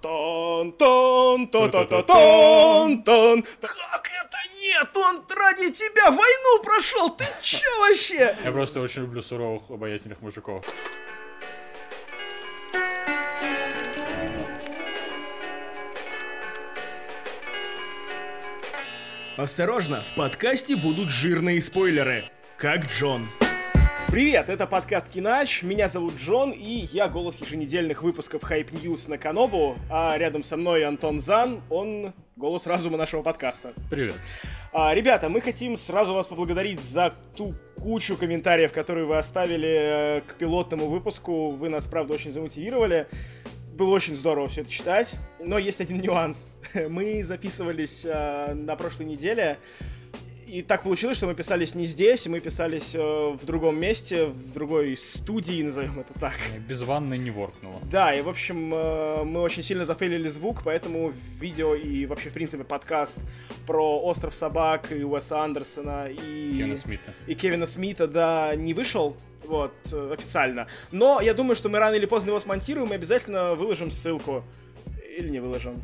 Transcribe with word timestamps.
Тон, 0.00 0.70
тон, 0.74 1.48
тон, 1.48 1.72
тон, 1.72 1.86
тон, 1.88 2.04
тон, 2.04 3.02
тон. 3.02 3.42
Как 3.60 4.08
это 4.22 4.38
нет? 4.60 4.96
Он 4.96 5.24
ради 5.28 5.72
тебя 5.72 6.12
войну 6.12 6.62
прошел. 6.62 7.10
Ты 7.10 7.24
чё 7.42 7.66
вообще? 7.80 8.36
Я 8.44 8.52
просто 8.52 8.80
очень 8.80 9.02
люблю 9.02 9.20
суровых, 9.20 9.68
обаятельных 9.68 10.20
мужиков. 10.20 10.64
Осторожно, 19.36 20.02
в 20.02 20.14
подкасте 20.14 20.76
будут 20.76 21.10
жирные 21.10 21.60
спойлеры. 21.60 22.22
Как 22.56 22.84
Джон. 22.86 23.26
Привет, 24.10 24.48
это 24.48 24.66
подкаст 24.66 25.10
Кинач, 25.10 25.62
меня 25.62 25.86
зовут 25.86 26.14
Джон, 26.16 26.50
и 26.50 26.88
я 26.92 27.08
голос 27.08 27.36
еженедельных 27.42 28.02
выпусков 28.02 28.42
Hype 28.42 28.70
News 28.70 29.10
на 29.10 29.18
Канобу, 29.18 29.76
а 29.90 30.16
рядом 30.16 30.42
со 30.42 30.56
мной 30.56 30.84
Антон 30.84 31.20
Зан, 31.20 31.60
он 31.68 32.14
голос 32.34 32.66
разума 32.66 32.96
нашего 32.96 33.22
подкаста. 33.22 33.74
Привет. 33.90 34.14
А, 34.72 34.94
ребята, 34.94 35.28
мы 35.28 35.42
хотим 35.42 35.76
сразу 35.76 36.14
вас 36.14 36.26
поблагодарить 36.26 36.80
за 36.80 37.12
ту 37.36 37.54
кучу 37.76 38.16
комментариев, 38.16 38.72
которые 38.72 39.04
вы 39.04 39.18
оставили 39.18 39.76
э, 39.78 40.20
к 40.22 40.36
пилотному 40.36 40.86
выпуску. 40.86 41.50
Вы 41.50 41.68
нас, 41.68 41.86
правда, 41.86 42.14
очень 42.14 42.32
замотивировали. 42.32 43.08
Было 43.74 43.90
очень 43.90 44.16
здорово 44.16 44.48
все 44.48 44.62
это 44.62 44.70
читать. 44.70 45.16
Но 45.38 45.58
есть 45.58 45.82
один 45.82 46.00
нюанс. 46.00 46.48
Мы 46.88 47.22
записывались 47.24 48.06
э, 48.06 48.54
на 48.54 48.74
прошлой 48.74 49.04
неделе. 49.04 49.58
И 50.48 50.62
так 50.62 50.82
получилось, 50.82 51.18
что 51.18 51.26
мы 51.26 51.34
писались 51.34 51.74
не 51.74 51.84
здесь, 51.84 52.26
мы 52.26 52.40
писались 52.40 52.94
э, 52.94 53.00
в 53.00 53.44
другом 53.44 53.78
месте, 53.78 54.26
в 54.26 54.52
другой 54.52 54.96
студии, 54.96 55.62
назовем 55.62 56.00
это 56.00 56.18
так. 56.18 56.36
Без 56.66 56.80
ванны 56.80 57.18
не 57.18 57.30
воркнуло. 57.30 57.80
Да, 57.90 58.14
и 58.14 58.22
в 58.22 58.28
общем, 58.30 58.72
э, 58.72 59.24
мы 59.24 59.42
очень 59.42 59.62
сильно 59.62 59.84
зафейлили 59.84 60.30
звук, 60.30 60.62
поэтому 60.64 61.12
видео 61.38 61.74
и 61.74 62.06
вообще, 62.06 62.30
в 62.30 62.32
принципе, 62.32 62.64
подкаст 62.64 63.18
про 63.66 64.00
Остров 64.00 64.34
собак 64.34 64.90
и 64.90 65.04
Уэса 65.04 65.42
Андерсона 65.42 66.06
и... 66.08 66.56
Кевина 66.56 66.76
Смита. 66.76 67.12
И 67.26 67.34
Кевина 67.34 67.66
Смита, 67.66 68.08
да, 68.08 68.54
не 68.56 68.72
вышел, 68.72 69.18
вот, 69.44 69.74
э, 69.92 70.14
официально. 70.14 70.66
Но 70.92 71.20
я 71.20 71.34
думаю, 71.34 71.56
что 71.56 71.68
мы 71.68 71.78
рано 71.78 71.94
или 71.94 72.06
поздно 72.06 72.30
его 72.30 72.40
смонтируем 72.40 72.90
и 72.92 72.94
обязательно 72.94 73.54
выложим 73.54 73.90
ссылку. 73.90 74.42
Или 75.18 75.28
не 75.28 75.40
выложим. 75.40 75.82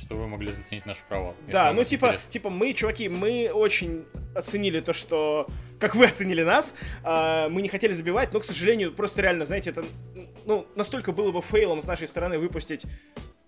Чтобы 0.00 0.22
вы 0.22 0.28
могли 0.28 0.50
заценить 0.52 0.86
наш 0.86 0.98
провал. 0.98 1.34
Да, 1.46 1.72
ну 1.72 1.84
типа, 1.84 2.06
интересно. 2.06 2.32
типа 2.32 2.50
мы, 2.50 2.72
чуваки, 2.72 3.08
мы 3.08 3.50
очень 3.52 4.04
оценили 4.34 4.80
то, 4.80 4.92
что 4.92 5.46
как 5.78 5.94
вы 5.94 6.06
оценили 6.06 6.42
нас, 6.42 6.74
э, 7.04 7.48
мы 7.50 7.62
не 7.62 7.68
хотели 7.68 7.92
забивать, 7.92 8.32
но, 8.32 8.40
к 8.40 8.44
сожалению, 8.44 8.92
просто 8.92 9.22
реально, 9.22 9.46
знаете, 9.46 9.70
это, 9.70 9.84
ну, 10.48 10.66
настолько 10.74 11.12
было 11.12 11.30
бы 11.30 11.42
фейлом 11.42 11.82
с 11.82 11.86
нашей 11.86 12.08
стороны 12.08 12.38
выпустить 12.38 12.86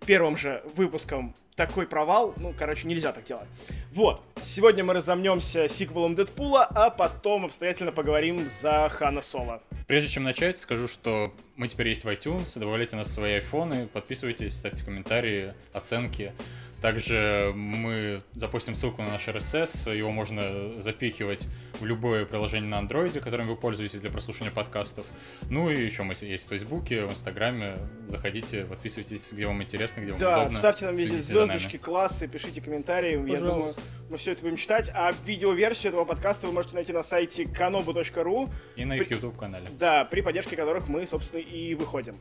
первым 0.04 0.36
же 0.36 0.62
выпуском 0.74 1.34
такой 1.56 1.86
провал, 1.86 2.34
ну, 2.36 2.54
короче, 2.56 2.86
нельзя 2.86 3.10
так 3.12 3.24
делать. 3.24 3.48
Вот, 3.90 4.22
сегодня 4.42 4.84
мы 4.84 4.92
разомнемся 4.92 5.66
сиквелом 5.66 6.14
Дэдпула, 6.14 6.64
а 6.64 6.90
потом 6.90 7.46
обстоятельно 7.46 7.90
поговорим 7.90 8.48
за 8.48 8.88
Хана 8.90 9.22
Соло. 9.22 9.62
Прежде 9.86 10.10
чем 10.10 10.24
начать, 10.24 10.58
скажу, 10.58 10.88
что 10.88 11.32
мы 11.56 11.68
теперь 11.68 11.88
есть 11.88 12.04
в 12.04 12.08
iTunes, 12.08 12.58
добавляйте 12.58 12.96
нас 12.96 13.08
в 13.08 13.12
свои 13.12 13.34
айфоны, 13.34 13.86
подписывайтесь, 13.86 14.58
ставьте 14.58 14.84
комментарии, 14.84 15.54
оценки. 15.72 16.32
Также 16.80 17.52
мы 17.54 18.22
запустим 18.34 18.74
ссылку 18.74 19.02
на 19.02 19.08
наш 19.08 19.28
RSS, 19.28 19.94
его 19.94 20.10
можно 20.10 20.72
запихивать 20.80 21.48
в 21.78 21.84
любое 21.84 22.24
приложение 22.24 22.70
на 22.70 22.78
андроиде, 22.78 23.20
которым 23.20 23.48
вы 23.48 23.56
пользуетесь 23.56 24.00
для 24.00 24.10
прослушивания 24.10 24.52
подкастов. 24.52 25.04
Ну 25.50 25.70
и 25.70 25.78
еще 25.78 26.02
мы 26.02 26.14
есть 26.20 26.46
в 26.46 26.48
Фейсбуке, 26.48 27.04
в 27.04 27.12
Инстаграме. 27.12 27.76
Заходите, 28.08 28.64
подписывайтесь, 28.64 29.28
где 29.30 29.46
вам 29.46 29.62
интересно, 29.62 30.00
где 30.00 30.12
вам 30.12 30.20
да, 30.20 30.32
удобно. 30.32 30.50
Да, 30.50 30.58
ставьте 30.58 30.86
нам 30.86 30.94
везде 30.94 31.18
звездочки, 31.18 31.76
классы, 31.76 32.26
пишите 32.28 32.60
комментарии. 32.60 33.16
Пожалуйста. 33.16 33.34
Я 33.34 33.40
думаю, 33.40 33.74
мы 34.10 34.16
все 34.16 34.32
это 34.32 34.42
будем 34.42 34.56
читать. 34.56 34.90
А 34.94 35.12
видеоверсию 35.26 35.90
этого 35.90 36.04
подкаста 36.04 36.46
вы 36.46 36.52
можете 36.52 36.76
найти 36.76 36.92
на 36.92 37.02
сайте 37.02 37.44
kanobu.ru. 37.44 38.50
И 38.76 38.84
на 38.84 38.94
их 38.94 39.10
YouTube-канале. 39.10 39.70
Да, 39.78 40.04
при 40.04 40.22
поддержке 40.22 40.56
которых 40.56 40.88
мы, 40.88 41.06
собственно, 41.06 41.40
и 41.40 41.74
выходим. 41.74 42.16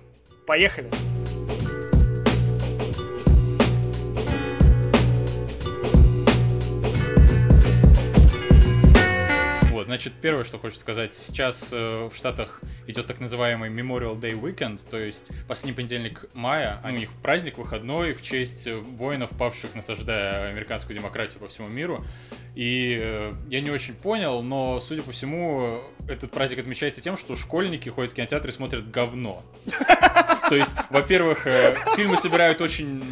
Поехали! 0.46 0.90
Значит, 10.00 10.14
первое, 10.22 10.46
что 10.46 10.58
хочу 10.60 10.78
сказать, 10.78 11.14
сейчас 11.14 11.74
э, 11.74 12.08
в 12.10 12.16
Штатах 12.16 12.62
идет 12.88 13.06
так 13.06 13.20
называемый 13.20 13.70
Memorial 13.70 14.18
Day 14.18 14.32
Weekend, 14.32 14.80
то 14.90 14.98
есть 14.98 15.30
последний 15.46 15.76
понедельник 15.76 16.24
мая, 16.34 16.80
у 16.86 16.90
них 16.90 17.10
праздник 17.22 17.58
выходной 17.58 18.14
в 18.14 18.22
честь 18.22 18.70
воинов, 18.72 19.32
павших, 19.32 19.76
насаждая 19.76 20.52
американскую 20.52 20.98
демократию 20.98 21.42
по 21.42 21.50
всему 21.50 21.68
миру. 21.68 22.02
И 22.56 22.98
э, 22.98 23.34
я 23.50 23.60
не 23.60 23.72
очень 23.72 23.94
понял, 23.94 24.42
но, 24.42 24.80
судя 24.80 25.02
по 25.02 25.12
всему, 25.12 25.82
этот 26.08 26.32
праздник 26.32 26.60
отмечается 26.60 27.02
тем, 27.02 27.18
что 27.18 27.36
школьники 27.36 27.90
ходят 27.90 28.14
в 28.14 28.16
кинотеатр 28.16 28.48
и 28.48 28.52
смотрят 28.54 28.90
говно. 28.90 29.44
То 30.50 30.56
есть, 30.56 30.72
во-первых, 30.90 31.46
э, 31.46 31.76
фильмы 31.98 32.16
собирают 32.16 32.62
очень 32.62 33.04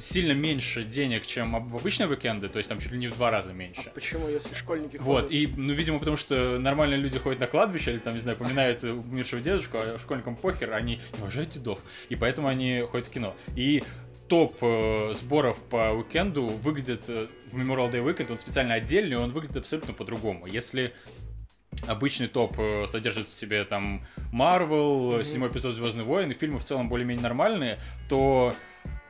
сильно 0.00 0.32
меньше 0.32 0.84
денег, 0.84 1.26
чем 1.26 1.68
в 1.68 1.76
обычные 1.76 2.08
уикенды, 2.08 2.48
то 2.48 2.58
есть 2.58 2.68
там 2.68 2.78
чуть 2.78 2.92
ли 2.92 2.98
не 2.98 3.08
в 3.08 3.14
два 3.14 3.30
раза 3.30 3.52
меньше. 3.52 3.84
А 3.86 3.90
почему, 3.90 4.28
если 4.28 4.54
школьники 4.54 4.96
ходят? 4.96 5.02
Вот, 5.02 5.30
и, 5.30 5.46
ну, 5.46 5.72
видимо, 5.72 5.98
потому 5.98 6.16
что 6.16 6.58
нормальные 6.58 6.98
люди 6.98 7.18
ходят 7.18 7.40
на 7.40 7.46
кладбище, 7.46 7.92
или 7.92 7.98
там, 7.98 8.14
не 8.14 8.20
знаю, 8.20 8.36
поминают 8.36 8.82
умершего 8.82 9.40
дедушку, 9.40 9.78
а 9.78 9.98
школьникам 9.98 10.36
похер, 10.36 10.72
они 10.72 10.96
не 10.96 11.18
уважают 11.20 11.50
дедов, 11.50 11.80
и 12.08 12.16
поэтому 12.16 12.48
они 12.48 12.80
ходят 12.80 13.06
в 13.06 13.10
кино. 13.10 13.36
И 13.56 13.82
топ 14.28 14.56
э, 14.60 15.12
сборов 15.14 15.62
по 15.64 15.90
уикенду 15.92 16.46
выглядит 16.46 17.02
э, 17.08 17.26
в 17.50 17.56
Memorial 17.56 17.90
Day 17.90 18.04
Weekend, 18.04 18.32
он 18.32 18.38
специально 18.38 18.74
отдельный, 18.74 19.16
он 19.16 19.32
выглядит 19.32 19.56
абсолютно 19.56 19.94
по-другому. 19.94 20.46
Если 20.46 20.92
обычный 21.86 22.28
топ 22.28 22.54
э, 22.58 22.86
содержит 22.86 23.28
в 23.28 23.34
себе 23.34 23.64
там 23.64 24.06
Marvel, 24.32 25.18
mm-hmm. 25.18 25.24
седьмой 25.24 25.48
эпизод 25.48 25.76
Звездный 25.76 26.04
войн, 26.04 26.30
и 26.30 26.34
фильмы 26.34 26.58
в 26.58 26.64
целом 26.64 26.88
более-менее 26.88 27.22
нормальные, 27.22 27.78
то 28.08 28.54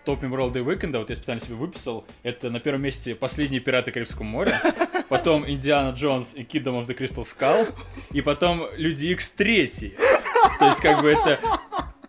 топ 0.09 0.23
Day 0.23 0.65
Weekend, 0.65 0.97
вот 0.97 1.11
я 1.11 1.17
специально 1.17 1.39
себе 1.39 1.57
выписал, 1.57 2.07
это 2.23 2.49
на 2.49 2.61
первом 2.61 2.81
месте 2.81 3.15
«Последние 3.15 3.61
пираты 3.61 3.91
Карибского 3.91 4.23
моря», 4.23 4.59
потом 5.11 5.47
«Индиана 5.47 5.95
Джонс» 5.95 6.35
и 6.35 6.45
«Kingdom 6.45 6.83
of 6.83 6.87
the 6.87 6.97
Crystal 6.97 7.25
Skull», 7.25 7.75
и 8.13 8.23
потом 8.23 8.67
«Люди 8.79 9.09
Икс 9.09 9.29
третий». 9.29 9.95
То 10.59 10.65
есть, 10.65 10.81
как 10.81 11.03
бы 11.03 11.11
это 11.11 11.39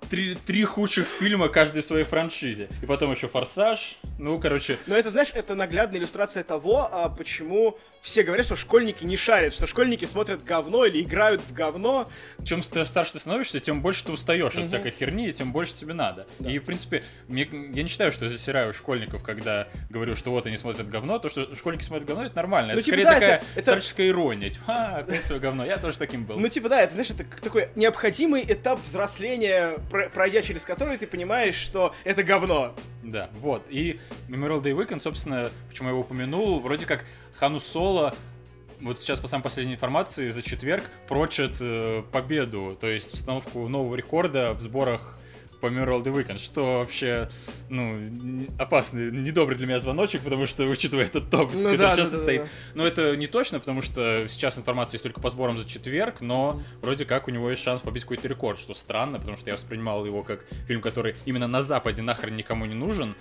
три, 0.10 0.36
три 0.36 0.64
худших 0.64 1.08
фильма 1.08 1.50
каждой 1.50 1.84
своей 1.84 2.04
франшизе. 2.04 2.70
И 2.82 2.86
потом 2.86 3.12
еще 3.12 3.28
«Форсаж». 3.28 3.98
Ну, 4.18 4.40
короче... 4.40 4.78
Но 4.88 4.96
это, 4.96 5.10
знаешь, 5.10 5.30
это 5.34 5.56
наглядная 5.56 6.00
иллюстрация 6.00 6.44
того, 6.44 6.90
а 6.92 7.10
почему 7.10 7.78
все 8.02 8.24
говорят, 8.24 8.46
что 8.46 8.56
школьники 8.56 9.04
не 9.04 9.18
шарят, 9.18 9.54
что 9.54 9.68
школьники 9.68 10.06
смотрят 10.06 10.44
говно 10.44 10.86
или 10.86 11.02
играют 11.02 11.42
в 11.42 11.54
говно. 11.54 12.10
Чем 12.44 12.64
старше 12.64 13.14
ты 13.14 13.20
становишься, 13.20 13.60
тем 13.60 13.82
больше 13.82 14.06
ты 14.06 14.12
устаешь 14.12 14.54
угу. 14.54 14.62
от 14.62 14.68
всякой 14.68 14.92
херни, 14.92 15.30
и 15.30 15.32
тем 15.32 15.52
больше 15.52 15.74
тебе 15.74 15.94
надо. 15.94 16.28
Да. 16.40 16.50
И, 16.50 16.60
в 16.60 16.66
принципе, 16.66 17.04
мне, 17.28 17.48
я 17.52 17.84
не 17.84 17.88
считаю, 17.88 18.12
что 18.12 18.26
я 18.26 18.30
засираю 18.30 18.74
школьников, 18.74 19.24
когда 19.24 19.68
говорю, 19.90 20.16
что 20.16 20.32
вот 20.32 20.46
они 20.46 20.58
смотрят 20.58 20.90
говно. 20.90 21.20
То, 21.20 21.30
что 21.30 21.56
школьники 21.56 21.84
смотрят 21.84 22.08
говно, 22.08 22.26
это 22.26 22.36
нормально. 22.36 22.74
Ну, 22.74 22.80
это 22.80 22.86
типа, 22.86 22.98
скорее 22.98 23.06
да, 23.06 23.14
такая 23.14 23.38
это, 23.38 23.46
это... 23.56 23.64
старческая 23.64 24.08
ирония. 24.10 24.50
Типа, 24.50 24.66
а, 24.68 24.98
опять 24.98 25.26
свое 25.26 25.42
говно. 25.42 25.66
Я 25.66 25.78
тоже 25.78 25.98
таким 25.98 26.26
был. 26.26 26.40
Ну, 26.40 26.48
типа, 26.48 26.70
да, 26.70 26.82
это, 26.82 26.94
знаешь, 26.94 27.10
это 27.10 27.26
такой 27.42 27.70
необходимый 27.76 28.44
этап 28.48 28.82
взросления, 28.82 29.78
пройдя 30.14 30.42
через 30.42 30.64
который 30.64 30.98
ты 30.98 31.08
понимаешь, 31.08 31.56
что 31.56 31.94
это 32.04 32.24
говно. 32.24 32.76
Да, 33.04 33.30
вот. 33.34 33.66
И 33.70 34.00
Memorial 34.28 34.62
Day 34.62 34.74
Weekend, 34.74 35.02
собственно, 35.02 35.50
почему 35.68 35.90
я 35.90 35.92
его 35.92 36.02
упомянул, 36.02 36.60
вроде 36.60 36.86
как 36.86 37.06
Хану 37.34 37.60
Соло 37.60 38.14
вот 38.82 39.00
сейчас 39.00 39.20
по 39.20 39.28
самой 39.28 39.44
последней 39.44 39.74
информации 39.74 40.30
за 40.30 40.42
четверг 40.42 40.84
прочат 41.08 41.58
э, 41.60 42.04
победу, 42.12 42.78
то 42.80 42.88
есть 42.88 43.14
установку 43.14 43.68
нового 43.68 43.96
рекорда 43.96 44.54
в 44.54 44.62
сборах 44.62 45.19
по 45.60 45.68
Memorial 45.68 46.04
Day 46.04 46.14
Weekend, 46.14 46.38
что 46.38 46.80
вообще, 46.80 47.30
ну, 47.70 48.48
опасный, 48.58 49.12
недобрый 49.12 49.58
для 49.58 49.68
меня 49.68 49.80
звоночек, 49.80 50.22
потому 50.22 50.46
что, 50.46 50.64
учитывая 50.66 51.06
этот 51.06 51.30
топ, 51.30 51.52
ну, 51.54 51.60
который 51.60 51.78
да, 51.78 51.96
сейчас 51.96 52.12
да, 52.12 52.18
состоит. 52.18 52.42
Да, 52.42 52.46
да. 52.46 52.52
Но 52.76 52.88
это 52.88 53.18
не 53.18 53.28
точно, 53.28 53.60
потому 53.60 53.82
что 53.82 54.28
сейчас 54.30 54.58
информация 54.58 54.96
есть 54.96 55.04
только 55.04 55.22
по 55.22 55.30
сборам 55.30 55.58
за 55.58 55.68
четверг, 55.68 56.22
но 56.22 56.62
вроде 56.82 57.06
как 57.06 57.28
у 57.28 57.32
него 57.32 57.50
есть 57.50 57.64
шанс 57.64 57.82
побить 57.82 58.04
какой-то 58.04 58.28
рекорд, 58.28 58.60
что 58.60 58.74
странно, 58.74 59.20
потому 59.20 59.38
что 59.38 59.50
я 59.50 59.56
воспринимал 59.56 60.06
его 60.06 60.24
как 60.24 60.46
фильм, 60.68 60.82
который 60.82 61.16
именно 61.26 61.48
на 61.48 61.62
Западе 61.62 62.02
нахрен 62.02 62.36
никому 62.36 62.66
не 62.66 62.76
нужен, 62.76 63.16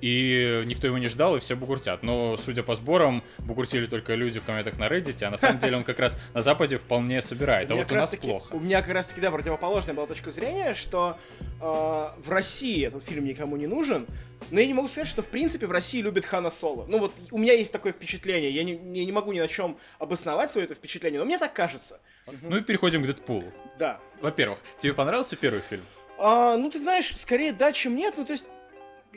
и 0.00 0.62
никто 0.66 0.86
его 0.86 0.98
не 0.98 1.08
ждал, 1.08 1.36
и 1.36 1.40
все 1.40 1.56
бугуртят. 1.56 2.02
Но, 2.02 2.36
судя 2.36 2.62
по 2.62 2.74
сборам, 2.74 3.22
бугуртили 3.38 3.86
только 3.86 4.14
люди 4.14 4.40
в 4.40 4.44
комментах 4.44 4.78
на 4.78 4.88
Reddit, 4.88 5.22
а 5.24 5.30
на 5.30 5.36
самом 5.36 5.58
деле 5.58 5.76
он 5.76 5.84
как 5.84 5.98
раз 5.98 6.18
на 6.34 6.42
Западе 6.42 6.78
вполне 6.78 7.20
собирает, 7.22 7.70
а 7.70 7.74
вот 7.74 7.90
у 7.90 7.94
нас 7.94 8.14
плохо. 8.16 8.54
У 8.54 8.60
меня 8.60 8.80
как 8.82 8.94
раз 8.94 9.08
таки, 9.08 9.20
да, 9.20 9.30
противоположная 9.30 9.94
была 9.94 10.06
точка 10.06 10.30
зрения, 10.30 10.74
что 10.74 11.18
э, 11.40 11.62
в 11.62 12.30
России 12.30 12.86
этот 12.86 13.02
фильм 13.02 13.24
никому 13.24 13.56
не 13.56 13.66
нужен, 13.66 14.06
но 14.50 14.60
я 14.60 14.66
не 14.66 14.74
могу 14.74 14.88
сказать, 14.88 15.08
что 15.08 15.22
в 15.22 15.28
принципе 15.28 15.66
в 15.66 15.72
России 15.72 16.00
любят 16.00 16.24
Хана 16.24 16.50
Соло. 16.50 16.86
Ну 16.86 16.98
вот 16.98 17.12
у 17.30 17.38
меня 17.38 17.52
есть 17.52 17.72
такое 17.72 17.92
впечатление, 17.92 18.50
я 18.50 18.64
не, 18.64 18.72
я 18.72 19.04
не 19.04 19.12
могу 19.12 19.32
ни 19.32 19.40
на 19.40 19.48
чем 19.48 19.78
обосновать 19.98 20.50
свое 20.50 20.64
это 20.64 20.74
впечатление, 20.74 21.18
но 21.18 21.26
мне 21.26 21.38
так 21.38 21.52
кажется. 21.52 22.00
Ну 22.42 22.56
и 22.56 22.60
переходим 22.60 23.02
к 23.02 23.06
Дэдпулу. 23.06 23.52
Да. 23.78 24.00
Во-первых, 24.20 24.58
тебе 24.78 24.94
понравился 24.94 25.36
первый 25.36 25.60
фильм? 25.60 25.82
А, 26.18 26.56
ну 26.56 26.70
ты 26.70 26.78
знаешь, 26.78 27.16
скорее 27.16 27.52
да, 27.52 27.72
чем 27.72 27.94
нет, 27.94 28.14
ну 28.16 28.24
то 28.24 28.32
есть 28.32 28.44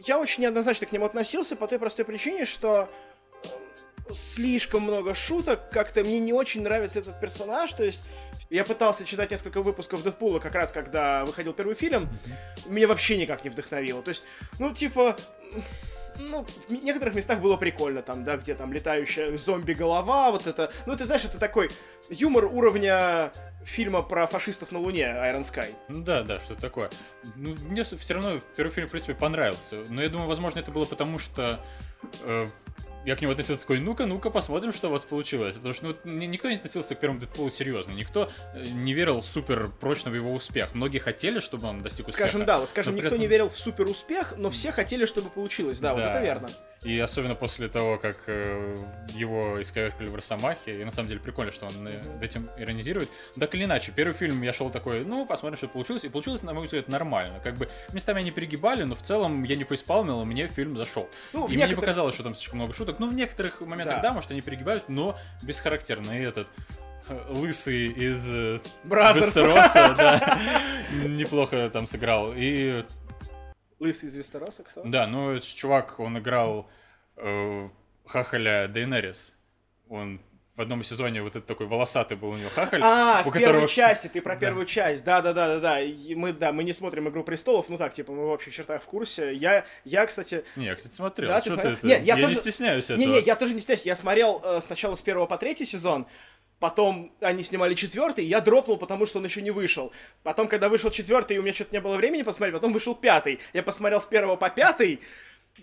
я 0.06 0.20
очень 0.20 0.44
неоднозначно 0.44 0.88
к 0.88 0.92
нему 0.92 1.06
относился 1.06 1.56
по 1.56 1.68
той 1.68 1.80
простой 1.80 2.06
причине, 2.06 2.46
что 2.46 2.90
э, 3.44 4.14
слишком 4.14 4.84
много 4.84 5.14
шуток, 5.14 5.70
как-то 5.72 6.02
мне 6.02 6.20
не 6.20 6.34
очень 6.34 6.62
нравится 6.62 7.00
этот 7.00 7.20
персонаж, 7.20 7.72
то 7.74 7.84
есть 7.84 8.04
я 8.50 8.64
пытался 8.64 9.06
читать 9.06 9.32
несколько 9.32 9.62
выпусков 9.62 10.04
Дэдпула, 10.04 10.40
как 10.40 10.56
раз 10.56 10.72
когда 10.72 11.26
выходил 11.26 11.54
первый 11.54 11.76
фильм, 11.76 12.10
меня 12.66 12.88
вообще 12.88 13.18
никак 13.18 13.44
не 13.44 13.50
вдохновило, 13.50 14.02
то 14.02 14.10
есть, 14.10 14.24
ну, 14.60 14.74
типа, 14.74 15.16
ну, 16.20 16.46
в 16.68 16.72
некоторых 16.72 17.16
местах 17.16 17.40
было 17.40 17.58
прикольно, 17.58 18.02
там, 18.02 18.24
да, 18.24 18.38
где 18.38 18.56
там 18.56 18.74
летающая 18.74 19.36
зомби-голова, 19.38 20.32
вот 20.32 20.48
это, 20.48 20.72
ну, 20.86 20.96
ты 20.96 21.06
знаешь, 21.06 21.26
это 21.26 21.40
такой 21.40 21.70
юмор 22.10 22.46
уровня 22.46 23.32
фильма 23.64 24.02
про 24.02 24.28
фашистов 24.28 24.72
на 24.72 24.80
Луне, 24.80 25.04
Iron 25.04 25.42
Sky. 25.42 25.74
Ну 25.88 26.04
да, 26.04 26.24
да, 26.24 26.40
что 26.40 26.56
такое. 26.56 26.90
Ну, 27.36 27.56
мне 27.68 27.84
все 27.84 28.14
равно 28.14 28.42
первый 28.56 28.72
фильм, 28.72 28.88
в 28.88 28.92
принципе, 28.92 29.14
понравился. 29.14 29.84
Но 29.90 30.02
я 30.02 30.10
думаю, 30.10 30.28
возможно, 30.28 30.60
это 30.60 30.72
было 30.72 30.86
потому, 30.86 31.18
что 31.18 31.60
э, 32.24 32.46
я 33.06 33.16
к 33.16 33.22
нему 33.22 33.32
относился 33.32 33.62
такой, 33.62 33.80
ну-ка, 33.80 34.06
ну-ка, 34.06 34.30
посмотрим, 34.30 34.74
что 34.74 34.90
у 34.90 34.92
вас 34.92 35.06
получилось. 35.06 35.56
Потому 35.56 35.74
что 35.74 35.98
ну, 36.04 36.14
никто 36.26 36.50
не 36.50 36.56
относился 36.56 36.96
к 36.96 37.00
первому 37.00 37.20
Дэдпулу 37.20 37.50
серьезно. 37.50 37.92
Никто 37.92 38.30
э, 38.54 38.64
не 38.74 38.94
верил 38.94 39.22
супер 39.22 39.70
прочно 39.80 40.12
в 40.12 40.16
его 40.16 40.34
успех. 40.34 40.74
Многие 40.74 41.00
хотели, 41.00 41.40
чтобы 41.40 41.68
он 41.68 41.82
достиг 41.82 42.08
успеха. 42.08 42.30
Скажем, 42.30 42.46
да, 42.46 42.60
вот 42.60 42.70
скажем, 42.70 42.96
никто 42.96 43.08
этом... 43.08 43.20
не 43.20 43.28
верил 43.28 43.50
в 43.50 43.58
супер 43.58 43.86
успех, 43.86 44.36
но 44.38 44.50
все 44.50 44.72
хотели, 44.72 45.06
чтобы 45.06 45.30
получилось. 45.30 45.80
Да, 45.80 45.90
да, 45.90 45.96
вот 45.96 46.04
это 46.04 46.22
верно. 46.24 46.50
И 46.84 46.98
особенно 46.98 47.36
после 47.36 47.68
того, 47.68 47.98
как 47.98 48.24
э, 48.26 48.76
его 49.10 49.62
искоркали 49.62 50.08
в 50.08 50.16
Росомахе, 50.16 50.72
и 50.72 50.84
на 50.84 50.90
самом 50.90 51.10
деле 51.10 51.20
прикольно, 51.20 51.52
что 51.52 51.68
он 51.68 51.88
э, 51.88 52.02
этим 52.22 52.50
иронизирует. 52.58 53.10
Так 53.40 53.54
или 53.54 53.66
иначе, 53.66 53.94
первый 53.96 54.14
фильм 54.14 54.42
я 54.42 54.52
шел 54.52 54.72
такой, 54.72 55.06
ну, 55.06 55.28
посмотрим, 55.28 55.58
что 55.58 55.68
получилось. 55.68 56.04
И 56.06 56.10
получилось, 56.10 56.42
на 56.42 56.54
мой 56.54 56.66
взгляд, 56.66 56.88
нормально. 56.88 57.40
Как 57.44 57.56
бы 57.56 57.70
местами 57.94 58.22
они 58.22 58.32
перегибали, 58.32 58.84
но 58.84 58.96
в 58.96 59.04
целом 59.04 59.44
я 59.44 59.56
не 59.56 59.64
фейспалмил, 59.64 60.24
и 60.24 60.26
мне 60.26 60.48
фильм 60.48 60.76
зашел. 60.76 61.08
Ну, 61.34 61.42
и 61.48 61.52
некоторых... 61.52 61.58
мне 61.58 61.68
не 61.68 61.76
показалось, 61.76 62.16
что 62.16 62.24
там 62.24 62.34
слишком 62.34 62.60
много 62.60 62.74
шуток. 62.74 62.91
Ну, 63.00 63.10
в 63.10 63.14
некоторых 63.14 63.62
моментах, 63.62 63.98
да, 63.98 64.10
да 64.10 64.14
может, 64.14 64.32
они 64.32 64.42
перегибают, 64.42 64.90
но 64.90 65.16
бесхарактерно. 65.44 66.12
И 66.12 66.24
этот 66.24 66.48
э, 67.10 67.26
лысый 67.30 67.88
из 67.88 68.32
э, 68.32 68.60
Вестероса, 68.84 69.94
да, 69.98 70.40
неплохо 71.06 71.70
там 71.70 71.86
сыграл. 71.86 72.34
И 72.36 72.86
Лысый 73.82 74.10
из 74.10 74.16
Вестероса 74.16 74.64
кто? 74.64 74.84
Да, 74.84 75.08
ну, 75.08 75.32
этот 75.32 75.50
чувак, 75.50 76.00
он 76.00 76.20
играл 76.20 76.70
э, 77.18 77.68
Хахаля 78.06 78.68
Дейнерис. 78.68 79.36
Он 79.90 80.22
в 80.62 80.64
одном 80.64 80.84
сезоне 80.84 81.24
вот 81.24 81.32
этот 81.32 81.48
такой 81.48 81.66
волосатый 81.66 82.16
был 82.16 82.30
у 82.30 82.38
него 82.38 82.50
хахаль. 82.54 82.82
А, 82.84 83.24
в 83.24 83.32
которого... 83.32 83.40
первой 83.40 83.68
части, 83.68 84.08
ты 84.08 84.22
про 84.22 84.36
первую 84.36 84.68
да. 84.68 84.72
часть, 84.72 85.04
да-да-да-да-да. 85.04 85.80
Мы, 86.16 86.34
да, 86.34 86.52
мы 86.52 86.64
не 86.64 86.72
смотрим 86.72 87.10
«Игру 87.10 87.24
престолов», 87.24 87.68
ну 87.68 87.80
так, 87.80 87.96
типа, 87.96 88.12
мы 88.12 88.28
в 88.28 88.30
общих 88.30 88.54
чертах 88.54 88.84
в 88.84 88.86
курсе. 88.86 89.34
Я, 89.34 89.66
я 89.86 90.06
кстати... 90.06 90.46
Не, 90.56 90.66
я, 90.66 90.76
кстати, 90.76 90.94
смотрел. 90.94 91.30
Да, 91.30 91.42
ты 91.42 91.50
смотрел? 91.50 91.76
Ты, 91.78 91.88
Нет, 91.88 92.04
я, 92.04 92.16
я 92.16 92.22
тоже... 92.22 92.36
не 92.36 92.42
стесняюсь 92.42 92.86
этого. 92.86 93.00
Не-не, 93.00 93.22
я 93.22 93.36
тоже 93.36 93.56
не 93.56 93.60
стесняюсь. 93.60 93.86
Я 93.86 93.96
смотрел 93.96 94.40
э, 94.44 94.60
сначала 94.62 94.96
с 94.96 95.02
первого 95.02 95.26
по 95.26 95.38
третий 95.38 95.66
сезон, 95.66 96.06
Потом 96.62 97.12
они 97.22 97.42
снимали 97.42 97.74
четвертый, 97.74 98.24
я 98.24 98.40
дропнул, 98.40 98.78
потому 98.78 99.08
что 99.08 99.18
он 99.18 99.26
еще 99.26 99.42
не 99.42 99.50
вышел. 99.50 99.92
Потом, 100.22 100.48
когда 100.48 100.70
вышел 100.70 100.92
четвертый, 100.92 101.40
у 101.40 101.42
меня 101.42 101.54
что-то 101.54 101.74
не 101.74 101.82
было 101.82 101.98
времени 101.98 102.22
посмотреть, 102.22 102.54
потом 102.54 102.72
вышел 102.72 102.94
пятый. 102.94 103.40
Я 103.52 103.64
посмотрел 103.64 104.00
с 104.00 104.06
первого 104.06 104.36
по 104.36 104.48
пятый, 104.52 105.00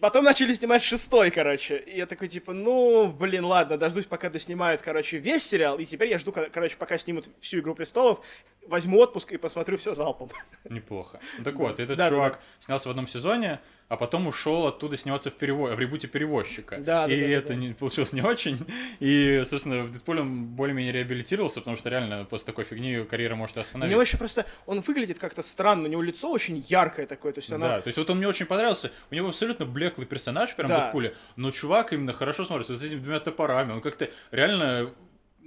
Потом 0.00 0.25
начали 0.25 0.53
снимать 0.53 0.83
шестой, 0.83 1.31
короче. 1.31 1.79
И 1.79 1.97
я 1.97 2.06
такой, 2.06 2.29
типа, 2.29 2.53
ну, 2.53 3.09
блин, 3.09 3.45
ладно, 3.45 3.77
дождусь, 3.77 4.06
пока 4.06 4.31
доснимают, 4.31 4.83
короче, 4.83 5.19
весь 5.19 5.45
сериал. 5.45 5.79
И 5.79 5.85
теперь 5.85 6.09
я 6.09 6.19
жду, 6.19 6.33
короче, 6.33 6.77
пока 6.77 6.99
снимут 6.99 7.29
всю 7.41 7.59
«Игру 7.59 7.75
престолов», 7.75 8.25
возьму 8.67 8.99
отпуск 8.99 9.33
и 9.33 9.37
посмотрю 9.37 9.77
все 9.77 9.95
залпом. 9.95 10.31
Неплохо. 10.69 11.21
Так 11.45 11.55
вот, 11.56 11.81
этот 11.81 11.97
да, 11.97 12.09
чувак 12.09 12.35
да, 12.35 12.39
да. 12.39 12.45
снялся 12.61 12.89
в 12.89 12.91
одном 12.91 13.09
сезоне, 13.09 13.61
а 13.88 13.96
потом 13.96 14.26
ушел 14.26 14.67
оттуда 14.67 14.96
сниматься 14.96 15.31
в, 15.31 15.35
перево... 15.35 15.75
в 15.75 15.81
ребуте 15.81 16.08
перевозчика. 16.08 16.76
Да, 16.79 17.06
и 17.06 17.20
да, 17.20 17.26
да, 17.26 17.32
это 17.32 17.49
да. 17.49 17.55
Не, 17.55 17.73
получилось 17.73 18.12
не 18.12 18.23
очень. 18.23 18.58
И, 19.00 19.43
собственно, 19.44 19.85
в 19.85 19.90
Дэдпуле 19.90 20.20
он 20.20 20.46
более-менее 20.46 20.93
реабилитировался, 20.93 21.61
потому 21.61 21.76
что 21.76 21.88
реально 21.88 22.25
после 22.25 22.46
такой 22.46 22.64
фигни 22.64 23.05
карьера 23.05 23.35
может 23.35 23.56
остановиться. 23.56 23.88
У 23.88 23.93
него 23.93 24.02
еще 24.02 24.19
просто, 24.19 24.46
он 24.67 24.81
выглядит 24.81 25.19
как-то 25.19 25.43
странно, 25.43 25.85
у 25.85 25.90
него 25.90 26.02
лицо 26.02 26.31
очень 26.31 26.64
яркое 26.69 27.06
такое, 27.06 27.32
то 27.32 27.40
есть 27.40 27.52
она... 27.52 27.69
Да, 27.69 27.81
то 27.81 27.88
есть 27.88 27.99
вот 27.99 28.11
он 28.11 28.19
мне 28.19 28.29
очень 28.29 28.46
понравился, 28.46 28.93
у 29.11 29.14
него 29.14 29.29
абсолютно 29.29 29.64
блеклый 29.64 30.06
персонаж 30.06 30.55
прям 30.55 30.69
да. 30.69 30.81
в 30.81 30.82
Дэдпуле, 30.84 31.14
но 31.37 31.50
чувак 31.50 31.93
именно 31.93 32.12
хорошо 32.12 32.44
смотрится, 32.44 32.75
вот 32.75 32.82
с 32.82 32.84
этими 32.84 33.00
двумя 33.00 33.20
топорами, 33.20 33.73
он 33.73 33.81
как-то 33.81 34.11
реально 34.31 34.93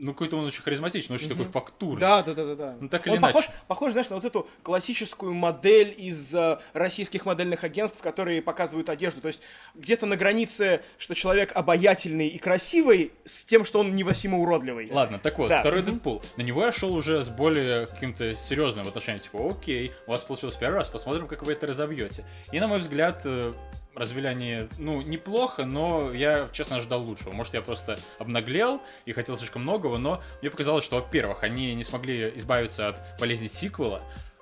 ну, 0.01 0.13
какой-то 0.13 0.37
он 0.37 0.45
очень 0.45 0.63
харизматичный, 0.63 1.15
очень 1.15 1.27
mm-hmm. 1.27 1.29
такой 1.29 1.45
фактурный. 1.45 1.99
Да, 1.99 2.23
да, 2.23 2.33
да, 2.33 2.45
да, 2.45 2.55
да. 2.55 2.75
Ну, 2.79 2.89
так 2.89 3.05
или 3.05 3.13
он 3.13 3.19
иначе. 3.19 3.33
Похож, 3.33 3.49
похож, 3.67 3.91
знаешь, 3.91 4.09
на 4.09 4.15
вот 4.15 4.25
эту 4.25 4.47
классическую 4.63 5.33
модель 5.33 5.93
из 5.95 6.33
э, 6.33 6.57
российских 6.73 7.25
модельных 7.25 7.63
агентств, 7.63 8.01
которые 8.01 8.41
показывают 8.41 8.89
одежду. 8.89 9.21
То 9.21 9.27
есть 9.27 9.41
где-то 9.75 10.07
на 10.07 10.17
границе, 10.17 10.81
что 10.97 11.13
человек 11.13 11.51
обаятельный 11.55 12.27
и 12.29 12.39
красивый, 12.39 13.11
с 13.25 13.45
тем, 13.45 13.63
что 13.63 13.79
он 13.79 13.95
невыносимо 13.95 14.39
уродливый. 14.39 14.89
Ладно, 14.91 15.19
так 15.19 15.37
вот, 15.37 15.49
да. 15.49 15.59
второй 15.59 15.81
mm-hmm. 15.81 15.91
Дэдпул. 15.91 16.23
На 16.35 16.41
него 16.41 16.65
я 16.65 16.71
шел 16.71 16.95
уже 16.95 17.23
с 17.23 17.29
более 17.29 17.85
каким-то 17.85 18.33
серьезным 18.33 18.87
отношением. 18.87 19.21
Типа, 19.21 19.47
окей, 19.47 19.91
у 20.07 20.11
вас 20.11 20.23
получилось 20.23 20.55
первый 20.55 20.77
раз, 20.77 20.89
посмотрим, 20.89 21.27
как 21.27 21.43
вы 21.43 21.51
это 21.51 21.67
разовьете. 21.67 22.25
И, 22.51 22.59
на 22.59 22.67
мой 22.67 22.79
взгляд, 22.79 23.21
э, 23.25 23.53
развели 23.95 24.27
они, 24.27 24.67
ну, 24.77 25.01
неплохо, 25.01 25.65
но 25.65 26.13
я, 26.13 26.47
честно, 26.51 26.77
ожидал 26.77 27.01
лучшего. 27.01 27.33
Может, 27.33 27.53
я 27.53 27.61
просто 27.61 27.97
обнаглел 28.19 28.81
и 29.05 29.11
хотел 29.11 29.37
слишком 29.37 29.63
многого, 29.63 29.97
но 29.97 30.21
мне 30.41 30.49
показалось, 30.49 30.83
что, 30.83 30.97
во-первых, 30.97 31.43
они 31.43 31.73
не 31.75 31.83
смогли 31.83 32.31
избавиться 32.35 32.87
от 32.87 33.01
болезни 33.19 33.47
сиквела, 33.47 34.01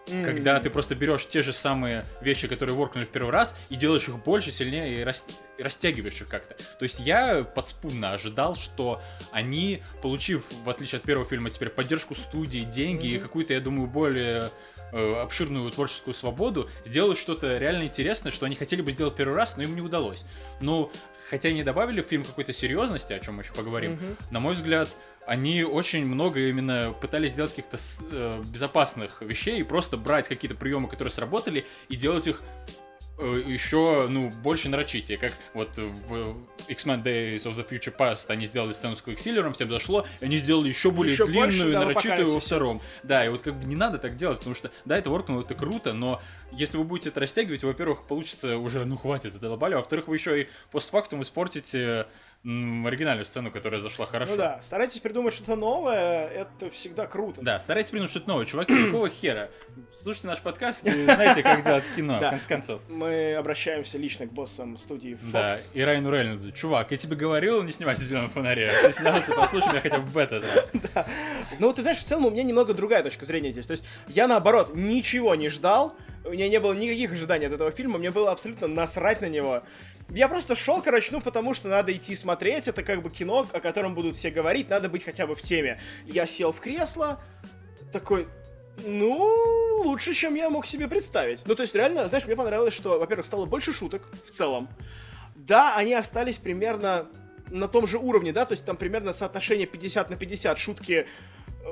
Mm. 0.09 0.25
Когда 0.25 0.59
ты 0.59 0.69
просто 0.69 0.95
берешь 0.95 1.27
те 1.27 1.43
же 1.43 1.53
самые 1.53 2.03
вещи, 2.21 2.47
которые 2.47 2.75
воркнули 2.75 3.05
в 3.05 3.09
первый 3.09 3.31
раз, 3.31 3.55
и 3.69 3.75
делаешь 3.75 4.07
их 4.07 4.17
больше, 4.23 4.51
сильнее 4.51 4.99
и, 4.99 5.03
рас... 5.03 5.25
и 5.57 5.61
растягиваешь 5.61 6.21
их 6.21 6.27
как-то. 6.27 6.55
То 6.55 6.83
есть 6.83 6.99
я 6.99 7.43
подспудно 7.43 8.13
ожидал, 8.13 8.55
что 8.55 9.01
они, 9.31 9.83
получив, 10.01 10.45
в 10.63 10.69
отличие 10.69 10.97
от 10.99 11.03
первого 11.03 11.27
фильма, 11.27 11.49
теперь 11.49 11.69
поддержку 11.69 12.15
студии, 12.15 12.59
деньги 12.59 13.07
mm-hmm. 13.07 13.15
и 13.15 13.19
какую-то, 13.19 13.53
я 13.53 13.59
думаю, 13.59 13.87
более 13.87 14.49
э, 14.91 15.21
обширную 15.21 15.69
творческую 15.71 16.13
свободу, 16.13 16.69
сделают 16.85 17.17
что-то 17.17 17.57
реально 17.57 17.83
интересное, 17.83 18.31
что 18.31 18.45
они 18.45 18.55
хотели 18.55 18.81
бы 18.81 18.91
сделать 18.91 19.15
первый 19.15 19.35
раз, 19.35 19.57
но 19.57 19.63
им 19.63 19.75
не 19.75 19.81
удалось. 19.81 20.25
Ну, 20.61 20.91
хотя 21.29 21.49
они 21.49 21.63
добавили 21.63 22.01
в 22.01 22.05
фильм 22.05 22.23
какой-то 22.23 22.53
серьезности, 22.53 23.13
о 23.13 23.19
чем 23.19 23.35
мы 23.35 23.43
еще 23.43 23.53
поговорим, 23.53 23.91
mm-hmm. 23.91 24.17
на 24.31 24.39
мой 24.39 24.53
взгляд, 24.53 24.89
они 25.25 25.63
очень 25.63 26.05
много 26.05 26.39
именно 26.39 26.93
пытались 26.99 27.33
сделать 27.33 27.53
каких-то 27.53 27.77
э, 28.11 28.43
безопасных 28.51 29.21
вещей 29.21 29.59
и 29.59 29.63
просто 29.63 29.95
брать 29.95 30.27
какие-то 30.27 30.55
приемы, 30.55 30.87
которые 30.87 31.11
сработали, 31.11 31.67
и 31.87 31.95
делать 31.95 32.27
их 32.27 32.41
еще, 33.19 34.07
ну, 34.09 34.29
больше 34.41 34.69
нарочитие, 34.69 35.17
как 35.17 35.33
вот 35.53 35.77
в 35.77 36.37
X-Men 36.67 37.03
Days 37.03 37.43
of 37.43 37.55
the 37.55 37.67
Future 37.67 37.95
Past 37.95 38.25
они 38.29 38.45
сделали 38.45 38.71
сцену 38.71 38.95
с 38.95 39.01
Квиксиллером, 39.01 39.53
всем 39.53 39.69
зашло, 39.69 40.05
и 40.21 40.25
они 40.25 40.37
сделали 40.37 40.69
еще 40.69 40.91
более 40.91 41.13
еще 41.13 41.25
длинную, 41.25 41.47
больше, 41.47 41.71
да, 41.71 41.79
нарочитую 41.81 42.31
во 42.31 42.39
втором. 42.39 42.81
Да, 43.03 43.25
и 43.25 43.29
вот 43.29 43.41
как 43.41 43.55
бы 43.55 43.65
не 43.65 43.75
надо 43.75 43.97
так 43.97 44.15
делать, 44.15 44.39
потому 44.39 44.55
что, 44.55 44.71
да, 44.85 44.97
это 44.97 45.09
воркнуло, 45.09 45.41
это 45.41 45.55
круто, 45.55 45.93
но 45.93 46.21
если 46.51 46.77
вы 46.77 46.83
будете 46.83 47.09
это 47.09 47.19
растягивать, 47.19 47.63
во-первых, 47.63 48.03
получится 48.07 48.57
уже, 48.57 48.85
ну, 48.85 48.97
хватит, 48.97 49.35
это 49.35 49.41
долбали, 49.41 49.73
а 49.73 49.77
во-вторых, 49.77 50.07
вы 50.07 50.15
еще 50.15 50.43
и 50.43 50.47
постфактум 50.71 51.21
испортите 51.21 52.07
оригинальную 52.43 53.25
сцену, 53.25 53.51
которая 53.51 53.81
зашла 53.81 54.05
хорошо. 54.05 54.31
Ну 54.31 54.37
да, 54.37 54.59
старайтесь 54.61 54.99
придумать 54.99 55.33
что-то 55.33 55.55
новое, 55.57 56.27
это 56.27 56.69
всегда 56.69 57.05
круто. 57.05 57.41
Да, 57.41 57.59
старайтесь 57.59 57.91
придумать 57.91 58.11
что-то 58.11 58.29
новое. 58.29 58.45
Чуваки, 58.45 58.73
какого 58.85 59.09
хера? 59.09 59.49
Слушайте 59.93 60.27
наш 60.27 60.39
подкаст 60.39 60.85
и 60.87 61.03
знаете, 61.03 61.43
как 61.43 61.63
делать 61.63 61.89
кино, 61.93 62.17
в 62.17 62.21
конце 62.21 62.47
концов. 62.47 62.81
Мы 62.87 63.35
обращаемся 63.35 63.97
лично 63.97 64.25
к 64.25 64.31
боссам 64.31 64.77
студии 64.77 65.13
Fox. 65.13 65.31
Да, 65.31 65.55
и 65.73 65.81
Райану 65.81 66.11
Рейнольдсу. 66.11 66.51
Чувак, 66.53 66.91
я 66.91 66.97
тебе 66.97 67.17
говорил 67.17 67.61
не 67.63 67.71
снимать 67.73 67.99
в 67.99 68.03
зеленом 68.03 68.29
фонаре. 68.29 68.71
Ты 68.83 68.91
снялся, 68.93 69.33
послушай 69.33 69.69
меня 69.69 69.81
хотя 69.81 69.97
бы 69.99 70.09
в 70.09 70.17
этот 70.17 70.43
раз. 70.55 70.71
Да. 70.95 71.05
Ну, 71.59 71.71
ты 71.73 71.81
знаешь, 71.81 71.97
в 71.99 72.03
целом 72.03 72.25
у 72.25 72.29
меня 72.31 72.41
немного 72.43 72.73
другая 72.73 73.03
точка 73.03 73.25
зрения 73.25 73.51
здесь. 73.51 73.65
То 73.65 73.71
есть 73.71 73.83
я, 74.07 74.27
наоборот, 74.27 74.75
ничего 74.75 75.35
не 75.35 75.49
ждал, 75.49 75.95
у 76.25 76.31
меня 76.31 76.49
не 76.49 76.59
было 76.59 76.73
никаких 76.73 77.13
ожиданий 77.13 77.47
от 77.47 77.53
этого 77.53 77.71
фильма, 77.71 77.97
мне 77.97 78.11
было 78.11 78.31
абсолютно 78.31 78.67
насрать 78.67 79.21
на 79.21 79.29
него. 79.29 79.63
Я 80.09 80.27
просто 80.27 80.55
шел, 80.55 80.81
короче, 80.81 81.09
ну 81.11 81.21
потому 81.21 81.53
что 81.53 81.67
надо 81.67 81.95
идти 81.95 82.15
смотреть, 82.15 82.67
это 82.67 82.81
как 82.83 83.01
бы 83.01 83.09
кино, 83.09 83.47
о 83.51 83.59
котором 83.59 83.93
будут 83.93 84.15
все 84.15 84.31
говорить, 84.31 84.69
надо 84.69 84.89
быть 84.89 85.03
хотя 85.03 85.27
бы 85.27 85.35
в 85.35 85.41
теме. 85.41 85.79
Я 86.05 86.25
сел 86.25 86.51
в 86.51 86.59
кресло, 86.59 87.21
такой, 87.91 88.27
ну, 88.85 89.83
лучше, 89.83 90.13
чем 90.13 90.35
я 90.35 90.49
мог 90.49 90.65
себе 90.65 90.87
представить. 90.87 91.41
Ну, 91.45 91.55
то 91.55 91.63
есть, 91.63 91.75
реально, 91.75 92.07
знаешь, 92.07 92.25
мне 92.25 92.35
понравилось, 92.35 92.73
что, 92.73 92.99
во-первых, 92.99 93.25
стало 93.25 93.45
больше 93.45 93.73
шуток 93.73 94.03
в 94.25 94.31
целом. 94.31 94.69
Да, 95.35 95.75
они 95.77 95.93
остались 95.93 96.37
примерно 96.37 97.07
на 97.49 97.67
том 97.67 97.87
же 97.87 97.97
уровне, 97.97 98.31
да, 98.31 98.45
то 98.45 98.53
есть 98.53 98.65
там 98.65 98.77
примерно 98.77 99.13
соотношение 99.13 99.65
50 99.65 100.09
на 100.09 100.15
50 100.15 100.57
шутки 100.57 101.07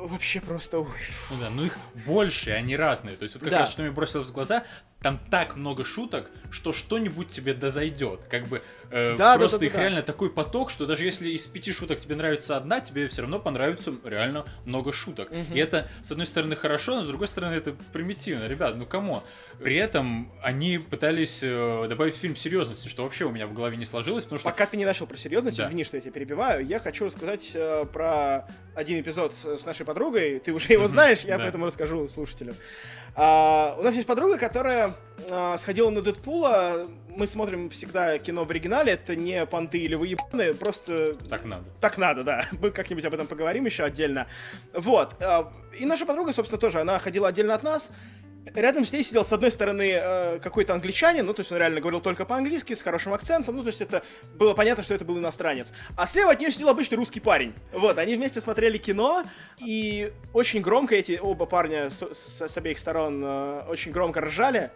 вообще 0.06 0.42
просто... 0.42 0.80
Ой. 0.80 0.88
Ну 1.30 1.38
да, 1.40 1.50
ну 1.50 1.66
их 1.66 1.78
больше, 2.06 2.52
они 2.52 2.76
разные. 2.76 3.16
То 3.16 3.24
есть 3.24 3.36
вот 3.36 3.44
как 3.44 3.52
да. 3.52 3.60
раз, 3.60 3.72
что 3.72 3.82
мне 3.82 3.92
бросилось 3.92 4.30
в 4.30 4.34
глаза, 4.34 4.64
там 5.02 5.20
так 5.30 5.56
много 5.56 5.86
шуток, 5.86 6.32
что 6.50 6.74
что-нибудь 6.74 7.28
тебе 7.28 7.54
дозайдет. 7.54 8.22
Как 8.30 8.48
бы 8.48 8.64
э, 8.90 9.16
Да, 9.16 9.38
просто 9.38 9.58
да, 9.58 9.60
да, 9.60 9.66
их 9.68 9.74
да. 9.74 9.82
реально 9.82 10.02
такой 10.02 10.30
поток, 10.32 10.72
что 10.72 10.88
даже 10.88 11.06
если 11.06 11.30
из 11.30 11.46
пяти 11.46 11.72
шуток 11.72 12.00
тебе 12.00 12.16
нравится 12.16 12.58
одна, 12.58 12.80
тебе 12.80 13.08
все 13.08 13.22
равно 13.22 13.38
понравится 13.40 13.94
реально 14.04 14.46
много 14.66 14.92
шуток. 14.92 15.30
Мгм. 15.30 15.54
И 15.54 15.60
это, 15.60 15.88
с 16.02 16.12
одной 16.12 16.26
стороны, 16.26 16.56
хорошо, 16.56 16.96
но 16.96 17.04
с 17.04 17.08
другой 17.08 17.28
стороны, 17.28 17.54
это 17.54 17.76
примитивно. 17.94 18.48
Ребят, 18.48 18.76
ну 18.76 18.88
кому? 18.88 19.22
При 19.64 19.76
этом 19.76 20.32
они 20.42 20.80
пытались 20.80 21.42
э, 21.44 21.86
добавить 21.88 22.16
в 22.16 22.18
фильм 22.18 22.36
серьезности, 22.36 22.88
что 22.88 23.04
вообще 23.04 23.26
у 23.26 23.32
меня 23.32 23.46
в 23.46 23.54
голове 23.54 23.78
не 23.78 23.86
сложилось, 23.86 24.24
потому 24.24 24.40
что 24.40 24.50
Пока 24.50 24.66
ты 24.66 24.78
не 24.78 24.86
начал 24.86 25.06
про 25.06 25.18
серьезность, 25.18 25.58
Да. 25.58 25.66
извини, 25.66 25.84
что 25.84 25.98
я 25.98 26.02
тебя 26.02 26.12
перебиваю, 26.12 26.66
я 26.66 26.80
хочу 26.80 27.06
рассказать 27.06 27.52
э, 27.54 27.86
про 27.94 28.48
один 28.74 29.00
эпизод 29.00 29.34
с 29.44 29.64
нашей 29.66 29.86
подругой. 29.86 30.40
Ты 30.40 30.54
уже 30.54 30.74
его 30.74 30.84
Мгм, 30.84 30.92
знаешь, 30.92 31.20
я 31.22 31.38
да. 31.38 31.44
поэтому 31.44 31.68
расскажу 31.68 32.08
слушателям. 32.10 32.56
А, 33.20 33.76
у 33.80 33.82
нас 33.82 33.96
есть 33.96 34.06
подруга, 34.08 34.38
которая 34.38 34.96
а, 35.32 35.58
сходила 35.58 35.90
на 35.90 36.04
Дэдпула. 36.04 36.88
Мы 37.10 37.26
смотрим 37.26 37.72
всегда 37.72 38.20
кино 38.20 38.46
в 38.46 38.52
оригинале, 38.52 38.94
это 38.94 39.16
не 39.16 39.44
понты 39.48 39.80
или 39.80 39.96
выебаны, 39.96 40.54
просто 40.54 41.16
так 41.28 41.44
надо. 41.46 41.64
так 41.82 41.98
надо, 41.98 42.24
да. 42.24 42.46
Мы 42.62 42.70
как-нибудь 42.70 43.06
об 43.06 43.16
этом 43.16 43.26
поговорим 43.26 43.66
еще 43.66 43.84
отдельно. 43.84 44.28
Вот. 44.72 45.16
а, 45.20 45.52
И 45.80 45.86
наша 45.86 46.06
подруга, 46.06 46.32
собственно, 46.32 46.62
тоже, 46.62 46.80
она 46.80 47.00
ходила 47.00 47.28
отдельно 47.28 47.56
от 47.56 47.64
нас. 47.64 47.90
Рядом 48.56 48.86
с 48.86 48.94
ней 48.94 49.04
сидел, 49.04 49.24
с 49.26 49.34
одной 49.34 49.52
стороны, 49.52 49.92
э, 49.94 50.40
какой-то 50.40 50.74
англичанин, 50.74 51.26
ну, 51.26 51.34
то 51.34 51.42
есть 51.42 51.52
он 51.52 51.58
реально 51.58 51.80
говорил 51.82 52.02
только 52.02 52.26
по-английски, 52.26 52.74
с 52.74 52.82
хорошим 52.82 53.14
акцентом, 53.14 53.56
ну, 53.56 53.62
то 53.64 53.68
есть 53.68 53.82
это 53.82 54.04
было 54.36 54.54
понятно, 54.54 54.84
что 54.84 54.94
это 54.94 55.06
был 55.06 55.18
иностранец. 55.18 55.74
А 55.96 56.08
слева 56.08 56.32
от 56.32 56.40
нее 56.40 56.52
сидел 56.52 56.70
обычный 56.70 56.96
русский 56.96 57.20
парень. 57.20 57.54
Вот, 57.72 57.98
они 57.98 58.16
вместе 58.16 58.42
смотрели 58.42 58.78
кино, 58.78 59.24
и 59.60 60.12
очень 60.34 60.62
громко 60.62 60.96
эти 60.96 61.20
оба 61.22 61.46
парня 61.46 61.90
с, 61.90 62.02
с- 62.14 62.48
с 62.48 62.58
обеих 62.58 62.80
сторон 62.80 63.22
э, 63.24 63.64
очень 63.70 63.92
громко 63.92 64.22
ржали, 64.22 64.72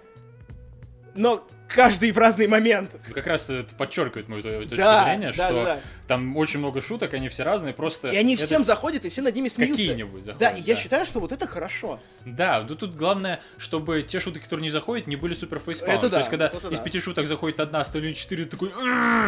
но 1.13 1.45
каждый 1.73 2.11
в 2.11 2.17
разный 2.17 2.47
момент. 2.47 2.95
Как 3.13 3.27
раз 3.27 3.49
это 3.49 3.73
подчеркивает 3.75 4.27
мою 4.27 4.43
точку 4.43 4.75
Да, 4.75 5.05
зрения, 5.05 5.27
да, 5.27 5.33
что 5.33 5.53
да, 5.53 5.63
да. 5.63 5.79
там 6.07 6.37
очень 6.37 6.59
много 6.59 6.81
шуток, 6.81 7.13
они 7.13 7.29
все 7.29 7.43
разные, 7.43 7.73
просто... 7.73 8.09
И 8.09 8.15
они 8.15 8.35
это 8.35 8.45
всем 8.45 8.63
заходят, 8.63 9.05
и 9.05 9.09
все 9.09 9.21
над 9.21 9.35
ними 9.35 9.47
смеются. 9.47 9.79
Какие-нибудь 9.79 10.25
заходят, 10.25 10.39
Да, 10.39 10.49
и 10.49 10.61
я 10.61 10.75
да. 10.75 10.81
считаю, 10.81 11.05
что 11.05 11.19
вот 11.19 11.31
это 11.31 11.47
хорошо. 11.47 11.99
Да, 12.25 12.65
ну 12.67 12.75
тут 12.75 12.95
главное, 12.95 13.41
чтобы 13.57 14.03
те 14.03 14.19
шутки, 14.19 14.39
которые 14.39 14.63
не 14.63 14.69
заходят, 14.69 15.07
не 15.07 15.15
были 15.15 15.33
супер 15.33 15.59
фейспалмы. 15.59 15.95
Это 15.95 16.09
да, 16.09 16.09
То 16.09 16.17
есть, 16.17 16.29
когда 16.29 16.47
из 16.47 16.77
да. 16.79 16.83
пяти 16.83 16.99
шуток 16.99 17.27
заходит 17.27 17.59
одна, 17.59 17.81
остальные 17.81 18.13
четыре, 18.13 18.45
ты 18.45 18.51
такой... 18.51 18.69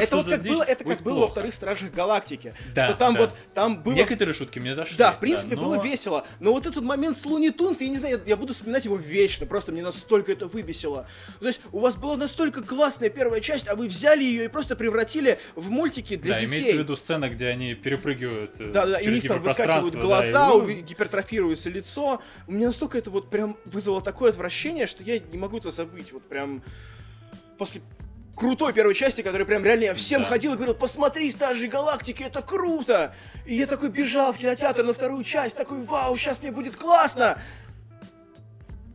Это 0.02 0.16
вот 0.18 0.28
как 0.28 0.42
дичь?» 0.42 0.52
было, 0.52 0.64
это 0.64 0.84
как 0.84 1.02
было 1.02 1.20
во 1.22 1.28
вторых 1.28 1.54
Стражах 1.54 1.92
Галактики. 1.92 2.54
Да, 2.74 2.88
что 2.88 2.96
там 2.96 3.14
да. 3.16 3.22
вот, 3.22 3.34
там 3.54 3.82
было... 3.82 3.94
Некоторые 3.94 4.34
шутки 4.34 4.60
мне 4.60 4.76
зашли. 4.76 4.98
Да, 4.98 5.12
в 5.12 5.20
принципе, 5.20 5.56
но- 5.56 5.64
было 5.64 5.82
весело. 5.82 6.26
Но 6.40 6.52
вот 6.52 6.66
этот 6.66 6.84
момент 6.84 7.18
с 7.18 7.26
Луни 7.26 7.50
Тунс, 7.50 7.82
я 7.82 7.88
не 7.90 7.98
знаю, 7.98 8.22
я, 8.26 8.32
я 8.32 8.38
буду 8.38 8.54
вспоминать 8.54 8.86
его 8.86 8.98
вечно. 8.98 9.46
Просто 9.46 9.72
мне 9.72 9.82
настолько 9.82 10.32
это 10.32 10.48
выбесило. 10.48 11.08
То 11.40 11.48
есть, 11.48 11.62
у 11.72 11.80
вас 11.80 11.96
была 11.96 12.16
настолько 12.34 12.64
классная 12.64 13.10
первая 13.10 13.42
часть, 13.42 13.68
а 13.68 13.76
вы 13.76 13.88
взяли 13.88 14.24
ее 14.24 14.46
и 14.46 14.48
просто 14.48 14.76
превратили 14.76 15.38
в 15.56 15.70
мультики 15.70 16.16
для 16.16 16.34
да, 16.34 16.40
детей. 16.40 16.52
имеется 16.52 16.76
в 16.76 16.80
виду 16.80 16.96
сцена, 16.96 17.30
где 17.30 17.48
они 17.48 17.76
перепрыгивают 17.76 18.60
э, 18.60 18.72
Да, 18.72 18.88
да, 18.88 18.98
и 18.98 19.02
у 19.02 19.06
через 19.06 19.24
них 19.24 19.32
там 19.32 19.42
выскакивают 19.42 19.96
глаза, 19.96 20.50
да, 20.52 20.72
и- 20.72 20.82
гипертрофируется 20.82 21.70
лицо. 21.70 22.22
У 22.48 22.52
меня 22.52 22.68
настолько 22.68 22.98
это 22.98 23.12
вот 23.12 23.30
прям 23.30 23.56
вызвало 23.66 24.02
такое 24.02 24.32
отвращение, 24.32 24.88
что 24.88 25.04
я 25.04 25.20
не 25.20 25.38
могу 25.38 25.58
это 25.58 25.70
забыть. 25.70 26.12
Вот 26.12 26.24
прям 26.24 26.64
после 27.60 27.82
крутой 28.36 28.74
первой 28.74 28.96
части, 28.96 29.22
которая 29.22 29.46
прям 29.46 29.64
реально 29.64 29.84
я 29.84 29.94
всем 29.94 30.24
Да. 30.24 30.30
ходил 30.30 30.54
и 30.54 30.56
говорил, 30.56 30.74
посмотри, 30.74 31.30
Стражи 31.30 31.68
Галактики, 31.68 32.24
это 32.24 32.42
круто! 32.42 33.14
И 33.46 33.54
я 33.54 33.68
такой 33.68 33.90
бежал 33.90 34.34
в 34.34 34.40
кинотеатр 34.40 34.84
на 34.84 34.94
вторую 34.94 35.24
часть, 35.24 35.56
такой, 35.56 35.84
вау, 35.84 36.18
сейчас 36.18 36.42
мне 36.42 36.52
будет 36.52 36.76
классно! 36.76 37.38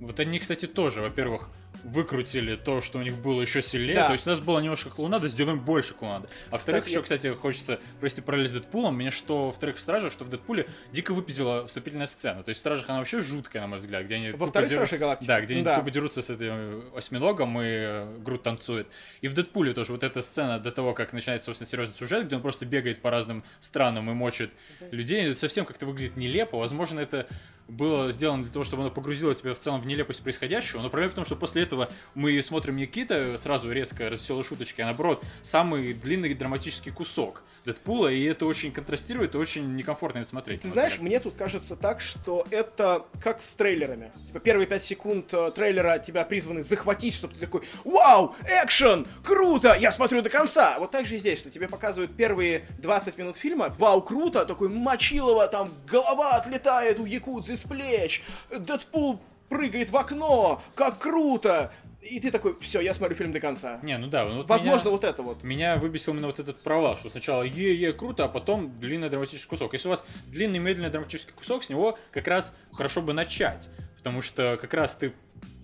Вот 0.00 0.18
они, 0.18 0.40
кстати, 0.40 0.66
тоже, 0.66 1.00
во-первых, 1.00 1.50
выкрутили 1.85 2.55
то, 2.57 2.81
что 2.81 2.99
у 2.99 3.03
них 3.03 3.17
было 3.17 3.41
еще 3.41 3.63
сильнее. 3.63 3.95
Да. 3.97 4.07
То 4.09 4.13
есть 4.13 4.27
у 4.27 4.31
нас 4.31 4.41
было 4.41 4.59
немножко 4.61 4.91
клоунада, 4.91 5.29
сделаем 5.29 5.61
больше 5.61 5.95
клоунады. 5.95 6.29
А 6.49 6.53
во-вторых, 6.53 6.87
еще, 6.87 6.97
я- 6.97 7.03
кстати, 7.03 7.29
хочется 7.35 7.81
провести 8.01 8.21
параллель 8.21 8.49
с 8.49 8.53
Дэдпулом. 8.53 8.97
Мне 8.97 9.11
что 9.11 9.47
во 9.47 9.53
вторых 9.53 9.79
Стражах, 9.79 10.13
что 10.13 10.25
в 10.25 10.29
Дэдпуле 10.29 10.67
дико 10.93 11.13
выпизила 11.15 11.67
вступительная 11.67 12.07
сцена. 12.07 12.43
То 12.43 12.51
есть 12.51 12.59
в 12.59 12.61
Стражах 12.61 12.89
она 12.89 12.99
вообще 12.99 13.21
жуткая, 13.21 13.63
на 13.63 13.69
мой 13.69 13.79
взгляд, 13.79 14.05
где 14.05 14.17
они 14.17 14.27
Во 14.29 14.33
тупо 14.33 14.47
вторых 14.49 14.71
дерут- 14.71 14.87
Стражах 14.87 15.01
Галактики? 15.01 15.29
Да, 15.29 15.41
где 15.41 15.55
они 15.55 15.63
Да. 15.65 15.77
тупо 15.77 15.91
дерутся 15.91 16.23
с 16.23 16.31
этим 16.31 16.85
осьминогом 16.97 17.61
и 17.61 17.65
э, 17.67 18.17
Грут 18.21 18.43
танцует. 18.43 18.87
И 19.21 19.29
в 19.29 19.35
Дэдпуле 19.35 19.73
тоже 19.73 19.93
вот 19.93 20.03
эта 20.03 20.23
сцена 20.23 20.59
до 20.59 20.71
того, 20.71 20.95
как 20.95 21.13
начинается, 21.13 21.47
собственно, 21.47 21.69
серьезный 21.71 21.95
сюжет, 21.97 22.27
где 22.27 22.37
он 22.37 22.43
просто 22.43 22.67
бегает 22.67 23.01
по 23.01 23.11
разным 23.11 23.45
странам 23.61 24.11
и 24.11 24.15
мочит 24.15 24.53
людей, 24.91 25.25
это 25.29 25.39
совсем 25.39 25.65
как-то 25.65 25.87
выглядит 25.87 26.17
нелепо. 26.17 26.59
Возможно, 26.59 27.01
это 27.01 27.27
было 27.69 28.11
сделано 28.11 28.43
для 28.43 28.53
того, 28.53 28.65
чтобы 28.65 28.83
оно 28.83 28.91
погрузило 28.91 29.35
тебя 29.35 29.55
в 29.55 29.59
целом 29.59 29.81
в 29.81 29.87
нелепость 29.87 30.23
происходящего, 30.23 30.81
но 30.81 30.89
проблема 30.91 31.13
в 31.13 31.15
том, 31.15 31.25
что 31.25 31.37
после 31.37 31.63
этого 31.63 31.91
мы 32.15 32.41
смотрим 32.43 32.79
какие-то 32.79 33.37
сразу 33.37 33.71
резко 33.71 34.09
развеселые 34.09 34.45
шуточки, 34.45 34.81
а 34.81 34.87
наоборот, 34.87 35.23
самый 35.43 35.93
длинный 35.93 36.33
драматический 36.35 36.91
кусок 36.91 37.43
Дэдпула, 37.69 38.09
и 38.09 38.25
это 38.25 38.47
очень 38.47 38.73
контрастирует, 38.73 39.35
и 39.35 39.39
очень 39.39 39.77
некомфортно 39.77 40.21
это 40.21 40.29
смотреть. 40.31 40.63
Ты 40.63 40.71
знаешь, 40.71 40.99
мне 41.01 41.21
тут 41.21 41.35
кажется 41.35 41.77
так, 41.77 42.01
что 42.01 42.47
это 42.51 43.05
как 43.23 43.43
с 43.43 43.57
трейлерами. 43.57 44.11
Типа 44.27 44.41
первые 44.41 44.67
пять 44.67 44.83
секунд 44.83 45.35
э, 45.35 45.51
трейлера 45.55 45.99
тебя 45.99 46.25
призваны 46.25 46.63
захватить, 46.63 47.13
чтобы 47.13 47.35
ты 47.35 47.41
такой 47.41 47.63
«Вау! 47.85 48.35
Экшен! 48.65 49.07
Круто! 49.23 49.77
Я 49.79 49.93
смотрю 49.93 50.23
до 50.23 50.31
конца!» 50.31 50.79
Вот 50.79 50.93
так 50.93 51.05
же 51.05 51.17
и 51.17 51.19
здесь, 51.19 51.41
что 51.41 51.51
тебе 51.51 51.69
показывают 51.69 52.17
первые 52.17 52.67
20 52.79 53.19
минут 53.19 53.37
фильма 53.37 53.75
«Вау, 53.77 54.01
круто!» 54.01 54.47
Такой 54.47 54.71
Мочилова, 54.71 55.47
там 55.49 55.71
голова 55.87 56.37
отлетает 56.37 56.99
у 56.99 57.05
якудзы 57.05 57.55
с 57.55 57.65
плеч, 57.65 58.23
Дэдпул 58.51 59.21
прыгает 59.51 59.91
в 59.91 59.97
окно, 59.97 60.63
как 60.75 60.99
круто! 60.99 61.71
И 62.11 62.21
ты 62.21 62.31
такой 62.31 62.59
«Все, 62.61 62.81
я 62.81 62.95
смотрю 62.95 63.17
фильм 63.17 63.33
до 63.33 63.41
конца». 63.41 63.79
Не, 63.83 63.99
ну 63.99 64.07
да, 64.07 64.25
ну 64.25 64.38
вот 64.38 64.49
Возможно, 64.49 64.87
меня- 64.87 64.91
вот 64.93 65.05
это 65.05 65.23
вот. 65.23 65.43
Меня 65.43 65.77
выбесил 65.77 66.12
именно 66.12 66.27
вот 66.27 66.41
этот 66.41 66.59
провал, 66.61 66.97
что 66.97 67.09
сначала 67.09 67.43
е-е, 67.43 67.93
круто, 67.93 68.25
а 68.25 68.29
потом 68.29 68.79
длинный 68.79 69.11
драматический 69.11 69.49
кусок. 69.49 69.73
Если 69.73 69.88
у 69.88 69.91
вас 69.91 70.05
длинный 70.27 70.59
медленный 70.59 70.91
драматический 70.91 71.35
кусок, 71.35 71.65
с 71.65 71.69
него 71.69 71.99
как 72.11 72.27
раз 72.27 72.57
хорошо 72.73 73.03
бы 73.03 73.12
начать, 73.12 73.69
потому 73.97 74.23
что 74.23 74.59
как 74.61 74.75
раз 74.75 74.95
ты 74.95 75.12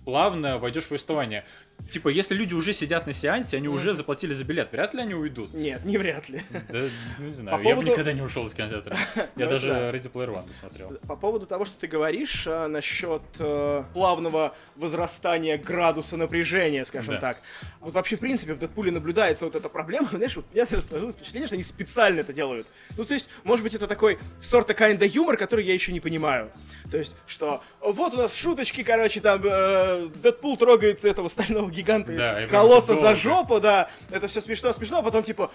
плавно 0.05 0.59
войдешь 0.59 0.83
в 0.83 0.89
повествование. 0.89 1.45
Типа, 1.89 2.09
если 2.09 2.33
люди 2.33 2.55
уже 2.55 2.73
сидят 2.73 3.05
на 3.05 3.13
сеансе, 3.13 3.57
они 3.57 3.67
уже 3.67 3.93
заплатили 3.93 4.33
за 4.33 4.43
билет, 4.43 4.71
вряд 4.71 4.95
ли 4.95 5.01
они 5.01 5.13
уйдут. 5.13 5.53
Нет, 5.53 5.85
не 5.85 5.99
вряд 5.99 6.27
ли. 6.29 6.41
Да, 6.69 6.79
ну, 7.19 7.25
не 7.27 7.31
знаю, 7.33 7.57
По 7.57 7.61
я 7.61 7.75
бы 7.75 7.81
поводу- 7.81 7.91
никогда 7.91 8.11
не 8.13 8.21
ушел 8.23 8.47
из 8.47 8.55
кинотеатра. 8.55 8.97
Я 9.15 9.45
Ну, 9.45 9.49
даже 9.51 9.67
да. 9.69 9.91
Ready 9.91 10.11
Player 10.11 10.29
One 10.33 10.47
не 10.47 10.53
смотрел. 10.53 10.89
По 11.07 11.15
поводу 11.15 11.45
того, 11.45 11.63
что 11.65 11.79
ты 11.79 11.85
говоришь 11.85 12.45
а, 12.47 12.67
насчет 12.67 13.21
э, 13.37 13.83
плавного 13.93 14.55
возрастания 14.75 15.57
градуса 15.59 16.17
напряжения, 16.17 16.85
скажем 16.85 17.15
Да. 17.15 17.19
так. 17.21 17.41
Вот 17.81 17.93
вообще, 17.93 18.15
в 18.15 18.19
принципе, 18.19 18.53
в 18.55 18.59
Дэдпуле 18.59 18.91
наблюдается 18.91 19.45
вот 19.45 19.55
эта 19.55 19.69
проблема. 19.69 20.07
Знаешь, 20.11 20.35
вот 20.35 20.45
у 20.51 20.55
меня 20.55 20.65
даже 20.65 20.81
сложилось 20.81 21.15
впечатление, 21.15 21.47
что 21.47 21.55
они 21.55 21.63
специально 21.63 22.19
это 22.21 22.33
делают. 22.33 22.65
Ну, 22.97 23.05
то 23.05 23.13
есть, 23.13 23.29
может 23.43 23.63
быть, 23.63 23.75
это 23.75 23.85
такой 23.87 24.17
сорта 24.41 24.73
kinda 24.73 25.05
юмор, 25.07 25.37
который 25.37 25.63
я 25.65 25.73
еще 25.73 25.91
не 25.93 25.99
понимаю. 25.99 26.49
То 26.89 26.97
есть, 26.97 27.13
что 27.27 27.61
вот 27.81 28.13
у 28.13 28.17
нас 28.17 28.35
шуточки, 28.35 28.83
короче, 28.83 29.19
там 29.21 29.41
э, 29.43 30.07
Дэдпул 30.15 30.57
трогает 30.57 31.05
этого 31.05 31.27
стального 31.27 31.64
гиганта, 31.69 32.11
Да, 32.15 32.47
колосса 32.47 32.95
за 32.95 33.13
жопу, 33.13 33.59
да. 33.59 33.89
Это 34.09 34.27
все 34.27 34.41
смешно, 34.41 34.73
смешно, 34.73 34.99
а 34.99 35.01
потом 35.03 35.23
типа 35.23 35.51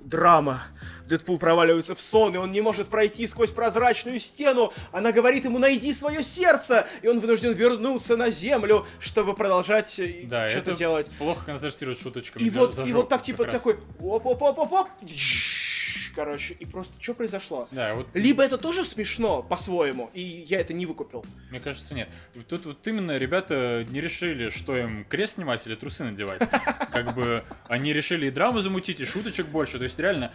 драма. 0.00 0.62
Дэдпул 1.08 1.38
проваливается 1.38 1.94
в 1.94 2.00
сон, 2.00 2.34
и 2.34 2.38
он 2.38 2.50
не 2.50 2.60
может 2.60 2.88
пройти 2.88 3.26
сквозь 3.28 3.50
прозрачную 3.50 4.18
стену. 4.18 4.72
Она 4.90 5.12
говорит 5.12 5.44
ему, 5.44 5.58
найди 5.58 5.92
свое 5.92 6.22
сердце, 6.22 6.86
и 7.02 7.06
он 7.08 7.20
вынужден 7.20 7.52
вернуться 7.52 8.16
на 8.16 8.30
землю, 8.30 8.84
чтобы 8.98 9.34
продолжать 9.34 9.98
э, 10.00 10.22
Да, 10.24 10.48
что-то 10.48 10.72
делать. 10.72 11.08
плохо 11.18 11.44
контрастирует 11.44 12.00
шуточками. 12.00 12.42
И 12.42 12.50
вот, 12.50 12.76
и 12.84 12.92
вот 12.92 13.08
так, 13.08 13.22
типа, 13.22 13.44
такой, 13.44 13.78
оп-оп-оп-оп-оп, 14.00 14.88
короче, 16.14 16.54
и 16.54 16.64
просто, 16.64 16.94
что 17.00 17.14
произошло? 17.14 17.68
Да, 17.70 17.94
вот 17.94 18.08
Либо 18.14 18.42
это 18.42 18.58
тоже 18.58 18.84
смешно, 18.84 19.42
по-своему, 19.42 20.10
и 20.14 20.20
я 20.20 20.60
это 20.60 20.72
не 20.72 20.86
выкупил. 20.86 21.24
Мне 21.50 21.60
кажется, 21.60 21.94
нет. 21.94 22.08
Тут 22.48 22.66
вот 22.66 22.86
именно 22.86 23.18
ребята 23.18 23.86
не 23.90 24.00
решили, 24.00 24.50
что 24.50 24.76
им 24.76 25.04
крест 25.04 25.34
снимать 25.34 25.66
или 25.66 25.74
трусы 25.74 26.04
надевать. 26.04 26.42
Как 26.92 27.14
бы 27.14 27.44
они 27.68 27.92
решили 27.92 28.26
и 28.26 28.30
драму 28.30 28.60
замутить, 28.60 29.00
и 29.00 29.04
шуточек 29.04 29.46
больше. 29.46 29.78
То 29.78 29.84
есть 29.84 29.98
реально 29.98 30.32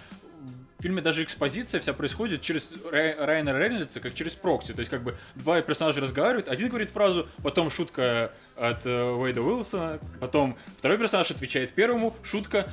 в 0.81 0.83
фильме 0.83 0.99
даже 1.03 1.23
экспозиция 1.23 1.79
вся 1.79 1.93
происходит 1.93 2.41
через 2.41 2.73
Рай- 2.91 3.15
Райана 3.15 3.55
Рейнольдса, 3.55 3.99
как 3.99 4.15
через 4.15 4.35
прокси. 4.35 4.73
То 4.73 4.79
есть 4.79 4.89
как 4.89 5.03
бы 5.03 5.15
два 5.35 5.61
персонажа 5.61 6.01
разговаривают, 6.01 6.47
один 6.47 6.69
говорит 6.69 6.89
фразу, 6.89 7.29
потом 7.43 7.69
шутка 7.69 8.33
от 8.55 8.83
э, 8.87 8.89
Уэйда 9.11 9.43
Уилсона, 9.43 9.99
потом 10.19 10.57
второй 10.77 10.97
персонаж 10.97 11.29
отвечает 11.29 11.73
первому, 11.73 12.15
шутка 12.23 12.67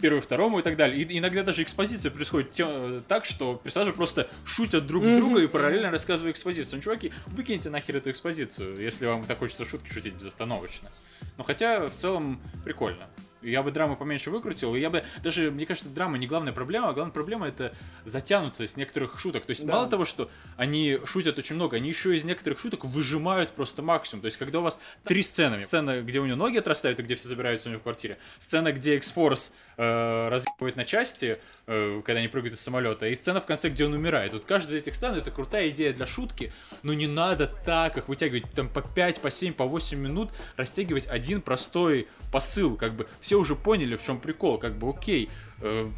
первый 0.00 0.20
второму 0.20 0.60
и 0.60 0.62
так 0.62 0.76
далее. 0.76 1.02
И 1.02 1.18
иногда 1.18 1.42
даже 1.42 1.64
экспозиция 1.64 2.12
происходит 2.12 2.52
те- 2.52 2.66
э, 2.68 3.00
так, 3.08 3.24
что 3.24 3.56
персонажи 3.56 3.92
просто 3.92 4.28
шутят 4.44 4.86
друг 4.86 5.02
в 5.02 5.16
друга 5.16 5.40
и 5.42 5.48
параллельно 5.48 5.90
рассказывают 5.90 6.36
экспозицию. 6.36 6.76
Ну, 6.76 6.82
чуваки, 6.82 7.12
выкиньте 7.26 7.68
нахер 7.68 7.96
эту 7.96 8.12
экспозицию, 8.12 8.80
если 8.80 9.06
вам 9.06 9.24
так 9.26 9.38
хочется 9.40 9.64
шутки 9.64 9.92
шутить 9.92 10.14
безостановочно. 10.14 10.88
Но 11.36 11.42
хотя 11.42 11.88
в 11.88 11.96
целом 11.96 12.40
прикольно. 12.64 13.08
Я 13.42 13.62
бы 13.62 13.70
драму 13.70 13.96
поменьше 13.96 14.30
выкрутил, 14.30 14.74
и 14.74 14.80
я 14.80 14.90
бы 14.90 15.04
даже, 15.22 15.50
мне 15.50 15.66
кажется, 15.66 15.88
драма 15.88 16.18
не 16.18 16.26
главная 16.26 16.52
проблема, 16.52 16.88
а 16.90 16.92
главная 16.92 17.12
проблема 17.12 17.48
это 17.48 17.74
затянутость 18.04 18.76
некоторых 18.76 19.18
шуток. 19.18 19.46
То 19.46 19.50
есть 19.50 19.66
Да. 19.66 19.74
мало 19.74 19.88
того, 19.88 20.04
что 20.04 20.30
они 20.56 20.98
шутят 21.04 21.38
очень 21.38 21.56
много, 21.56 21.76
они 21.76 21.88
еще 21.88 22.14
из 22.14 22.24
некоторых 22.24 22.58
шуток 22.58 22.84
выжимают 22.84 23.52
просто 23.52 23.82
максимум. 23.82 24.22
То 24.22 24.26
есть 24.26 24.36
когда 24.36 24.60
у 24.60 24.62
вас 24.62 24.78
три 25.04 25.22
сцены, 25.22 25.60
сцена, 25.60 26.02
где 26.02 26.20
у 26.20 26.26
него 26.26 26.36
ноги 26.36 26.58
отрастают 26.58 27.00
и 27.00 27.02
где 27.02 27.14
все 27.14 27.28
забираются 27.28 27.68
у 27.68 27.72
него 27.72 27.80
в 27.80 27.82
квартире, 27.82 28.18
сцена, 28.38 28.72
где 28.72 28.96
X-Force 28.96 29.52
э, 29.76 30.28
разъебывает 30.28 30.76
на 30.76 30.84
части, 30.84 31.38
когда 32.04 32.18
они 32.18 32.26
прыгают 32.26 32.54
из 32.54 32.60
самолета, 32.60 33.06
и 33.06 33.14
сцена 33.14 33.40
в 33.40 33.46
конце, 33.46 33.68
где 33.68 33.84
он 33.84 33.92
умирает. 33.92 34.32
Вот 34.32 34.44
каждая 34.44 34.76
из 34.76 34.82
этих 34.82 34.96
сцен 34.96 35.14
это 35.14 35.30
крутая 35.30 35.68
идея 35.68 35.92
для 35.92 36.04
шутки, 36.04 36.52
но 36.82 36.92
не 36.94 37.06
надо 37.06 37.46
так 37.46 37.96
их 37.96 38.08
вытягивать 38.08 38.50
там 38.52 38.68
по 38.68 38.82
5, 38.82 39.20
по 39.20 39.30
7, 39.30 39.52
по 39.52 39.66
8 39.66 39.98
минут, 39.98 40.32
растягивать 40.56 41.06
один 41.06 41.40
простой 41.40 42.08
посыл, 42.32 42.76
как 42.76 42.94
бы 42.94 43.06
все 43.20 43.38
уже 43.38 43.54
поняли, 43.54 43.94
в 43.94 44.02
чем 44.02 44.20
прикол, 44.20 44.58
как 44.58 44.76
бы 44.76 44.90
окей, 44.90 45.30
э, 45.60 45.90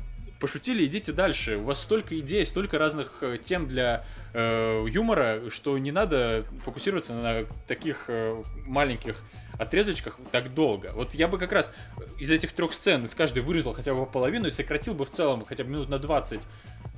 пошутили, 0.43 0.85
идите 0.85 1.13
дальше. 1.13 1.57
У 1.57 1.63
вас 1.63 1.81
столько 1.81 2.19
идей, 2.19 2.45
столько 2.45 2.77
разных 2.77 3.13
э, 3.21 3.39
тем 3.41 3.69
для 3.69 4.05
э, 4.35 4.85
юмора, 4.91 5.49
что 5.51 5.79
не 5.79 5.93
надо 5.93 6.45
фокусироваться 6.65 7.15
на 7.15 7.45
таких 7.69 8.07
э, 8.09 8.43
маленьких 8.67 9.23
отрезочках 9.59 10.19
так 10.31 10.55
долго. 10.55 10.93
Вот 10.95 11.15
я 11.15 11.29
бы 11.29 11.39
как 11.39 11.53
раз 11.53 11.75
из 12.19 12.31
этих 12.31 12.53
трех 12.53 12.73
сцен 12.73 13.05
из 13.05 13.15
каждой 13.15 13.43
вырезал 13.43 13.73
хотя 13.73 13.95
бы 13.95 14.07
половину 14.07 14.47
и 14.47 14.51
сократил 14.51 14.95
бы 14.95 15.05
в 15.05 15.11
целом 15.11 15.45
хотя 15.45 15.65
бы 15.65 15.71
минут 15.71 15.89
на 15.89 15.99
20 15.99 16.49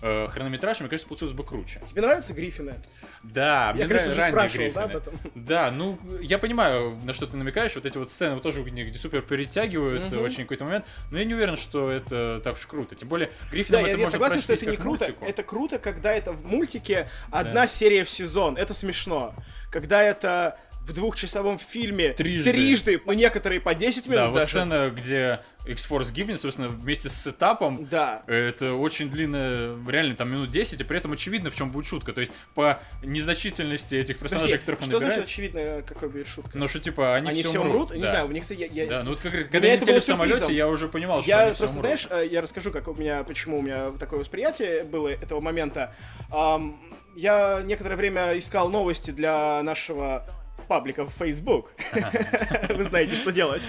э, 0.02 0.28
хронометраж, 0.28 0.80
мне 0.80 0.88
кажется, 0.88 1.08
получилось 1.08 1.34
бы 1.34 1.44
круче. 1.44 1.80
Тебе 1.88 2.02
нравятся 2.02 2.32
Гриффины? 2.34 2.80
Да, 3.22 3.70
мне 3.72 3.82
Я, 3.82 3.88
конечно 3.88 4.10
же, 4.12 4.16
нравятся 4.20 4.58
ранние 4.58 4.70
спрашивал, 4.70 4.74
да, 4.74 4.98
Гриффины. 5.00 5.18
об 5.18 5.24
этом. 5.26 5.44
Да, 5.44 5.70
ну, 5.70 5.98
я 6.20 6.38
понимаю, 6.38 6.96
на 7.04 7.12
что 7.12 7.26
ты 7.26 7.36
намекаешь, 7.36 7.74
вот 7.74 7.86
эти 7.86 7.96
вот 7.96 8.10
сцены 8.10 8.34
вот 8.34 8.42
тоже 8.42 8.62
где 8.62 8.92
супер 8.94 9.22
перетягивают 9.22 10.10
Мгм. 10.12 10.22
очень 10.22 10.42
какой-то 10.44 10.64
момент, 10.64 10.84
но 11.10 11.18
я 11.18 11.24
не 11.24 11.34
уверен, 11.34 11.56
что 11.56 11.90
это 11.90 12.40
так 12.44 12.54
уж 12.54 12.66
круто. 12.66 12.94
Тем 12.94 13.08
более, 13.08 13.30
Гриффинам 13.50 13.82
Да, 13.82 13.88
это 13.88 13.98
я 13.98 14.04
можно 14.04 14.12
согласен, 14.12 14.40
что 14.40 14.52
это 14.54 14.66
не 14.66 14.76
круто. 14.76 15.04
мультику. 15.06 15.24
Это 15.24 15.42
круто, 15.42 15.78
когда 15.78 16.12
это 16.12 16.32
в 16.32 16.44
мультике 16.44 17.08
одна 17.30 17.52
Да. 17.62 17.66
серия 17.66 18.04
в 18.04 18.10
сезон. 18.10 18.56
Это 18.56 18.74
смешно. 18.74 19.34
Когда 19.70 20.02
это 20.02 20.58
в 20.86 20.92
двухчасовом 20.92 21.58
фильме 21.58 22.12
Трижды. 22.12 22.52
трижды, 22.52 23.00
ну 23.06 23.12
некоторые 23.14 23.60
по 23.60 23.74
10 23.74 24.06
минут 24.06 24.16
Да, 24.16 24.28
вот 24.28 24.34
даже. 24.36 24.50
сцена, 24.50 24.90
где 24.94 25.40
X-Force 25.66 26.12
гибнет, 26.12 26.38
собственно, 26.38 26.68
вместе 26.68 27.08
с 27.08 27.14
сетапом, 27.14 27.86
Да. 27.90 28.22
это 28.26 28.74
очень 28.74 29.10
длинно, 29.10 29.78
реально 29.88 30.14
там 30.14 30.30
минут 30.30 30.50
10, 30.50 30.82
и 30.82 30.84
при 30.84 30.98
этом 30.98 31.12
очевидно, 31.12 31.50
в 31.50 31.54
чем 31.56 31.70
будет 31.70 31.86
шутка. 31.86 32.12
То 32.12 32.20
есть, 32.20 32.32
по 32.54 32.80
незначительности 33.02 33.94
этих 33.96 34.18
персонажей, 34.18 34.58
Подожди, 34.58 34.60
которых 34.60 34.80
он 34.82 34.86
что 34.88 34.98
значит 34.98 35.08
набирает, 35.16 35.28
очевидно, 35.30 35.82
какой 35.86 36.08
будет 36.10 36.26
шутка? 36.26 36.50
ну 36.58 36.68
что, 36.68 36.80
типа, 36.80 37.14
они, 37.16 37.30
Они 37.30 37.40
все 37.40 37.48
все 37.48 37.60
умрут? 37.62 37.94
Не 37.94 38.02
да. 38.02 38.10
знаю, 38.10 38.28
мне, 38.28 38.40
кстати, 38.42 38.60
я, 38.60 38.66
я- 38.66 38.86
Да, 38.86 39.02
ну 39.04 39.10
вот 39.12 39.20
как, 39.20 39.32
когда 39.32 39.58
они 39.58 39.68
это 39.68 39.84
летели 39.84 39.98
в 40.00 40.04
самолете, 40.04 40.34
сюрпризом. 40.40 40.56
я 40.56 40.68
уже 40.68 40.88
понимал, 40.88 41.22
что 41.22 41.30
Я 41.30 41.40
они 41.44 41.52
все 41.54 41.60
просто, 41.60 41.78
знаешь, 41.80 42.06
э, 42.10 42.26
я 42.30 42.42
расскажу, 42.42 42.70
как 42.70 42.86
у 42.88 42.94
меня, 42.94 43.24
почему 43.24 43.58
у 43.58 43.62
меня 43.62 43.92
такое 43.92 44.20
восприятие 44.20 44.84
было 44.84 45.08
этого 45.08 45.40
момента. 45.40 45.94
Ам, 46.30 46.78
я 47.16 47.62
некоторое 47.64 47.96
время 47.96 48.36
искал 48.36 48.68
новости 48.68 49.12
для 49.12 49.62
нашего 49.62 50.26
паблика 50.66 51.04
в 51.04 51.10
Facebook. 51.10 51.72
Вы 52.68 52.84
знаете, 52.84 53.16
что 53.16 53.32
делать. 53.32 53.68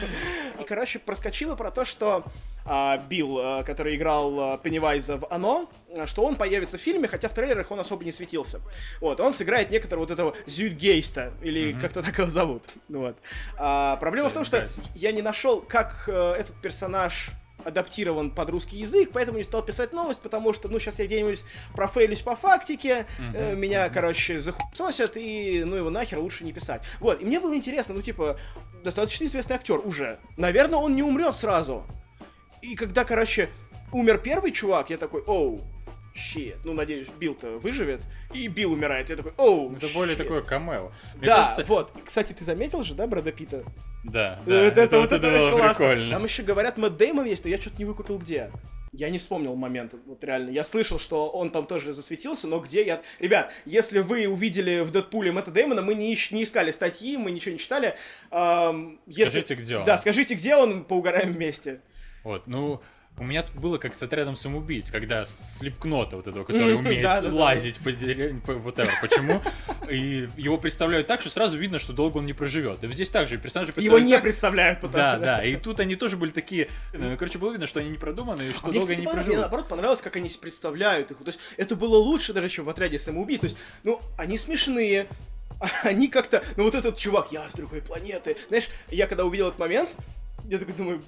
И, 0.59 0.63
короче, 0.63 0.99
проскочило 0.99 1.55
про 1.55 1.71
то, 1.71 1.85
что 1.85 2.25
а, 2.65 2.97
Билл, 2.97 3.39
а, 3.39 3.63
который 3.63 3.95
играл 3.95 4.39
а, 4.39 4.57
Пеннивайза 4.57 5.17
в 5.17 5.27
«Оно», 5.31 5.69
а, 5.95 6.07
что 6.07 6.23
он 6.23 6.35
появится 6.35 6.77
в 6.77 6.81
фильме, 6.81 7.07
хотя 7.07 7.29
в 7.29 7.33
трейлерах 7.33 7.71
он 7.71 7.79
особо 7.79 8.03
не 8.03 8.11
светился. 8.11 8.61
Вот, 8.99 9.19
он 9.19 9.33
сыграет 9.33 9.69
некоторого 9.69 10.03
вот 10.03 10.11
этого 10.11 10.35
Зюдгейста, 10.47 11.33
или 11.41 11.73
как-то 11.73 12.01
так 12.01 12.17
его 12.17 12.29
зовут. 12.29 12.63
Вот. 12.89 13.17
А, 13.57 13.97
проблема 13.97 14.29
в 14.29 14.33
том, 14.33 14.43
что 14.43 14.67
я 14.95 15.11
не 15.11 15.21
нашел, 15.21 15.61
как 15.61 16.05
э, 16.07 16.35
этот 16.39 16.59
персонаж 16.61 17.31
адаптирован 17.65 18.31
под 18.31 18.49
русский 18.49 18.77
язык, 18.77 19.09
поэтому 19.13 19.37
не 19.37 19.43
стал 19.43 19.63
писать 19.63 19.93
новость, 19.93 20.19
потому 20.19 20.53
что, 20.53 20.69
ну, 20.69 20.79
сейчас 20.79 20.99
я 20.99 21.05
где-нибудь 21.05 21.43
профейлюсь 21.73 22.21
по 22.21 22.35
фактике, 22.35 23.05
э, 23.33 23.55
меня, 23.55 23.89
короче, 23.89 24.39
захуесосят, 24.39 25.17
и, 25.17 25.63
ну, 25.65 25.75
его 25.75 25.89
нахер 25.89 26.19
лучше 26.19 26.43
не 26.43 26.53
писать. 26.53 26.83
Вот, 26.99 27.21
и 27.21 27.25
мне 27.25 27.39
было 27.39 27.55
интересно, 27.55 27.93
ну, 27.93 28.01
типа, 28.01 28.39
достаточно 28.83 29.25
известный 29.25 29.55
актер 29.55 29.79
уже. 29.85 30.19
Наверное, 30.37 30.79
он 30.79 30.95
не 30.95 31.03
умрет 31.03 31.35
сразу. 31.35 31.85
И 32.61 32.75
когда, 32.75 33.03
короче, 33.03 33.49
умер 33.91 34.19
первый 34.19 34.51
чувак, 34.51 34.89
я 34.89 34.97
такой, 34.97 35.21
оу, 35.21 35.61
щит. 36.15 36.55
Ну, 36.63 36.73
надеюсь, 36.73 37.07
Билл-то 37.19 37.57
выживет. 37.59 38.01
И 38.33 38.47
Билл 38.47 38.71
умирает. 38.71 39.09
Я 39.09 39.15
такой, 39.17 39.33
оу, 39.37 39.75
Это 39.75 39.87
более 39.93 40.15
shit». 40.15 40.17
такое 40.17 40.41
камео. 40.41 40.91
Мне 41.15 41.27
Да, 41.27 41.35
кажется, 41.43 41.65
вот. 41.67 41.91
Кстати, 42.05 42.33
ты 42.33 42.43
заметил 42.45 42.83
же, 42.83 42.95
да, 42.95 43.05
Брэда 43.07 43.31
Питта? 43.31 43.63
Да, 44.03 44.39
да, 44.45 44.63
вот 44.65 44.77
это, 44.77 44.99
вот 44.99 45.11
это, 45.11 45.29
было 45.29 45.51
классно. 45.51 45.73
прикольно. 45.87 46.11
Там 46.11 46.23
еще 46.23 46.43
говорят, 46.43 46.77
Мэтт 46.77 46.97
Деймон 46.97 47.25
есть, 47.25 47.43
но 47.43 47.49
я 47.49 47.59
что-то 47.59 47.77
не 47.77 47.85
выкупил 47.85 48.17
где. 48.17 48.51
Я 48.97 49.09
не 49.09 49.17
вспомнил 49.19 49.55
момент, 49.55 49.93
вот 50.05 50.23
реально. 50.23 50.51
Я 50.51 50.63
слышал, 50.63 50.99
что 50.99 51.27
он 51.27 51.49
там 51.49 51.65
тоже 51.67 51.91
засветился, 51.91 52.47
но 52.47 52.59
где 52.59 52.85
я... 52.85 53.01
Ребят, 53.19 53.51
если 53.65 53.99
вы 53.99 54.25
увидели 54.27 54.79
в 54.81 54.91
Дэдпуле 54.91 55.33
Мэтта 55.33 55.51
Деймона, 55.51 55.81
мы 55.81 55.95
не, 55.95 56.13
ищ- 56.13 56.33
не 56.33 56.43
искали 56.45 56.71
статьи, 56.71 57.17
мы 57.17 57.31
ничего 57.31 57.51
не 57.51 57.59
читали. 57.59 57.95
Ам, 58.31 59.01
если... 59.05 59.41
Скажите, 59.41 59.55
где 59.55 59.77
он. 59.79 59.85
Да, 59.85 59.97
скажите, 59.97 60.35
где 60.35 60.55
он, 60.55 60.85
поугараем 60.85 61.33
вместе. 61.33 61.81
Вот, 62.23 62.47
ну, 62.47 62.81
у 63.17 63.23
меня 63.23 63.43
тут 63.43 63.55
было 63.55 63.77
как 63.77 63.95
с 63.95 64.03
отрядом 64.03 64.35
самоубийц, 64.35 64.91
когда 64.91 65.23
Слепкнота 65.23 66.17
вот 66.17 66.27
этого, 66.27 66.43
который 66.43 66.75
умеет 66.75 67.31
лазить 67.31 67.79
по 67.79 67.91
деревне, 67.91 68.41
по 68.41 68.51
whatever. 68.51 68.91
Почему? 69.01 69.41
И 69.89 70.27
его 70.35 70.57
представляют 70.57 71.07
так, 71.07 71.21
что 71.21 71.29
сразу 71.29 71.57
видно, 71.57 71.79
что 71.79 71.93
долго 71.93 72.17
он 72.17 72.25
не 72.25 72.33
проживет. 72.33 72.83
И 72.83 72.87
вот 72.87 72.95
здесь 72.95 73.09
также 73.09 73.37
персонажи 73.37 73.71
Его 73.77 73.99
не 73.99 74.19
представляют 74.19 74.81
потому 74.81 74.97
Да, 74.97 75.17
да, 75.17 75.43
и 75.43 75.55
тут 75.55 75.79
они 75.79 75.95
тоже 75.95 76.17
были 76.17 76.31
такие, 76.31 76.69
ну, 76.93 77.15
короче, 77.17 77.37
было 77.37 77.51
видно, 77.51 77.67
что 77.67 77.79
они 77.79 77.89
не 77.89 77.97
продуманы, 77.97 78.49
и 78.49 78.53
что 78.53 78.67
А 78.67 78.71
долго 78.71 78.91
они 78.91 79.01
не 79.01 79.05
понравилось- 79.05 79.05
мне 79.05 79.13
проживут. 79.13 79.39
наоборот 79.41 79.67
понравилось, 79.69 80.01
как 80.01 80.15
они 80.17 80.29
представляют 80.29 81.11
их. 81.11 81.17
То 81.17 81.27
есть 81.27 81.39
это 81.57 81.75
было 81.75 81.95
лучше 81.97 82.33
даже, 82.33 82.49
чем 82.49 82.65
в 82.65 82.69
отряде 82.69 82.99
самоубийц. 82.99 83.41
То 83.41 83.47
есть, 83.47 83.57
ну, 83.83 84.01
они 84.17 84.37
смешные, 84.37 85.07
они 85.83 86.09
как-то, 86.09 86.43
ну 86.57 86.63
вот 86.63 86.75
этот 86.75 86.97
чувак, 86.97 87.31
я 87.31 87.47
с 87.47 87.53
другой 87.53 87.81
планеты. 87.81 88.35
Знаешь, 88.49 88.67
я 88.89 89.07
когда 89.07 89.23
увидел 89.23 89.47
этот 89.47 89.59
момент, 89.59 89.89
я 90.49 90.59
такой 90.59 90.73
думаю, 90.73 91.01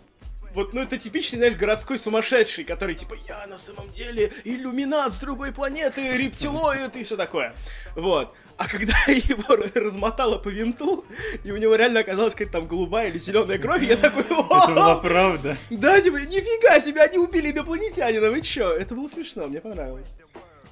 вот, 0.58 0.74
ну 0.74 0.82
это 0.82 0.98
типичный, 0.98 1.38
знаешь, 1.38 1.54
городской 1.54 2.00
сумасшедший, 2.00 2.64
который 2.64 2.96
типа, 2.96 3.16
я 3.28 3.46
на 3.46 3.60
самом 3.60 3.92
деле 3.92 4.34
иллюминат 4.44 5.14
с 5.14 5.20
другой 5.20 5.52
планеты, 5.52 6.18
рептилоид 6.18 6.96
и 6.96 7.04
все 7.04 7.16
такое. 7.16 7.54
Вот. 7.96 8.34
А 8.58 8.68
когда 8.68 8.96
его 9.08 9.56
размотало 9.76 10.40
по 10.40 10.50
винту, 10.50 11.06
и 11.44 11.52
у 11.52 11.58
него 11.58 11.76
реально 11.76 12.00
оказалась 12.00 12.34
какая-то 12.34 12.54
там 12.54 12.68
голубая 12.68 13.10
или 13.10 13.20
зеленая 13.20 13.60
кровь, 13.60 13.84
я 13.84 13.98
такой, 13.98 14.24
Это 14.24 14.74
была 14.74 14.96
правда. 14.96 15.58
Да, 15.70 16.02
типа, 16.02 16.16
нифига 16.16 16.80
себе, 16.80 17.02
они 17.02 17.20
убили 17.20 17.52
инопланетянина, 17.52 18.32
вы 18.32 18.42
чё? 18.42 18.74
Это 18.74 18.96
было 18.96 19.08
смешно, 19.08 19.46
мне 19.46 19.62
понравилось. 19.62 20.16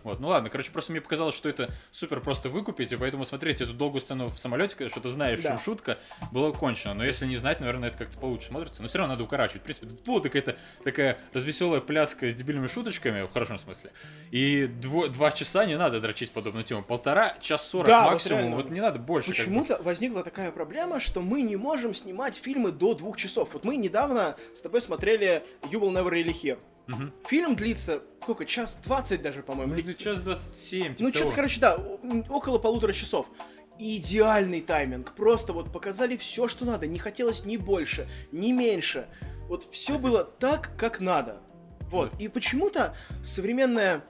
Вот, 0.05 0.19
ну 0.19 0.27
ладно, 0.27 0.49
короче, 0.51 0.71
просто 0.71 0.91
мне 0.91 1.01
показалось, 1.01 1.35
что 1.35 1.49
это 1.49 1.73
супер 1.91 2.21
просто 2.21 2.47
выкупить, 2.49 2.91
и 2.91 2.95
поэтому 2.95 3.25
смотреть 3.25 3.59
эту 3.61 3.73
долгую 3.73 4.01
сцену 4.01 4.29
в 4.29 4.37
самолете, 4.39 4.75
когда 4.75 4.89
что 4.89 5.01
ты 5.01 5.09
знаешь, 5.09 5.39
в 5.39 5.41
чем 5.41 5.53
Да. 5.53 5.57
шутка, 5.57 5.97
было 6.31 6.51
кончено. 6.51 6.93
Но 6.93 7.03
если 7.03 7.25
не 7.25 7.35
знать, 7.35 7.59
наверное, 7.59 7.89
это 7.89 7.97
как-то 7.97 8.17
получше 8.19 8.47
смотрится. 8.47 8.81
Но 8.83 8.87
все 8.87 8.99
равно 8.99 9.13
надо 9.15 9.23
укорачивать. 9.23 9.61
В 9.61 9.65
принципе, 9.65 9.87
тут 9.87 10.01
была 10.05 10.21
какая-то 10.21 10.57
такая 10.83 11.17
развеселая 11.33 11.81
пляска 11.81 12.29
с 12.29 12.35
дебильными 12.35 12.67
шуточками, 12.67 13.23
в 13.23 13.31
хорошем 13.33 13.57
смысле. 13.57 13.91
И 14.31 14.65
дво- 14.79 15.07
два 15.09 15.31
часа 15.31 15.65
не 15.65 15.75
надо 15.77 15.99
дрочить 15.99 16.31
подобную 16.31 16.63
тему. 16.63 16.83
Полтора, 16.83 17.35
час 17.41 17.67
сорок 17.67 17.87
Да, 17.87 18.03
вот 18.03 18.11
максимум. 18.11 18.39
реально. 18.41 18.55
Вот, 18.57 18.69
не 18.69 18.81
надо 18.81 18.99
больше. 18.99 19.31
Почему-то 19.31 19.81
возникла 19.81 20.23
такая 20.23 20.51
проблема, 20.51 20.99
что 20.99 21.21
мы 21.21 21.41
не 21.41 21.55
можем 21.55 21.95
снимать 21.95 22.35
фильмы 22.35 22.71
до 22.71 22.93
двух 22.93 23.17
часов. 23.17 23.49
Вот 23.53 23.65
мы 23.65 23.75
недавно 23.75 24.35
с 24.53 24.61
тобой 24.61 24.81
смотрели 24.81 25.43
You 25.63 25.79
Will 25.79 25.91
Never 25.91 26.11
Really 26.11 26.31
Hear. 26.31 26.59
Мгм. 26.87 27.13
Фильм 27.27 27.55
длится, 27.55 28.01
сколько, 28.21 28.45
час 28.45 28.77
двадцать 28.83 29.21
даже, 29.21 29.41
по-моему. 29.43 29.73
Ну, 29.73 29.79
или- 29.79 29.93
час 29.93 30.21
27, 30.21 30.95
типа 30.95 31.07
Ну, 31.09 31.13
что-то, 31.13 31.33
короче, 31.35 31.59
да, 31.59 31.77
около 32.29 32.59
полутора 32.59 32.93
часов. 32.93 33.27
Идеальный 33.77 34.61
тайминг. 34.61 35.13
Просто 35.15 35.51
вот 35.53 35.71
показали 35.71 36.15
все, 36.15 36.47
что 36.47 36.63
надо. 36.65 36.87
Не 36.87 36.99
хотелось 36.99 37.43
ни 37.43 37.57
больше, 37.57 38.07
ни 38.31 38.51
меньше. 38.51 39.07
Вот 39.47 39.67
все 39.71 39.97
было 39.99 40.23
так, 40.23 40.71
как 40.77 40.99
надо. 40.99 41.41
Вот. 41.91 42.13
И 42.19 42.27
почему-то 42.27 42.95
современное 43.23 44.03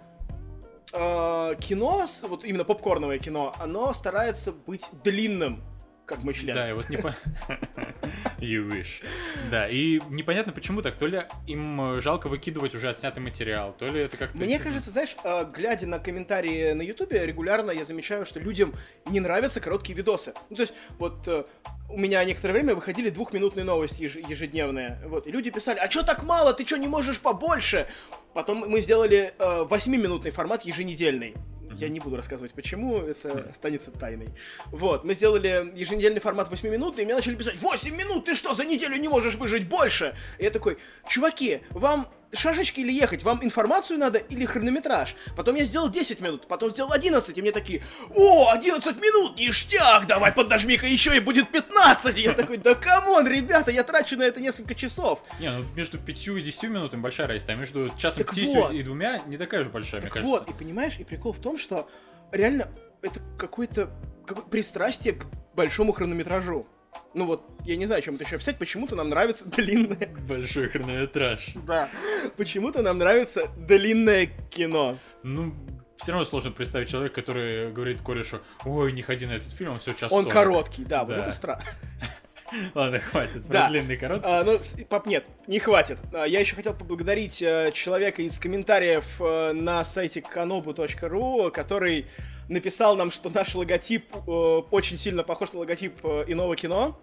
э, 0.93 1.55
кино, 1.59 2.05
вот 2.23 2.45
именно 2.45 2.63
попкорновое 2.63 3.17
кино, 3.17 3.55
оно 3.59 3.91
старается 3.93 4.51
быть 4.51 4.89
длинным, 5.03 5.63
как 6.05 6.23
мой 6.23 6.33
член. 6.33 6.55
Да, 6.55 6.69
и 6.69 6.73
вот 6.73 6.89
не 6.89 6.97
по... 6.97 7.13
You 8.39 8.69
wish. 8.69 9.03
Да, 9.49 9.67
и 9.67 10.01
непонятно 10.09 10.53
почему 10.53 10.81
так. 10.81 10.95
То 10.95 11.07
ли 11.07 11.23
им 11.47 11.97
э, 11.97 12.01
жалко 12.01 12.27
выкидывать 12.27 12.75
уже 12.75 12.89
отснятый 12.89 13.23
материал, 13.23 13.73
то 13.77 13.87
ли 13.87 14.01
это 14.01 14.17
как-то... 14.17 14.37
Мне 14.37 14.59
кажется, 14.59 14.89
знаешь, 14.89 15.15
э, 15.23 15.45
глядя 15.53 15.87
на 15.87 15.99
комментарии 15.99 16.73
на 16.73 16.81
Ютубе, 16.81 17.25
регулярно 17.25 17.71
я 17.71 17.85
замечаю, 17.85 18.25
что 18.25 18.39
людям 18.39 18.73
не 19.05 19.19
нравятся 19.19 19.59
короткие 19.59 19.95
видосы. 19.95 20.33
Ну, 20.49 20.55
то 20.55 20.61
есть, 20.63 20.73
вот 20.99 21.27
э, 21.27 21.43
у 21.89 21.97
меня 21.97 22.23
некоторое 22.23 22.53
время 22.53 22.75
выходили 22.75 23.09
двухминутные 23.09 23.63
новости 23.63 24.03
еж- 24.03 24.29
ежедневные. 24.29 24.99
Вот, 25.05 25.27
и 25.27 25.31
люди 25.31 25.49
писали, 25.51 25.79
а 25.79 25.87
чё 25.87 26.03
так 26.03 26.23
мало, 26.23 26.53
ты 26.53 26.63
чё 26.65 26.77
не 26.77 26.87
можешь 26.87 27.19
побольше? 27.19 27.87
Потом 28.33 28.65
мы 28.67 28.81
сделали 28.81 29.33
э, 29.37 29.63
восьмиминутный 29.63 30.31
формат 30.31 30.63
еженедельный. 30.65 31.35
Я 31.77 31.89
не 31.89 31.99
буду 31.99 32.15
рассказывать, 32.15 32.53
почему, 32.53 32.99
это 32.99 33.49
останется 33.51 33.91
тайной. 33.91 34.29
Вот, 34.67 35.03
мы 35.03 35.13
сделали 35.13 35.71
еженедельный 35.75 36.19
формат 36.19 36.49
8 36.49 36.69
минут, 36.69 36.99
и 36.99 37.05
мне 37.05 37.15
начали 37.15 37.35
писать, 37.35 37.57
8 37.57 37.95
минут, 37.95 38.25
ты 38.25 38.35
что, 38.35 38.53
за 38.53 38.65
неделю 38.65 38.97
не 38.97 39.07
можешь 39.07 39.35
выжить 39.35 39.67
больше? 39.67 40.15
И 40.39 40.43
я 40.43 40.51
такой, 40.51 40.77
чуваки, 41.07 41.61
вам 41.71 42.07
шашечки 42.35 42.79
или 42.79 42.91
ехать? 42.91 43.23
Вам 43.23 43.43
информацию 43.43 43.99
надо 43.99 44.19
или 44.19 44.45
хронометраж? 44.45 45.15
Потом 45.35 45.55
я 45.55 45.65
сделал 45.65 45.89
10 45.89 46.21
минут, 46.21 46.47
потом 46.47 46.69
сделал 46.71 46.91
11, 46.91 47.37
и 47.37 47.41
мне 47.41 47.51
такие, 47.51 47.83
о, 48.15 48.51
11 48.51 48.95
минут, 48.97 49.37
ништяк, 49.37 50.07
давай 50.07 50.31
поднажми-ка 50.31 50.85
еще 50.85 51.15
и 51.15 51.19
будет 51.19 51.49
15. 51.51 52.17
И 52.17 52.21
я 52.21 52.33
такой, 52.33 52.57
да 52.57 52.75
come 52.75 53.05
on, 53.05 53.27
ребята, 53.27 53.71
я 53.71 53.83
трачу 53.83 54.17
на 54.17 54.23
это 54.23 54.41
несколько 54.41 54.75
часов. 54.75 55.19
Не, 55.39 55.51
ну 55.51 55.65
между 55.75 55.97
5 55.97 56.27
и 56.27 56.41
10 56.41 56.63
минутами 56.63 57.01
большая 57.01 57.27
разница, 57.27 57.53
а 57.53 57.55
между 57.55 57.91
часом 57.97 58.23
Так 58.23 58.35
50 58.35 58.55
вот. 58.55 58.73
и 58.73 58.83
двумя 58.83 59.21
не 59.27 59.37
такая 59.37 59.63
же 59.63 59.69
большая, 59.69 60.01
мне 60.01 60.09
Так 60.09 60.21
кажется. 60.21 60.45
вот, 60.45 60.49
и 60.49 60.53
понимаешь, 60.53 60.97
и 60.99 61.03
прикол 61.03 61.33
в 61.33 61.39
том, 61.39 61.57
что 61.57 61.89
реально 62.31 62.67
это 63.01 63.19
какое-то 63.37 63.89
какое 64.25 64.43
пристрастие 64.45 65.13
к 65.13 65.25
большому 65.53 65.91
хронометражу. 65.91 66.67
Ну 67.13 67.25
вот, 67.25 67.43
я 67.63 67.75
не 67.77 67.85
знаю, 67.85 68.01
чем 68.01 68.15
это 68.15 68.23
еще 68.25 68.35
описать, 68.35 68.57
почему-то 68.57 68.95
нам 68.95 69.09
нравится 69.09 69.45
длинное... 69.49 70.09
Большой 70.27 70.67
хронометраж. 70.67 71.51
Да. 71.65 71.89
Почему-то 72.37 72.81
нам 72.81 72.97
нравится 72.97 73.47
длинное 73.57 74.27
кино. 74.49 74.97
Ну, 75.23 75.53
все 75.95 76.11
равно 76.11 76.25
сложно 76.25 76.51
представить 76.51 76.89
человека, 76.89 77.15
который 77.15 77.71
говорит 77.71 78.01
корешу, 78.01 78.39
ой, 78.65 78.91
не 78.91 79.01
ходи 79.01 79.25
на 79.25 79.31
этот 79.33 79.53
фильм, 79.53 79.71
он 79.73 79.79
все 79.79 79.93
час 79.93 80.11
Он 80.11 80.25
40». 80.25 80.29
короткий, 80.31 80.83
да, 80.83 81.05
вот 81.05 81.15
Да. 81.15 81.23
это 81.23 81.31
странно. 81.31 81.63
Ладно, 82.75 82.99
хватит, 82.99 83.43
про 83.45 83.53
Да. 83.53 83.69
длинный 83.69 83.97
короткий. 83.97 84.27
А, 84.29 84.43
ну, 84.43 84.59
пап, 84.89 85.07
нет, 85.07 85.25
не 85.47 85.59
хватит. 85.59 85.97
А, 86.13 86.25
я 86.25 86.39
еще 86.41 86.55
хотел 86.55 86.73
поблагодарить 86.73 87.41
э, 87.41 87.71
человека 87.73 88.21
из 88.21 88.37
комментариев 88.39 89.05
э, 89.19 89.53
на 89.53 89.83
сайте 89.85 90.19
kanobu.ru, 90.21 91.49
который 91.51 92.05
написал 92.47 92.95
нам, 92.95 93.11
что 93.11 93.29
наш 93.29 93.55
логотип 93.55 94.05
э, 94.13 94.29
очень 94.71 94.97
сильно 94.97 95.23
похож 95.23 95.53
на 95.53 95.59
логотип 95.59 95.93
э, 96.03 96.25
иного 96.27 96.55
кино. 96.55 96.97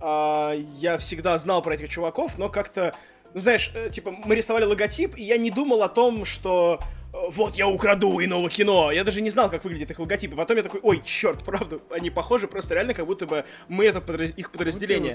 А, 0.00 0.54
я 0.76 0.98
всегда 0.98 1.36
знал 1.38 1.62
про 1.62 1.74
этих 1.74 1.88
чуваков, 1.88 2.38
но 2.38 2.48
как-то, 2.48 2.94
ну 3.34 3.40
знаешь, 3.40 3.70
э, 3.74 3.90
типа 3.90 4.10
мы 4.12 4.34
рисовали 4.34 4.64
логотип, 4.64 5.16
и 5.16 5.22
я 5.22 5.36
не 5.36 5.50
думал 5.50 5.82
о 5.82 5.88
том, 5.88 6.24
что 6.24 6.80
э, 7.07 7.07
вот 7.30 7.56
я 7.56 7.66
украду 7.68 8.22
иного 8.22 8.48
кино. 8.50 8.92
Я 8.92 9.04
даже 9.04 9.20
не 9.20 9.30
знал, 9.30 9.50
как 9.50 9.64
выглядит 9.64 9.90
их 9.90 9.98
логотип. 9.98 10.32
И 10.32 10.36
потом 10.36 10.56
я 10.56 10.62
такой, 10.62 10.80
ой, 10.82 11.02
черт, 11.04 11.44
правда, 11.44 11.80
они 11.90 12.10
похожи, 12.10 12.46
просто 12.48 12.74
реально 12.74 12.94
как 12.94 13.06
будто 13.06 13.26
бы 13.26 13.44
мы 13.68 13.86
это 13.86 14.00
подраз- 14.00 14.32
их 14.36 14.50
подразделение. 14.50 15.12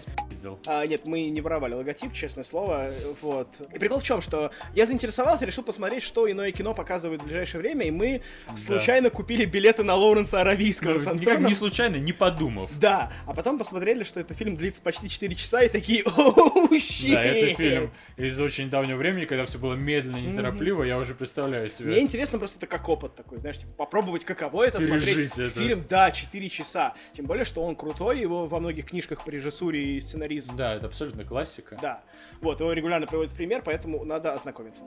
А, 0.67 0.85
нет, 0.85 1.07
мы 1.07 1.25
не 1.29 1.41
воровали 1.41 1.73
логотип, 1.73 2.13
честное 2.13 2.43
слово, 2.43 2.91
вот. 3.21 3.47
И 3.73 3.79
прикол 3.79 3.99
в 3.99 4.03
чем, 4.03 4.21
что 4.21 4.51
я 4.75 4.85
заинтересовался, 4.85 5.45
решил 5.45 5.63
посмотреть, 5.63 6.03
что 6.03 6.29
иное 6.29 6.51
кино 6.51 6.73
показывает 6.73 7.21
в 7.21 7.25
ближайшее 7.25 7.61
время, 7.61 7.85
и 7.85 7.91
мы 7.91 8.21
Да. 8.47 8.57
случайно 8.57 9.09
купили 9.09 9.45
билеты 9.45 9.83
на 9.83 9.95
Лоуренса 9.95 10.41
Аравийского 10.41 10.93
Ну, 10.93 10.99
с 10.99 11.05
никак 11.13 11.39
не 11.39 11.53
случайно, 11.53 11.95
не 11.97 12.13
подумав. 12.13 12.71
Да, 12.79 13.11
а 13.25 13.33
потом 13.33 13.57
посмотрели, 13.57 14.03
что 14.03 14.19
этот 14.19 14.37
фильм 14.37 14.55
длится 14.55 14.81
почти 14.81 15.09
4 15.09 15.35
часа, 15.35 15.61
и 15.63 15.69
такие, 15.69 16.03
оу, 16.03 16.69
щит. 16.79 17.13
Да, 17.13 17.23
это 17.23 17.55
фильм 17.55 17.91
из 18.17 18.39
очень 18.39 18.69
давнего 18.69 18.97
времени, 18.97 19.25
когда 19.25 19.45
все 19.45 19.57
было 19.57 19.73
медленно, 19.75 20.17
неторопливо, 20.17 20.83
я 20.83 20.97
уже 20.97 21.13
представляю 21.15 21.69
себе. 21.69 21.92
Мне 21.93 22.03
интересно 22.03 22.39
просто 22.39 22.57
это 22.57 22.67
как 22.67 22.87
опыт 22.89 23.15
такой, 23.15 23.39
знаешь, 23.39 23.59
типа 23.59 23.71
попробовать, 23.73 24.25
каково 24.25 24.67
это 24.67 24.79
Пережить 24.79 25.33
смотреть 25.33 25.51
это. 25.51 25.59
фильм, 25.59 25.85
да, 25.89 26.11
4 26.11 26.49
часа. 26.49 26.93
Тем 27.13 27.25
более, 27.25 27.45
что 27.45 27.63
он 27.63 27.75
крутой, 27.75 28.19
его 28.19 28.45
во 28.47 28.59
многих 28.59 28.85
книжках 28.85 29.23
по 29.23 29.29
режиссуре 29.29 29.97
и 29.97 30.01
сценаризм 30.01 30.55
Да, 30.55 30.75
это 30.75 30.87
абсолютно 30.87 31.23
классика. 31.23 31.77
Да. 31.81 32.03
Вот, 32.41 32.59
его 32.59 32.71
регулярно 32.73 33.07
приводят 33.07 33.31
в 33.31 33.35
пример, 33.35 33.61
поэтому 33.63 34.03
надо 34.03 34.33
ознакомиться. 34.33 34.83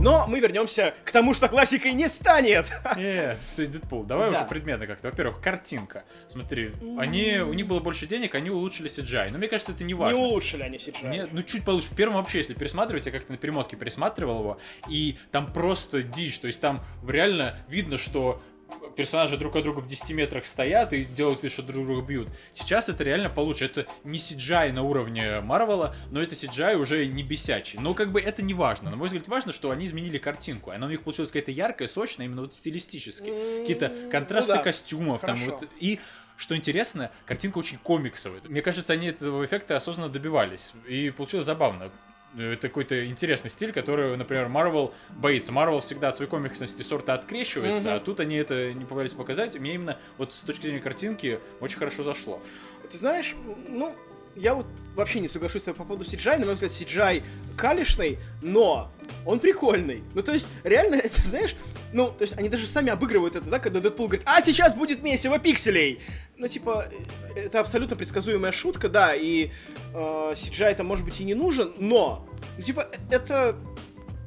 Но 0.00 0.26
мы 0.26 0.40
вернемся 0.40 0.94
к 1.04 1.12
тому, 1.12 1.34
что 1.34 1.48
классикой 1.48 1.92
не 1.92 2.08
станет. 2.08 2.66
Э, 2.96 3.36
ты 3.56 3.66
Дэдпул, 3.66 4.04
давай 4.04 4.30
Да. 4.30 4.38
уже 4.38 4.48
предметно 4.48 4.86
как-то. 4.86 5.08
Во-первых, 5.10 5.40
картинка. 5.40 6.04
Смотри, 6.28 6.72
они, 6.98 7.38
у 7.40 7.52
них 7.52 7.66
было 7.66 7.80
больше 7.80 8.06
денег, 8.06 8.34
они 8.34 8.50
улучшили 8.50 8.88
CGI. 8.88 9.28
Но 9.32 9.38
мне 9.38 9.48
кажется, 9.48 9.72
это 9.72 9.84
не 9.84 9.88
Не 9.88 9.94
важно. 9.94 10.18
улучшили 10.18 10.62
они 10.62 10.78
сейчас. 10.78 11.02
Нет, 11.02 11.30
ну 11.32 11.42
чуть 11.42 11.64
получше. 11.64 11.88
В 11.90 11.96
первом 11.96 12.16
вообще, 12.16 12.38
если 12.38 12.54
пересматривать, 12.54 13.06
я 13.06 13.12
как-то 13.12 13.32
на 13.32 13.38
перемотке 13.38 13.76
пересматривал 13.76 14.40
его, 14.40 14.58
и 14.88 15.18
там 15.32 15.52
просто 15.52 16.02
дичь. 16.02 16.38
То 16.40 16.46
есть 16.46 16.60
там 16.60 16.82
реально 17.06 17.58
видно, 17.68 17.98
что 17.98 18.42
персонажи 18.96 19.36
друг 19.36 19.56
от 19.56 19.64
друга 19.64 19.80
в 19.80 19.86
10 19.86 20.10
метрах 20.12 20.44
стоят 20.46 20.92
и 20.92 21.04
делают 21.04 21.42
вид, 21.42 21.52
что 21.52 21.62
друг 21.62 21.86
друга 21.86 22.06
бьют. 22.06 22.28
Сейчас 22.52 22.88
это 22.88 23.04
реально 23.04 23.30
получше. 23.30 23.64
Это 23.66 23.86
не 24.04 24.18
CGI 24.18 24.72
на 24.72 24.82
уровне 24.82 25.40
Марвела, 25.40 25.94
но 26.10 26.20
это 26.22 26.34
CGI 26.34 26.76
уже 26.76 27.06
не 27.06 27.22
бесячий. 27.22 27.78
Но 27.78 27.94
как 27.94 28.12
бы 28.12 28.20
это 28.20 28.42
не 28.42 28.54
важно. 28.54 28.90
На 28.90 28.96
мой 28.96 29.06
взгляд, 29.06 29.28
важно, 29.28 29.52
что 29.52 29.70
они 29.70 29.86
изменили 29.86 30.18
картинку. 30.18 30.70
Она 30.70 30.86
у 30.86 30.90
них 30.90 31.02
получилась 31.02 31.30
какая-то 31.30 31.50
яркая, 31.52 31.88
сочная, 31.88 32.26
именно 32.26 32.42
вот 32.42 32.54
стилистически. 32.54 33.28
М, 33.30 33.60
Какие-то 33.60 33.92
контрасты 34.10 34.52
ну 34.52 34.58
да. 34.58 34.62
костюмов 34.64 35.20
там 35.20 35.36
Хорошо. 35.36 35.58
вот. 35.60 35.68
И 35.78 36.00
что 36.36 36.56
интересно, 36.56 37.10
картинка 37.26 37.58
очень 37.58 37.78
комиксовая. 37.78 38.40
Мне 38.48 38.62
кажется, 38.62 38.92
они 38.94 39.08
этого 39.08 39.44
эффекта 39.44 39.76
осознанно 39.76 40.10
добивались. 40.10 40.72
И 40.88 41.10
получилось 41.10 41.46
забавно. 41.46 41.90
Это 42.38 42.68
какой-то 42.68 43.06
интересный 43.06 43.50
стиль, 43.50 43.72
который, 43.72 44.16
например, 44.16 44.46
Marvel 44.46 44.92
боится. 45.10 45.50
Marvel 45.52 45.80
всегда 45.80 46.08
от 46.08 46.16
своей 46.16 46.30
комиксности 46.30 46.82
сорта 46.82 47.14
открещивается, 47.14 47.88
Мгм. 47.88 47.96
а 47.96 48.00
тут 48.00 48.20
они 48.20 48.36
это 48.36 48.72
не 48.72 48.84
побоялись 48.84 49.14
показать. 49.14 49.58
Мне 49.58 49.74
именно 49.74 49.98
вот 50.16 50.32
с 50.32 50.40
точки 50.40 50.62
зрения 50.66 50.80
картинки 50.80 51.40
очень 51.60 51.78
хорошо 51.78 52.02
зашло. 52.04 52.40
Ты 52.88 52.98
знаешь, 52.98 53.34
ну, 53.68 53.96
я 54.40 54.54
вот 54.54 54.66
вообще 54.96 55.20
не 55.20 55.28
соглашусь 55.28 55.62
с 55.62 55.64
тобой 55.64 55.78
по 55.78 55.84
поводу 55.84 56.04
CGI. 56.04 56.38
На 56.38 56.46
мой 56.46 56.54
взгляд, 56.54 56.72
CGI 56.72 57.22
калишный, 57.56 58.18
но 58.42 58.90
он 59.26 59.38
прикольный. 59.38 60.02
Ну, 60.14 60.22
то 60.22 60.32
есть, 60.32 60.48
реально, 60.64 60.94
это, 61.04 61.22
знаешь, 61.22 61.54
ну, 61.92 62.08
то 62.08 62.22
есть, 62.22 62.36
они 62.38 62.48
даже 62.48 62.66
сами 62.66 62.90
обыгрывают 62.90 63.36
это, 63.36 63.48
да, 63.48 63.58
когда 63.58 63.80
Дэдпул 63.80 64.08
говорит, 64.08 64.26
а 64.26 64.40
сейчас 64.40 64.74
будет 64.74 65.02
месиво 65.02 65.38
пикселей. 65.38 66.00
Ну, 66.36 66.48
типа, 66.48 66.86
э, 67.36 67.40
это 67.40 67.60
абсолютно 67.60 67.96
предсказуемая 67.96 68.52
шутка, 68.52 68.88
да, 68.88 69.14
и 69.14 69.50
э, 69.92 70.32
CGI 70.34 70.74
там, 70.74 70.86
может 70.86 71.04
быть, 71.04 71.20
и 71.20 71.24
не 71.24 71.34
нужен, 71.34 71.72
но, 71.78 72.26
ну, 72.56 72.62
типа, 72.62 72.88
э- 72.90 73.14
это, 73.14 73.56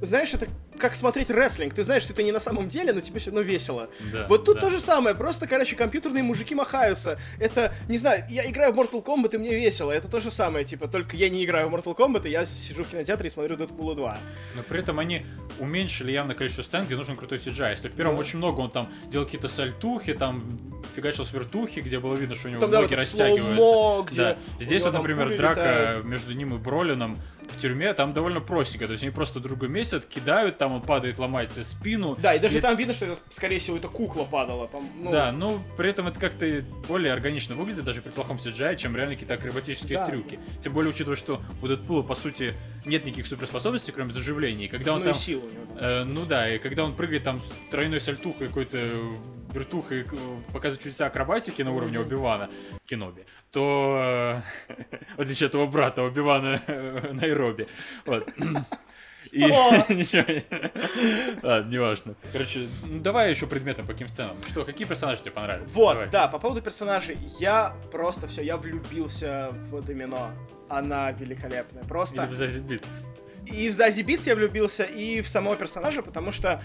знаешь, 0.02 0.34
это 0.34 0.48
как 0.84 0.96
смотреть 0.96 1.30
рестлинг. 1.30 1.74
Ты 1.74 1.84
знаешь, 1.86 2.04
что 2.04 2.12
это 2.12 2.24
не 2.24 2.34
на 2.34 2.42
самом 2.42 2.68
деле, 2.68 2.92
но 2.92 3.00
тебе 3.00 3.22
все 3.22 3.32
равно 3.32 3.42
весело. 3.42 3.88
Да, 4.12 4.26
Вот 4.28 4.44
тут 4.44 4.56
да. 4.56 4.62
то 4.64 4.70
же 4.70 4.82
самое, 4.82 5.16
просто, 5.16 5.48
короче, 5.48 5.78
компьютерные 5.78 6.24
мужики 6.24 6.54
махаются. 6.56 7.18
Это, 7.40 7.74
не 7.88 7.98
знаю, 7.98 8.26
я 8.30 8.46
играю 8.50 8.74
в 8.74 8.78
Mortal 8.78 9.02
Kombat, 9.02 9.34
и 9.36 9.38
мне 9.38 9.56
весело. 9.56 9.92
Это 9.94 10.10
то 10.10 10.20
же 10.20 10.30
самое, 10.30 10.66
типа, 10.66 10.90
только 10.90 11.16
я 11.16 11.30
не 11.30 11.46
играю 11.46 11.70
в 11.70 11.74
Mortal 11.74 11.96
Kombat, 11.96 12.28
и 12.28 12.32
я 12.32 12.46
сижу 12.46 12.84
в 12.84 12.90
кинотеатре 12.90 13.28
и 13.28 13.32
смотрю 13.32 13.56
Дэдпула 13.56 13.96
2. 13.96 14.18
Но 14.58 14.64
при 14.64 14.80
этом 14.82 15.00
они 15.00 15.26
уменьшили 15.58 16.12
явно 16.12 16.36
количество 16.36 16.64
сцен, 16.64 16.84
где 16.86 16.98
нужен 16.98 17.16
крутой 17.16 17.38
CGI. 17.38 17.70
Если 17.72 17.88
в 17.88 17.94
первом 17.94 18.16
Да. 18.16 18.20
очень 18.20 18.40
много 18.40 18.60
он 18.60 18.70
там 18.70 18.90
делал 19.08 19.26
какие-то 19.26 19.48
сальтухи, 19.48 20.14
там 20.14 20.60
фигачил 20.94 21.24
с 21.24 21.32
вертухи, 21.34 21.80
где 21.80 21.98
было 22.00 22.16
видно, 22.16 22.36
что 22.36 22.50
у 22.50 22.52
него 22.52 22.60
Там, 22.60 22.72
да, 22.72 22.82
ноги 22.82 22.90
вот 22.90 22.94
это 22.94 23.02
растягиваются. 23.02 23.56
слоумо, 23.56 24.04
где 24.06 24.22
Да. 24.22 24.38
Здесь 24.60 24.84
вот, 24.84 24.94
например, 24.94 25.38
драка 25.38 25.60
летают. 25.62 26.06
между 26.06 26.34
ним 26.34 26.54
и 26.56 26.58
Бролином 26.58 27.18
в 27.54 27.58
тюрьме, 27.58 27.94
там 27.94 28.14
довольно 28.14 28.42
простенько. 28.42 28.86
То 28.86 28.92
есть 28.92 29.04
они 29.04 29.12
просто 29.12 29.40
друг 29.40 29.58
друга 29.60 29.72
месяц 29.74 30.06
кидают, 30.06 30.58
там 30.58 30.74
он 30.74 30.82
падает, 30.82 31.20
ломает 31.20 31.52
себе 31.52 31.64
спину. 31.64 32.16
Да, 32.20 32.34
и 32.34 32.40
даже 32.40 32.60
там 32.62 32.76
видно, 32.76 32.94
что 32.94 33.06
это, 33.06 33.20
скорее 33.30 33.60
всего, 33.60 33.78
это 33.78 33.88
кукла 33.88 34.24
падала. 34.26 34.68
Там, 34.68 34.90
ну, 34.98 35.12
Да, 35.12 35.32
но 35.32 35.64
при 35.78 35.90
этом 35.90 36.08
это 36.08 36.20
как-то 36.20 36.64
более 36.88 37.14
органично 37.14 37.56
выглядит, 37.56 37.84
даже 37.86 38.02
при 38.02 38.10
плохом 38.12 38.38
CGI, 38.38 38.76
чем 38.78 38.96
реально 38.96 39.14
какие-то 39.16 39.36
акробатические 39.36 40.00
Да. 40.00 40.06
трюки. 40.08 40.40
Тем 40.60 40.74
более, 40.74 40.90
учитывая, 40.92 41.16
что 41.16 41.42
у 41.62 41.68
Дэдпула, 41.68 42.02
по 42.02 42.16
сути, 42.16 42.54
нет 42.86 43.06
никаких 43.06 43.28
суперспособностей, 43.28 43.94
кроме 43.94 44.12
заживления. 44.12 44.66
И 44.66 44.68
когда 44.68 44.94
он 44.94 45.00
ну 45.00 45.06
там 45.06 45.14
и 45.14 45.18
сила 45.18 45.42
у 45.42 45.50
него. 45.50 45.66
там. 45.68 45.78
Э, 45.80 46.04
ну 46.04 46.26
да, 46.26 46.50
и 46.54 46.58
когда 46.58 46.84
он 46.84 46.96
прыгает 46.96 47.24
там 47.24 47.40
с 47.42 47.54
тройной 47.72 48.02
сальтухой 48.02 48.48
какой-то 48.48 48.78
вертухой, 49.54 50.02
э, 50.02 50.06
показывает 50.52 50.82
чудеса 50.84 51.06
акробатики 51.08 51.62
на 51.62 51.72
уровне 51.72 52.00
Мгм. 52.00 52.08
Оби-Вана 52.08 52.50
Кеноби, 52.86 53.26
то 53.54 54.42
э, 54.68 54.76
в 55.18 55.22
отличие 55.22 55.48
от 55.48 55.54
его 55.54 55.68
брата 55.68 56.04
Оби-Вана 56.04 56.62
э, 56.68 57.12
Найроби. 57.14 57.68
Вот. 58.06 58.28
И 59.32 59.40
ничего. 59.90 60.26
Ладно, 61.44 61.70
неважно. 61.70 62.16
Короче, 62.32 62.68
ну 62.84 63.00
давай 63.00 63.30
еще 63.30 63.48
предметом 63.48 63.86
по 63.86 63.94
каким 63.94 64.08
сценам. 64.08 64.36
Что, 64.50 64.66
какие 64.66 64.86
персонажи 64.88 65.22
тебе 65.22 65.32
понравились? 65.32 65.72
Вот, 65.74 65.94
Давай. 65.94 66.10
да, 66.10 66.28
по 66.28 66.40
поводу 66.40 66.62
персонажей. 66.62 67.18
Я 67.40 67.74
просто 67.92 68.28
все, 68.28 68.42
я 68.42 68.58
влюбился 68.58 69.50
в 69.52 69.82
Домино. 69.82 70.32
Она 70.68 71.12
великолепная. 71.12 71.84
Просто. 71.84 72.24
Или 72.24 72.32
в 72.32 72.34
Зази 72.34 72.60
Битс. 72.60 73.06
И 73.46 73.70
в 73.70 73.74
Зази 73.74 74.04
Битс 74.04 74.26
я 74.28 74.36
влюбился, 74.36 74.84
и 74.84 75.22
в 75.22 75.28
самого 75.28 75.56
персонажа, 75.56 76.02
потому 76.02 76.32
что 76.32 76.62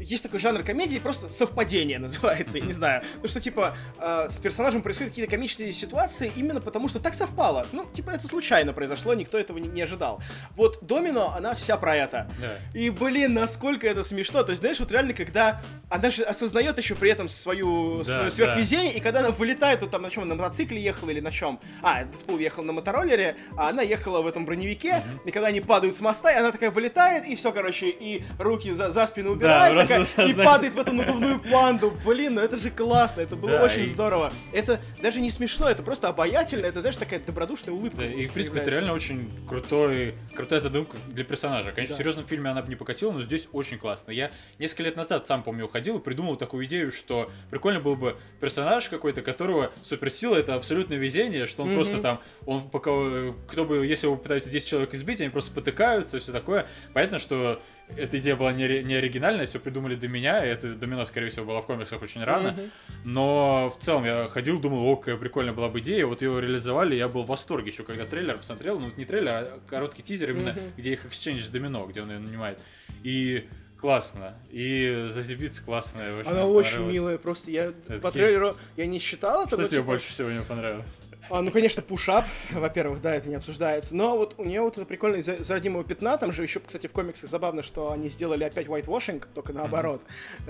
есть 0.00 0.22
такой 0.22 0.40
жанр 0.40 0.62
комедии, 0.62 0.98
просто 0.98 1.28
совпадение 1.30 1.98
называется, 1.98 2.58
я 2.58 2.64
не 2.64 2.72
знаю. 2.72 3.02
Ну 3.22 3.28
что, 3.28 3.40
типа, 3.40 3.76
э, 3.98 4.26
с 4.30 4.38
персонажем 4.38 4.82
происходят 4.82 5.10
какие-то 5.12 5.30
комические 5.30 5.72
ситуации 5.72 6.32
именно 6.36 6.60
потому, 6.60 6.88
что 6.88 6.98
так 6.98 7.14
совпало. 7.14 7.66
Ну, 7.72 7.86
типа, 7.92 8.10
это 8.10 8.26
случайно 8.26 8.72
произошло, 8.72 9.14
никто 9.14 9.38
этого 9.38 9.58
не, 9.58 9.68
не 9.68 9.82
ожидал. 9.82 10.20
Вот 10.56 10.78
Домино, 10.82 11.32
она 11.36 11.54
вся 11.54 11.76
про 11.76 11.96
это. 11.96 12.30
Да. 12.40 12.58
И, 12.74 12.90
блин, 12.90 13.34
насколько 13.34 13.86
это 13.86 14.04
смешно. 14.04 14.42
То 14.42 14.50
есть, 14.50 14.60
знаешь, 14.60 14.80
вот 14.80 14.90
реально, 14.90 15.12
когда 15.14 15.62
она 15.90 16.10
же 16.10 16.22
осознает 16.24 16.78
еще 16.78 16.94
при 16.94 17.10
этом 17.10 17.28
свою, 17.28 17.98
Да, 17.98 18.04
свое 18.04 18.24
да. 18.24 18.30
сверхвезение, 18.30 18.92
и 18.94 19.00
когда 19.00 19.20
она 19.20 19.30
вылетает, 19.30 19.82
вот 19.82 19.90
там 19.90 20.02
на 20.02 20.10
чем, 20.10 20.26
на 20.28 20.34
мотоцикле 20.34 20.82
ехала 20.82 21.10
или 21.10 21.20
на 21.20 21.30
чем? 21.30 21.60
А, 21.82 22.04
Дэдпул 22.04 22.38
ехал 22.38 22.62
на 22.64 22.72
мотороллере, 22.72 23.36
а 23.56 23.68
она 23.68 23.82
ехала 23.82 24.22
в 24.22 24.26
этом 24.26 24.44
броневике, 24.44 25.02
и 25.24 25.30
когда 25.30 25.48
они 25.48 25.60
падают 25.60 25.94
с 25.94 26.00
моста, 26.00 26.32
и 26.32 26.36
она 26.36 26.50
такая 26.50 26.70
вылетает, 26.70 27.26
и 27.26 27.36
все, 27.36 27.52
короче, 27.52 27.88
и 27.90 28.24
руки 28.38 28.72
за, 28.72 28.90
за 28.90 29.06
спину 29.06 29.32
убирает, 29.32 29.72
просто 29.72 29.81
такая, 29.86 30.28
и 30.28 30.34
падает 30.34 30.74
в 30.74 30.78
эту 30.78 30.92
надувную 30.92 31.40
панду. 31.40 31.96
Блин, 32.04 32.34
ну 32.34 32.40
это 32.40 32.56
же 32.56 32.70
классно, 32.70 33.20
это 33.20 33.36
было 33.36 33.52
Да, 33.52 33.64
очень 33.64 33.82
и- 33.82 33.86
здорово. 33.86 34.32
Это 34.52 34.80
даже 35.02 35.20
не 35.20 35.30
смешно, 35.30 35.68
это 35.68 35.82
просто 35.82 36.08
обаятельно, 36.08 36.66
это, 36.66 36.80
знаешь, 36.80 36.96
такая 36.96 37.20
добродушная 37.20 37.74
улыбка. 37.74 37.98
Да, 37.98 38.06
и, 38.06 38.26
в 38.26 38.32
принципе, 38.32 38.60
это 38.60 38.70
реально 38.70 38.92
очень 38.92 39.30
крутой, 39.48 40.14
крутая 40.34 40.60
задумка 40.60 40.96
для 41.08 41.24
персонажа. 41.24 41.72
Конечно, 41.72 41.94
Да. 41.94 41.96
в 41.96 41.98
серьезном 41.98 42.26
фильме 42.26 42.50
она 42.50 42.62
бы 42.62 42.68
не 42.68 42.76
покатила, 42.76 43.12
но 43.12 43.22
здесь 43.22 43.48
очень 43.52 43.78
классно. 43.78 44.10
Я 44.12 44.30
несколько 44.58 44.84
лет 44.84 44.96
назад, 44.96 45.26
сам 45.26 45.42
помню, 45.42 45.66
уходил 45.66 45.98
и 45.98 46.00
придумал 46.02 46.36
такую 46.36 46.66
идею, 46.66 46.92
что 46.92 47.28
прикольно 47.50 47.80
был 47.80 47.96
бы 47.96 48.16
персонаж 48.40 48.88
какой-то, 48.88 49.22
которого 49.22 49.72
суперсила— 49.82 50.36
это 50.36 50.54
абсолютное 50.54 50.98
везение, 50.98 51.46
что 51.46 51.62
он 51.62 51.74
просто 51.74 51.98
там, 51.98 52.20
он 52.46 52.68
пока, 52.68 52.90
э, 52.92 53.32
кто 53.48 53.64
бы, 53.64 53.86
если 53.86 54.06
его 54.06 54.16
пытаются 54.16 54.50
10 54.50 54.68
человек 54.68 54.94
избить, 54.94 55.20
они 55.20 55.30
просто 55.30 55.52
потыкаются 55.52 56.16
и 56.16 56.20
все 56.20 56.32
такое. 56.32 56.66
Понятно, 56.94 57.18
что 57.18 57.60
эта 57.96 58.18
идея 58.18 58.36
была 58.36 58.52
не, 58.52 58.82
не 58.82 58.94
оригинальная, 58.94 59.46
все 59.46 59.58
придумали 59.58 59.94
до 59.94 60.08
меня, 60.08 60.44
и 60.44 60.48
это 60.48 60.74
домино, 60.74 61.04
скорее 61.04 61.30
всего, 61.30 61.44
было 61.46 61.62
в 61.62 61.66
комиксах 61.66 62.02
очень 62.02 62.22
рано. 62.24 62.52
Мгм. 62.52 62.70
Но 63.04 63.74
в 63.76 63.82
целом 63.82 64.04
я 64.04 64.28
ходил, 64.28 64.60
думал, 64.60 64.86
о, 64.86 64.96
какая 64.96 65.16
прикольная 65.16 65.52
была 65.52 65.68
бы 65.68 65.80
идея. 65.80 66.06
Вот 66.06 66.22
ее 66.22 66.40
реализовали, 66.40 66.94
я 66.94 67.08
был 67.08 67.22
в 67.24 67.26
восторге 67.28 67.70
еще, 67.70 67.82
когда 67.82 68.04
трейлер 68.04 68.38
посмотрел. 68.38 68.78
Ну, 68.78 68.86
вот 68.86 68.96
не 68.96 69.04
трейлер, 69.04 69.30
а 69.32 69.58
короткий 69.68 70.02
тизер 70.02 70.30
именно, 70.30 70.52
Мгм. 70.52 70.62
где 70.76 70.92
их 70.92 71.06
эксчендж 71.06 71.40
с 71.42 71.48
домино, 71.48 71.86
где 71.86 72.02
он 72.02 72.10
ее 72.10 72.18
нанимает. 72.18 72.60
И 73.02 73.48
классно. 73.78 74.34
И 74.50 75.06
зазибица 75.08 75.62
классная. 75.64 76.14
очень 76.16 76.30
Она 76.30 76.46
очень 76.46 76.86
милая, 76.86 77.18
просто 77.18 77.50
я 77.50 77.72
по 77.72 77.94
такие- 77.94 78.10
трейлеру 78.10 78.56
я 78.76 78.86
не 78.86 78.98
считал 79.00 79.40
это. 79.42 79.48
Что 79.48 79.56
но, 79.56 79.62
тебе 79.64 79.78
типа, 79.78 79.86
больше 79.86 80.08
всего 80.10 80.30
не 80.30 80.40
понравилось? 80.40 81.00
А, 81.32 81.40
ну, 81.40 81.50
конечно, 81.50 81.80
пушап, 81.80 82.26
во-первых, 82.50 83.00
да, 83.00 83.14
это 83.14 83.26
не 83.28 83.36
обсуждается. 83.36 83.94
Но 83.94 84.18
вот 84.18 84.34
у 84.36 84.44
нее 84.44 84.60
вот 84.60 84.76
это 84.76 84.84
прикольно 84.84 85.16
из-за 85.16 85.54
родимого 85.54 85.82
пятна. 85.82 86.18
Там 86.18 86.30
же 86.30 86.42
еще, 86.42 86.60
кстати, 86.60 86.86
в 86.88 86.92
комиксах 86.92 87.30
забавно, 87.30 87.62
что 87.62 87.90
они 87.90 88.10
сделали 88.10 88.44
опять 88.44 88.66
whitewashing, 88.66 89.24
только 89.34 89.54
наоборот. 89.54 90.02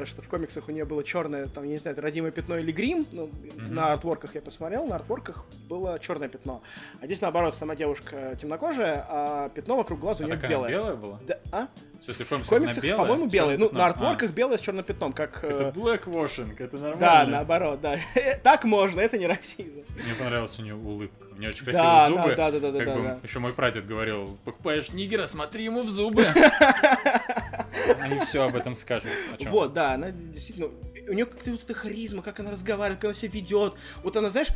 Что 0.04 0.22
в 0.22 0.28
комиксах 0.28 0.68
у 0.68 0.72
нее 0.72 0.84
было 0.84 1.04
черное, 1.04 1.46
там, 1.46 1.62
я 1.64 1.70
не 1.70 1.78
знаю, 1.78 1.94
это 1.94 2.02
родимое 2.02 2.32
пятно 2.32 2.58
или 2.58 2.72
грим. 2.72 3.06
Ну, 3.12 3.30
на 3.56 3.92
артворках 3.92 4.34
я 4.34 4.40
посмотрел, 4.40 4.84
на 4.86 4.96
артворках 4.96 5.44
было 5.68 5.98
черное 6.00 6.28
пятно. 6.28 6.62
А 7.00 7.06
здесь 7.06 7.20
наоборот, 7.20 7.54
сама 7.54 7.76
девушка 7.76 8.36
темнокожая, 8.40 9.06
а 9.08 9.48
пятно 9.50 9.76
вокруг 9.76 10.00
глаза 10.00 10.24
у 10.24 10.26
А 10.26 10.30
нее 10.30 10.36
такая 10.36 10.50
белое. 10.50 10.70
белая 10.70 10.96
была? 10.96 11.20
Да, 11.26 11.38
а? 11.52 11.68
В 12.00 12.04
смысле, 12.04 12.24
в 12.24 12.28
комиксах, 12.30 12.58
комиксах, 12.58 12.82
белая? 12.84 12.98
по-моему, 13.06 13.26
белые. 13.30 13.58
Ну, 13.58 13.66
Чёрное 13.66 13.78
на 13.78 13.86
артворках 13.86 14.30
белое 14.32 14.58
с 14.58 14.60
черным 14.60 14.84
пятном, 14.84 15.12
как... 15.12 15.44
А, 15.44 15.46
э, 15.46 15.50
это 15.50 15.78
blackwashing, 15.78 16.56
это 16.58 16.76
нормально. 16.76 16.98
Да, 16.98 17.24
наоборот, 17.26 17.80
да. 17.80 17.96
Так 18.42 18.64
можно, 18.64 19.00
это 19.00 19.18
не 19.18 19.26
расизм. 19.28 19.84
Мне 19.90 20.14
понравилась 20.18 20.58
у 20.58 20.62
нее 20.62 20.71
улыбка. 20.74 21.26
У 21.32 21.36
нее 21.38 21.48
очень 21.50 21.64
Да, 21.66 21.72
красивые 21.72 21.92
да, 21.92 22.08
зубы. 22.08 22.36
да, 22.36 22.50
да, 22.50 22.60
да, 22.60 22.78
Как 22.78 22.86
да, 22.86 22.94
бы 22.96 23.02
да. 23.02 23.18
еще 23.22 23.38
мой 23.38 23.52
прадед 23.52 23.86
говорил, 23.86 24.38
покупаешь 24.44 24.90
нигера, 24.90 25.26
смотри 25.26 25.64
ему 25.64 25.82
в 25.82 25.90
зубы. 25.90 26.24
Они 28.00 28.18
все 28.20 28.44
об 28.44 28.54
этом 28.56 28.74
скажут. 28.74 29.10
О. 29.44 29.48
Вот, 29.50 29.72
да, 29.72 29.92
она 29.92 30.10
действительно... 30.10 30.68
У 31.08 31.12
нее 31.14 31.26
как-то 31.26 31.50
вот 31.50 31.62
эта 31.64 31.74
харизма, 31.74 32.22
как 32.22 32.38
она 32.40 32.52
разговаривает, 32.52 33.00
как 33.00 33.06
она 33.06 33.14
себя 33.14 33.32
ведет. 33.32 33.74
Вот 34.04 34.16
она, 34.16 34.30
знаешь, 34.30 34.48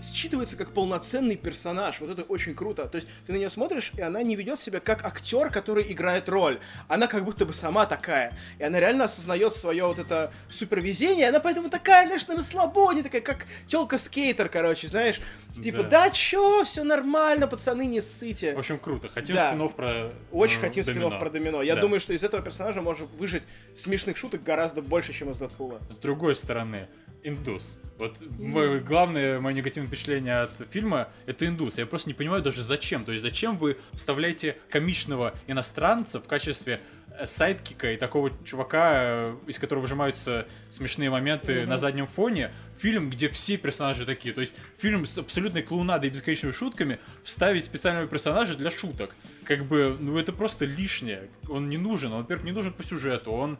считывается 0.00 0.56
как 0.56 0.72
полноценный 0.72 1.36
персонаж. 1.36 2.00
Вот 2.00 2.10
это 2.10 2.22
очень 2.22 2.54
круто. 2.54 2.86
То 2.86 2.96
есть 2.96 3.08
ты 3.26 3.32
на 3.32 3.36
нее 3.36 3.50
смотришь, 3.50 3.92
и 3.96 4.00
она 4.00 4.22
не 4.22 4.36
ведет 4.36 4.60
себя 4.60 4.80
как 4.80 5.04
актер, 5.04 5.50
который 5.50 5.90
играет 5.92 6.28
роль. 6.28 6.58
Она 6.88 7.06
как 7.06 7.24
будто 7.24 7.44
бы 7.44 7.52
сама 7.52 7.86
такая. 7.86 8.32
И 8.58 8.62
она 8.64 8.80
реально 8.80 9.04
осознает 9.04 9.54
свое 9.54 9.86
вот 9.86 9.98
это 9.98 10.32
супервезение. 10.48 11.28
Она 11.28 11.40
поэтому 11.40 11.68
такая, 11.70 12.06
знаешь, 12.06 12.26
на 12.28 12.36
расслабоне, 12.36 13.02
такая, 13.02 13.20
как 13.20 13.46
телка 13.66 13.98
скейтер, 13.98 14.48
короче, 14.48 14.88
знаешь. 14.88 15.20
Типа, 15.62 15.82
Да. 15.82 15.88
да, 16.06 16.10
чё, 16.10 16.64
все 16.64 16.84
нормально, 16.84 17.46
пацаны, 17.46 17.86
не 17.86 18.00
ссыте. 18.00 18.54
В 18.54 18.58
общем, 18.58 18.78
круто. 18.78 19.08
Хотим 19.08 19.36
Да. 19.36 19.48
спинов 19.50 19.74
про 19.74 20.10
Очень 20.32 20.58
э, 20.58 20.60
хотим 20.60 20.84
домино. 20.84 21.06
спинов 21.08 21.20
про 21.20 21.30
домино. 21.30 21.62
Я 21.62 21.74
Да. 21.74 21.80
думаю, 21.82 22.00
что 22.00 22.12
из 22.14 22.22
этого 22.22 22.42
персонажа 22.42 22.80
может 22.82 23.10
выжить 23.10 23.42
смешных 23.76 24.16
шуток 24.16 24.42
гораздо 24.42 24.80
больше, 24.80 25.12
чем 25.12 25.30
из 25.30 25.38
Дэдпула. 25.38 25.80
С 25.90 25.96
другой 25.96 26.36
стороны, 26.36 26.86
индус. 27.22 27.78
Вот 27.98 28.16
мое 28.38 28.80
главное, 28.80 29.40
мое 29.40 29.54
негативное 29.54 29.88
впечатление 29.88 30.40
от 30.40 30.52
фильма 30.70 31.08
это 31.26 31.46
индус. 31.46 31.76
Я 31.76 31.84
просто 31.84 32.08
не 32.08 32.14
понимаю 32.14 32.42
даже 32.42 32.62
зачем. 32.62 33.04
То 33.04 33.12
есть 33.12 33.22
зачем 33.22 33.58
вы 33.58 33.76
вставляете 33.92 34.56
комичного 34.70 35.34
иностранца 35.46 36.18
в 36.18 36.26
качестве 36.26 36.80
э, 37.18 37.26
sidekick 37.26 37.85
а 37.85 37.92
и 37.92 37.98
такого 37.98 38.32
чувака, 38.44 38.92
э, 38.94 39.34
из 39.46 39.58
которого 39.58 39.82
выжимаются 39.82 40.46
смешные 40.70 41.10
моменты 41.10 41.66
на 41.66 41.76
заднем 41.76 42.06
фоне, 42.06 42.50
фильм, 42.78 43.10
где 43.10 43.28
все 43.28 43.58
персонажи 43.58 44.06
такие. 44.06 44.34
То 44.34 44.40
есть 44.40 44.54
фильм 44.78 45.04
с 45.04 45.18
абсолютной 45.18 45.62
клоунадой 45.62 46.08
и 46.08 46.12
бесконечными 46.12 46.52
шутками 46.52 46.98
вставить 47.22 47.66
специального 47.66 48.08
персонажа 48.08 48.56
для 48.56 48.70
шуток. 48.70 49.14
Как 49.44 49.66
бы, 49.66 49.94
ну 50.00 50.16
это 50.16 50.32
просто 50.32 50.64
лишнее. 50.64 51.28
Он 51.50 51.68
не 51.68 51.76
нужен. 51.76 52.12
Он, 52.14 52.22
во-первых, 52.22 52.46
не 52.46 52.52
нужен 52.52 52.72
по 52.72 52.82
сюжету. 52.82 53.32
Он 53.32 53.58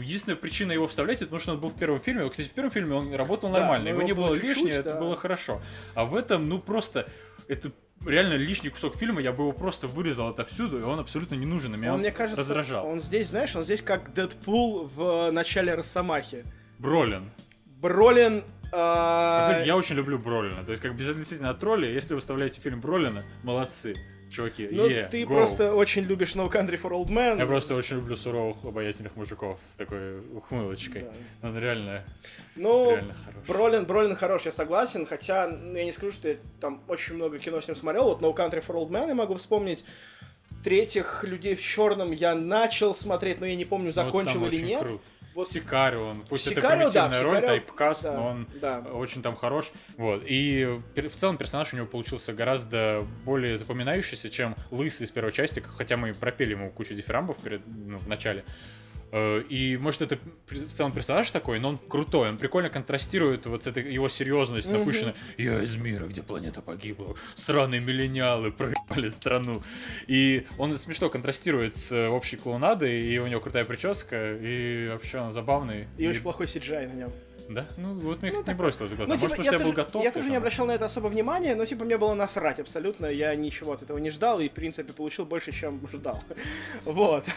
Единственная 0.00 0.36
причина 0.36 0.72
его 0.72 0.86
вставлять, 0.88 1.16
это 1.18 1.26
потому 1.26 1.40
что 1.40 1.52
он 1.52 1.60
был 1.60 1.70
в 1.70 1.76
первом 1.76 2.00
фильме. 2.00 2.28
Кстати, 2.28 2.48
в 2.48 2.52
первом 2.52 2.70
фильме 2.70 2.94
он 2.94 3.14
работал 3.14 3.50
Да, 3.50 3.60
нормально. 3.60 3.84
но 3.84 3.90
его 3.90 3.98
его 4.00 4.06
не 4.08 4.12
было 4.14 4.26
было 4.28 4.36
чуть-чуть, 4.38 4.56
лишнее, 4.56 4.76
это 4.76 4.90
да. 4.94 5.00
было 5.00 5.16
хорошо. 5.16 5.60
А 5.94 6.04
в 6.04 6.16
этом, 6.16 6.48
ну 6.48 6.58
просто, 6.58 7.06
это 7.48 7.70
реально 8.06 8.34
лишний 8.34 8.70
кусок 8.70 8.96
фильма, 8.96 9.20
я 9.20 9.32
бы 9.32 9.42
его 9.44 9.52
просто 9.52 9.86
вырезал 9.88 10.28
отовсюду, 10.28 10.78
и 10.78 10.82
он 10.82 11.00
абсолютно 11.00 11.34
не 11.34 11.46
нужен, 11.46 11.74
и 11.74 11.78
меня 11.78 11.90
он, 11.90 11.94
он 11.96 12.00
мне 12.00 12.10
кажется, 12.10 12.40
раздражал. 12.40 12.86
он 12.86 13.00
здесь, 13.00 13.28
знаешь, 13.28 13.54
он 13.56 13.64
здесь 13.64 13.82
как 13.82 14.12
Дэдпул 14.14 14.90
в 14.94 15.30
начале 15.30 15.74
Росомахи. 15.74 16.44
Бролин. 16.78 17.30
Бролин... 17.80 18.44
Во-первых, 18.72 19.66
Я 19.66 19.76
очень 19.76 19.94
люблю 19.94 20.18
Бролина. 20.18 20.64
То 20.64 20.72
есть, 20.72 20.82
как 20.82 20.96
безотносительно 20.96 21.50
от 21.50 21.62
роли, 21.62 21.86
если 21.86 22.14
вы 22.14 22.20
вставляете 22.20 22.60
фильм 22.60 22.80
Бролина, 22.80 23.24
молодцы, 23.44 23.94
чуваки. 24.34 24.68
Ну, 24.70 24.86
е, 24.86 25.08
ты 25.10 25.24
go. 25.24 25.28
просто 25.28 25.74
очень 25.74 26.02
любишь 26.02 26.34
No 26.34 26.50
Country 26.50 26.80
for 26.80 26.90
Old 26.90 27.08
Men. 27.08 27.38
Я 27.38 27.46
просто 27.46 27.74
очень 27.74 27.96
люблю 27.96 28.16
суровых, 28.16 28.56
обаятельных 28.64 29.16
мужиков 29.16 29.58
с 29.62 29.76
такой 29.76 30.20
ухмылочкой. 30.36 31.02
Да. 31.42 31.48
Он 31.48 31.58
реально, 31.58 32.04
Ну, 32.56 32.90
реально 32.90 33.14
хорош. 33.24 33.46
Бролин, 33.46 33.84
Бролин 33.84 34.16
хорош, 34.16 34.42
я 34.46 34.52
согласен, 34.52 35.06
хотя 35.06 35.48
ну, 35.48 35.76
я 35.76 35.84
не 35.84 35.92
скажу, 35.92 36.12
что 36.12 36.28
я 36.28 36.36
там 36.60 36.80
очень 36.88 37.14
много 37.14 37.38
кино 37.38 37.60
с 37.60 37.68
ним 37.68 37.76
смотрел. 37.76 38.04
Вот 38.04 38.20
No 38.20 38.34
Country 38.34 38.64
for 38.66 38.74
Old 38.74 38.90
Men 38.90 39.08
я 39.08 39.14
могу 39.14 39.34
вспомнить. 39.34 39.84
Третьих 40.62 41.24
людей 41.24 41.56
в 41.56 41.60
черном 41.60 42.10
я 42.12 42.34
начал 42.34 42.94
смотреть, 42.94 43.38
но 43.40 43.46
я 43.46 43.54
не 43.54 43.66
помню, 43.66 43.92
Ну, 43.94 44.02
вот 44.02 44.06
закончил 44.06 44.40
там 44.40 44.48
или 44.48 44.62
нет. 44.64 44.80
крут. 44.80 45.02
Вот 45.34 45.48
Сикарио, 45.50 46.10
он, 46.10 46.22
пусть 46.28 46.44
Сикарио, 46.44 46.86
это 46.86 46.94
да, 46.94 47.08
примитивная 47.08 47.22
роль, 47.22 47.36
Сикарио, 47.36 47.48
тайпкаст, 47.48 48.04
да, 48.04 48.14
но 48.14 48.26
он 48.28 48.48
да. 48.60 48.80
очень 48.92 49.22
там 49.22 49.34
хорош. 49.34 49.72
Вот. 49.96 50.22
И 50.26 50.80
в 50.94 51.16
целом 51.16 51.36
персонаж 51.36 51.72
у 51.72 51.76
него 51.76 51.86
получился 51.86 52.32
гораздо 52.32 53.04
более 53.24 53.56
запоминающийся, 53.56 54.30
чем 54.30 54.54
Лысый 54.70 55.06
из 55.06 55.10
первой 55.10 55.32
части, 55.32 55.60
хотя 55.60 55.96
мы 55.96 56.14
пропели 56.14 56.52
ему 56.52 56.70
кучу 56.70 56.94
дифирамбов 56.94 57.38
перед, 57.38 57.62
ну, 57.66 57.98
в 57.98 58.08
начале. 58.08 58.44
Э, 59.12 59.42
И, 59.48 59.76
может, 59.76 60.02
это 60.02 60.18
в 60.48 60.68
целом 60.72 60.92
персонаж 60.92 61.30
такой, 61.30 61.60
но 61.60 61.68
он 61.70 61.78
крутой, 61.78 62.30
он 62.30 62.36
прикольно 62.38 62.70
контрастирует 62.70 63.46
вот 63.46 63.64
с 63.64 63.66
этой 63.66 63.92
его 63.92 64.08
серьезность, 64.08 64.68
Мгм. 64.68 64.78
напущенная 64.78 65.14
«Я 65.38 65.62
из 65.62 65.76
мира, 65.76 66.06
где 66.06 66.22
планета 66.22 66.62
погибла, 66.62 67.14
сраные 67.34 67.80
миллениалы 67.80 68.50
проебали 68.50 69.08
страну». 69.08 69.62
И 70.08 70.46
он 70.58 70.74
смешно 70.76 71.10
контрастирует 71.10 71.76
с 71.76 71.92
э, 71.92 72.08
общей 72.08 72.36
клоунадой, 72.36 73.02
и 73.02 73.18
у 73.18 73.26
него 73.26 73.40
крутая 73.40 73.64
прическа, 73.64 74.36
и 74.36 74.88
вообще 74.90 75.18
он 75.18 75.32
забавный. 75.32 75.86
И 75.98 76.06
очень 76.08 76.22
плохой 76.22 76.46
CGI 76.46 76.88
на 76.88 76.92
нем. 76.94 77.10
Да? 77.48 77.66
Ну, 77.76 77.94
вот 77.94 78.22
мне, 78.22 78.30
Ну, 78.30 78.38
кстати, 78.38 78.54
не 78.54 78.58
бросило 78.58 78.86
в 78.86 78.96
глаза. 78.96 79.14
Ну, 79.14 79.20
Может, 79.20 79.36
типа, 79.36 79.42
что 79.42 79.52
я 79.52 79.58
был 79.58 79.64
тоже, 79.72 79.76
готов 79.76 80.04
я 80.04 80.10
тоже 80.12 80.30
не 80.30 80.36
обращал 80.36 80.66
на 80.66 80.72
это 80.72 80.86
особо 80.86 81.08
внимания, 81.08 81.54
но 81.54 81.66
типа 81.66 81.84
мне 81.84 81.98
было 81.98 82.14
насрать 82.14 82.58
абсолютно, 82.58 83.06
я 83.06 83.34
ничего 83.34 83.72
от 83.72 83.82
этого 83.82 83.98
не 83.98 84.10
ждал 84.10 84.40
и 84.40 84.48
в 84.48 84.52
принципе 84.52 84.92
получил 84.92 85.26
больше, 85.26 85.52
чем 85.52 85.80
ждал. 85.92 86.22
Вот. 86.84 87.24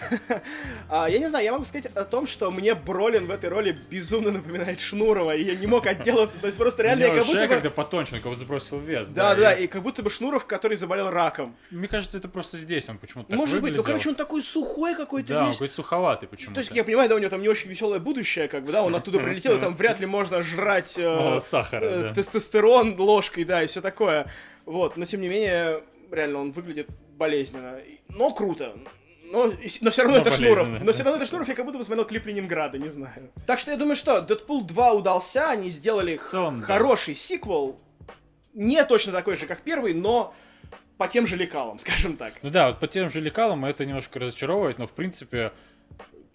А, 0.89 1.07
Я 1.09 1.19
не 1.19 1.27
знаю, 1.27 1.43
я 1.43 1.51
могу 1.51 1.65
сказать 1.65 1.87
о 1.95 2.05
том, 2.05 2.27
что 2.27 2.51
мне 2.51 2.73
Бролин 2.73 3.27
в 3.27 3.31
этой 3.31 3.49
роли 3.49 3.77
безумно 3.89 4.31
напоминает 4.31 4.79
Шнурова, 4.79 5.35
и 5.35 5.43
я 5.43 5.55
не 5.55 5.67
мог 5.67 5.85
отделаться, 5.85 6.39
то 6.39 6.47
есть 6.47 6.57
просто 6.57 6.83
реально 6.83 7.05
У 7.05 7.07
я 7.09 7.15
как 7.15 7.25
будто 7.25 7.39
бы... 7.39 7.47
когда 7.47 7.69
потоньше, 7.69 8.15
он 8.15 8.21
как 8.21 8.31
будто 8.31 8.45
сбросил 8.45 8.77
вес. 8.77 9.09
Да, 9.09 9.35
да, 9.35 9.53
и- 9.53 9.67
как 9.67 9.81
будто 9.83 10.03
бы 10.03 10.09
Шнуров, 10.09 10.45
который 10.45 10.77
заболел 10.77 11.09
раком. 11.09 11.55
Мне 11.71 11.87
кажется, 11.87 12.17
это 12.17 12.29
просто 12.29 12.57
здесь 12.57 12.87
он 12.87 12.97
почему-то 12.97 13.29
так 13.29 13.37
Может 13.37 13.61
быть, 13.61 13.75
ну 13.75 13.83
короче, 13.83 14.09
он 14.09 14.15
такой 14.15 14.41
сухой 14.41 14.95
какой-то 14.95 15.33
Да, 15.33 15.45
он 15.47 15.51
какой-то 15.51 15.73
суховатый 15.75 16.29
почему-то. 16.29 16.55
То 16.55 16.59
есть, 16.61 16.71
я 16.71 16.83
понимаю, 16.83 17.09
да, 17.09 17.15
у 17.15 17.19
него 17.19 17.29
там 17.29 17.41
не 17.41 17.49
очень 17.49 17.69
веселое 17.69 17.99
будущее, 17.99 18.47
как 18.47 18.63
бы, 18.63 18.71
да, 18.71 18.83
он 18.83 18.95
оттуда 18.95 19.19
прилетел, 19.19 19.57
и 19.57 19.59
там 19.59 19.75
вряд 19.75 19.96
ли 19.99 20.05
можно 20.05 20.41
жрать 20.41 20.97
э, 20.97 21.03
Мало 21.03 21.39
сахара, 21.39 21.85
э, 21.85 22.03
да. 22.03 22.13
тестостерон 22.13 22.99
ложкой, 22.99 23.43
да, 23.43 23.63
и 23.63 23.67
все 23.67 23.81
такое. 23.81 24.31
Вот, 24.65 24.97
но 24.97 25.05
тем 25.05 25.21
не 25.21 25.27
менее, 25.27 25.83
реально, 26.11 26.39
он 26.39 26.51
выглядит 26.51 26.89
болезненно. 27.17 27.79
Но 28.09 28.31
круто. 28.31 28.75
Но, 29.31 29.51
но 29.81 29.91
все 29.91 30.03
равно 30.03 30.17
Но 30.17 30.21
это 30.21 30.31
Шнуров. 30.31 30.67
Но 30.67 30.85
да. 30.85 30.93
все 30.93 31.03
равно 31.03 31.17
это 31.17 31.27
Шнуров, 31.27 31.47
я 31.47 31.55
как 31.55 31.65
будто 31.65 31.77
бы 31.77 31.83
смотрел 31.83 32.05
клип 32.05 32.25
Ленинграда, 32.25 32.77
не 32.77 32.89
знаю. 32.89 33.29
Так 33.45 33.59
что 33.59 33.71
я 33.71 33.77
думаю, 33.77 33.95
что 33.95 34.21
Дэдпул 34.21 34.63
2 34.63 34.93
удался, 34.93 35.49
они 35.49 35.69
сделали 35.69 36.15
целом, 36.17 36.61
да. 36.61 36.65
хороший 36.65 37.13
сиквел. 37.13 37.79
Не 38.53 38.83
точно 38.85 39.11
такой 39.11 39.35
же, 39.35 39.45
как 39.45 39.61
первый, 39.61 39.93
но 39.93 40.33
по 40.97 41.07
тем 41.07 41.27
же 41.27 41.35
лекалам, 41.35 41.79
скажем 41.79 42.15
так. 42.15 42.33
Ну 42.41 42.49
да, 42.49 42.69
вот 42.69 42.79
по 42.79 42.87
тем 42.87 43.09
же 43.09 43.19
лекалам 43.19 43.65
это 43.65 43.85
немножко 43.85 44.19
разочаровывает, 44.19 44.77
но 44.77 44.87
в 44.87 44.93
принципе, 44.93 45.51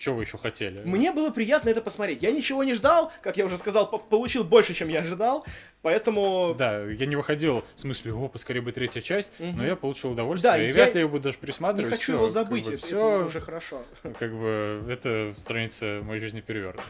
что 0.02 0.14
вы 0.14 0.24
еще 0.24 0.36
хотели? 0.36 0.82
Мне 0.84 1.12
было 1.12 1.30
приятно 1.30 1.68
это 1.68 1.80
посмотреть. 1.80 2.22
Я 2.24 2.32
ничего 2.32 2.64
не 2.64 2.74
ждал, 2.74 3.12
как 3.22 3.36
я 3.36 3.46
уже 3.46 3.56
сказал, 3.56 3.88
по- 3.88 3.98
получил 3.98 4.42
больше, 4.42 4.74
чем 4.74 4.88
я 4.88 4.98
ожидал, 5.00 5.46
поэтому... 5.80 6.56
Да, 6.58 6.82
я 6.82 7.06
не 7.06 7.14
выходил 7.14 7.62
в 7.76 7.80
смысле, 7.80 8.12
о, 8.12 8.26
поскорее 8.28 8.62
бы 8.62 8.72
третья 8.72 9.00
часть, 9.00 9.30
Мгм. 9.38 9.58
но 9.58 9.64
я 9.64 9.76
получил 9.76 10.10
удовольствие, 10.10 10.52
Да, 10.54 10.58
и 10.60 10.66
я 10.66 10.72
вряд 10.72 10.94
ли 10.94 11.02
я 11.02 11.06
буду 11.06 11.22
даже 11.22 11.36
Не 11.36 11.42
пересматривать. 11.42 11.92
хочу 11.92 12.02
всё, 12.02 12.12
его 12.14 12.24
как 12.24 12.32
забыть, 12.32 12.66
бы 12.66 12.74
это, 12.74 12.84
всё, 12.84 12.96
это 13.16 13.24
уже 13.26 13.40
хорошо. 13.40 13.82
как 14.18 14.32
бы 14.34 14.84
это 14.90 15.32
страница 15.36 16.00
моей 16.02 16.20
жизни 16.20 16.40
перевернуть. 16.40 16.82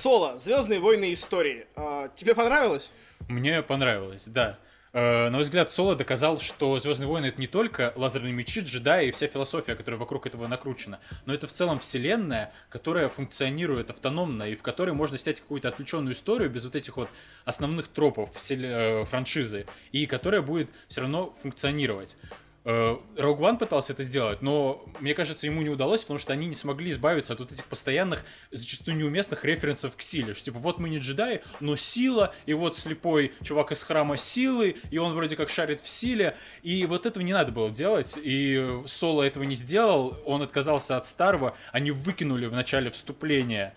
Соло, 0.00 0.38
Звездные 0.38 0.80
войны 0.80 1.12
истории. 1.12 1.66
А, 1.76 2.08
тебе 2.16 2.34
понравилось? 2.34 2.88
Мне 3.28 3.60
понравилось, 3.60 4.24
да. 4.28 4.58
Э, 4.94 5.26
На 5.26 5.32
мой 5.32 5.42
взгляд, 5.42 5.70
Соло 5.70 5.94
доказал, 5.94 6.40
что 6.40 6.78
Звездные 6.78 7.06
войны 7.06 7.26
это 7.26 7.38
не 7.38 7.46
только 7.46 7.92
лазерные 7.96 8.32
мечи, 8.32 8.60
джедаи 8.60 9.08
и 9.08 9.10
вся 9.10 9.26
философия, 9.26 9.74
которая 9.74 9.98
вокруг 9.98 10.26
этого 10.26 10.46
накручена, 10.46 11.00
но 11.26 11.34
это 11.34 11.46
в 11.46 11.52
целом 11.52 11.80
вселенная, 11.80 12.50
которая 12.70 13.10
функционирует 13.10 13.90
автономно 13.90 14.44
и 14.44 14.54
в 14.54 14.62
которой 14.62 14.92
можно 14.92 15.18
снять 15.18 15.40
какую-то 15.42 15.68
отвлеченную 15.68 16.14
историю 16.14 16.48
без 16.48 16.64
вот 16.64 16.76
этих 16.76 16.96
вот 16.96 17.10
основных 17.44 17.88
тропов 17.88 18.30
э, 18.50 19.04
франшизы, 19.04 19.66
и 19.92 20.06
которая 20.06 20.40
будет 20.40 20.70
все 20.88 21.02
равно 21.02 21.36
функционировать. 21.42 22.16
Э, 22.64 22.98
Rogue 23.16 23.38
One 23.38 23.58
пытался 23.58 23.94
это 23.94 24.02
сделать, 24.02 24.42
но 24.42 24.84
мне 25.00 25.14
кажется, 25.14 25.46
ему 25.46 25.62
не 25.62 25.70
удалось, 25.70 26.02
потому 26.02 26.18
что 26.18 26.32
они 26.32 26.46
не 26.46 26.54
смогли 26.54 26.90
избавиться 26.90 27.32
от 27.32 27.40
вот 27.40 27.52
этих 27.52 27.64
постоянных, 27.64 28.24
зачастую 28.50 28.98
неуместных 28.98 29.44
референсов 29.44 29.96
к 29.96 30.02
силе. 30.02 30.34
Что, 30.34 30.46
типа, 30.46 30.58
вот 30.58 30.78
мы 30.78 30.90
не 30.90 30.98
джедаи, 30.98 31.40
но 31.60 31.76
сила, 31.76 32.34
и 32.44 32.52
вот 32.52 32.76
слепой 32.76 33.32
чувак 33.42 33.72
из 33.72 33.82
храма 33.82 34.16
силы, 34.16 34.76
и 34.90 34.98
он 34.98 35.14
вроде 35.14 35.36
как 35.36 35.48
шарит 35.48 35.80
в 35.80 35.88
силе. 35.88 36.36
И 36.62 36.84
вот 36.84 37.06
этого 37.06 37.22
не 37.22 37.32
надо 37.32 37.50
было 37.50 37.70
делать, 37.70 38.18
и 38.22 38.80
Соло 38.86 39.22
этого 39.22 39.44
не 39.44 39.54
сделал, 39.54 40.18
он 40.26 40.42
отказался 40.42 40.96
от 40.96 41.06
старого, 41.06 41.56
они 41.72 41.90
выкинули 41.90 42.46
в 42.46 42.52
начале 42.52 42.90
вступления 42.90 43.74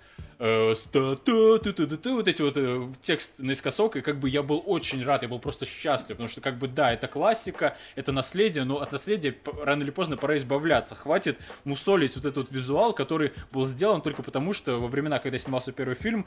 вот 2.16 2.28
эти 2.28 2.42
вот 2.42 2.58
э, 2.58 2.92
текст 3.02 3.40
наискосок, 3.40 3.96
и 3.96 4.02
как 4.02 4.20
бы 4.20 4.28
я 4.28 4.44
был 4.44 4.62
очень 4.66 5.02
рад, 5.06 5.22
я 5.22 5.30
был 5.30 5.40
просто 5.40 5.66
счастлив, 5.66 6.18
потому 6.18 6.28
что 6.28 6.42
как 6.42 6.58
бы 6.58 6.68
да, 6.68 6.92
это 6.92 7.08
классика, 7.08 7.78
это 7.96 8.12
наследие, 8.12 8.66
но 8.66 8.82
от 8.82 8.92
наследия 8.92 9.34
рано 9.62 9.84
или 9.84 9.92
поздно 9.92 10.18
пора 10.18 10.36
избавляться. 10.36 10.96
Хватит 10.96 11.40
мусолить 11.64 12.18
вот 12.18 12.26
этот 12.26 12.50
вот 12.50 12.52
визуал, 12.52 12.92
который 12.92 13.32
был 13.54 13.66
сделан 13.66 14.02
только 14.02 14.22
потому, 14.22 14.52
что 14.52 14.82
во 14.82 14.88
времена, 14.90 15.20
когда 15.20 15.38
снимался 15.38 15.72
первый 15.72 15.96
фильм, 15.96 16.26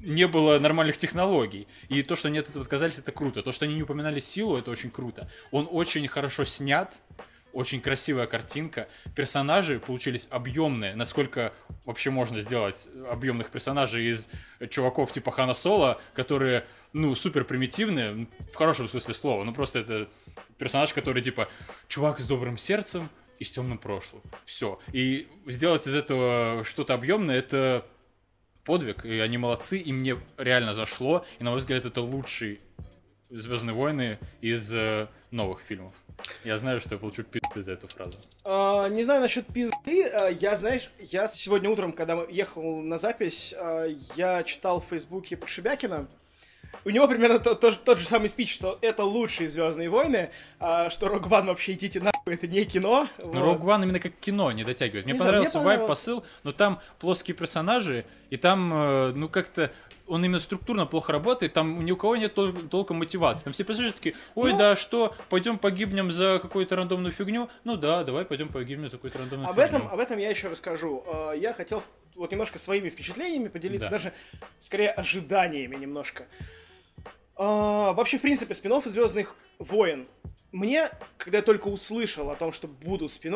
не 0.00 0.28
было 0.28 0.60
нормальных 0.60 0.96
технологий. 0.96 1.66
И 1.88 2.02
то, 2.04 2.14
что 2.14 2.28
они 2.28 2.38
от 2.38 2.48
этого 2.48 2.62
отказались, 2.62 3.00
это 3.00 3.10
круто. 3.10 3.42
То, 3.42 3.50
что 3.50 3.64
они 3.64 3.74
не 3.74 3.82
упоминали 3.82 4.20
силу, 4.20 4.56
это 4.56 4.70
очень 4.70 4.92
круто. 4.92 5.28
Он 5.50 5.66
очень 5.68 6.06
хорошо 6.06 6.44
снят, 6.44 7.02
очень 7.54 7.80
красивая 7.80 8.26
картинка. 8.26 8.88
Персонажи 9.14 9.78
получились 9.78 10.28
объемные, 10.30 10.94
насколько 10.94 11.52
вообще 11.84 12.10
можно 12.10 12.40
сделать 12.40 12.88
объемных 13.10 13.50
персонажей 13.50 14.10
из 14.10 14.28
чуваков 14.70 15.12
типа 15.12 15.30
Хана 15.30 15.54
Соло, 15.54 16.00
которые, 16.14 16.66
ну, 16.92 17.14
супер 17.14 17.44
примитивные, 17.44 18.26
в 18.52 18.54
хорошем 18.54 18.88
смысле 18.88 19.14
слова. 19.14 19.44
Ну, 19.44 19.54
просто 19.54 19.78
это 19.78 20.08
персонаж, 20.58 20.92
который 20.92 21.22
типа 21.22 21.48
чувак 21.88 22.20
с 22.20 22.26
добрым 22.26 22.58
сердцем 22.58 23.08
и 23.38 23.44
с 23.44 23.50
темным 23.50 23.78
прошлым. 23.78 24.22
Все. 24.44 24.78
И 24.92 25.28
сделать 25.46 25.86
из 25.86 25.94
этого 25.94 26.64
что-то 26.64 26.94
объемное, 26.94 27.38
это 27.38 27.86
подвиг, 28.64 29.04
и 29.04 29.18
они 29.18 29.38
молодцы, 29.38 29.78
и 29.78 29.92
мне 29.92 30.18
реально 30.38 30.74
зашло, 30.74 31.24
и 31.38 31.44
на 31.44 31.50
мой 31.50 31.58
взгляд 31.58 31.84
это 31.86 32.00
лучший 32.00 32.60
Звездные 33.34 33.74
войны 33.74 34.18
из 34.42 34.72
э, 34.74 35.08
новых 35.32 35.60
фильмов. 35.60 35.94
Я 36.44 36.58
знаю, 36.58 36.80
что 36.80 36.94
я 36.94 36.98
получу 36.98 37.22
пизды 37.22 37.62
за 37.62 37.72
эту 37.72 37.88
фразу. 37.88 38.18
А, 38.44 38.88
не 38.88 39.04
знаю 39.04 39.20
насчет 39.20 39.46
пизды. 39.46 40.04
А, 40.04 40.28
я, 40.28 40.56
знаешь, 40.56 40.90
я 41.00 41.26
сегодня 41.28 41.68
утром, 41.70 41.92
когда 41.92 42.22
ехал 42.30 42.80
на 42.82 42.98
запись, 42.98 43.54
а, 43.56 43.86
я 44.16 44.42
читал 44.44 44.80
в 44.80 44.84
Фейсбуке 44.90 45.38
Шебякина. 45.46 46.06
У 46.84 46.90
него 46.90 47.06
примерно 47.08 47.38
то- 47.38 47.54
то 47.54 47.70
же- 47.70 47.78
тот 47.78 47.98
же 47.98 48.06
самый 48.06 48.28
спич, 48.28 48.52
что 48.52 48.78
это 48.82 49.04
лучшие 49.04 49.48
Звездные 49.48 49.88
войны, 49.88 50.30
а, 50.58 50.90
что 50.90 51.08
Рок 51.08 51.26
Ван 51.28 51.46
вообще 51.46 51.72
идите 51.72 52.00
нахуй, 52.00 52.34
это 52.34 52.46
не 52.46 52.60
кино. 52.62 53.06
Но 53.18 53.26
Вот. 53.26 53.60
Rogue 53.60 53.64
One 53.64 53.82
именно 53.84 54.00
как 54.00 54.12
кино 54.16 54.50
не 54.52 54.64
дотягивает. 54.64 55.04
Мне 55.04 55.12
Не 55.12 55.18
знаю, 55.18 55.28
понравился 55.30 55.58
мне 55.58 55.64
понравилось. 55.66 55.88
посыл, 55.88 56.24
но 56.42 56.52
там 56.52 56.80
плоские 56.98 57.36
персонажи, 57.36 58.04
и 58.30 58.36
там, 58.36 58.72
э, 58.74 59.12
ну, 59.14 59.28
как-то 59.28 59.72
он 60.06 60.24
именно 60.24 60.38
структурно 60.38 60.86
плохо 60.86 61.12
работает, 61.12 61.52
там 61.54 61.84
ни 61.84 61.90
у 61.90 61.96
кого 61.96 62.16
нет 62.16 62.36
тол- 62.36 62.68
толком 62.68 62.98
мотивации. 62.98 63.44
Там 63.44 63.52
все 63.52 63.64
персонажи 63.64 63.94
такие, 63.94 64.14
ой, 64.34 64.52
Ну. 64.52 64.58
да, 64.58 64.76
что, 64.76 65.14
пойдем 65.30 65.58
погибнем 65.58 66.10
за 66.10 66.38
какую-то 66.40 66.76
рандомную 66.76 67.12
фигню? 67.12 67.48
Ну 67.64 67.76
да, 67.76 68.04
давай 68.04 68.24
пойдем 68.24 68.48
погибнем 68.48 68.88
за 68.88 68.96
какую-то 68.98 69.18
рандомную 69.18 69.48
Об 69.48 69.56
фигню. 69.58 69.66
этом, 69.78 69.88
об 69.88 69.98
этом 69.98 70.18
я 70.18 70.28
еще 70.30 70.48
расскажу. 70.48 71.02
А, 71.06 71.32
Я 71.32 71.52
хотел 71.54 71.82
вот 72.14 72.30
немножко 72.32 72.58
своими 72.58 72.88
впечатлениями 72.90 73.48
поделиться, 73.48 73.88
Да. 73.88 73.96
даже 73.96 74.12
скорее 74.58 74.90
ожиданиями 74.90 75.76
немножко. 75.76 76.26
А, 77.36 77.92
Вообще, 77.94 78.18
в 78.18 78.22
принципе, 78.22 78.54
спин 78.54 78.80
Звездных 78.84 79.36
войн. 79.58 80.06
Мне, 80.52 80.88
когда 81.16 81.38
я 81.38 81.42
только 81.42 81.66
услышал 81.68 82.30
о 82.30 82.36
том, 82.36 82.52
что 82.52 82.68
будут 82.68 83.10
спин 83.10 83.34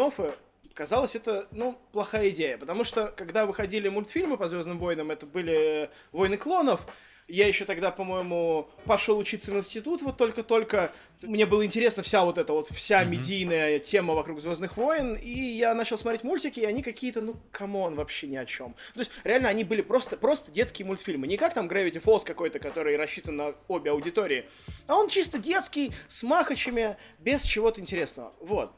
казалось 0.78 1.16
это, 1.16 1.48
ну, 1.50 1.76
плохая 1.92 2.30
идея. 2.30 2.56
Потому 2.56 2.84
что, 2.84 3.08
когда 3.16 3.46
выходили 3.46 3.88
мультфильмы 3.88 4.36
по 4.36 4.46
Звездным 4.46 4.78
войнам, 4.78 5.10
это 5.10 5.26
были 5.26 5.90
Войны 6.12 6.36
клонов. 6.36 6.86
Я 7.26 7.46
еще 7.48 7.64
тогда, 7.66 7.90
по-моему, 7.90 8.70
пошел 8.86 9.18
учиться 9.18 9.50
в 9.50 9.56
институт 9.56 10.00
вот 10.02 10.16
только-только. 10.16 10.92
Мне 11.20 11.46
было 11.46 11.66
интересно 11.66 12.02
вся 12.02 12.24
вот 12.24 12.38
эта 12.38 12.52
вот, 12.52 12.68
вся 12.70 13.00
Мгм. 13.00 13.10
медийная 13.10 13.80
тема 13.80 14.14
вокруг 14.14 14.40
Звездных 14.40 14.76
войн. 14.76 15.14
И 15.16 15.32
я 15.32 15.74
начал 15.74 15.98
смотреть 15.98 16.22
мультики, 16.22 16.60
и 16.60 16.64
они 16.64 16.82
какие-то, 16.84 17.20
ну, 17.20 17.34
come 17.50 17.76
on, 17.76 17.96
вообще 17.96 18.28
ни 18.28 18.36
о 18.36 18.46
чем. 18.46 18.74
То 18.94 19.00
есть, 19.00 19.10
реально, 19.24 19.48
они 19.48 19.64
были 19.64 19.82
просто, 19.82 20.16
просто 20.16 20.52
детские 20.52 20.86
мультфильмы. 20.86 21.26
Не 21.26 21.36
как 21.36 21.54
там 21.54 21.66
Gravity 21.66 22.00
Falls 22.00 22.24
какой-то, 22.24 22.60
который 22.60 22.96
рассчитан 22.96 23.36
на 23.36 23.54
обе 23.66 23.90
аудитории. 23.90 24.48
А 24.86 24.96
он 24.96 25.08
чисто 25.08 25.38
детский, 25.38 25.92
с 26.06 26.22
махачами, 26.22 26.96
без 27.18 27.42
чего-то 27.42 27.80
интересного. 27.80 28.32
Вот. 28.40 28.70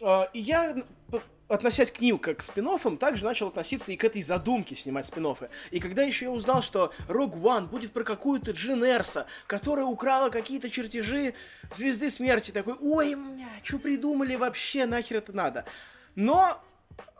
А, 0.00 0.28
И 0.32 0.40
я, 0.40 0.76
относясь 1.48 1.90
к 1.92 2.00
ним 2.00 2.18
как 2.18 2.38
к 2.38 2.42
спин 2.42 2.68
также 2.96 3.24
начал 3.24 3.48
относиться 3.48 3.92
и 3.92 3.96
к 3.96 4.04
этой 4.04 4.22
задумке 4.22 4.76
снимать 4.76 5.06
спин 5.06 5.26
И 5.70 5.80
когда 5.80 6.02
еще 6.02 6.26
я 6.26 6.30
узнал, 6.30 6.62
что 6.62 6.92
Rogue 7.08 7.40
One 7.40 7.66
будет 7.66 7.92
про 7.92 8.04
какую-то 8.04 8.52
Джин 8.52 8.84
Эрса, 8.84 9.26
которая 9.46 9.84
украла 9.84 10.30
какие-то 10.30 10.70
чертежи 10.70 11.34
Звезды 11.72 12.10
Смерти, 12.10 12.50
такой, 12.50 12.74
ой, 12.80 13.16
что 13.62 13.78
придумали 13.78 14.36
вообще, 14.36 14.86
нахер 14.86 15.18
это 15.18 15.32
надо? 15.32 15.64
Но 16.14 16.62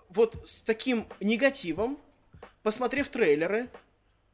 вот 0.09 0.49
с 0.49 0.63
таким 0.63 1.07
негативом, 1.21 1.99
посмотрев 2.63 3.09
трейлеры, 3.09 3.69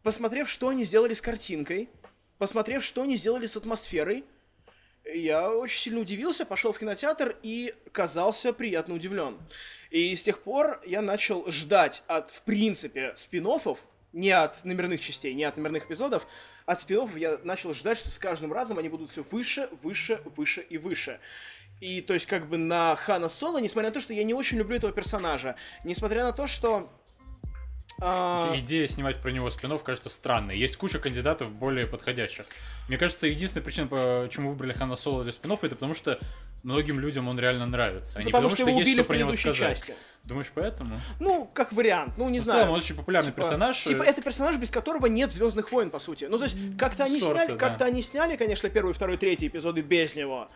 посмотрев, 0.02 0.48
что 0.48 0.68
они 0.68 0.84
сделали 0.84 1.14
с 1.14 1.20
картинкой, 1.20 1.88
посмотрев, 2.38 2.84
что 2.84 3.02
они 3.02 3.16
сделали 3.16 3.46
с 3.46 3.56
атмосферой, 3.56 4.24
я 5.14 5.50
очень 5.50 5.80
сильно 5.80 6.00
удивился, 6.00 6.46
пошел 6.46 6.72
в 6.72 6.78
кинотеатр 6.78 7.36
и 7.42 7.74
казался 7.92 8.52
приятно 8.52 8.94
удивлен. 8.94 9.38
И 9.90 10.14
с 10.14 10.22
тех 10.22 10.42
пор 10.42 10.80
я 10.86 11.02
начал 11.02 11.50
ждать 11.50 12.02
от, 12.06 12.30
в 12.30 12.42
принципе, 12.42 13.12
спин 13.16 13.48
не 14.12 14.30
от 14.30 14.64
номерных 14.64 15.00
частей, 15.00 15.34
не 15.34 15.44
от 15.44 15.56
номерных 15.56 15.86
эпизодов, 15.86 16.26
от 16.66 16.80
спин 16.80 17.16
я 17.16 17.38
начал 17.42 17.74
ждать, 17.74 17.98
что 17.98 18.10
с 18.10 18.18
каждым 18.18 18.52
разом 18.52 18.78
они 18.78 18.88
будут 18.88 19.10
все 19.10 19.22
выше, 19.22 19.68
выше, 19.82 20.22
выше 20.36 20.60
и 20.60 20.78
выше. 20.78 21.20
И 21.80 22.02
то 22.02 22.14
есть 22.14 22.26
как 22.26 22.48
бы 22.48 22.58
на 22.58 22.94
Хана 22.94 23.28
Соло, 23.28 23.58
несмотря 23.58 23.88
на 23.88 23.94
то, 23.94 24.00
что 24.00 24.12
я 24.12 24.22
не 24.24 24.34
очень 24.34 24.58
люблю 24.58 24.76
этого 24.76 24.92
персонажа, 24.92 25.56
несмотря 25.84 26.24
на 26.24 26.32
то, 26.32 26.46
что... 26.46 26.92
а, 28.00 28.52
Идея 28.56 28.86
снимать 28.86 29.20
про 29.20 29.30
него 29.30 29.50
спин 29.50 29.78
кажется 29.78 30.08
странной. 30.08 30.58
Есть 30.58 30.76
куча 30.76 30.98
кандидатов 30.98 31.50
более 31.52 31.86
подходящих. 31.86 32.46
Мне 32.88 32.98
кажется, 32.98 33.28
единственная 33.28 33.64
причина, 33.64 33.86
почему 33.86 34.50
выбрали 34.50 34.72
Хана 34.72 34.96
Соло 34.96 35.22
для 35.22 35.32
спин 35.32 35.52
это 35.52 35.68
потому 35.70 35.94
что 35.94 36.18
многим 36.62 37.00
людям 37.00 37.28
он 37.28 37.38
реально 37.38 37.66
нравится. 37.66 38.18
А 38.18 38.22
не 38.22 38.26
потому, 38.32 38.48
потому, 38.48 38.56
что 38.56 38.62
что, 38.64 38.70
его 38.70 38.80
есть 38.80 38.92
что 38.92 39.04
в 39.04 39.06
про 39.06 39.16
него 39.16 39.32
сказать. 39.32 39.56
части. 39.56 39.94
Думаешь, 40.24 40.50
поэтому? 40.54 41.00
Ну, 41.18 41.50
как 41.54 41.72
вариант, 41.72 42.14
ну 42.18 42.28
не 42.28 42.40
в 42.40 42.42
знаю. 42.42 42.58
целом, 42.60 42.72
он 42.74 42.78
очень 42.78 42.94
популярный 42.94 43.30
Типа- 43.32 43.42
персонаж. 43.42 43.82
Типа, 43.82 44.02
э, 44.02 44.06
это 44.06 44.22
персонаж, 44.22 44.56
без 44.56 44.70
которого 44.70 45.06
нет 45.06 45.32
Звездных 45.32 45.72
войн, 45.72 45.90
по 45.90 45.98
сути. 45.98 46.26
Ну, 46.26 46.36
то 46.38 46.44
есть, 46.44 46.56
как-то 46.78 47.04
они 47.04 47.20
Сорта, 47.20 47.44
сняли, 47.44 47.50
да. 47.52 47.56
как-то 47.56 47.84
они 47.86 48.02
сняли, 48.02 48.36
конечно, 48.36 48.68
первый, 48.68 48.92
второй, 48.92 49.16
третий 49.16 49.46
эпизоды 49.46 49.80
без 49.80 50.14
него. 50.16 50.48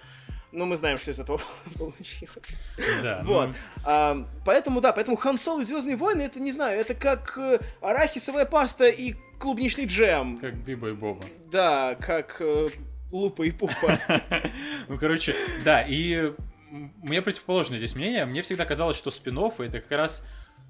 Ну, 0.55 0.67
мы 0.67 0.77
знаем, 0.77 0.97
что 0.99 1.11
из 1.11 1.19
этого 1.19 1.41
получилось. 1.79 2.57
Да. 3.03 3.23
Вот. 3.25 3.49
ну, 3.49 3.55
А, 3.85 4.27
поэтому, 4.45 4.81
да, 4.81 4.93
поэтому 4.93 5.17
Хан 5.17 5.37
Соло 5.37 5.63
и 5.63 5.65
Звездные 5.65 5.97
войны, 5.97 6.23
это, 6.23 6.39
не 6.41 6.53
знаю, 6.53 6.81
это 6.81 6.95
как 6.95 7.37
э, 7.37 7.59
арахисовая 7.81 8.45
паста 8.47 8.89
и 8.89 9.15
клубничный 9.41 9.87
джем. 9.87 10.39
как 10.39 10.55
Биба 10.55 10.91
и 10.91 10.93
Боба. 10.93 11.25
Да, 11.51 11.97
как 11.97 12.37
э, 12.39 12.69
Лупа 13.11 13.43
и 13.43 13.51
Пупа. 13.51 13.99
Ну, 14.89 14.99
короче, 14.99 15.35
да, 15.65 15.83
и 15.83 16.33
у 16.71 17.07
меня 17.09 17.23
противоположное 17.23 17.79
здесь 17.79 17.97
мнение. 17.97 18.25
Мне 18.25 18.43
всегда 18.43 18.65
казалось, 18.65 18.97
что 18.97 19.11
спин 19.11 19.39
это 19.39 19.81
как 19.81 19.91
раз 19.91 20.25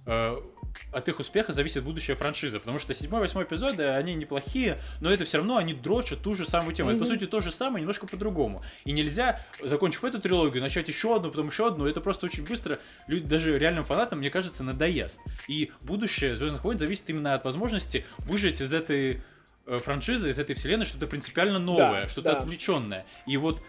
от 0.07 1.09
их 1.09 1.21
успеха 1.21 1.53
зависит 1.53 1.85
будущая 1.85 2.16
франшиза, 2.16 2.59
потому 2.59 2.78
что 2.78 2.93
7-8 2.93 3.45
эпизоды, 3.45 3.85
они 3.85 4.14
неплохие, 4.14 4.81
но 5.01 5.11
это 5.11 5.24
все 5.24 5.39
равно 5.39 5.57
они 5.57 5.72
дрочат 5.72 6.20
ту 6.22 6.35
же 6.35 6.45
самую 6.45 6.74
тему. 6.74 6.91
Это, 6.91 6.99
по 6.99 7.05
сути, 7.07 7.26
то 7.26 7.41
же 7.41 7.51
самое, 7.53 7.81
немножко 7.81 8.07
по-другому. 8.07 8.62
И 8.85 8.93
нельзя, 8.93 9.41
закончив 9.62 10.03
эту 10.05 10.20
трилогию, 10.20 10.62
начать 10.62 10.89
еще 10.89 11.16
одну, 11.16 11.31
потом 11.31 11.47
еще 11.49 11.68
одну. 11.68 11.87
Это 11.87 12.01
просто 12.01 12.26
очень 12.26 12.45
быстро, 12.45 12.81
люди, 13.07 13.24
даже 13.26 13.57
реальным 13.59 13.85
фанатам, 13.85 14.18
мне 14.18 14.31
кажется, 14.31 14.64
надоест. 14.64 15.20
И 15.49 15.70
будущее 15.81 16.35
Звездных 16.35 16.64
войн 16.64 16.78
зависит 16.78 17.09
именно 17.09 17.35
от 17.35 17.45
возможности 17.45 18.05
выжить 18.18 18.61
из 18.61 18.74
этой 18.74 19.22
э, 19.66 19.78
франшизы, 19.78 20.31
из 20.31 20.39
этой 20.39 20.55
вселенной 20.55 20.87
что-то 20.87 21.07
принципиально 21.07 21.59
новое, 21.61 22.03
Да, 22.03 22.09
что-то 22.09 22.33
да. 22.33 22.39
отвлеченное. 22.39 23.07
И 23.26 23.37
вот 23.37 23.62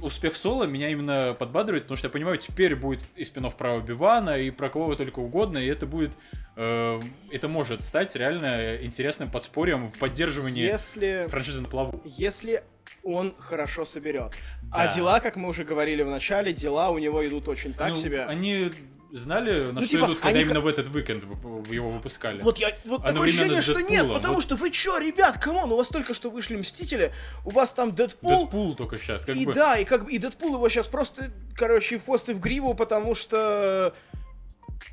успех 0.00 0.36
Соло 0.36 0.64
меня 0.64 0.88
именно 0.90 1.34
подбадривает, 1.38 1.84
потому 1.84 1.96
что 1.96 2.08
я 2.08 2.12
понимаю, 2.12 2.36
теперь 2.38 2.76
будет 2.76 3.04
и 3.16 3.24
спинов 3.24 3.56
про 3.56 3.74
Оби-Вана, 3.74 4.38
и 4.38 4.50
про 4.50 4.68
кого 4.68 4.94
только 4.94 5.18
угодно, 5.20 5.58
и 5.58 5.66
это 5.66 5.86
будет... 5.86 6.16
э, 6.56 7.00
это 7.30 7.48
может 7.48 7.82
стать 7.82 8.14
реально 8.16 8.76
интересным 8.82 9.30
подспорьем 9.30 9.88
в 9.90 9.98
поддерживании 9.98 10.62
Если, 10.62 11.26
франшизы 11.28 11.62
на 11.62 11.68
плаву. 11.68 12.00
если 12.04 12.62
он 13.02 13.34
хорошо 13.38 13.84
соберет. 13.84 14.32
А 14.72 14.86
Да. 14.86 14.92
дела, 14.94 15.20
как 15.20 15.36
мы 15.36 15.48
уже 15.48 15.64
говорили 15.64 16.02
в 16.02 16.10
начале, 16.10 16.52
дела 16.52 16.90
у 16.90 16.98
него 16.98 17.24
идут 17.24 17.48
очень 17.48 17.72
так 17.72 17.90
Ну, 17.90 17.94
себе. 17.94 18.24
Они 18.24 18.70
знали, 19.12 19.66
на 19.66 19.80
Ну, 19.80 19.82
что 19.82 19.90
типа, 19.90 20.04
идут, 20.06 20.16
когда 20.20 20.28
они 20.28 20.40
именно 20.42 20.60
в 20.60 20.66
этот 20.66 20.94
уикенд 20.94 21.24
его 21.24 21.90
выпускали. 21.90 22.42
Вот 22.42 22.58
я, 22.58 22.68
вот 22.84 22.98
такое 22.98 23.10
Одновременно 23.10 23.58
ощущение, 23.58 23.80
что 23.80 23.90
нет, 23.90 24.12
потому 24.12 24.34
вот. 24.34 24.42
что 24.42 24.56
вы 24.56 24.70
чё, 24.70 24.98
ребят, 24.98 25.38
come 25.38 25.57
on, 25.57 25.72
у 25.72 25.76
вас 25.76 25.88
только 25.88 26.14
что 26.14 26.30
вышли 26.30 26.56
Мстители, 26.56 27.12
у 27.44 27.50
вас 27.50 27.72
там 27.72 27.94
Дэдпул, 27.94 28.44
Дэдпул 28.44 28.74
только 28.74 28.96
сейчас, 28.96 29.24
как 29.24 29.36
и 29.36 29.46
бы... 29.46 29.54
да, 29.54 29.78
и 29.78 29.84
как 29.84 30.04
бы 30.04 30.12
и 30.12 30.18
Дэдпул 30.18 30.54
его 30.54 30.68
сейчас 30.68 30.88
просто, 30.88 31.30
короче, 31.54 31.96
и 31.96 31.98
в 31.98 32.40
гриву, 32.40 32.74
потому 32.74 33.14
что 33.14 33.94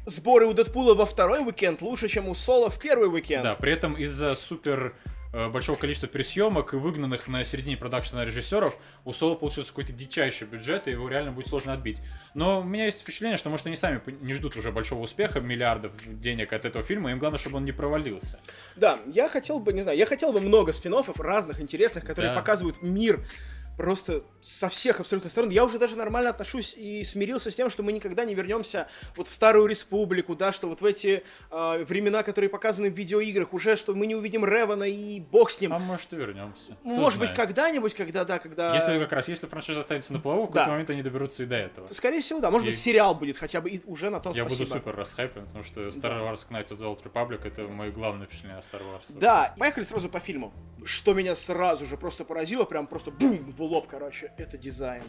сборы 0.05 0.45
у 0.45 0.53
Дэдпула 0.53 0.95
во 0.95 1.05
второй 1.05 1.45
уикенд 1.45 1.81
лучше, 1.81 2.07
чем 2.07 2.27
у 2.27 2.35
Соло 2.35 2.69
в 2.69 2.79
первый 2.79 3.09
уикенд. 3.09 3.43
Да, 3.43 3.55
при 3.55 3.73
этом 3.73 3.93
из-за 3.93 4.35
супер 4.35 4.95
большого 5.33 5.77
количества 5.77 6.07
пересъемок 6.07 6.73
и 6.73 6.77
выгнанных 6.77 7.27
на 7.27 7.43
середине 7.43 7.75
продакшена 7.75 8.23
режиссеров, 8.23 8.77
у 9.03 9.13
Соло 9.13 9.35
получился 9.35 9.69
какой-то 9.69 9.91
дичайший 9.91 10.47
бюджет, 10.47 10.87
и 10.87 10.91
его 10.91 11.09
реально 11.09 11.31
будет 11.31 11.47
сложно 11.47 11.73
отбить. 11.73 12.01
Но 12.35 12.61
у 12.61 12.63
меня 12.63 12.85
есть 12.85 13.01
впечатление, 13.01 13.37
что, 13.37 13.49
может, 13.49 13.65
они 13.65 13.75
сами 13.75 13.99
не 14.21 14.33
ждут 14.33 14.55
уже 14.55 14.71
большого 14.71 15.01
успеха, 15.01 15.41
миллиардов 15.41 15.91
денег 16.07 16.53
от 16.53 16.65
этого 16.65 16.83
фильма, 16.83 17.11
им 17.11 17.19
главное, 17.19 17.39
чтобы 17.39 17.57
он 17.57 17.65
не 17.65 17.71
провалился. 17.71 18.39
Да, 18.75 18.99
я 19.07 19.27
хотел 19.27 19.59
бы, 19.59 19.73
не 19.73 19.81
знаю, 19.81 19.97
я 19.97 20.05
хотел 20.05 20.31
бы 20.31 20.39
много 20.39 20.71
спин 20.71 20.93
разных, 21.17 21.59
интересных, 21.59 22.05
которые 22.05 22.31
Да. 22.33 22.39
показывают 22.39 22.83
мир 22.83 23.25
просто 23.77 24.23
со 24.41 24.69
всех 24.69 24.99
абсолютно 24.99 25.29
сторон. 25.29 25.49
Я 25.49 25.63
уже 25.65 25.79
даже 25.79 25.95
нормально 25.95 26.29
отношусь 26.29 26.73
и 26.77 27.03
смирился 27.03 27.49
с 27.49 27.55
тем, 27.55 27.69
что 27.69 27.81
мы 27.81 27.91
никогда 27.91 28.25
не 28.25 28.35
вернемся 28.35 28.87
вот 29.15 29.27
в 29.27 29.33
Старую 29.33 29.67
Республику, 29.67 30.35
да, 30.35 30.51
что 30.51 30.67
вот 30.67 30.81
в 30.81 30.85
эти 30.85 31.23
э, 31.49 31.83
времена, 31.85 32.23
которые 32.23 32.49
показаны 32.49 32.89
в 32.89 32.93
видеоиграх, 32.93 33.53
уже, 33.53 33.75
что 33.75 33.93
мы 33.95 34.05
не 34.05 34.15
увидим 34.15 34.45
Ревана 34.45 34.83
и 34.83 35.19
бог 35.19 35.49
с 35.49 35.61
ним. 35.61 35.73
А 35.73 35.79
может, 35.79 36.11
и 36.13 36.15
вернемся. 36.15 36.75
Кто 36.81 36.89
Может 36.89 37.19
быть, 37.19 37.29
знает. 37.33 37.37
когда-нибудь, 37.49 37.93
когда, 37.93 38.25
да, 38.25 38.39
когда... 38.39 38.75
Если 38.75 38.99
как 38.99 39.11
раз, 39.13 39.27
если 39.29 39.47
франшиза 39.47 39.79
останется 39.79 40.13
на 40.13 40.19
плаву, 40.19 40.43
в 40.43 40.47
какой-то 40.47 40.65
Да. 40.65 40.71
момент 40.71 40.89
они 40.89 41.01
доберутся 41.01 41.43
и 41.43 41.45
до 41.45 41.55
этого. 41.55 41.91
Скорее 41.93 42.21
всего, 42.21 42.39
да. 42.39 42.51
Может 42.51 42.67
И- 42.67 42.71
быть, 42.71 42.79
сериал 42.79 43.15
будет 43.15 43.37
хотя 43.37 43.61
бы 43.61 43.69
и 43.69 43.81
уже 43.85 44.09
на 44.09 44.19
том 44.19 44.33
Я 44.33 44.43
спасибо. 44.45 44.65
буду 44.69 44.79
супер 44.79 44.95
расхайпен, 44.95 45.45
потому 45.45 45.63
что 45.63 45.81
Star 45.87 46.21
Wars 46.21 46.47
Knights 46.49 46.69
of 46.69 46.77
the 46.79 46.83
Old 46.83 47.01
Republic 47.03 47.47
это 47.47 47.63
мое 47.67 47.91
главное 47.91 48.27
впечатление 48.27 48.57
о 48.59 48.61
Star 48.61 48.81
Wars. 48.81 49.17
Да, 49.17 49.55
поехали 49.57 49.83
сразу 49.83 50.09
по 50.09 50.19
фильму. 50.19 50.53
Что 50.85 51.13
меня 51.13 51.33
сразу 51.35 51.85
же 51.85 51.95
просто 51.97 52.25
поразило, 52.25 52.65
прям 52.65 52.87
просто 52.87 53.09
бум 53.11 53.51
в 53.67 53.71
лоб, 53.71 53.87
короче, 53.87 54.31
это 54.37 54.57
дизайн. 54.57 55.03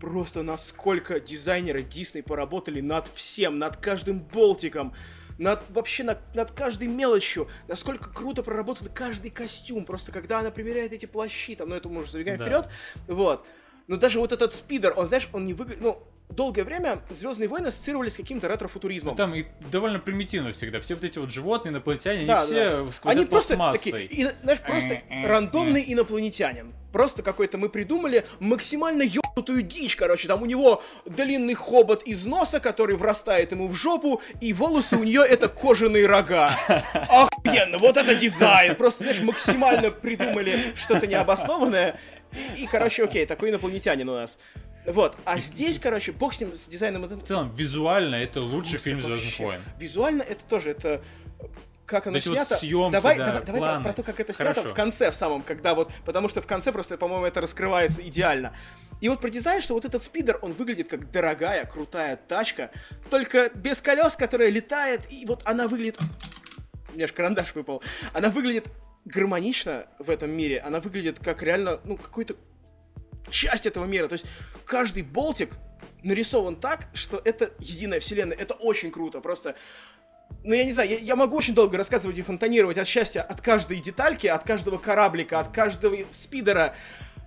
Просто 0.00 0.42
насколько 0.42 1.20
дизайнеры 1.20 1.82
Дисней 1.82 2.22
поработали 2.22 2.80
над 2.80 3.08
всем, 3.08 3.58
над 3.58 3.76
каждым 3.76 4.18
болтиком, 4.20 4.92
над 5.38 5.62
вообще 5.70 6.04
над, 6.04 6.18
над 6.34 6.50
каждой 6.52 6.88
мелочью, 6.88 7.48
насколько 7.68 8.10
круто 8.10 8.42
проработан 8.42 8.88
каждый 8.92 9.30
костюм. 9.30 9.84
Просто 9.84 10.12
когда 10.12 10.40
она 10.40 10.50
примеряет 10.50 10.92
эти 10.92 11.06
плащи, 11.06 11.54
там, 11.56 11.70
ну 11.70 11.76
это 11.76 11.88
мы 11.88 12.00
уже 12.02 12.10
забегаем 12.10 12.38
Да. 12.38 12.44
вперед, 12.44 12.68
вот. 13.08 13.46
Но 13.86 13.96
даже 13.96 14.18
вот 14.18 14.32
этот 14.32 14.52
спидер, 14.52 14.92
он, 14.96 15.06
знаешь, 15.06 15.28
он 15.32 15.46
не 15.46 15.52
выглядит, 15.54 15.82
ну, 15.82 16.02
долгое 16.30 16.64
время 16.64 17.02
Звездные 17.10 17.48
войны 17.48 17.66
ассоциировались 17.68 18.14
с 18.14 18.16
каким-то 18.16 18.48
ретро-футуризмом. 18.48 19.14
Там 19.16 19.34
и 19.34 19.44
довольно 19.70 19.98
примитивно 19.98 20.52
всегда. 20.52 20.80
Все 20.80 20.94
вот 20.94 21.04
эти 21.04 21.18
вот 21.18 21.30
животные, 21.30 21.72
инопланетяне, 21.72 22.26
Да, 22.26 22.38
они 22.38 22.46
все 22.46 22.84
да. 22.84 22.92
сквозят 22.92 23.18
Они 23.18 23.26
просто 23.26 23.56
пластмассой. 23.56 24.08
такие, 24.08 24.08
и, 24.28 24.30
знаешь, 24.42 24.60
просто 24.60 24.88
Э-э-э. 24.94 25.26
рандомный 25.26 25.84
инопланетянин. 25.86 26.72
Просто 26.94 27.24
какой-то 27.24 27.58
мы 27.58 27.70
придумали 27.70 28.24
максимально 28.38 29.02
ёбнутую 29.02 29.62
дичь, 29.62 29.96
короче. 29.96 30.28
Там 30.28 30.42
у 30.42 30.46
него 30.46 30.80
длинный 31.04 31.54
хобот 31.54 32.04
из 32.04 32.24
носа, 32.24 32.60
который 32.60 32.94
врастает 32.94 33.50
ему 33.50 33.66
в 33.66 33.74
жопу, 33.74 34.22
и 34.40 34.52
волосы 34.52 34.94
у 34.94 35.02
нее 35.02 35.24
это 35.28 35.48
кожаные 35.48 36.06
рога. 36.06 36.56
Охуенно, 37.08 37.78
вот 37.78 37.96
это 37.96 38.14
дизайн. 38.14 38.76
Просто, 38.76 39.02
знаешь, 39.02 39.20
максимально 39.22 39.90
придумали 39.90 40.72
что-то 40.76 41.08
необоснованное. 41.08 41.98
И, 42.56 42.62
и, 42.62 42.66
короче, 42.68 43.02
окей, 43.02 43.26
такой 43.26 43.50
инопланетянин 43.50 44.08
у 44.08 44.14
нас. 44.14 44.38
Вот, 44.86 45.16
а 45.24 45.40
здесь, 45.40 45.80
короче, 45.80 46.12
бог 46.12 46.32
с 46.32 46.40
ним, 46.40 46.54
с 46.54 46.68
дизайном 46.68 47.02
В 47.02 47.22
целом, 47.24 47.52
визуально 47.56 48.14
это 48.14 48.40
лучший 48.40 48.78
фильм 48.78 49.00
это 49.00 49.16
Звездных 49.16 49.38
войн. 49.40 49.60
Визуально 49.80 50.22
это 50.22 50.44
тоже, 50.44 50.70
это 50.70 51.02
как 51.86 52.06
оно 52.06 52.14
вот 52.14 52.24
снято. 52.24 52.56
съемки, 52.56 52.92
давай, 52.92 53.18
да, 53.18 53.26
давай, 53.42 53.60
давай 53.60 53.82
про, 53.82 53.92
то, 53.92 54.02
как 54.02 54.20
это 54.20 54.32
снято 54.32 54.54
Хорошо. 54.54 54.72
в 54.72 54.74
конце 54.74 55.10
в 55.10 55.14
самом, 55.14 55.42
когда 55.42 55.74
вот, 55.74 55.92
потому 56.04 56.28
что 56.28 56.40
в 56.40 56.46
конце 56.46 56.72
просто, 56.72 56.96
по-моему, 56.96 57.26
это 57.26 57.40
раскрывается 57.40 58.06
идеально. 58.06 58.56
И 59.00 59.08
вот 59.08 59.20
про 59.20 59.28
дизайн, 59.28 59.60
что 59.60 59.74
вот 59.74 59.84
этот 59.84 60.02
спидер, 60.02 60.38
он 60.40 60.52
выглядит 60.52 60.88
как 60.88 61.10
дорогая, 61.10 61.64
крутая 61.66 62.16
тачка, 62.16 62.70
только 63.10 63.50
без 63.54 63.80
колес, 63.80 64.16
которая 64.16 64.50
летает, 64.50 65.00
и 65.10 65.26
вот 65.26 65.42
она 65.44 65.68
выглядит... 65.68 65.98
У 66.90 66.94
меня 66.94 67.04
аж 67.04 67.12
карандаш 67.12 67.54
выпал. 67.54 67.82
Она 68.12 68.30
выглядит 68.30 68.68
гармонично 69.04 69.86
в 69.98 70.10
этом 70.10 70.30
мире, 70.30 70.60
она 70.60 70.80
выглядит 70.80 71.18
как 71.18 71.42
реально, 71.42 71.80
ну, 71.84 71.96
какой-то 71.96 72.36
часть 73.30 73.66
этого 73.66 73.84
мира. 73.84 74.08
То 74.08 74.14
есть 74.14 74.26
каждый 74.64 75.02
болтик 75.02 75.54
нарисован 76.02 76.56
так, 76.56 76.88
что 76.94 77.20
это 77.24 77.50
единая 77.58 78.00
вселенная. 78.00 78.36
Это 78.36 78.54
очень 78.54 78.90
круто. 78.90 79.20
Просто 79.20 79.56
ну, 80.44 80.52
я 80.54 80.64
не 80.64 80.72
знаю, 80.72 80.90
я, 80.90 80.98
я 80.98 81.16
могу 81.16 81.36
очень 81.36 81.54
долго 81.54 81.78
рассказывать 81.78 82.18
и 82.18 82.22
фонтанировать 82.22 82.76
от 82.76 82.86
счастья 82.86 83.22
от 83.22 83.40
каждой 83.40 83.80
детальки, 83.80 84.26
от 84.26 84.44
каждого 84.44 84.78
кораблика, 84.78 85.40
от 85.40 85.48
каждого 85.48 85.96
спидера, 86.12 86.74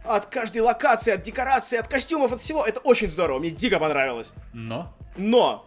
от 0.03 0.27
каждой 0.27 0.61
локации, 0.61 1.13
от 1.13 1.23
декорации, 1.23 1.77
от 1.77 1.87
костюмов, 1.87 2.31
от 2.31 2.39
всего. 2.39 2.63
Это 2.63 2.79
очень 2.79 3.09
здорово, 3.09 3.39
мне 3.39 3.49
дико 3.49 3.79
понравилось. 3.79 4.33
Но 4.53 4.93
Но! 5.17 5.65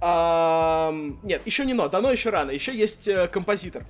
ам, 0.00 1.18
нет, 1.22 1.42
еще 1.46 1.64
не 1.64 1.74
но, 1.74 1.88
дано 1.88 2.10
еще 2.12 2.30
рано, 2.30 2.50
еще 2.50 2.74
есть 2.74 3.08
э, 3.08 3.26
композитор. 3.28 3.84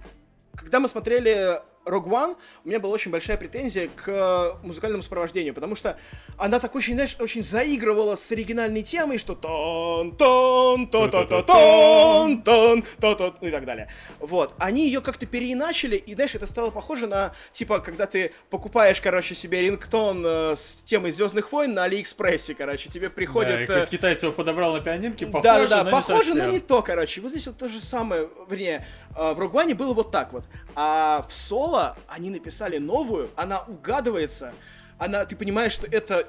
Когда 0.54 0.80
мы 0.80 0.88
смотрели 0.88 1.60
Rogue 1.86 2.08
One, 2.08 2.36
у 2.64 2.68
меня 2.68 2.80
была 2.80 2.92
очень 2.92 3.10
большая 3.10 3.36
претензия 3.36 3.88
к 3.88 4.08
э, 4.08 4.66
музыкальному 4.66 5.02
сопровождению, 5.02 5.54
потому 5.54 5.76
что 5.76 5.96
она 6.36 6.58
так 6.58 6.74
очень, 6.74 6.94
знаешь, 6.94 7.16
очень 7.20 7.44
заигрывала 7.44 8.16
с 8.16 8.30
оригинальной 8.32 8.82
темой, 8.82 9.18
что 9.18 9.36
тон 9.36 10.16
тон 10.16 10.88
то 10.88 11.06
то 11.08 11.24
то 11.24 11.42
тон 11.42 12.42
тон 12.42 12.84
то 13.00 13.14
то 13.14 13.36
ну 13.40 13.48
и 13.48 13.50
так 13.50 13.64
далее. 13.64 13.88
Вот. 14.18 14.54
Они 14.58 14.86
ее 14.86 15.00
как-то 15.00 15.26
переиначили, 15.26 15.96
и, 15.96 16.14
знаешь, 16.14 16.34
это 16.34 16.46
стало 16.46 16.70
похоже 16.70 17.06
на, 17.06 17.32
типа, 17.52 17.78
когда 17.78 18.06
ты 18.06 18.32
покупаешь, 18.50 19.00
короче, 19.00 19.34
себе 19.36 19.62
рингтон 19.62 20.24
э, 20.26 20.56
с 20.56 20.82
темой 20.84 21.12
Звездных 21.12 21.52
войн 21.52 21.72
на 21.72 21.84
Алиэкспрессе, 21.84 22.54
короче, 22.54 22.90
тебе 22.90 23.08
да, 23.08 23.14
приходит... 23.14 23.70
и 23.70 23.72
э, 23.72 24.16
его 24.22 24.32
подобрал 24.32 24.74
на 24.74 24.80
пианинке, 24.80 25.26
похоже, 25.26 25.44
да, 25.44 25.58
да, 25.58 25.84
да, 25.84 25.84
но 25.84 25.90
похоже, 25.92 26.32
не 26.32 26.40
но 26.40 26.50
не 26.50 26.58
то, 26.58 26.82
короче. 26.82 27.20
Вот 27.20 27.30
здесь 27.30 27.46
вот 27.46 27.56
то 27.56 27.68
же 27.68 27.80
самое, 27.80 28.28
вернее, 28.48 28.84
в 29.16 29.40
Rogue 29.40 29.52
One 29.52 29.74
было 29.74 29.94
вот 29.94 30.10
так 30.10 30.32
вот. 30.32 30.44
А 30.74 31.24
в 31.28 31.32
Соло 31.32 31.96
они 32.08 32.30
написали 32.30 32.78
новую, 32.78 33.30
она 33.36 33.62
угадывается, 33.62 34.52
она, 34.98 35.24
ты 35.24 35.36
понимаешь, 35.36 35.72
что 35.72 35.86
это 35.86 36.28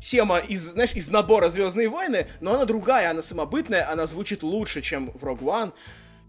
тема 0.00 0.38
из, 0.38 0.62
знаешь, 0.62 0.92
из 0.92 1.08
набора 1.08 1.48
Звездные 1.48 1.88
войны, 1.88 2.28
но 2.40 2.54
она 2.54 2.64
другая, 2.64 3.10
она 3.10 3.22
самобытная, 3.22 3.90
она 3.90 4.06
звучит 4.06 4.42
лучше, 4.42 4.82
чем 4.82 5.10
в 5.12 5.24
Rogue 5.24 5.40
One. 5.40 5.72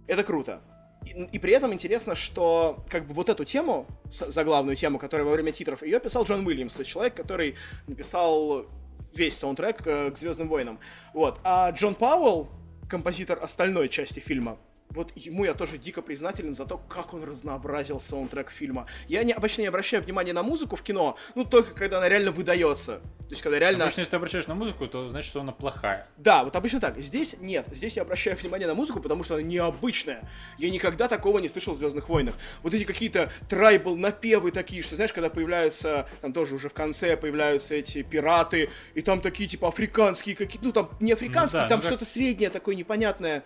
Это 0.08 0.24
круто. 0.24 0.62
И, 1.05 1.12
и 1.34 1.39
при 1.39 1.53
этом 1.53 1.74
интересно, 1.74 2.16
что 2.16 2.84
как 2.89 3.05
бы 3.05 3.14
вот 3.14 3.30
эту 3.30 3.45
тему, 3.45 3.88
заглавную 4.10 4.76
тему, 4.76 4.99
которая 4.99 5.26
во 5.26 5.34
время 5.34 5.51
титров, 5.51 5.84
ее 5.84 5.99
писал 5.99 6.24
Джон 6.24 6.45
Уильямс, 6.45 6.74
то 6.74 6.80
есть 6.80 6.91
человек, 6.91 7.16
который 7.16 7.55
написал 7.88 8.66
весь 9.14 9.38
саундтрек 9.38 9.86
э, 9.86 10.12
к 10.12 10.18
Звездным 10.18 10.47
войнам. 10.47 10.80
Вот. 11.14 11.39
А 11.43 11.72
Джон 11.72 11.95
Пауэлл, 11.95 12.49
композитор 12.89 13.39
остальной 13.41 13.89
части 13.89 14.20
фильма, 14.20 14.58
вот 14.90 15.12
ему 15.16 15.46
я 15.46 15.54
тоже 15.54 15.78
дико 15.78 16.02
признателен 16.02 16.56
за 16.56 16.66
то, 16.66 16.78
как 16.78 17.14
он 17.14 17.24
разнообразил 17.24 18.00
саундтрек 18.00 18.50
фильма. 18.50 18.88
Я 19.08 19.24
не, 19.24 19.34
обычно 19.34 19.62
не 19.62 19.68
обращаю 19.68 20.02
внимания 20.04 20.34
на 20.34 20.44
музыку 20.44 20.76
в 20.76 20.82
кино, 20.82 21.18
ну 21.36 21.46
только 21.46 21.74
когда 21.76 21.98
она 21.98 22.10
реально 22.10 22.32
выдается. 22.32 23.02
То 23.28 23.32
есть, 23.32 23.42
когда 23.42 23.60
реально... 23.60 23.84
Обычно, 23.84 24.00
если 24.00 24.12
ты 24.12 24.16
обращаешь 24.16 24.48
на 24.48 24.56
музыку, 24.56 24.88
то 24.88 25.10
значит, 25.10 25.28
что 25.30 25.42
она 25.42 25.52
плохая. 25.52 26.08
Да, 26.16 26.46
вот 26.46 26.56
обычно 26.56 26.80
так. 26.80 26.98
Здесь 26.98 27.36
нет. 27.42 27.66
Здесь 27.68 27.98
я 27.98 28.04
обращаю 28.04 28.38
внимание 28.38 28.70
на 28.70 28.74
музыку, 28.74 29.02
потому 29.02 29.24
что 29.24 29.34
она 29.34 29.44
необычная. 29.44 30.30
Я 30.58 30.70
никогда 30.70 31.10
такого 31.10 31.40
не 31.40 31.50
слышал 31.50 31.74
в 31.74 31.78
Звездных 31.78 32.08
войнах. 32.08 32.36
Вот 32.64 32.74
эти 32.74 32.86
какие-то 32.86 33.30
трайбл 33.50 33.98
напевы 33.98 34.52
такие, 34.52 34.82
что 34.82 34.96
знаешь, 34.96 35.12
когда 35.12 35.30
появляются, 35.30 36.08
там 36.22 36.32
тоже 36.32 36.56
уже 36.56 36.70
в 36.70 36.74
конце 36.74 37.18
появляются 37.18 37.76
эти 37.76 38.02
пираты, 38.02 38.70
и 38.94 39.02
там 39.02 39.20
такие 39.20 39.50
типа 39.50 39.68
африканские 39.68 40.34
какие-то, 40.34 40.66
ну 40.66 40.72
там 40.72 40.90
не 41.02 41.12
африканские, 41.12 41.64
Ну 41.64 41.66
да, 41.66 41.70
там 41.70 41.80
ну 41.80 41.84
как- 41.84 41.92
что-то 41.92 42.06
среднее 42.06 42.50
такое 42.50 42.76
непонятное. 42.76 43.44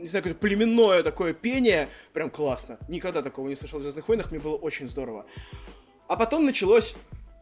Не 0.00 0.08
знаю, 0.08 0.22
какое-то 0.22 0.40
племенное 0.40 1.02
такое 1.02 1.32
пение. 1.34 1.88
Прям 2.12 2.30
классно. 2.30 2.78
Никогда 2.88 3.22
такого 3.22 3.48
не 3.48 3.56
слышал 3.56 3.78
в 3.78 3.82
Звездных 3.82 4.08
войнах, 4.08 4.30
мне 4.30 4.40
было 4.40 4.56
очень 4.56 4.88
здорово. 4.88 5.26
А 6.06 6.16
потом 6.16 6.44
началось 6.44 6.94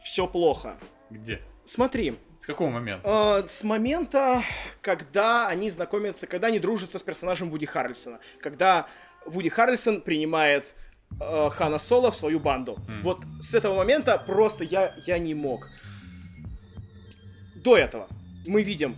все 0.03 0.27
плохо. 0.27 0.77
Где? 1.09 1.41
Смотри, 1.65 2.17
С 2.39 2.45
какого 2.45 2.69
момента? 2.69 3.43
Э, 3.43 3.47
с 3.47 3.63
момента, 3.63 4.43
когда 4.81 5.47
они 5.47 5.69
знакомятся, 5.69 6.27
когда 6.27 6.47
они 6.47 6.59
дружатся 6.59 6.97
с 6.99 7.03
персонажем 7.03 7.49
Вуди 7.49 7.65
Харрельсона. 7.65 8.19
Когда 8.39 8.87
Вуди 9.25 9.49
Харрельсон 9.49 10.01
принимает 10.01 10.75
э, 11.19 11.49
Хана 11.49 11.79
Соло 11.79 12.11
в 12.11 12.15
свою 12.15 12.39
банду. 12.39 12.77
Вот 13.03 13.19
с 13.41 13.53
этого 13.53 13.75
момента 13.75 14.21
просто 14.25 14.63
я, 14.63 14.93
я 15.05 15.17
не 15.17 15.33
мог. 15.33 15.67
До 17.55 17.77
этого 17.77 18.07
мы 18.45 18.63
видим 18.63 18.95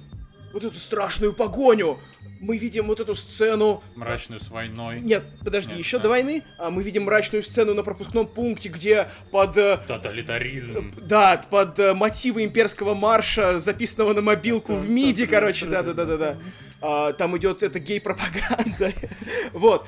вот 0.54 0.64
эту 0.64 0.76
страшную 0.78 1.34
погоню. 1.34 2.00
Мы 2.40 2.58
видим 2.58 2.88
вот 2.88 3.00
эту 3.02 3.16
сцену 3.16 3.84
Мрачную 3.96 4.40
с 4.40 4.50
войной. 4.50 5.02
нет, 5.02 5.26
подожди, 5.44 5.72
Нет, 5.72 5.80
еще 5.80 5.98
а. 5.98 6.00
до 6.00 6.10
войны 6.10 6.44
а, 6.58 6.70
мы 6.70 6.84
видим 6.84 7.04
мрачную 7.04 7.44
сцену 7.44 7.74
на 7.74 7.84
пропускном 7.84 8.28
пункте, 8.28 8.70
где 8.70 9.10
под 9.32 9.58
э, 9.58 9.80
Тоталитаризм. 9.86 10.94
да, 11.02 11.42
под 11.50 11.78
э, 11.80 11.94
мотивы 11.94 12.46
имперского 12.46 12.94
марша, 12.94 13.60
записанного 13.60 14.14
на 14.14 14.22
мобилку 14.22 14.76
в 14.76 14.90
МИДи, 14.90 15.26
короче, 15.26 15.66
да-да-да-да-да. 15.66 16.38
А, 16.82 17.12
там 17.14 17.38
идет 17.38 17.62
эта 17.62 17.80
гей-пропаганда. 17.80 18.94
Вот. 19.52 19.86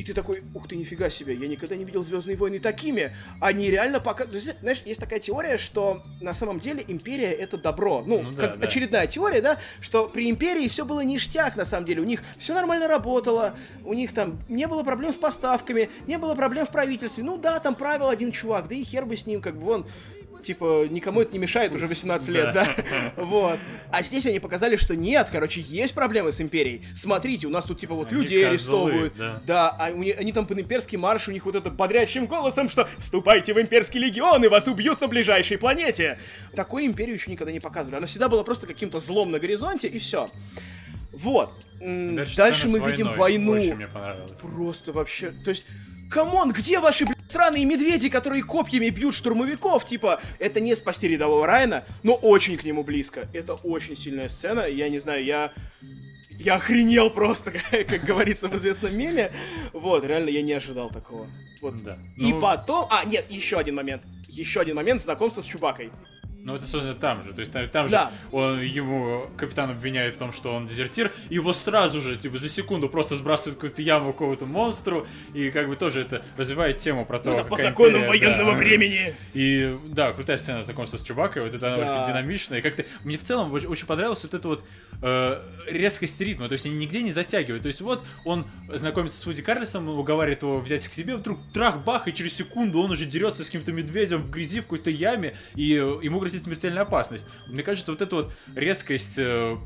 И 0.00 0.02
ты 0.02 0.14
такой, 0.14 0.42
ух 0.54 0.66
ты, 0.66 0.76
нифига 0.76 1.10
себе, 1.10 1.34
я 1.34 1.46
никогда 1.46 1.76
не 1.76 1.84
видел 1.84 2.02
Звездные 2.02 2.34
войны 2.34 2.58
такими. 2.58 3.14
Они 3.38 3.70
реально 3.70 4.00
пока... 4.00 4.24
Знаешь, 4.24 4.80
есть 4.86 4.98
такая 4.98 5.20
теория, 5.20 5.58
что 5.58 6.02
на 6.22 6.32
самом 6.32 6.58
деле 6.58 6.82
империя 6.88 7.30
это 7.32 7.58
добро. 7.58 8.02
Ну, 8.06 8.22
Ну 8.22 8.32
да, 8.32 8.48
как 8.48 8.60
да. 8.60 8.66
очередная 8.66 9.06
теория, 9.06 9.42
да, 9.42 9.58
что 9.82 10.08
при 10.08 10.30
империи 10.30 10.68
все 10.68 10.86
было 10.86 11.04
ништяк, 11.04 11.54
на 11.54 11.66
самом 11.66 11.84
деле. 11.84 12.00
У 12.00 12.06
них 12.06 12.22
все 12.38 12.54
нормально 12.54 12.88
работало, 12.88 13.54
у 13.84 13.92
них 13.92 14.14
там 14.14 14.38
не 14.48 14.66
было 14.66 14.82
проблем 14.84 15.12
с 15.12 15.18
поставками, 15.18 15.90
не 16.06 16.16
было 16.16 16.34
проблем 16.34 16.64
в 16.64 16.70
правительстве. 16.70 17.22
Ну 17.22 17.36
да, 17.36 17.60
там 17.60 17.74
правил 17.74 18.08
один 18.08 18.32
чувак, 18.32 18.68
да 18.68 18.74
и 18.74 18.82
хер 18.82 19.04
бы 19.04 19.18
с 19.18 19.26
ним, 19.26 19.42
как 19.42 19.54
бы 19.54 19.66
вон 19.66 19.86
типа, 20.42 20.86
никому 20.90 21.20
это 21.22 21.32
не 21.32 21.38
мешает 21.38 21.74
уже 21.74 21.86
18 21.86 22.28
лет, 22.28 22.52
да? 22.52 22.68
Вот. 23.16 23.58
А 23.90 24.02
здесь 24.02 24.26
они 24.26 24.38
показали, 24.40 24.76
что 24.76 24.96
нет, 24.96 25.28
короче, 25.30 25.60
есть 25.60 25.94
проблемы 25.94 26.32
с 26.32 26.40
империей. 26.40 26.84
Смотрите, 26.94 27.46
у 27.46 27.50
нас 27.50 27.64
тут, 27.64 27.80
типа, 27.80 27.94
вот 27.94 28.12
Они 28.12 28.22
людей 28.22 28.40
козлы, 28.42 28.48
арестовывают. 28.50 29.16
да. 29.16 29.42
Да, 29.46 29.68
а 29.70 29.90
у 29.90 30.02
них- 30.02 30.18
они 30.18 30.32
там 30.32 30.46
под 30.46 30.58
имперский 30.60 30.98
марш, 30.98 31.28
у 31.28 31.32
них 31.32 31.44
вот 31.44 31.54
это 31.54 31.70
бодрящим 31.70 32.26
голосом, 32.26 32.68
что 32.68 32.88
«Вступайте 32.98 33.52
в 33.54 33.60
имперский 33.60 34.00
легион, 34.00 34.44
и 34.44 34.48
вас 34.48 34.66
убьют 34.68 35.00
на 35.00 35.08
ближайшей 35.08 35.58
планете!» 35.58 36.18
Такую 36.54 36.86
империю 36.86 37.14
еще 37.14 37.30
никогда 37.30 37.52
не 37.52 37.60
показывали. 37.60 37.96
Она 37.98 38.06
всегда 38.06 38.28
была 38.28 38.42
просто 38.44 38.66
каким-то 38.66 39.00
злом 39.00 39.30
на 39.30 39.38
горизонте, 39.38 39.88
и 39.88 39.98
все. 39.98 40.28
Вот. 41.12 41.52
Дальше, 41.80 42.36
Дальше 42.36 42.68
мы 42.68 42.78
видим 42.78 43.06
войной. 43.08 43.18
войну. 43.18 43.52
Очень 43.52 43.74
мне 43.76 43.88
понравилось. 43.88 44.30
Просто 44.40 44.92
вообще, 44.92 45.32
то 45.44 45.50
есть, 45.50 45.66
come 46.10 46.34
on, 46.34 46.52
где 46.52 46.80
ваши, 46.80 47.06
блядь, 47.06 47.18
сраные 47.28 47.64
медведи, 47.64 48.10
которые 48.10 48.42
копьями 48.42 48.90
бьют 48.90 49.14
штурмовиков? 49.14 49.86
Типа, 49.86 50.20
это 50.38 50.60
не 50.60 50.74
спасти 50.74 51.08
рядового 51.08 51.46
Райана, 51.46 51.84
но 52.02 52.14
очень 52.14 52.58
к 52.58 52.64
нему 52.64 52.82
близко. 52.82 53.28
Это 53.32 53.54
очень 53.54 53.96
сильная 53.96 54.28
сцена, 54.28 54.66
я 54.66 54.88
не 54.88 54.98
знаю, 54.98 55.24
я... 55.24 55.52
Я 56.30 56.54
охренел 56.54 57.10
просто, 57.10 57.50
как, 57.70 58.02
говорится 58.04 58.48
в 58.48 58.56
известном 58.56 58.96
меме. 58.96 59.30
Вот, 59.74 60.04
реально, 60.04 60.30
я 60.30 60.40
не 60.40 60.54
ожидал 60.54 60.88
такого. 60.88 61.26
Вот. 61.60 61.82
Да. 61.82 61.98
И 62.16 62.32
Ну, 62.32 62.40
потом... 62.40 62.86
А, 62.90 63.04
нет, 63.04 63.26
еще 63.30 63.58
один 63.58 63.74
момент. 63.74 64.02
Еще 64.26 64.60
один 64.60 64.76
момент 64.76 65.02
знакомства 65.02 65.42
с 65.42 65.44
Чубакой. 65.44 65.90
Ну, 66.42 66.56
это, 66.56 66.66
собственно, 66.66 66.94
там 66.96 67.22
же. 67.22 67.32
То 67.32 67.40
есть, 67.40 67.52
там, 67.52 67.68
там 67.68 67.86
же 67.86 67.92
Да. 67.92 68.10
он, 68.32 68.60
ему 68.62 69.26
капитан 69.36 69.70
обвиняет 69.70 70.14
в 70.14 70.18
том, 70.18 70.32
что 70.32 70.54
он 70.54 70.66
дезертир, 70.66 71.12
и 71.28 71.34
его 71.34 71.52
сразу 71.52 72.00
же, 72.00 72.16
типа, 72.16 72.38
за 72.38 72.48
секунду 72.48 72.88
просто 72.88 73.14
сбрасывают 73.16 73.56
в 73.56 73.60
какую-то 73.60 73.82
яму 73.82 74.12
какого-то 74.12 74.46
монстру, 74.46 75.06
и 75.34 75.50
как 75.50 75.68
бы 75.68 75.76
тоже 75.76 76.00
это 76.00 76.24
развивает 76.36 76.78
тему 76.78 77.04
про 77.04 77.18
то, 77.18 77.30
Ну, 77.30 77.36
это 77.36 77.44
по 77.44 77.56
законам 77.58 78.02
империя, 78.04 78.08
военного 78.08 78.52
да. 78.52 78.56
времени. 78.58 79.14
И 79.34 79.76
да, 79.88 80.12
крутая 80.12 80.38
сцена 80.38 80.62
знакомства 80.62 80.96
с 80.96 81.02
Чубакой, 81.02 81.42
вот 81.42 81.54
это 81.54 81.74
она 81.74 81.84
Да. 81.84 82.00
очень 82.02 82.12
динамичная. 82.12 82.58
И 82.58 82.62
как-то 82.62 82.84
мне 83.04 83.16
в 83.18 83.22
целом 83.22 83.52
очень, 83.52 83.86
понравилась 83.86 84.22
вот 84.22 84.34
эта 84.34 84.48
вот 84.48 84.64
э, 85.02 85.42
резкость 85.66 86.20
ритма. 86.20 86.48
То 86.48 86.52
есть 86.54 86.66
они 86.66 86.74
нигде 86.76 87.02
не 87.02 87.12
затягивают. 87.12 87.62
То 87.62 87.68
есть 87.68 87.80
вот 87.80 88.02
он 88.24 88.46
знакомится 88.72 89.20
с 89.20 89.26
Вуди 89.26 89.42
Карлисом, 89.42 89.88
уговаривает 89.88 90.42
его 90.42 90.60
взять 90.60 90.86
к 90.88 90.92
себе, 90.94 91.16
вдруг 91.16 91.38
трах-бах, 91.52 92.08
и 92.08 92.12
через 92.14 92.34
секунду 92.34 92.80
он 92.82 92.90
уже 92.90 93.06
дерется 93.06 93.42
с 93.44 93.46
каким-то 93.46 93.72
медведем 93.72 94.18
в 94.22 94.30
грязи 94.30 94.60
в 94.60 94.64
какой-то 94.64 94.90
яме, 94.90 95.34
и 95.54 95.64
ему 96.02 96.20
грозит 96.30 96.44
смертельная 96.44 96.82
опасность. 96.82 97.26
Мне 97.48 97.62
кажется, 97.62 97.90
вот 97.90 98.00
эта 98.00 98.14
вот 98.14 98.32
резкость 98.54 99.18
э, 99.18 99.56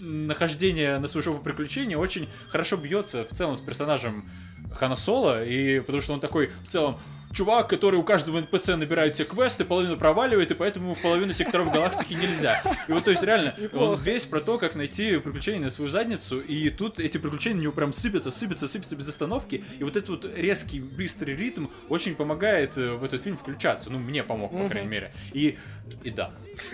нахождения 0.00 0.98
на 0.98 1.06
свою 1.06 1.22
жопу 1.22 1.38
приключений 1.38 1.94
очень 1.94 2.28
хорошо 2.48 2.76
бьется 2.76 3.24
в 3.24 3.28
целом 3.28 3.56
с 3.56 3.60
персонажем 3.60 4.28
Хана 4.74 4.96
Соло, 4.96 5.44
и 5.44 5.80
потому 5.80 6.00
что 6.00 6.14
он 6.14 6.20
такой 6.20 6.50
в 6.64 6.68
целом 6.68 6.98
чувак, 7.32 7.68
который 7.68 7.96
у 7.98 8.02
каждого 8.02 8.40
НПЦ 8.40 8.76
набирает 8.76 9.14
все 9.14 9.24
квесты, 9.24 9.64
половину 9.64 9.96
проваливает, 9.96 10.50
и 10.50 10.54
поэтому 10.54 10.94
в 10.94 11.00
половину 11.00 11.32
секторов 11.32 11.72
галактики 11.72 12.14
нельзя. 12.14 12.62
И 12.88 12.92
вот, 12.92 13.04
то 13.04 13.10
есть, 13.10 13.22
реально, 13.22 13.54
он 13.72 13.98
весь 14.00 14.26
про 14.26 14.40
то, 14.40 14.58
как 14.58 14.74
найти 14.74 15.18
приключения 15.18 15.60
на 15.60 15.70
свою 15.70 15.90
задницу, 15.90 16.40
и 16.40 16.70
тут 16.70 16.98
эти 17.00 17.18
приключения 17.18 17.58
у 17.58 17.62
него 17.62 17.72
прям 17.72 17.92
сыпятся, 17.92 18.30
сыпятся, 18.30 18.66
сыпятся 18.68 18.96
без 18.96 19.08
остановки, 19.08 19.64
и 19.78 19.84
вот 19.84 19.96
этот 19.96 20.08
вот 20.10 20.36
резкий, 20.36 20.80
быстрый 20.80 21.36
ритм 21.36 21.66
очень 21.88 22.14
помогает 22.14 22.76
э, 22.76 22.94
в 22.94 23.04
этот 23.04 23.22
фильм 23.22 23.36
включаться, 23.36 23.90
ну, 23.90 23.98
мне 23.98 24.22
помог, 24.24 24.50
по 24.52 24.68
крайней 24.68 24.88
мере. 24.88 25.12
И, 25.32 25.56
и 26.02 26.10
да. 26.10 26.30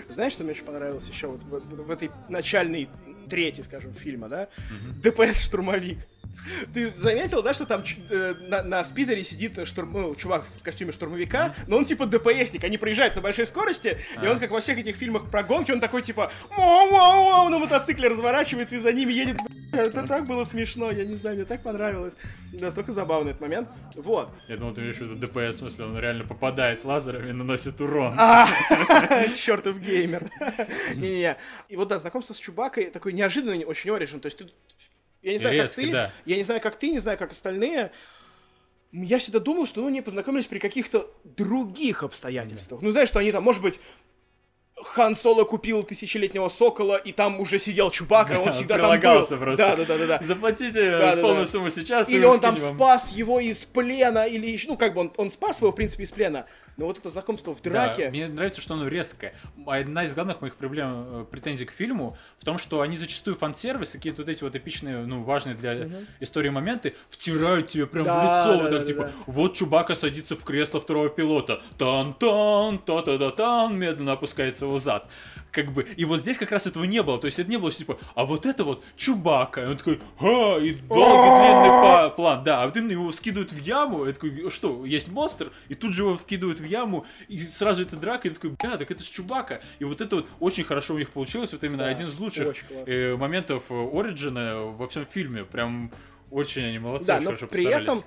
Знаешь, 0.09 0.33
что 0.33 0.43
мне 0.43 0.53
очень 0.53 0.65
понравилось 0.65 1.07
еще 1.07 1.27
вот 1.27 1.43
в, 1.43 1.49
в- 1.59 1.87
в 1.87 1.91
этой 1.91 2.09
начальной 2.29 2.89
трети, 3.29 3.61
скажем, 3.61 3.93
фильма, 3.93 4.29
да? 4.29 4.47
ДПС-штурмовик. 5.03 5.99
Ты 6.73 6.93
заметил, 6.95 7.41
да, 7.41 7.53
что 7.53 7.65
там 7.65 7.83
э, 8.09 8.33
на, 8.47 8.63
на 8.63 8.83
спидере 8.83 9.23
сидит 9.23 9.67
штурм, 9.67 9.93
ну, 9.93 10.15
чувак 10.15 10.45
в 10.45 10.63
костюме 10.63 10.91
штурмовика, 10.91 11.53
но 11.67 11.77
он 11.77 11.85
типа 11.85 12.05
ДПСник, 12.05 12.63
они 12.63 12.77
проезжают 12.77 13.15
на 13.15 13.21
большой 13.21 13.45
скорости, 13.45 13.97
и 14.21 14.25
А. 14.25 14.31
он, 14.31 14.39
как 14.39 14.51
во 14.51 14.61
всех 14.61 14.77
этих 14.77 14.95
фильмах 14.95 15.29
про 15.29 15.43
гонки, 15.43 15.71
он 15.71 15.79
такой 15.79 16.01
типа 16.01 16.31
«Мау-мау-мау», 16.57 17.49
на 17.49 17.59
мотоцикле 17.59 18.07
разворачивается 18.09 18.75
и 18.75 18.79
за 18.79 18.93
ними 18.93 19.13
едет. 19.13 19.37
Это 19.71 20.03
так 20.07 20.25
было 20.25 20.45
смешно, 20.45 20.91
я 20.91 21.05
не 21.05 21.15
знаю, 21.15 21.35
мне 21.35 21.45
так 21.45 21.61
понравилось. 21.61 22.13
Настолько 22.53 22.93
забавный 22.93 23.31
этот 23.31 23.41
момент. 23.41 23.69
Вот. 23.95 24.29
Я 24.47 24.57
думал, 24.57 24.73
ты 24.73 24.81
имеешь 24.81 24.95
в 24.95 25.01
виду 25.01 25.15
ДПС, 25.15 25.57
в 25.57 25.59
смысле, 25.59 25.85
он 25.85 25.99
реально 25.99 26.23
попадает 26.23 26.85
лазерами 26.85 27.29
и 27.29 27.33
наносит 27.33 27.79
урон. 27.81 28.15
А, 28.17 28.47
чертов 29.35 29.79
геймер. 29.79 30.29
Не-не-не. 30.95 31.37
И 31.67 31.75
вот 31.75 31.89
да, 31.89 31.97
знакомство 31.99 32.33
с 32.33 32.37
Чубакой 32.37 32.85
такой 32.85 33.13
неожиданный, 33.13 33.65
очень 33.65 33.91
оригин. 33.91 34.19
То 34.19 34.27
есть 34.27 34.37
ты, 34.37 34.47
я 35.27 35.33
не 35.33 35.39
знаю, 35.39 35.55
Резко, 35.55 35.75
как 35.81 35.85
ты, 35.85 35.91
да. 35.91 36.11
я 36.25 36.37
не 36.37 36.43
знаю, 36.43 36.61
как 36.61 36.75
ты, 36.77 36.89
не 36.89 36.99
знаю, 36.99 37.17
как 37.17 37.31
остальные. 37.33 37.91
Я 38.93 39.19
всегда 39.19 39.39
думал, 39.39 39.65
что 39.65 39.81
ну, 39.81 39.87
они 39.87 40.01
познакомились 40.01 40.47
при 40.47 40.59
каких-то 40.59 41.11
других 41.25 42.03
обстоятельствах. 42.03 42.81
Ну, 42.81 42.91
знаешь, 42.91 43.09
что 43.09 43.19
они 43.19 43.31
там, 43.33 43.43
может 43.43 43.61
быть, 43.61 43.79
Хан 44.81 45.15
Соло 45.15 45.43
купил 45.43 45.83
тысячелетнего 45.83 46.47
сокола, 46.49 46.95
и 46.95 47.11
там 47.11 47.39
уже 47.41 47.59
сидел 47.59 47.91
Чубака, 47.91 48.39
он 48.39 48.51
всегда 48.53 48.77
там 48.77 48.91
был. 48.91 48.99
просто. 49.37 49.57
Да, 49.57 49.75
да, 49.75 49.85
да, 49.85 49.97
да, 49.97 50.05
да. 50.07 50.19
Заплатите 50.23 50.91
Да-да-да. 50.91 51.21
полную 51.21 51.45
сумму 51.45 51.69
сейчас, 51.69 52.09
Или 52.09 52.23
он 52.25 52.39
там 52.39 52.55
вам. 52.55 52.75
спас 52.75 53.11
его 53.11 53.39
из 53.39 53.65
плена, 53.65 54.25
или 54.27 54.47
еще, 54.47 54.67
ну, 54.69 54.77
как 54.77 54.93
бы 54.93 55.01
он, 55.01 55.13
он 55.17 55.31
спас 55.31 55.59
его, 55.59 55.71
в 55.71 55.75
принципе, 55.75 56.03
из 56.03 56.11
плена. 56.11 56.45
Но 56.77 56.85
вот 56.85 56.99
это 56.99 57.09
знакомство 57.09 57.55
в 57.55 57.61
Да, 57.63 57.69
драке. 57.71 58.09
мне 58.11 58.27
нравится, 58.27 58.61
что 58.61 58.75
оно 58.75 58.87
резкое. 58.87 59.33
Одна 59.65 60.03
из 60.05 60.13
главных 60.13 60.41
моих 60.41 60.55
проблем, 60.55 61.21
э, 61.21 61.25
претензий 61.29 61.65
к 61.65 61.71
фильму 61.71 62.15
в 62.37 62.45
том, 62.45 62.59
что 62.59 62.81
они 62.81 62.95
зачастую 62.95 63.35
фан-сервис, 63.35 63.93
какие-то 63.93 64.21
вот 64.21 64.29
эти 64.29 64.43
вот 64.43 64.55
эпичные, 64.55 64.99
ну, 64.99 65.23
важные 65.23 65.55
для 65.55 65.89
истории 66.19 66.49
моменты, 66.49 66.95
втирают 67.09 67.67
тебе 67.69 67.87
прям 67.87 68.03
в 68.03 68.07
Да, 68.07 68.23
лицо, 68.23 68.57
да, 68.57 68.61
вот 68.61 68.69
так, 68.71 68.79
да, 68.81 68.85
типа, 68.85 69.03
да. 69.05 69.11
вот 69.25 69.55
Чубака 69.55 69.95
садится 69.95 70.35
в 70.35 70.43
кресло 70.43 70.79
второго 70.79 71.09
пилота, 71.09 71.61
тан-тан, 71.79 72.77
та-та-да-тан, 72.77 73.75
медленно 73.75 74.11
опускается 74.11 74.65
его 74.65 74.77
зад. 74.77 75.07
Как 75.57 75.71
бы, 75.73 75.87
и 75.97 76.05
вот 76.05 76.21
здесь 76.21 76.37
как 76.37 76.51
раз 76.51 76.67
этого 76.67 76.83
не 76.83 77.01
было, 77.01 77.17
то 77.17 77.25
есть 77.25 77.39
это 77.39 77.49
не 77.49 77.57
было 77.57 77.71
типа, 77.71 77.97
а 78.13 78.25
вот 78.25 78.45
это 78.45 78.63
вот 78.63 78.83
Чубака, 78.95 79.63
и 79.63 79.65
он 79.65 79.77
такой, 79.77 79.99
ха, 80.19 80.57
и 80.59 80.73
долгий 80.73 81.29
длинный 81.39 82.11
план, 82.11 82.43
да, 82.43 82.61
а 82.61 82.67
вот 82.67 82.77
именно 82.77 82.91
его 82.91 83.11
скидывают 83.11 83.51
в 83.51 83.57
яму, 83.57 84.05
я 84.05 84.13
такой, 84.13 84.51
что, 84.51 84.85
есть 84.85 85.09
монстр, 85.09 85.51
и 85.67 85.73
тут 85.73 85.93
же 85.95 86.03
его 86.03 86.15
вкидывают 86.15 86.59
в 86.59 86.63
яму, 86.63 87.07
и 87.27 87.39
сразу 87.39 87.81
эта 87.81 87.95
драка, 87.95 88.27
и 88.27 88.31
такой, 88.31 88.51
бля, 88.51 88.77
так 88.77 88.91
это 88.91 89.03
ж 89.03 89.07
Чубака, 89.07 89.61
и 89.79 89.83
вот 89.83 89.99
это 89.99 90.17
вот 90.17 90.27
очень 90.39 90.63
хорошо 90.63 90.93
у 90.93 90.99
них 90.99 91.09
получилось, 91.09 91.53
вот 91.53 91.63
именно 91.63 91.85
Да, 91.85 91.87
один 91.87 92.05
из 92.05 92.19
лучших 92.19 92.53
э, 92.85 93.15
моментов 93.15 93.63
э, 93.69 93.89
Ориджина 93.99 94.57
во 94.61 94.87
всем 94.87 95.07
фильме, 95.07 95.43
прям 95.43 95.91
очень 96.29 96.65
они 96.65 96.77
молодцы, 96.77 97.07
Да, 97.07 97.15
очень 97.15 97.23
но 97.23 97.29
хорошо 97.31 97.47
при 97.47 97.63
постарались. 97.63 97.87
этом 97.87 98.03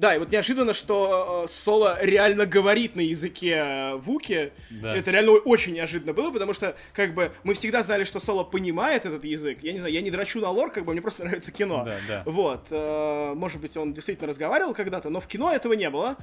Да, 0.00 0.14
и 0.14 0.18
вот 0.18 0.32
неожиданно, 0.32 0.72
что 0.72 1.44
э, 1.44 1.52
Соло 1.52 1.98
реально 2.00 2.46
говорит 2.46 2.96
на 2.96 3.02
языке 3.02 3.56
э, 3.62 3.96
Вуки. 3.96 4.50
Да. 4.70 4.96
Это 4.96 5.10
реально 5.10 5.32
очень 5.32 5.74
неожиданно 5.74 6.14
было, 6.14 6.30
потому 6.30 6.54
что, 6.54 6.74
как 6.94 7.12
бы, 7.12 7.32
мы 7.42 7.52
всегда 7.52 7.82
знали, 7.82 8.04
что 8.04 8.18
Соло 8.18 8.42
понимает 8.42 9.04
этот 9.04 9.22
язык. 9.24 9.58
Я 9.60 9.74
не 9.74 9.78
знаю, 9.78 9.92
я 9.92 10.00
не 10.00 10.10
драчу 10.10 10.40
на 10.40 10.48
лор, 10.48 10.72
как 10.72 10.86
бы, 10.86 10.92
мне 10.92 11.02
просто 11.02 11.24
нравится 11.26 11.52
кино. 11.52 11.82
Да, 11.84 11.98
да. 12.08 12.22
Вот. 12.24 12.68
э, 12.70 13.34
может 13.34 13.60
быть, 13.60 13.76
он 13.76 13.92
действительно 13.92 14.26
разговаривал 14.26 14.72
когда-то, 14.72 15.10
но 15.10 15.20
в 15.20 15.26
кино 15.26 15.52
этого 15.52 15.74
не 15.74 15.90
было. 15.90 16.16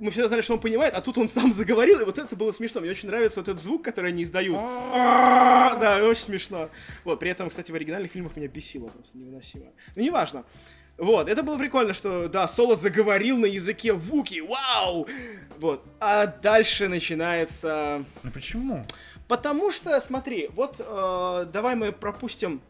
Мы 0.00 0.10
всегда 0.10 0.26
знали, 0.26 0.40
что 0.40 0.54
он 0.54 0.60
понимает, 0.60 0.94
а 0.94 1.00
тут 1.00 1.16
он 1.16 1.28
сам 1.36 1.52
заговорил, 1.52 2.00
и 2.00 2.04
вот 2.04 2.18
это 2.18 2.34
было 2.34 2.50
смешно. 2.50 2.80
Мне 2.80 2.90
очень 2.90 3.08
нравится 3.08 3.38
вот 3.38 3.48
этот 3.48 3.62
звук, 3.62 3.84
который 3.84 4.10
они 4.10 4.24
издают. 4.24 4.56
Да, 4.56 6.00
очень 6.02 6.22
смешно. 6.22 6.70
Вот, 7.04 7.20
при 7.20 7.30
этом, 7.30 7.50
кстати, 7.50 7.70
в 7.70 7.74
оригинальных 7.76 8.10
фильмах 8.10 8.34
меня 8.34 8.48
бесило 8.48 8.88
просто 8.88 9.16
невыносимо. 9.16 9.66
Ну, 9.94 10.02
неважно. 10.02 10.44
Вот, 10.96 11.28
это 11.28 11.42
было 11.42 11.58
прикольно, 11.58 11.92
что, 11.92 12.28
да, 12.28 12.46
Соло 12.46 12.76
заговорил 12.76 13.36
на 13.38 13.46
языке 13.46 13.92
Вуки, 13.92 14.40
вау! 14.40 15.08
Вот, 15.58 15.84
а 16.00 16.26
дальше 16.26 16.88
начинается... 16.88 18.04
Ну 18.22 18.30
почему? 18.30 18.86
Потому 19.26 19.72
что, 19.72 20.00
смотри, 20.00 20.50
вот 20.52 20.76
э, 20.78 21.46
давай 21.52 21.74
мы 21.74 21.90
пропустим 21.92 22.60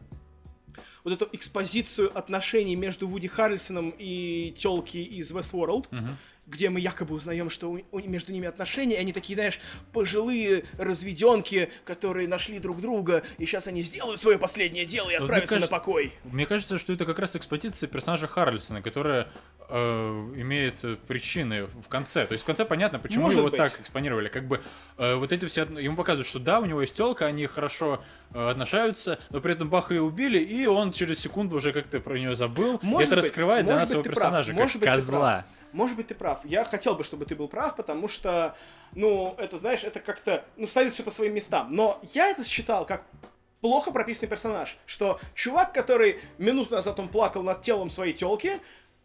вот 1.03 1.13
эту 1.13 1.29
экспозицию 1.33 2.17
отношений 2.17 2.75
между 2.75 3.07
Вуди 3.07 3.27
Харрельсоном 3.27 3.93
и 3.97 4.53
телки 4.57 4.97
из 4.97 5.31
Westworld, 5.31 5.85
Мгм. 5.91 6.17
Где 6.47 6.69
мы 6.69 6.79
якобы 6.79 7.15
узнаем, 7.15 7.49
что 7.49 7.71
у- 7.71 7.81
у- 7.91 7.99
между 8.01 8.31
ними 8.31 8.47
отношения, 8.47 8.95
и 8.97 8.99
они 8.99 9.13
такие, 9.13 9.35
знаешь, 9.35 9.59
пожилые 9.91 10.63
разведенки, 10.77 11.69
которые 11.85 12.27
нашли 12.27 12.59
друг 12.59 12.81
друга, 12.81 13.23
и 13.37 13.45
сейчас 13.45 13.67
они 13.67 13.81
сделают 13.81 14.21
свое 14.21 14.37
последнее 14.37 14.85
дело 14.85 15.09
и 15.09 15.15
отправятся 15.15 15.55
кажется- 15.55 15.71
на 15.71 15.77
покой. 15.79 16.13
Мне 16.23 16.45
кажется, 16.45 16.77
что 16.77 16.93
это 16.93 17.05
как 17.05 17.19
раз 17.19 17.35
экспозиция 17.35 17.87
персонажа 17.87 18.27
Харрельсона, 18.27 18.81
которая 18.81 19.27
э, 19.69 20.33
имеет 20.37 20.83
причины 21.07 21.65
в 21.65 21.87
конце. 21.87 22.25
То 22.25 22.33
есть 22.33 22.43
в 22.43 22.47
конце 22.47 22.65
понятно, 22.65 22.99
почему 22.99 23.25
Может 23.25 23.37
его 23.39 23.49
быть. 23.49 23.57
так 23.57 23.79
экспонировали. 23.79 24.29
Как 24.29 24.47
бы 24.47 24.61
э, 24.97 25.15
вот 25.15 25.31
эти 25.31 25.45
все... 25.45 25.63
Ему 25.63 25.95
показывают, 25.95 26.27
что 26.27 26.39
да, 26.39 26.59
у 26.59 26.65
него 26.65 26.81
есть 26.81 26.95
телка, 26.95 27.25
они 27.25 27.45
хорошо 27.47 28.03
э, 28.31 28.49
отношаются, 28.49 29.19
но 29.29 29.41
при 29.41 29.53
этом 29.53 29.69
Баха 29.69 29.93
ее 29.93 30.01
убили, 30.01 30.39
и 30.39 30.65
он 30.65 30.91
через 30.91 31.19
секунду 31.19 31.57
уже 31.57 31.73
как-то 31.73 31.99
про 31.99 32.17
нее 32.17 32.35
забыл. 32.35 32.77
И 32.77 32.85
Может 32.85 33.07
это 33.07 33.15
быть, 33.17 33.25
раскрывает 33.25 33.65
для 33.65 33.75
может 33.75 33.89
нас 33.89 33.93
его 33.93 34.03
прав, 34.03 34.15
персонажа 34.15 34.53
может 34.53 34.73
как 34.73 34.81
ты 34.81 34.85
козла. 34.85 35.45
Может 35.71 35.97
быть, 35.97 36.07
ты 36.07 36.15
прав. 36.15 36.39
Я 36.45 36.63
хотел 36.63 36.95
бы, 36.95 37.03
чтобы 37.03 37.25
ты 37.25 37.35
был 37.35 37.47
прав, 37.47 37.75
потому 37.75 38.07
что, 38.07 38.55
ну, 38.93 39.35
это, 39.37 39.57
знаешь, 39.57 39.83
это 39.83 39.99
как-то, 39.99 40.45
ну, 40.55 40.67
ставит 40.67 40.93
все 40.93 41.03
по 41.03 41.11
своим 41.11 41.33
местам. 41.33 41.67
Но 41.75 41.99
я 42.13 42.29
это 42.29 42.45
считал 42.45 42.85
как 42.85 43.03
плохо 43.65 43.91
прописанный 43.91 44.29
персонаж, 44.29 44.77
что 44.85 45.19
чувак, 45.33 45.73
который 45.73 46.19
минуту 46.37 46.75
назад 46.75 46.99
он 46.99 47.09
плакал 47.09 47.41
над 47.41 47.61
телом 47.61 47.89
своей 47.89 48.13
телки, 48.13 48.59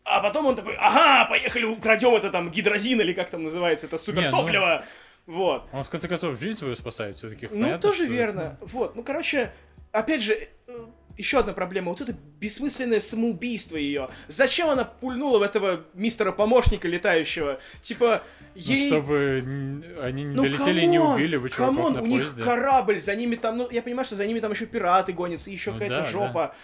а 0.04 0.20
потом 0.20 0.46
он 0.46 0.56
такой, 0.56 0.74
ага, 0.78 1.28
поехали 1.28 1.64
украдем 1.64 2.14
это 2.14 2.30
там 2.30 2.50
гидрозин 2.50 3.00
или 3.00 3.12
как 3.12 3.30
там 3.30 3.42
называется, 3.44 3.86
это 3.86 3.98
супертопливо. 3.98 4.84
Вот. 5.26 5.68
Он 5.72 5.84
в 5.84 5.90
конце 5.90 6.08
концов 6.08 6.40
жизнь 6.40 6.58
свою 6.58 6.74
спасает 6.74 7.18
все-таки. 7.18 7.48
Ну, 7.52 7.78
тоже 7.78 8.06
верно. 8.06 8.58
Вот, 8.60 8.96
ну, 8.96 9.02
короче, 9.02 9.52
опять 9.92 10.22
же, 10.22 10.34
э, 10.66 10.86
еще 11.16 11.38
одна 11.38 11.52
проблема. 11.52 11.90
Вот 11.90 12.00
это 12.00 12.14
бессмысленное 12.40 13.00
самоубийство 13.00 13.76
ее. 13.76 14.08
Зачем 14.26 14.70
она 14.70 14.84
пульнула 14.84 15.38
в 15.38 15.42
этого 15.42 15.84
мистера-помощника 15.94 16.88
летающего? 16.88 17.60
Типа, 17.82 18.22
Ну, 18.54 18.60
ей... 18.60 18.88
чтобы 18.88 19.42
н- 19.44 19.84
они 20.02 20.24
не 20.24 20.34
Ну, 20.34 20.42
долетели 20.42 20.80
и 20.80 20.86
не 20.86 20.98
come 20.98 21.07
on, 21.07 21.14
убили 21.14 21.36
вы 21.36 21.48
come 21.50 21.74
on, 21.74 21.92
на 21.94 22.02
у 22.02 22.06
них 22.06 22.34
корабль, 22.42 23.00
за 23.00 23.14
ними 23.14 23.36
там, 23.36 23.58
ну, 23.58 23.68
я 23.70 23.82
понимаю, 23.82 24.06
что 24.06 24.16
за 24.16 24.26
ними 24.26 24.40
там 24.40 24.50
еще 24.52 24.66
пираты 24.66 25.12
гонятся, 25.12 25.50
еще 25.50 25.70
Ну 25.70 25.78
какая-то 25.78 26.02
да, 26.02 26.10
жопа. 26.10 26.54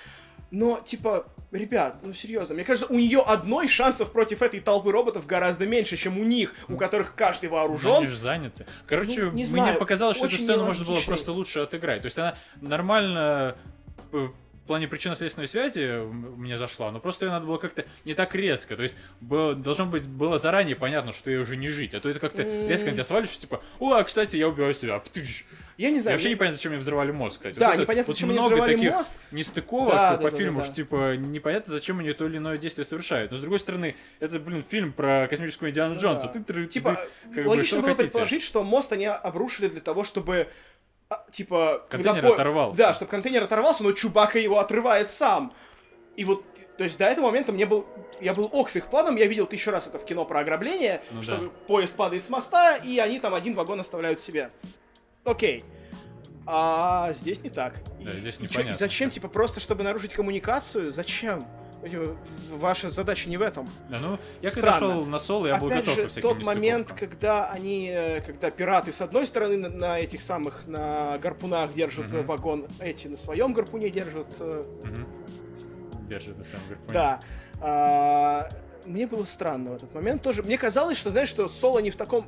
Но, 0.51 0.81
типа, 0.81 1.27
ребят, 1.57 1.99
ну 2.03 2.13
серьезно, 2.13 2.55
мне 2.55 2.65
кажется, 2.65 2.93
у 2.93 2.99
нее 2.99 3.21
одной 3.21 3.69
шансов 3.69 4.13
против 4.13 4.43
этой 4.43 4.61
толпы 4.61 4.93
роботов 4.93 5.27
гораздо 5.27 5.67
меньше, 5.67 5.97
чем 5.97 6.19
у 6.19 6.25
них, 6.25 6.55
у 6.69 6.77
которых 6.77 7.15
каждый 7.15 7.49
Ну, 7.49 7.57
вооружен. 7.57 7.97
Они 7.97 8.07
же 8.07 8.17
заняты. 8.17 8.67
Короче, 8.87 9.25
Ну, 9.25 9.27
не 9.27 9.43
мне 9.43 9.47
знаю, 9.47 9.79
показалось, 9.79 10.17
что 10.17 10.27
эту 10.27 10.37
сцену 10.37 10.65
можно 10.65 10.85
было 10.85 11.01
просто 11.01 11.33
лучше 11.33 11.61
отыграть. 11.61 12.03
То 12.03 12.07
есть 12.07 12.19
она 12.19 12.37
нормально 12.61 13.57
э, 14.13 14.29
в 14.67 14.67
плане 14.67 14.89
причинно-следственной 14.89 15.47
связи 15.47 16.05
мне 16.05 16.57
зашла, 16.57 16.91
но 16.91 16.99
просто 16.99 17.27
ее 17.27 17.31
надо 17.31 17.47
было 17.47 17.57
как-то 17.57 17.85
не 18.05 18.15
так 18.15 18.35
резко. 18.35 18.77
То 18.77 18.83
есть 18.83 18.97
было, 19.21 19.55
должно 19.55 19.87
быть 19.87 20.03
было 20.03 20.39
заранее 20.39 20.75
понятно, 20.75 21.13
что 21.13 21.31
ей 21.31 21.39
уже 21.39 21.57
не 21.57 21.69
жить. 21.69 21.95
А 21.95 22.01
то 22.01 22.09
это 22.09 22.19
как-то 22.19 22.43
резко 22.43 22.89
на 22.89 22.95
тебя 22.95 23.05
сваливаешь, 23.05 23.39
типа, 23.39 23.63
о, 23.79 24.03
кстати, 24.03 24.37
я 24.37 24.49
убиваю 24.49 24.75
себя. 24.75 25.01
Я 25.77 25.91
не 25.91 26.01
знаю, 26.01 26.15
вообще 26.17 26.29
мне- 26.29 26.35
непонятно, 26.37 26.57
зачем 26.57 26.73
мне 26.73 26.79
взрывали 26.81 27.11
мозг, 27.13 27.37
кстати. 27.39 27.59
Да, 27.59 27.71
Вот 27.73 27.81
непонятно, 27.81 28.11
вот 28.11 28.17
зачем 28.17 28.31
они 28.31 28.39
много 28.39 28.67
таких 28.67 28.93
мост. 28.93 29.13
нестыковок 29.31 29.93
Да, 29.95 30.17
по 30.17 30.31
да, 30.31 30.37
фильму, 30.37 30.59
да, 30.61 30.65
что 30.65 30.73
да. 30.73 30.77
типа 30.77 31.17
непонятно, 31.17 31.73
зачем 31.73 31.99
они 32.01 32.13
то 32.13 32.27
или 32.27 32.39
иное 32.39 32.57
действие 32.57 32.85
совершают. 32.87 33.31
Но 33.31 33.37
с 33.37 33.41
другой 33.41 33.59
стороны, 33.59 33.95
это, 34.21 34.39
блин, 34.39 34.65
фильм 34.67 34.93
про 34.93 35.27
космического 35.29 35.69
Индиану 35.69 35.97
Джонса. 35.99 36.29
Да. 36.29 36.33
Ты, 36.33 36.41
ты- 36.45 36.67
Типа, 36.67 36.95
ты- 37.25 37.35
как 37.35 37.45
бы, 37.45 37.49
логично 37.51 37.67
что 37.67 37.77
вы 37.77 37.83
было 37.83 37.91
хотите? 37.91 38.05
предположить, 38.05 38.43
что 38.43 38.63
мост 38.65 38.93
они 38.93 39.05
обрушили 39.07 39.69
для 39.69 39.81
того, 39.83 40.03
чтобы 40.05 40.49
а, 41.09 41.25
типа... 41.31 41.85
когда 41.89 42.09
Контейнер 42.15 42.29
по- 42.31 42.35
оторвался. 42.35 42.79
Да, 42.79 42.95
чтобы 42.95 43.11
контейнер 43.11 43.43
оторвался, 43.45 43.83
но 43.85 43.93
Чубака 43.93 44.39
его 44.39 44.59
отрывает 44.59 45.09
сам. 45.11 45.53
И 46.17 46.25
вот, 46.25 46.43
то 46.79 46.85
есть 46.85 46.97
до 46.99 47.05
этого 47.05 47.27
момента 47.27 47.53
мне 47.53 47.67
был... 47.67 47.87
Я 48.21 48.33
был 48.35 48.49
ок 48.51 48.71
с 48.71 48.77
их 48.77 48.89
планом, 48.89 49.15
я 49.17 49.27
видел 49.27 49.47
тысячу 49.47 49.71
раз 49.71 49.87
это 49.87 49.99
в 49.99 50.05
кино 50.07 50.25
про 50.25 50.41
ограбление, 50.41 51.03
Ну 51.11 51.23
что 51.23 51.37
да. 51.39 51.49
поезд 51.69 51.95
падает 51.95 52.25
с 52.25 52.29
моста, 52.31 52.77
и 52.77 52.99
они 52.99 53.21
там 53.21 53.35
один 53.35 53.55
вагон 53.55 53.79
оставляют 53.79 54.21
себе. 54.21 54.51
Окей. 55.27 55.65
А 56.47 57.13
здесь 57.13 57.43
не 57.43 57.51
так. 57.51 57.83
Да, 58.01 58.13
И- 58.15 58.19
здесь 58.19 58.37
и 58.37 58.39
чё- 58.39 58.45
непонятно. 58.45 58.71
и 58.71 58.75
зачем, 58.79 59.11
типа, 59.11 59.29
просто 59.29 59.59
чтобы 59.61 59.83
нарушить 59.83 60.13
коммуникацию? 60.13 60.93
Зачем? 60.93 61.45
Типа, 61.83 62.17
Ваша 62.53 62.89
задача 62.89 63.29
не 63.29 63.37
в 63.37 63.43
этом. 63.43 63.69
Да, 63.91 63.99
ну, 63.99 64.19
я 64.43 64.51
когда 64.51 64.77
Странно. 64.77 64.95
шел 64.95 65.05
на 65.07 65.19
соло, 65.19 65.47
я 65.47 65.57
был 65.59 65.67
Опять 65.69 65.81
готов 65.81 65.95
же, 65.97 66.03
ко 66.05 66.09
всяким 66.09 66.29
тот 66.31 66.45
момент, 66.45 66.93
когда 66.93 67.51
они, 67.51 67.91
э, 67.93 68.21
когда 68.23 68.51
пираты 68.51 68.93
с 68.93 69.01
одной 69.01 69.27
стороны 69.27 69.57
на, 69.57 69.69
на 69.69 69.99
этих 70.01 70.23
самых, 70.23 70.67
на 70.67 71.19
гарпунах 71.19 71.75
держат 71.75 72.13
э, 72.13 72.23
вагон, 72.23 72.67
эти 72.81 73.09
на 73.09 73.17
своем 73.17 73.53
гарпуне 73.53 73.91
держат, 73.91 74.27
Мгм. 74.41 75.07
Держит 76.07 76.39
на 76.39 76.45
своем 76.45 76.63
гарпуне. 76.69 76.93
да. 76.93 77.21
А, 77.61 78.49
мне 78.85 79.07
было 79.07 79.25
странно 79.25 79.73
в 79.73 79.75
этот 79.75 79.93
момент 79.95 80.23
тоже. 80.23 80.43
Мне 80.43 80.57
казалось, 80.59 80.97
что, 80.97 81.11
знаешь, 81.11 81.29
что 81.29 81.47
Соло 81.49 81.81
не 81.81 81.91
в 81.91 81.97
таком 81.97 82.27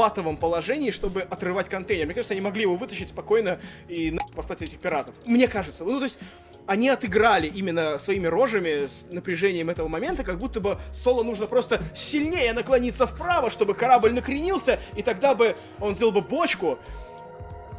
патовом 0.00 0.38
положении, 0.38 0.92
чтобы 0.92 1.20
отрывать 1.20 1.68
контейнер. 1.68 2.06
Мне 2.06 2.14
кажется, 2.14 2.32
они 2.32 2.40
могли 2.40 2.62
его 2.62 2.74
вытащить 2.74 3.10
спокойно 3.10 3.60
и 3.86 4.16
послать 4.34 4.62
этих 4.62 4.78
пиратов. 4.78 5.14
Мне 5.26 5.46
кажется. 5.46 5.84
Ну, 5.84 5.98
то 5.98 6.04
есть, 6.04 6.18
они 6.66 6.88
отыграли 6.88 7.48
именно 7.48 7.98
своими 7.98 8.26
рожами 8.26 8.86
с 8.86 9.04
напряжением 9.10 9.68
этого 9.68 9.88
момента, 9.88 10.24
как 10.24 10.38
будто 10.38 10.58
бы 10.58 10.78
Соло 10.94 11.22
нужно 11.22 11.46
просто 11.46 11.82
сильнее 11.94 12.54
наклониться 12.54 13.06
вправо, 13.06 13.50
чтобы 13.50 13.74
корабль 13.74 14.14
накренился, 14.14 14.80
и 14.96 15.02
тогда 15.02 15.34
бы 15.34 15.54
он 15.80 15.94
сделал 15.94 16.12
бы 16.12 16.22
бочку, 16.22 16.78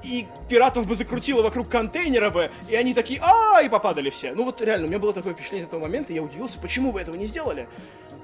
и 0.03 0.27
пиратов 0.47 0.85
бы 0.85 0.93
закрутило 0.93 1.41
вокруг 1.41 1.69
контейнера 1.69 2.29
бы, 2.29 2.51
и 2.69 2.75
они 2.75 2.93
такие, 2.93 3.19
а 3.23 3.63
и 3.63 3.67
попадали 3.67 4.11
все. 4.11 4.35
Ну 4.35 4.45
вот 4.45 4.61
реально, 4.61 4.85
у 4.85 4.89
меня 4.89 4.99
было 4.99 5.11
такое 5.11 5.33
впечатление 5.33 5.65
этого 5.65 5.79
момента, 5.79 6.13
я 6.13 6.21
удивился, 6.21 6.59
почему 6.59 6.91
вы 6.91 7.01
этого 7.01 7.15
не 7.15 7.25
сделали. 7.25 7.67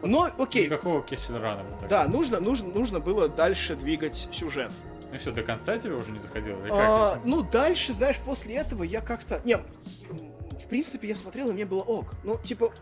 Но, 0.04 0.30
окей, 0.38 0.66
Никакого 0.66 1.02
Кессельрана. 1.02 1.64
да, 1.90 2.08
нужно, 2.08 2.40
нужно, 2.40 2.70
нужно 2.70 3.00
было 3.00 3.28
дальше 3.28 3.76
двигать 3.76 4.28
сюжет. 4.32 4.72
Ну 5.12 5.18
все, 5.18 5.32
до 5.32 5.42
конца 5.42 5.78
тебе 5.78 5.94
уже 5.96 6.12
не 6.12 6.20
заходило? 6.20 6.60
Или 6.62 6.70
А, 6.72 7.16
как? 7.16 7.26
ну, 7.26 7.42
дальше, 7.42 7.94
знаешь, 7.94 8.18
после 8.20 8.56
этого 8.56 8.84
я 8.84 9.02
как-то... 9.02 9.42
Не, 9.46 9.58
в 9.58 10.68
принципе, 10.70 11.08
я 11.08 11.16
смотрел, 11.16 11.50
и 11.50 11.54
мне 11.54 11.66
было 11.66 11.82
ок. 11.82 12.14
Ну, 12.24 12.38
типа, 12.44 12.74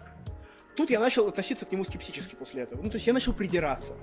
тут 0.75 0.89
я 0.89 0.99
начал 0.99 1.27
относиться 1.27 1.65
к 1.65 1.71
нему 1.71 1.83
скептически 1.83 2.35
после 2.35 2.63
этого. 2.63 2.81
Ну, 2.81 2.89
то 2.89 2.95
есть 2.95 3.05
я 3.07 3.13
начал 3.13 3.31
придираться. 3.33 3.93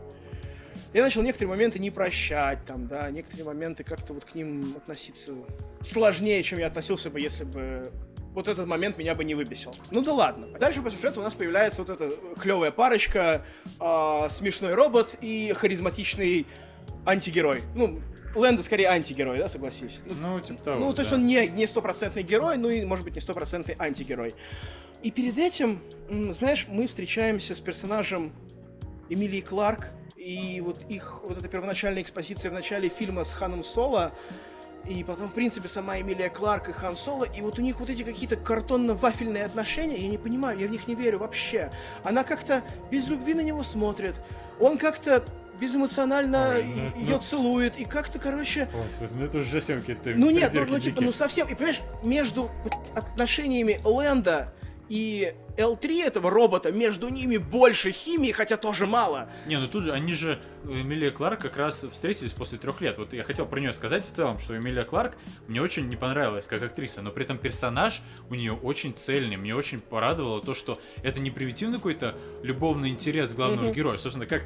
Я 0.93 1.03
начал 1.03 1.23
некоторые 1.23 1.49
моменты 1.51 1.79
не 1.79 1.91
прощать, 1.91 2.65
там, 2.67 2.87
да, 2.87 3.11
некоторые 3.11 3.45
моменты 3.47 3.83
как-то 3.83 4.13
вот 4.13 4.25
к 4.27 4.35
ним 4.35 4.75
относиться 4.77 5.33
сложнее, 5.81 6.43
чем 6.43 6.59
я 6.59 6.67
относился 6.67 7.09
бы, 7.11 7.19
если 7.19 7.45
бы 7.45 7.91
вот 8.33 8.49
этот 8.49 8.67
момент 8.67 8.99
меня 8.99 9.15
бы 9.15 9.25
не 9.25 9.35
выбесил. 9.35 9.75
Ну 9.91 10.03
да 10.03 10.13
ладно. 10.13 10.47
Дальше 10.59 10.83
по 10.83 10.91
сюжету 10.91 11.21
у 11.21 11.23
нас 11.23 11.35
появляется 11.35 11.83
вот 11.83 11.91
эта 11.91 12.17
клевая 12.41 12.71
парочка, 12.71 13.45
а, 13.79 14.29
смешной 14.29 14.75
робот 14.75 15.17
и 15.21 15.53
харизматичный 15.57 16.47
антигерой. 17.05 17.63
Ну, 17.75 18.01
Лэнда 18.35 18.63
скорее 18.63 18.89
антигерой, 18.89 19.39
да, 19.39 19.49
согласись? 19.49 20.01
Ну, 20.07 20.15
Ну, 20.37 20.41
типа 20.41 20.63
того, 20.63 20.81
ну, 20.81 20.95
то 20.95 21.03
есть 21.03 21.11
да. 21.11 21.17
он 21.17 21.27
не, 21.27 21.47
не 21.49 21.67
стопроцентный 21.67 22.23
герой, 22.23 22.57
ну 22.57 22.71
и, 22.71 22.85
может 22.85 23.05
быть, 23.05 23.15
не 23.15 23.21
стопроцентный 23.21 23.77
антигерой. 23.79 24.35
И 25.03 25.11
перед 25.11 25.37
этим, 25.37 25.83
знаешь, 26.31 26.67
мы 26.69 26.87
встречаемся 26.87 27.55
с 27.55 27.61
персонажем 27.61 28.33
Эмилии 29.11 29.41
Кларк, 29.41 29.91
и 30.17 30.63
вот 30.65 30.81
их, 30.89 31.21
вот 31.25 31.37
эта 31.37 31.49
первоначальная 31.49 32.03
экспозиция 32.03 32.51
в 32.51 32.55
начале 32.55 32.89
фильма 32.89 33.25
с 33.25 33.33
Ханом 33.33 33.65
Соло, 33.65 34.13
и 34.87 35.05
потом, 35.05 35.29
в 35.29 35.33
принципе, 35.33 35.69
сама 35.69 36.01
Эмилия 36.01 36.29
Кларк 36.29 36.69
и 36.69 36.73
Хан 36.73 36.97
Соло, 36.97 37.25
и 37.25 37.41
вот 37.41 37.59
у 37.59 37.63
них 37.63 37.81
вот 37.81 37.91
эти 37.91 38.03
какие-то 38.03 38.37
картонно-вафельные 38.37 39.45
отношения, 39.45 39.99
я 39.99 40.09
не 40.09 40.19
понимаю, 40.19 40.59
я 40.59 40.67
в 40.67 40.71
них 40.71 40.89
не 40.89 40.95
верю 40.95 41.19
вообще. 41.19 41.71
Она 42.05 42.25
как-то 42.25 42.63
без 42.91 43.07
любви 43.07 43.35
на 43.35 43.43
него 43.43 43.63
смотрит, 43.63 44.17
он 44.61 44.79
как-то 44.79 45.25
безэмоционально 45.61 46.55
Ой, 46.57 46.65
ну 46.65 47.01
ее 47.01 47.15
ну- 47.15 47.21
целует, 47.21 47.79
и 47.79 47.85
как-то, 47.85 48.19
короче, 48.19 48.69
Господи, 48.73 49.13
ну 49.15 49.25
это 49.25 49.39
уже 49.39 49.51
совсем 49.53 49.81
какие-то 49.81 50.11
ну 50.11 50.31
нет, 50.31 50.51
ну, 50.55 50.65
ну, 50.67 50.81
типа, 50.81 51.03
ну 51.03 51.13
совсем, 51.13 51.47
и 51.47 51.55
понимаешь, 51.55 51.81
между 52.03 52.51
отношениями 52.97 53.81
Лэнда 53.85 54.53
и 54.89 55.35
L3 55.57 56.05
этого 56.05 56.31
робота, 56.31 56.73
между 56.73 57.09
ними 57.09 57.37
больше 57.37 57.93
химии, 57.93 58.33
хотя 58.33 58.57
тоже 58.57 58.87
мало. 58.87 59.29
Не, 59.47 59.59
ну 59.59 59.69
тут 59.69 59.85
же, 59.85 59.93
они 59.93 60.15
же, 60.15 60.41
Эмилия 60.65 61.11
Кларк 61.11 61.41
как 61.41 61.57
раз 61.57 61.85
встретились 61.91 62.33
после 62.33 62.59
трех 62.59 62.81
лет. 62.81 62.99
Вот 62.99 63.13
я 63.13 63.23
хотел 63.23 63.47
про 63.47 63.61
нее 63.61 63.73
сказать 63.73 64.07
в 64.07 64.13
целом, 64.13 64.39
что 64.39 64.57
Эмилия 64.57 64.85
Кларк 64.85 65.17
мне 65.49 65.61
очень 65.61 65.89
не 65.89 65.97
понравилась 65.97 66.47
как 66.47 66.63
актриса, 66.63 67.03
но 67.03 67.11
при 67.11 67.25
этом 67.25 67.39
персонаж 67.39 68.03
у 68.31 68.35
нее 68.35 68.53
очень 68.53 68.95
цельный. 68.95 69.37
Мне 69.37 69.55
очень 69.55 69.81
порадовало 69.81 70.41
то, 70.41 70.55
что 70.55 70.79
это 71.03 71.21
не 71.21 71.31
примитивный 71.31 71.77
какой-то 71.77 72.15
любовный 72.43 72.91
интерес 72.91 73.35
главного 73.35 73.69
mm-hmm. 73.69 73.75
героя. 73.75 73.99
Собственно, 73.99 74.27
как 74.27 74.43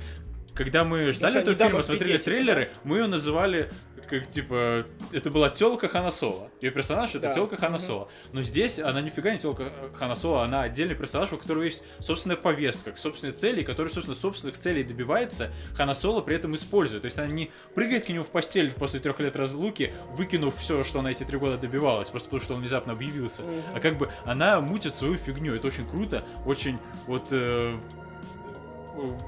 когда 0.57 0.85
мы 0.85 1.13
ждали 1.13 1.41
этого 1.41 1.55
фильма, 1.55 1.83
смотрели 1.83 2.17
трейлеры, 2.19 2.71
мы 2.83 2.99
ее 2.99 3.07
называли 3.07 3.71
как 4.07 4.29
типа 4.31 4.87
это 5.13 5.31
была 5.31 5.51
телка 5.51 5.89
Ханасола. 5.89 6.51
Ее 6.61 6.71
персонаж 6.71 7.11
это 7.11 7.29
да. 7.29 7.33
телка 7.33 7.57
Ханасола. 7.57 8.09
Но 8.33 8.43
здесь 8.43 8.79
она 8.79 9.01
нифига 9.01 9.33
не 9.33 9.39
телка 9.39 9.73
Ханасола, 9.95 10.45
она 10.45 10.63
отдельный 10.63 10.95
персонаж, 10.95 11.33
у 11.33 11.39
которого 11.39 11.63
есть 11.65 11.83
собственная 12.01 12.37
повестка, 12.37 12.95
собственные 12.97 13.35
цели, 13.35 13.63
который, 13.63 13.89
собственно, 13.89 14.17
собственных 14.17 14.59
целей 14.59 14.85
добивается, 14.85 15.51
Ханасола 15.75 16.21
при 16.21 16.37
этом 16.37 16.55
использует. 16.55 17.03
То 17.03 17.07
есть 17.07 17.19
она 17.19 17.29
не 17.29 17.51
прыгает 17.75 18.05
к 18.05 18.09
нему 18.09 18.23
в 18.23 18.29
постель 18.29 18.71
после 18.73 19.01
трех 19.01 19.19
лет 19.21 19.37
разлуки, 19.37 19.93
выкинув 20.13 20.57
все, 20.57 20.85
что 20.85 21.01
она 21.01 21.11
эти 21.11 21.25
три 21.25 21.39
года 21.39 21.59
добивалась, 21.59 22.11
просто 22.11 22.29
потому 22.29 22.43
что 22.43 22.55
он 22.55 22.61
внезапно 22.61 22.93
объявился. 22.93 23.43
Угу. 23.43 23.63
А 23.75 23.81
как 23.81 23.99
бы 23.99 24.11
она 24.25 24.61
мутит 24.61 24.97
свою 24.97 25.17
фигню. 25.17 25.55
Это 25.55 25.67
очень 25.67 25.89
круто, 25.89 26.25
очень 26.45 26.79
вот 27.07 27.29
э, 27.31 27.77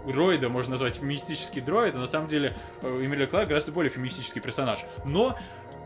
дроида 0.07 0.49
можно 0.49 0.73
назвать 0.73 0.97
феминистический 0.97 1.61
дроид, 1.61 1.95
а 1.95 1.99
на 1.99 2.07
самом 2.07 2.29
деле 2.29 2.57
э, 2.83 3.05
Эмилия 3.05 3.27
Кларк 3.27 3.49
гораздо 3.49 3.73
более 3.73 3.91
феминистический 3.91 4.41
персонаж. 4.41 4.81
Но 5.05 5.39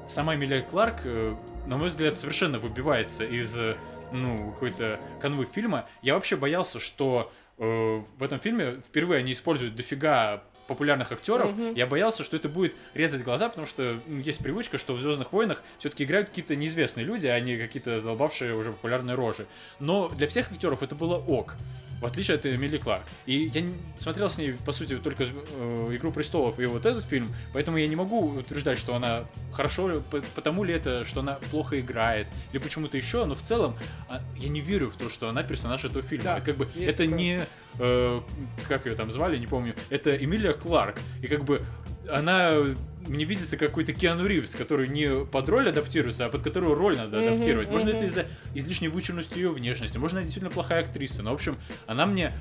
сама 0.06 0.34
Эмилия 0.34 0.62
Кларк, 0.62 1.00
э, 1.04 1.34
на 1.66 1.76
мой 1.76 1.88
взгляд, 1.88 2.18
совершенно 2.18 2.58
выбивается 2.58 3.24
из 3.24 3.58
э, 3.58 3.76
ну, 4.12 4.52
какой-то 4.52 5.00
канвы 5.20 5.46
фильма. 5.46 5.86
Я 6.02 6.14
вообще 6.14 6.36
боялся, 6.36 6.78
что 6.80 7.32
э, 7.58 7.64
в 7.64 8.22
этом 8.22 8.38
фильме 8.38 8.80
впервые 8.86 9.20
они 9.20 9.32
используют 9.32 9.74
дофига 9.74 10.44
популярных 10.68 11.12
актеров, 11.12 11.54
mm-hmm. 11.54 11.76
я 11.76 11.86
боялся, 11.86 12.24
что 12.24 12.36
это 12.36 12.48
будет 12.48 12.76
резать 12.94 13.24
глаза, 13.24 13.48
потому 13.48 13.66
что 13.66 14.00
ну, 14.06 14.20
есть 14.20 14.38
привычка, 14.38 14.78
что 14.78 14.94
в 14.94 15.00
Звездных 15.00 15.32
войнах 15.32 15.62
все-таки 15.78 16.04
играют 16.04 16.28
какие-то 16.28 16.56
неизвестные 16.56 17.04
люди, 17.04 17.26
а 17.26 17.38
не 17.40 17.56
какие-то 17.56 17.98
задолбавшие 17.98 18.54
уже 18.54 18.72
популярные 18.72 19.16
рожи. 19.16 19.46
Но 19.80 20.08
для 20.08 20.28
всех 20.28 20.52
актеров 20.52 20.82
это 20.82 20.94
было 20.94 21.16
ок 21.16 21.56
в 22.02 22.06
отличие 22.06 22.36
от 22.36 22.44
Эмили 22.44 22.78
Кларк. 22.78 23.04
И 23.26 23.50
я 23.54 23.62
смотрел 23.96 24.28
с 24.28 24.36
ней, 24.36 24.54
по 24.66 24.72
сути, 24.72 24.98
только 24.98 25.22
э, 25.24 25.96
«Игру 25.96 26.10
престолов» 26.10 26.58
и 26.58 26.66
вот 26.66 26.84
этот 26.84 27.04
фильм, 27.04 27.32
поэтому 27.52 27.76
я 27.76 27.86
не 27.86 27.94
могу 27.94 28.40
утверждать, 28.40 28.76
что 28.76 28.96
она 28.96 29.24
хорошо, 29.52 30.02
потому 30.34 30.64
ли 30.64 30.74
это, 30.74 31.04
что 31.04 31.20
она 31.20 31.34
плохо 31.50 31.78
играет, 31.80 32.26
или 32.52 32.58
почему-то 32.58 32.96
еще, 32.96 33.24
но 33.24 33.36
в 33.36 33.42
целом 33.42 33.76
а, 34.08 34.20
я 34.36 34.48
не 34.48 34.60
верю 34.60 34.90
в 34.90 34.96
то, 34.96 35.08
что 35.08 35.28
она 35.28 35.44
персонаж 35.44 35.84
этого 35.84 36.02
фильма. 36.02 36.24
Да, 36.24 36.36
это 36.38 36.46
как 36.46 36.56
бы, 36.56 36.68
это 36.76 37.04
такое. 37.04 37.06
не, 37.06 37.40
э, 37.78 38.20
как 38.68 38.86
ее 38.86 38.96
там 38.96 39.12
звали, 39.12 39.38
не 39.38 39.46
помню, 39.46 39.76
это 39.88 40.16
Эмилия 40.16 40.54
Кларк, 40.54 40.98
и 41.22 41.28
как 41.28 41.44
бы 41.44 41.62
она 42.10 42.58
мне 43.06 43.24
видится 43.24 43.56
какой-то 43.56 43.92
Киану 43.92 44.26
Ривз, 44.26 44.54
который 44.54 44.88
не 44.88 45.24
под 45.24 45.48
роль 45.48 45.68
адаптируется, 45.68 46.26
а 46.26 46.28
под 46.28 46.42
которую 46.42 46.74
роль 46.74 46.96
надо 46.96 47.18
mm-hmm, 47.18 47.32
адаптировать. 47.32 47.68
Mm-hmm. 47.68 47.96
это 47.96 48.04
из-за 48.04 48.26
излишней 48.54 48.88
вычурности 48.88 49.38
ее 49.38 49.50
внешности, 49.50 49.98
может, 49.98 50.14
она 50.14 50.22
действительно 50.22 50.52
плохая 50.52 50.80
актриса, 50.80 51.22
но, 51.22 51.30
в 51.30 51.34
общем, 51.34 51.58
она 51.86 52.06
мне 52.06 52.32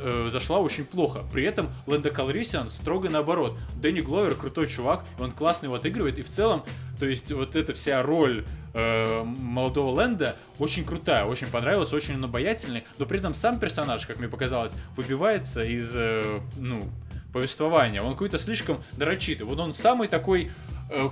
э, 0.00 0.28
зашла 0.30 0.58
очень 0.58 0.84
плохо. 0.84 1.24
При 1.32 1.44
этом 1.44 1.70
Лэнда 1.86 2.10
Калрисиан 2.10 2.68
строго 2.68 3.08
наоборот. 3.08 3.58
Дэнни 3.80 4.00
Гловер 4.00 4.34
крутой 4.34 4.66
чувак, 4.66 5.04
он 5.18 5.32
классно 5.32 5.66
его 5.66 5.76
отыгрывает, 5.76 6.18
и 6.18 6.22
в 6.22 6.28
целом, 6.28 6.64
то 6.98 7.06
есть 7.06 7.32
вот 7.32 7.56
эта 7.56 7.72
вся 7.74 8.02
роль 8.02 8.44
э, 8.74 9.22
молодого 9.22 9.90
Лэнда 9.90 10.36
очень 10.58 10.84
крутая, 10.84 11.24
очень 11.24 11.48
понравилась, 11.48 11.92
очень 11.92 12.14
он 12.14 12.24
обаятельный, 12.24 12.84
но 12.98 13.06
при 13.06 13.18
этом 13.18 13.34
сам 13.34 13.58
персонаж, 13.58 14.06
как 14.06 14.18
мне 14.18 14.28
показалось, 14.28 14.74
выбивается 14.96 15.64
из, 15.64 15.94
э, 15.96 16.40
ну, 16.56 16.90
повествования. 17.34 18.00
Он 18.00 18.12
какой-то 18.12 18.38
слишком 18.38 18.82
нарочитый. 18.96 19.44
Вот 19.44 19.58
он 19.58 19.74
самый 19.74 20.06
такой 20.06 20.52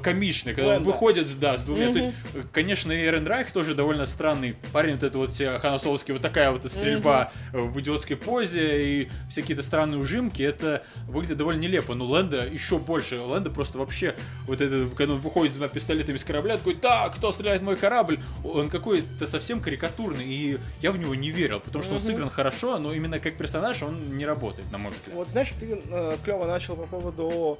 комичный, 0.03 0.55
когда 0.55 0.77
он 0.77 0.83
выходит, 0.83 1.39
да, 1.39 1.57
с 1.57 1.63
двумя. 1.63 1.87
Mm-hmm. 1.87 1.93
То 1.93 1.99
есть, 1.99 2.15
э, 2.35 2.43
конечно, 2.53 2.93
и 2.93 3.05
Эрен 3.05 3.27
Райх 3.27 3.53
тоже 3.53 3.75
довольно 3.75 4.07
странный 4.07 4.57
парень, 4.73 4.95
вот 4.95 5.03
это 5.03 5.19
вот 5.19 5.31
все 5.31 5.59
Ханасоловский, 5.59 6.13
вот 6.13 6.23
такая 6.23 6.51
вот 6.51 6.71
стрельба 6.71 7.33
mm-hmm. 7.53 7.71
в 7.71 7.81
идиотской 7.81 8.17
позе 8.17 8.83
и 8.83 9.09
все 9.29 9.41
какие-то 9.41 9.63
странные 9.63 9.99
ужимки, 10.01 10.43
это 10.43 10.83
выглядит 11.09 11.39
довольно 11.39 11.61
нелепо. 11.61 11.95
Но 11.95 12.05
Лэнда 12.05 12.47
еще 12.47 12.79
больше. 12.79 13.21
Лэнда 13.21 13.51
просто 13.51 13.79
вообще, 13.79 14.15
вот 14.47 14.61
это, 14.61 14.89
когда 14.95 15.15
он 15.15 15.21
выходит 15.21 15.55
двумя 15.55 15.69
пистолетами 15.69 16.17
с 16.17 16.25
корабля, 16.25 16.59
такой, 16.59 16.75
так, 16.75 17.17
кто 17.17 17.33
стреляет 17.33 17.61
в 17.61 17.65
мой 17.65 17.77
корабль? 17.77 18.21
Он 18.45 18.69
какой-то 18.69 19.27
совсем 19.27 19.61
карикатурный, 19.61 20.27
и 20.27 20.59
я 20.81 20.93
в 20.93 20.99
него 20.99 21.15
не 21.15 21.31
верил, 21.31 21.61
потому 21.61 21.83
что 21.83 21.93
mm-hmm. 21.93 21.97
он 21.97 22.03
сыгран 22.03 22.31
хорошо, 22.31 22.79
но 22.79 22.93
именно 22.93 23.21
как 23.21 23.37
персонаж 23.37 23.83
он 23.83 24.17
не 24.17 24.27
работает, 24.27 24.71
на 24.71 24.79
мой 24.79 24.93
взгляд. 24.93 25.15
Вот 25.15 25.29
знаешь, 25.29 25.53
ты 25.59 25.81
э, 25.85 26.17
клево 26.25 26.47
начал 26.47 26.77
по 26.77 26.87
поводу 26.87 27.59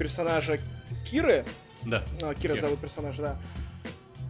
персонажа 0.00 0.58
Киры. 1.04 1.44
Да. 1.84 2.02
А, 2.22 2.34
Кира, 2.34 2.54
Кира 2.54 2.60
зовут 2.62 2.80
персонажа, 2.80 3.22
да. 3.22 3.38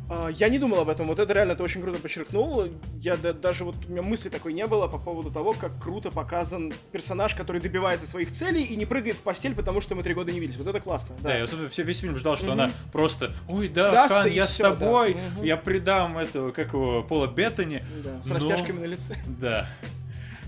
А, 0.09 0.29
я 0.29 0.49
не 0.49 0.59
думал 0.59 0.81
об 0.81 0.89
этом, 0.89 1.07
вот 1.07 1.21
это 1.21 1.33
реально 1.33 1.55
ты 1.55 1.63
очень 1.63 1.81
круто 1.81 2.01
подчеркнул. 2.01 2.65
Я 2.97 3.17
да, 3.17 3.33
даже 3.33 3.65
вот 3.65 3.77
у 3.87 3.93
меня 3.93 4.03
мысли 4.03 4.29
такой 4.31 4.53
не 4.53 4.67
было 4.67 4.89
по 4.89 4.99
поводу 4.99 5.31
того, 5.31 5.53
как 5.53 5.81
круто 5.81 6.11
показан 6.11 6.73
персонаж, 6.91 7.37
который 7.37 7.61
добивается 7.61 8.05
своих 8.09 8.33
целей 8.33 8.65
и 8.65 8.75
не 8.75 8.85
прыгает 8.85 9.17
в 9.17 9.23
постель, 9.23 9.55
потому 9.55 9.81
что 9.81 9.95
мы 9.95 10.03
три 10.03 10.13
года 10.13 10.33
не 10.33 10.41
виделись. 10.41 10.59
Вот 10.59 10.67
это 10.67 10.81
классно. 10.81 11.15
Да, 11.21 11.29
да 11.29 11.39
я 11.39 11.47
все, 11.47 11.85
весь 11.85 12.01
фильм 12.01 12.17
ждал, 12.17 12.37
что 12.37 12.47
угу. 12.47 12.55
она 12.55 12.73
просто, 12.91 13.31
ой, 13.49 13.69
да, 13.69 13.91
Сдастся, 13.91 14.23
Хан, 14.23 14.33
я 14.33 14.47
с 14.49 14.57
тобой, 14.57 15.15
да. 15.37 15.45
я 15.45 15.57
предам 15.57 16.19
этого, 16.19 16.51
как 16.51 16.73
его, 16.73 17.05
Пола 17.05 17.29
Беттани. 17.29 17.85
Да, 18.03 18.21
с 18.21 18.27
но... 18.27 18.35
растяжками 18.35 18.81
на 18.81 18.87
лице. 18.87 19.17
Да. 19.41 19.69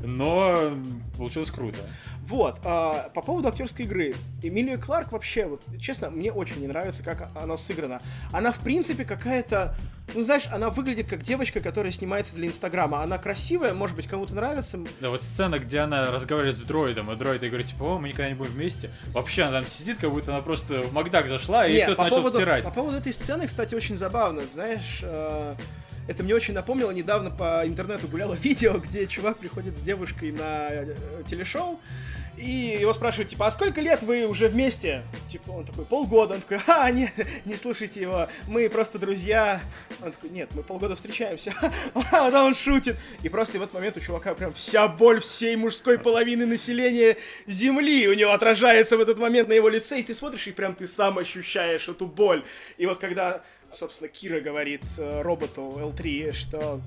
Но 0.03 0.77
получилось 1.17 1.51
круто. 1.51 1.79
Вот, 2.23 2.61
а, 2.65 3.11
по 3.15 3.23
поводу 3.23 3.49
актерской 3.49 3.85
игры. 3.85 4.15
Эмилия 4.43 4.77
Кларк 4.77 5.13
вообще, 5.13 5.47
вот, 5.47 5.63
честно, 5.81 6.11
мне 6.11 6.33
очень 6.33 6.61
не 6.61 6.69
нравится, 6.69 7.03
как 7.03 7.31
она 7.35 7.57
сыграна. 7.57 8.01
Она, 8.33 8.53
в 8.53 8.61
принципе, 8.61 9.05
какая-то... 9.05 9.75
Ну, 10.15 10.23
знаешь, 10.25 10.47
она 10.53 10.69
выглядит 10.71 11.09
как 11.09 11.23
девочка, 11.23 11.61
которая 11.61 11.91
снимается 11.93 12.35
для 12.35 12.47
Инстаграма. 12.47 13.03
Она 13.03 13.19
красивая, 13.19 13.73
может 13.73 13.97
быть, 13.97 14.07
кому-то 14.07 14.35
нравится. 14.35 14.79
Да, 15.01 15.11
вот 15.11 15.23
сцена, 15.23 15.59
где 15.59 15.81
она 15.81 16.11
разговаривает 16.11 16.57
с 16.57 16.63
дроидом, 16.63 17.11
и 17.11 17.17
дроид 17.17 17.41
говорит, 17.41 17.67
типа, 17.67 17.85
о, 17.85 17.99
мы 17.99 18.09
никогда 18.09 18.29
не 18.29 18.35
будем 18.35 18.53
вместе. 18.53 18.91
Вообще, 19.13 19.43
она 19.43 19.61
там 19.61 19.71
сидит, 19.71 19.99
как 19.99 20.11
будто 20.11 20.33
она 20.33 20.43
просто 20.43 20.83
в 20.83 20.93
Макдак 20.93 21.29
зашла, 21.29 21.67
и 21.67 21.81
кто-то 21.83 22.03
начал 22.03 22.17
поводу, 22.17 22.35
втирать. 22.35 22.65
По 22.65 22.71
поводу 22.71 22.97
этой 22.99 23.13
сцены, 23.13 23.47
кстати, 23.47 23.75
очень 23.75 23.97
забавно. 23.97 24.43
Знаешь, 24.53 25.01
э, 25.03 25.57
это 26.09 26.23
мне 26.23 26.35
очень 26.35 26.55
напомнило, 26.55 26.91
недавно 26.91 27.31
по 27.31 27.67
интернету 27.67 28.09
гуляло 28.09 28.35
видео, 28.43 28.79
где 28.79 29.07
чувак 29.07 29.39
приходит 29.39 29.77
с 29.77 29.83
девушкой 29.83 30.33
на 30.33 30.69
э, 30.71 30.95
телешоу, 31.29 31.81
и 32.37 32.79
его 32.81 32.95
спрашивают, 32.95 33.31
типа, 33.31 33.47
а 33.47 33.51
сколько 33.51 33.81
лет 33.81 34.03
вы 34.03 34.27
уже 34.27 34.49
вместе? 34.49 35.05
Типа, 35.29 35.51
он 35.51 35.67
такой, 35.67 35.85
полгода. 35.85 36.35
Он 36.35 36.41
такой, 36.41 36.59
а, 36.67 36.91
не, 36.93 37.13
не 37.45 37.57
слушайте 37.57 38.01
его, 38.01 38.29
мы 38.49 38.69
просто 38.71 38.99
друзья. 38.99 39.61
Он 40.01 40.13
такой, 40.13 40.31
нет, 40.31 40.49
мы 40.55 40.63
полгода 40.63 40.97
встречаемся. 40.97 41.53
Да, 42.33 42.45
он 42.45 42.55
шутит. 42.55 42.97
И 43.23 43.29
просто 43.29 43.59
в 43.59 43.63
этот 43.63 43.75
момент 43.75 43.97
у 43.97 44.01
чувака 44.01 44.35
прям 44.35 44.53
вся 44.53 44.89
боль 44.89 45.21
всей 45.21 45.57
мужской 45.57 45.99
половины 45.99 46.47
населения 46.47 47.17
Земли 47.47 48.09
у 48.09 48.15
него 48.15 48.33
отражается 48.33 48.97
в 48.97 49.01
этот 49.01 49.19
момент 49.19 49.49
на 49.49 49.53
его 49.53 49.69
лице, 49.69 50.01
и 50.01 50.03
ты 50.03 50.15
смотришь, 50.15 50.47
и 50.47 50.53
прям 50.53 50.75
ты 50.75 50.87
сам 50.87 51.19
ощущаешь 51.19 51.89
эту 51.89 52.07
боль. 52.07 52.45
И 52.79 52.87
вот 52.87 52.99
когда, 52.99 53.43
собственно, 53.73 54.09
Кира 54.09 54.41
говорит 54.41 54.83
э, 54.99 55.23
роботу 55.23 55.63
L3, 55.63 56.33
что 56.33 56.81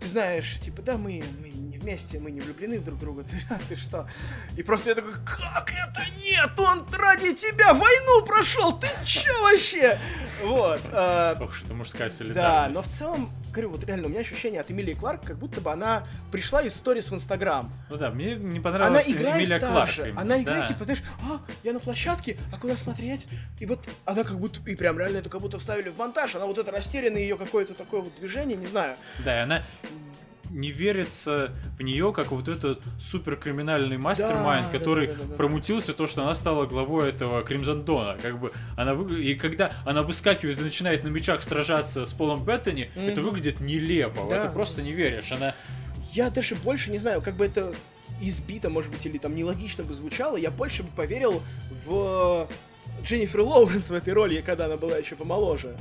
ты 0.00 0.08
знаешь, 0.08 0.58
типа, 0.60 0.82
да, 0.82 0.96
мы, 0.96 1.22
мы 1.40 1.50
не 1.50 1.78
вместе, 1.78 2.18
мы 2.18 2.30
не 2.30 2.40
влюблены 2.40 2.78
в 2.78 2.84
друг 2.84 2.98
друга, 2.98 3.22
ты, 3.22 3.36
а, 3.50 3.58
ты 3.68 3.76
что? 3.76 4.08
И 4.56 4.62
просто 4.62 4.90
я 4.90 4.94
такой, 4.94 5.12
как 5.24 5.70
это 5.70 6.02
нет? 6.22 6.58
Он 6.58 6.86
ради 6.98 7.34
тебя 7.34 7.74
войну 7.74 8.24
прошел, 8.26 8.78
ты 8.78 8.88
че 9.04 9.28
вообще? 9.42 9.98
Вот. 10.42 10.80
Э, 10.92 11.36
Ох, 11.40 11.54
что 11.54 11.74
мужская 11.74 12.08
солидарность. 12.08 12.74
Да, 12.74 12.80
но 12.80 12.82
в 12.82 12.86
целом, 12.86 13.30
говорю, 13.54 13.70
вот 13.70 13.84
реально, 13.84 14.06
у 14.06 14.10
меня 14.10 14.20
ощущение 14.20 14.60
от 14.60 14.70
Эмилии 14.70 14.94
Кларк, 14.94 15.22
как 15.24 15.38
будто 15.38 15.60
бы 15.60 15.70
она 15.70 16.06
пришла 16.30 16.60
из 16.62 16.74
сторис 16.74 17.10
в 17.10 17.14
Инстаграм. 17.14 17.72
Ну 17.88 17.96
да, 17.96 18.10
мне 18.10 18.34
не 18.34 18.60
понравилась 18.60 19.06
она 19.06 19.16
играет 19.16 19.42
Эмилия 19.42 19.60
Кларк. 19.60 19.90
Же. 19.90 20.08
Именно. 20.08 20.20
Она 20.20 20.42
играет, 20.42 20.60
да. 20.60 20.68
типа, 20.68 20.84
знаешь, 20.84 21.02
а, 21.22 21.40
я 21.62 21.72
на 21.72 21.80
площадке, 21.80 22.38
а 22.52 22.58
куда 22.58 22.76
смотреть? 22.76 23.26
И 23.58 23.66
вот 23.66 23.88
она 24.04 24.24
как 24.24 24.38
будто, 24.38 24.60
и 24.68 24.74
прям 24.74 24.98
реально 24.98 25.18
это 25.18 25.30
как 25.30 25.40
будто 25.40 25.58
вставили 25.58 25.88
в 25.88 25.96
монтаж, 25.96 26.34
она 26.34 26.46
вот 26.46 26.58
это 26.58 26.70
растерянное 26.70 27.22
ее 27.22 27.38
какое-то 27.38 27.74
такое 27.74 28.02
вот 28.02 28.14
движение, 28.16 28.56
не 28.56 28.66
знаю. 28.66 28.96
Да, 29.24 29.38
и 29.38 29.42
она 29.42 29.62
не 30.54 30.70
верится 30.70 31.52
в 31.76 31.82
нее 31.82 32.12
как 32.12 32.30
вот 32.30 32.48
этот 32.48 32.80
суперкриминальный 32.98 33.98
мастер-майнд, 33.98 34.70
да, 34.70 34.78
который 34.78 35.08
да, 35.08 35.12
да, 35.14 35.22
да, 35.22 35.28
да, 35.30 35.36
промутился 35.36 35.92
то, 35.92 36.06
что 36.06 36.22
она 36.22 36.34
стала 36.34 36.64
главой 36.64 37.08
этого 37.08 37.42
Кримзон 37.42 37.84
Дона. 37.84 38.16
Как 38.22 38.38
бы 38.38 38.52
она 38.76 38.94
вы... 38.94 39.22
И 39.22 39.34
когда 39.34 39.72
она 39.84 40.02
выскакивает 40.02 40.58
и 40.58 40.62
начинает 40.62 41.02
на 41.02 41.08
мечах 41.08 41.42
сражаться 41.42 42.04
с 42.04 42.12
Полом 42.14 42.44
Беттани, 42.44 42.90
mm-hmm. 42.94 43.10
это 43.10 43.20
выглядит 43.20 43.60
нелепо. 43.60 44.26
Да. 44.30 44.36
Это 44.36 44.48
просто 44.48 44.80
не 44.80 44.92
веришь. 44.92 45.32
Она... 45.32 45.54
Я 46.12 46.30
даже 46.30 46.54
больше 46.54 46.92
не 46.92 46.98
знаю, 46.98 47.20
как 47.20 47.36
бы 47.36 47.44
это 47.44 47.74
избито, 48.20 48.70
может 48.70 48.92
быть, 48.92 49.04
или 49.04 49.18
там 49.18 49.34
нелогично 49.34 49.82
бы 49.82 49.92
звучало, 49.92 50.36
я 50.36 50.52
больше 50.52 50.84
бы 50.84 50.90
поверил 50.90 51.42
в 51.84 52.48
Дженнифер 53.02 53.40
Лоуренс 53.40 53.90
в 53.90 53.94
этой 53.94 54.12
роли, 54.12 54.40
когда 54.40 54.66
она 54.66 54.76
была 54.76 54.98
еще 54.98 55.16
помоложе 55.16 55.76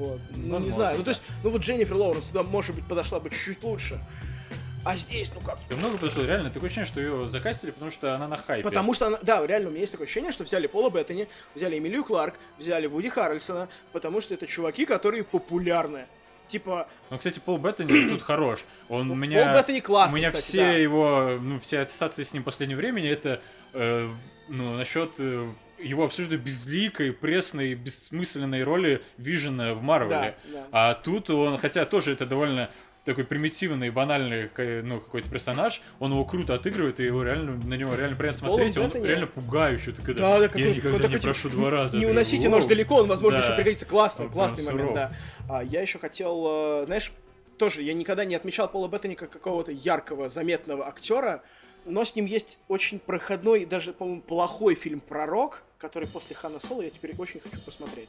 Вот. 0.00 0.20
Ну, 0.34 0.58
не 0.58 0.70
знаю. 0.70 0.96
Ну, 0.96 1.04
то 1.04 1.10
есть, 1.10 1.20
ну 1.44 1.50
вот 1.50 1.60
Дженнифер 1.60 1.94
Лоуренс 1.94 2.24
туда, 2.24 2.42
может 2.42 2.74
быть, 2.74 2.86
подошла 2.86 3.20
бы 3.20 3.28
чуть-чуть 3.28 3.62
лучше. 3.62 4.00
А 4.82 4.96
здесь, 4.96 5.30
ну 5.34 5.42
как? 5.42 5.58
Да 5.68 5.76
много 5.76 5.98
подошло, 5.98 6.24
реально, 6.24 6.48
такое 6.48 6.68
ощущение, 6.68 6.86
что 6.90 7.02
ее 7.02 7.28
закастили, 7.28 7.70
потому 7.70 7.90
что 7.90 8.14
она 8.14 8.26
на 8.26 8.38
хайпе. 8.38 8.62
Потому 8.62 8.94
что, 8.94 9.08
она, 9.08 9.18
да, 9.20 9.46
реально, 9.46 9.68
у 9.68 9.72
меня 9.72 9.82
есть 9.82 9.92
такое 9.92 10.06
ощущение, 10.06 10.32
что 10.32 10.44
взяли 10.44 10.66
Пола 10.68 10.88
Беттани, 10.88 11.28
взяли 11.54 11.76
Эмилию 11.76 12.02
Кларк, 12.02 12.36
взяли 12.56 12.86
Вуди 12.86 13.10
Харрельсона, 13.10 13.68
потому 13.92 14.22
что 14.22 14.32
это 14.32 14.46
чуваки, 14.46 14.86
которые 14.86 15.22
популярны. 15.22 16.06
Типа, 16.48 16.88
Ну, 17.10 17.18
кстати, 17.18 17.40
Пол 17.40 17.58
Беттани 17.58 18.08
тут 18.08 18.22
хорош. 18.22 18.64
Он 18.88 19.06
Ну, 19.06 19.14
меня... 19.14 19.44
Пол 19.44 19.54
Беттани 19.60 19.80
классный, 19.80 20.14
У 20.14 20.16
меня 20.16 20.30
кстати, 20.30 20.46
все 20.46 20.64
да. 20.64 20.72
его, 20.72 21.38
ну, 21.42 21.60
все 21.60 21.80
ассоциации 21.80 22.22
с 22.22 22.32
ним 22.32 22.42
в 22.42 22.46
последнее 22.46 22.78
время, 22.78 23.06
это, 23.06 23.42
э, 23.74 24.08
ну, 24.48 24.76
насчет 24.78 25.12
э, 25.18 25.46
его 25.82 26.04
абсолютно 26.04 26.36
безликой, 26.36 27.12
пресной, 27.12 27.74
бессмысленной 27.74 28.62
роли 28.62 29.02
Вижена 29.18 29.74
в 29.74 29.82
Марвеле. 29.82 30.36
Да, 30.44 30.52
да. 30.52 30.66
А 30.72 30.94
тут 30.94 31.30
он, 31.30 31.56
хотя 31.58 31.84
тоже 31.84 32.12
это 32.12 32.26
довольно 32.26 32.70
такой 33.04 33.24
примитивный, 33.24 33.88
банальный, 33.90 34.50
ну, 34.82 35.00
какой-то 35.00 35.30
персонаж, 35.30 35.80
он 36.00 36.12
его 36.12 36.24
круто 36.26 36.54
отыгрывает, 36.54 37.00
и 37.00 37.04
его 37.04 37.22
реально, 37.22 37.52
на 37.56 37.74
него 37.74 37.94
реально 37.94 38.14
приятно 38.14 38.36
С 38.36 38.40
смотреть, 38.40 38.76
он 38.76 38.90
Беттани- 38.90 39.06
реально 39.06 39.26
пугающий. 39.26 39.92
Ты 39.92 40.02
когда, 40.02 40.38
Да, 40.38 40.48
да, 40.48 40.58
я 40.58 40.74
никогда 40.74 40.98
не 40.98 41.02
такой, 41.04 41.20
прошу 41.20 41.48
два 41.48 41.70
раза. 41.70 41.96
Не 41.96 42.06
уносите 42.06 42.48
нож 42.50 42.66
далеко, 42.66 42.96
он, 42.96 43.08
возможно, 43.08 43.40
Да. 43.40 43.46
еще 43.46 43.56
пригодится. 43.56 43.86
Классный, 43.86 44.26
Он 44.26 44.32
классный 44.32 44.64
момент, 44.64 44.90
суров. 44.90 44.94
да. 44.94 45.12
А, 45.48 45.62
я 45.64 45.80
еще 45.80 45.98
хотел, 45.98 46.82
э, 46.82 46.84
знаешь, 46.86 47.10
тоже, 47.56 47.82
я 47.82 47.94
никогда 47.94 48.24
не 48.26 48.34
отмечал 48.34 48.68
Пола 48.70 48.86
Беттани 48.88 49.14
как 49.14 49.30
какого-то 49.30 49.72
яркого, 49.72 50.28
заметного 50.28 50.86
актера, 50.86 51.42
но 51.84 52.04
с 52.04 52.14
ним 52.14 52.26
есть 52.26 52.58
очень 52.68 52.98
проходной, 52.98 53.64
даже, 53.64 53.92
по-моему, 53.92 54.22
плохой 54.22 54.74
фильм 54.74 55.00
«Пророк», 55.00 55.62
который 55.78 56.08
после 56.08 56.36
Хана 56.36 56.60
Соло 56.60 56.82
я 56.82 56.90
теперь 56.90 57.14
очень 57.18 57.40
хочу 57.40 57.60
посмотреть. 57.60 58.08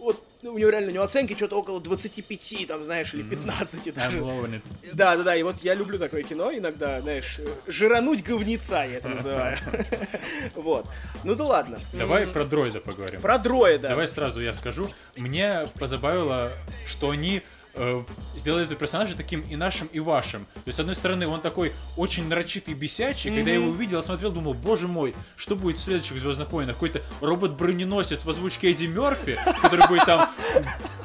Вот 0.00 0.18
ну, 0.40 0.54
у 0.54 0.58
него 0.58 0.70
реально 0.70 0.88
у 0.88 0.94
него 0.94 1.04
оценки 1.04 1.34
что-то 1.34 1.56
около 1.56 1.78
25, 1.78 2.66
там, 2.66 2.82
знаешь, 2.84 3.12
или 3.12 3.22
15 3.22 3.94
даже. 3.94 4.18
I'm 4.18 4.22
loving 4.22 4.54
it. 4.54 4.94
Да, 4.94 5.14
да, 5.16 5.22
да, 5.22 5.36
и 5.36 5.42
вот 5.42 5.56
я 5.60 5.74
люблю 5.74 5.98
такое 5.98 6.22
кино 6.22 6.50
иногда, 6.50 7.02
знаешь, 7.02 7.38
жирануть 7.66 8.24
говнеца, 8.24 8.84
я 8.84 8.96
это 8.96 9.08
называю. 9.08 9.58
Вот. 10.54 10.86
Ну 11.24 11.34
да 11.34 11.44
ладно. 11.44 11.78
Давай 11.92 12.26
про 12.26 12.44
дроида 12.44 12.80
поговорим. 12.80 13.20
Про 13.20 13.38
дроида. 13.38 13.90
Давай 13.90 14.08
сразу 14.08 14.40
я 14.40 14.54
скажу. 14.54 14.88
Мне 15.16 15.68
позабавило, 15.78 16.52
что 16.86 17.10
они 17.10 17.42
э, 17.74 18.02
сделали 18.36 18.64
этого 18.64 18.78
персонажа 18.78 19.16
таким 19.16 19.40
и 19.42 19.56
нашим, 19.56 19.88
и 19.88 20.00
вашим. 20.00 20.44
То 20.54 20.62
есть, 20.66 20.76
с 20.76 20.80
одной 20.80 20.94
стороны, 20.94 21.26
он 21.26 21.40
такой 21.40 21.72
очень 21.96 22.28
нарочитый, 22.28 22.74
бесячий. 22.74 23.34
Когда 23.34 23.50
я 23.50 23.56
его 23.56 23.70
увидел, 23.70 23.98
я 23.98 24.02
смотрел, 24.02 24.32
думал, 24.32 24.54
боже 24.54 24.88
мой, 24.88 25.14
что 25.36 25.56
будет 25.56 25.78
в 25.78 25.82
следующих 25.82 26.18
Звездных 26.18 26.50
войнах? 26.52 26.74
Какой-то 26.74 27.02
робот-броненосец 27.20 28.24
в 28.24 28.30
озвучке 28.30 28.70
Эдди 28.70 28.86
Мерфи, 28.86 29.38
который 29.62 29.86
будет 29.88 30.04
там 30.06 30.30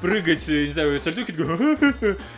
прыгать, 0.01 0.47
не 0.47 0.67
знаю, 0.67 0.99
сальтухи, 0.99 1.33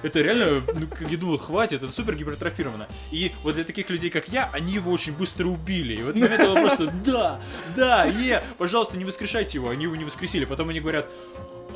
это 0.04 0.22
реально, 0.22 0.62
ну, 0.74 0.88
я 1.10 1.18
думал, 1.18 1.38
хватит, 1.38 1.84
это 1.84 1.92
супер 1.92 2.16
гипертрофировано. 2.16 2.88
И 3.12 3.32
вот 3.44 3.56
для 3.56 3.64
таких 3.64 3.90
людей, 3.90 4.10
как 4.10 4.30
я, 4.30 4.50
они 4.54 4.74
его 4.74 4.92
очень 4.92 5.14
быстро 5.14 5.48
убили. 5.48 5.94
И 5.94 6.02
в 6.02 6.10
этот 6.10 6.22
момент 6.22 6.42
я 6.42 6.48
был 6.48 6.56
просто, 6.56 6.94
да, 7.06 7.40
да, 7.76 8.06
е, 8.06 8.44
пожалуйста, 8.58 8.98
не 8.98 9.06
воскрешайте 9.06 9.58
его. 9.58 9.70
Они 9.70 9.84
его 9.84 9.96
не 9.96 10.06
воскресили. 10.06 10.46
Потом 10.46 10.70
они 10.70 10.80
говорят, 10.80 11.10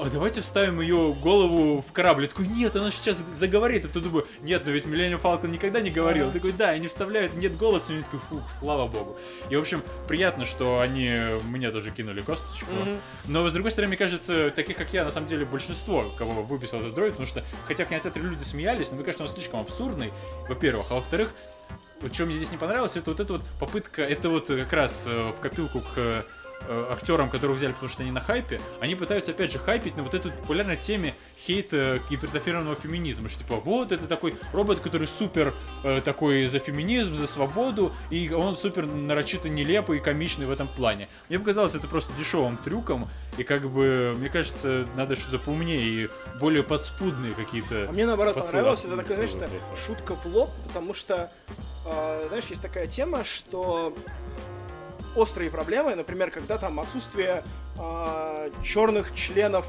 а 0.02 0.10
давайте 0.10 0.41
вставим 0.41 0.82
ее 0.82 1.14
голову 1.14 1.82
в 1.88 1.91
корабль. 1.91 2.24
Я 2.24 2.30
такой, 2.30 2.47
нет, 2.47 2.76
она 2.76 2.89
сейчас 2.89 3.24
заговорит. 3.34 3.86
А 3.86 3.88
потом 3.88 4.04
думаю, 4.04 4.28
нет, 4.41 4.66
но 4.66 4.72
ведь 4.72 4.86
Миллениум 4.86 5.20
Фалкон 5.20 5.52
никогда 5.52 5.80
не 5.80 5.91
говорил. 5.91 6.28
Я 6.28 6.32
такой, 6.32 6.54
да, 6.54 6.70
они 6.70 6.88
вставляют, 6.88 7.36
нет 7.36 7.56
голоса. 7.56 7.93
И 7.93 7.97
я 7.97 8.02
такой, 8.02 8.20
фух, 8.20 8.49
слава 8.49 8.88
богу. 8.88 9.16
И, 9.52 9.56
в 9.56 9.60
общем, 9.60 9.84
приятно, 10.08 10.45
что 10.45 10.80
они 10.80 11.39
мне 11.43 11.70
тоже 11.70 11.91
кинули 11.91 12.24
косточку. 12.24 12.72
Мгм. 12.74 12.97
Но, 13.28 13.47
с 13.47 13.54
другой 13.54 13.70
стороны, 13.70 13.89
мне 13.89 13.97
кажется, 13.97 14.49
таких, 14.49 14.76
как 14.76 14.91
я, 14.91 15.06
на 15.06 15.12
самом 15.12 15.28
деле, 15.28 15.45
большинство, 15.45 16.12
кого 16.18 16.41
выписал 16.41 16.80
этот 16.80 16.95
дроид, 16.95 17.12
потому 17.12 17.28
что, 17.28 17.43
хотя 17.68 17.86
в 17.86 17.89
кинотеатре 17.89 18.24
люди 18.24 18.41
смеялись, 18.41 18.89
но 18.89 18.95
мне 18.95 19.06
кажется, 19.06 19.24
он 19.24 19.30
слишком 19.30 19.60
абсурдный, 19.60 20.12
во-первых. 20.49 20.88
А 20.89 20.95
во-вторых, 20.95 21.32
вот 22.02 22.12
что 22.16 22.26
мне 22.26 22.36
здесь 22.36 22.52
не 22.52 22.58
понравилось, 22.58 22.97
это 22.97 23.12
вот 23.12 23.20
эта 23.20 23.34
вот 23.34 23.43
попытка, 23.60 24.02
это 24.02 24.30
вот 24.30 24.47
как 24.47 24.74
раз 24.74 25.06
э, 25.08 25.32
в 25.32 25.39
копилку 25.39 25.82
к 25.82 26.26
э, 26.68 26.86
актерам, 26.91 27.30
которых 27.30 27.57
взяли, 27.57 27.74
потому 27.74 27.89
что 27.89 28.03
они 28.03 28.12
на 28.12 28.22
хайпе, 28.22 28.59
они 28.80 28.95
пытаются 28.95 29.32
опять 29.32 29.51
же 29.51 29.59
хайпить 29.59 29.95
на 29.95 30.03
вот 30.03 30.14
этой 30.14 30.32
популярной 30.32 30.78
теме 30.78 31.16
хейта 31.38 31.99
гипертрофированного 32.09 32.76
феминизма. 32.76 33.30
Что 33.30 33.39
типа, 33.39 33.55
вот 33.55 33.91
это 33.91 34.07
такой 34.07 34.36
робот, 34.53 34.80
который 34.80 35.07
супер 35.07 35.53
э, 35.84 36.01
такой 36.03 36.45
за 36.45 36.59
феминизм, 36.59 37.16
за 37.16 37.28
свободу, 37.28 37.93
и 38.09 38.30
он 38.32 38.57
супер 38.57 38.86
нарочито 38.86 39.49
нелепый 39.49 39.97
и 39.97 40.01
комичный 40.01 40.45
в 40.45 40.51
этом 40.51 40.68
плане. 40.68 41.07
Мне 41.30 41.39
показалось 41.39 41.76
это 41.76 41.88
просто 41.88 42.14
дешевым 42.18 42.57
трюком, 42.57 43.07
и 43.38 43.43
как 43.43 43.70
бы, 43.70 44.16
мне 44.18 44.30
кажется, 44.30 44.88
надо 44.95 45.16
что-то 45.16 45.39
поумнее 45.39 45.80
и 45.80 46.09
более 46.39 46.64
подспудные 46.64 47.34
какие-то. 47.34 47.88
А 47.89 47.91
мне 47.91 48.05
наоборот 48.05 48.36
понравилось, 48.36 48.86
это 48.86 48.97
такая, 48.97 49.28
знаешь, 49.28 49.51
шутка 49.86 50.16
в 50.16 50.26
лоб, 50.26 50.49
потому 50.68 50.93
что, 50.93 51.32
э, 51.86 52.26
знаешь, 52.28 52.45
есть 52.45 52.62
такая 52.62 52.88
тема, 52.88 53.24
что 53.24 53.95
острые 55.16 55.49
проблемы, 55.51 55.95
например, 55.95 56.32
когда 56.32 56.57
там 56.57 56.80
отсутствие 56.80 57.43
черных 58.64 59.14
членов 59.16 59.66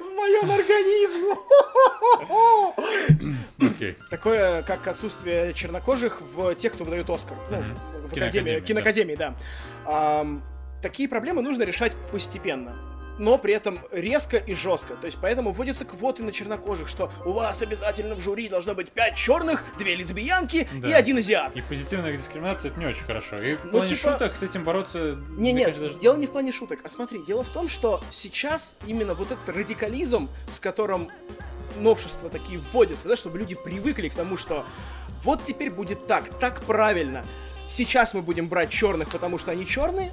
в 0.00 0.04
моем 0.14 0.50
организме. 0.50 1.34
Окей. 3.60 3.96
Такое, 4.10 4.62
как 4.62 4.86
отсутствие 4.86 5.52
чернокожих 5.54 6.20
в 6.20 6.54
тех, 6.54 6.72
кто 6.72 6.84
выдает 6.84 7.10
Оскар. 7.10 7.36
Ну, 7.50 7.62
в 8.06 8.10
Киноакадемии, 8.10 8.58
да. 8.58 8.66
киноакадемии, 8.66 9.16
да. 9.16 9.34
Такие 10.82 11.08
проблемы 11.08 11.42
нужно 11.42 11.62
решать 11.62 11.92
постепенно. 12.12 12.76
Но 13.18 13.38
при 13.38 13.54
этом 13.54 13.78
резко 13.92 14.36
и 14.38 14.54
жестко. 14.54 14.96
То 14.96 15.06
есть 15.06 15.18
поэтому 15.20 15.52
вводятся 15.52 15.84
квоты 15.84 16.22
на 16.24 16.32
чернокожих, 16.32 16.88
что 16.88 17.12
у 17.24 17.30
вас 17.32 17.62
обязательно 17.62 18.14
в 18.16 18.20
жюри 18.20 18.48
должно 18.48 18.74
быть 18.74 18.90
5 18.90 19.14
черных, 19.16 19.64
2 19.78 19.94
лесбиянки 19.94 20.68
и 20.74 20.80
Да. 20.80 20.96
один 20.96 21.18
азиат. 21.18 21.54
И 21.54 21.62
позитивная 21.62 22.16
дискриминация 22.16 22.70
это 22.72 22.80
не 22.80 22.86
очень 22.86 23.04
хорошо. 23.04 23.36
И 23.36 23.54
в 23.54 23.64
Ну, 23.66 23.70
плане 23.70 23.94
типа- 23.94 24.12
шуток 24.12 24.36
с 24.36 24.42
этим 24.42 24.64
бороться. 24.64 25.16
Не, 25.30 25.52
нет, 25.52 25.66
кажется, 25.66 25.86
даже- 25.88 25.98
дело 26.00 26.16
не 26.16 26.26
в 26.26 26.30
плане 26.32 26.50
шуток. 26.52 26.80
А 26.84 26.90
смотри, 26.90 27.24
дело 27.24 27.44
в 27.44 27.48
том, 27.50 27.68
что 27.68 28.02
сейчас 28.10 28.74
именно 28.86 29.14
вот 29.14 29.30
этот 29.30 29.48
радикализм, 29.48 30.28
с 30.48 30.58
которым 30.58 31.08
новшества 31.76 32.30
такие 32.30 32.58
вводятся, 32.58 33.08
да, 33.08 33.16
чтобы 33.16 33.38
люди 33.38 33.54
привыкли 33.54 34.08
к 34.08 34.14
тому, 34.14 34.36
что 34.36 34.64
вот 35.22 35.44
теперь 35.44 35.70
будет 35.70 36.06
так, 36.06 36.28
так 36.40 36.62
правильно. 36.62 37.24
Сейчас 37.68 38.12
мы 38.12 38.22
будем 38.22 38.46
брать 38.46 38.70
черных, 38.70 39.08
потому 39.08 39.38
что 39.38 39.50
они 39.52 39.66
черные. 39.66 40.12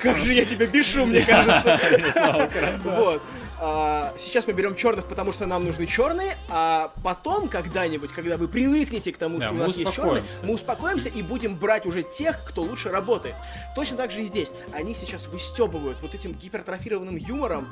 Как 0.00 0.18
же 0.18 0.34
я 0.34 0.44
тебя 0.44 0.66
бешу, 0.66 1.06
мне 1.06 1.22
кажется. 1.22 1.80
Вот. 2.84 3.22
А, 3.58 4.12
сейчас 4.18 4.46
мы 4.46 4.52
берем 4.52 4.76
черных, 4.76 5.06
потому 5.06 5.32
что 5.32 5.46
нам 5.46 5.64
нужны 5.64 5.86
черные, 5.86 6.36
а 6.50 6.92
потом 7.02 7.48
когда-нибудь, 7.48 8.12
когда 8.12 8.36
вы 8.36 8.48
привыкнете 8.48 9.12
к 9.12 9.16
тому, 9.16 9.40
что 9.40 9.50
у 9.52 9.54
нас 9.54 9.76
есть 9.76 9.92
черные, 9.92 10.22
мы 10.42 10.54
успокоимся 10.54 11.08
и 11.08 11.22
будем 11.22 11.56
брать 11.56 11.86
уже 11.86 12.02
тех, 12.02 12.38
кто 12.46 12.62
лучше 12.62 12.90
работает. 12.90 13.34
Точно 13.74 13.96
так 13.96 14.10
же 14.10 14.22
и 14.22 14.26
здесь. 14.26 14.52
Они 14.72 14.94
сейчас 14.94 15.26
выстебывают 15.28 16.02
вот 16.02 16.14
этим 16.14 16.32
гипертрофированным 16.34 17.16
юмором, 17.16 17.68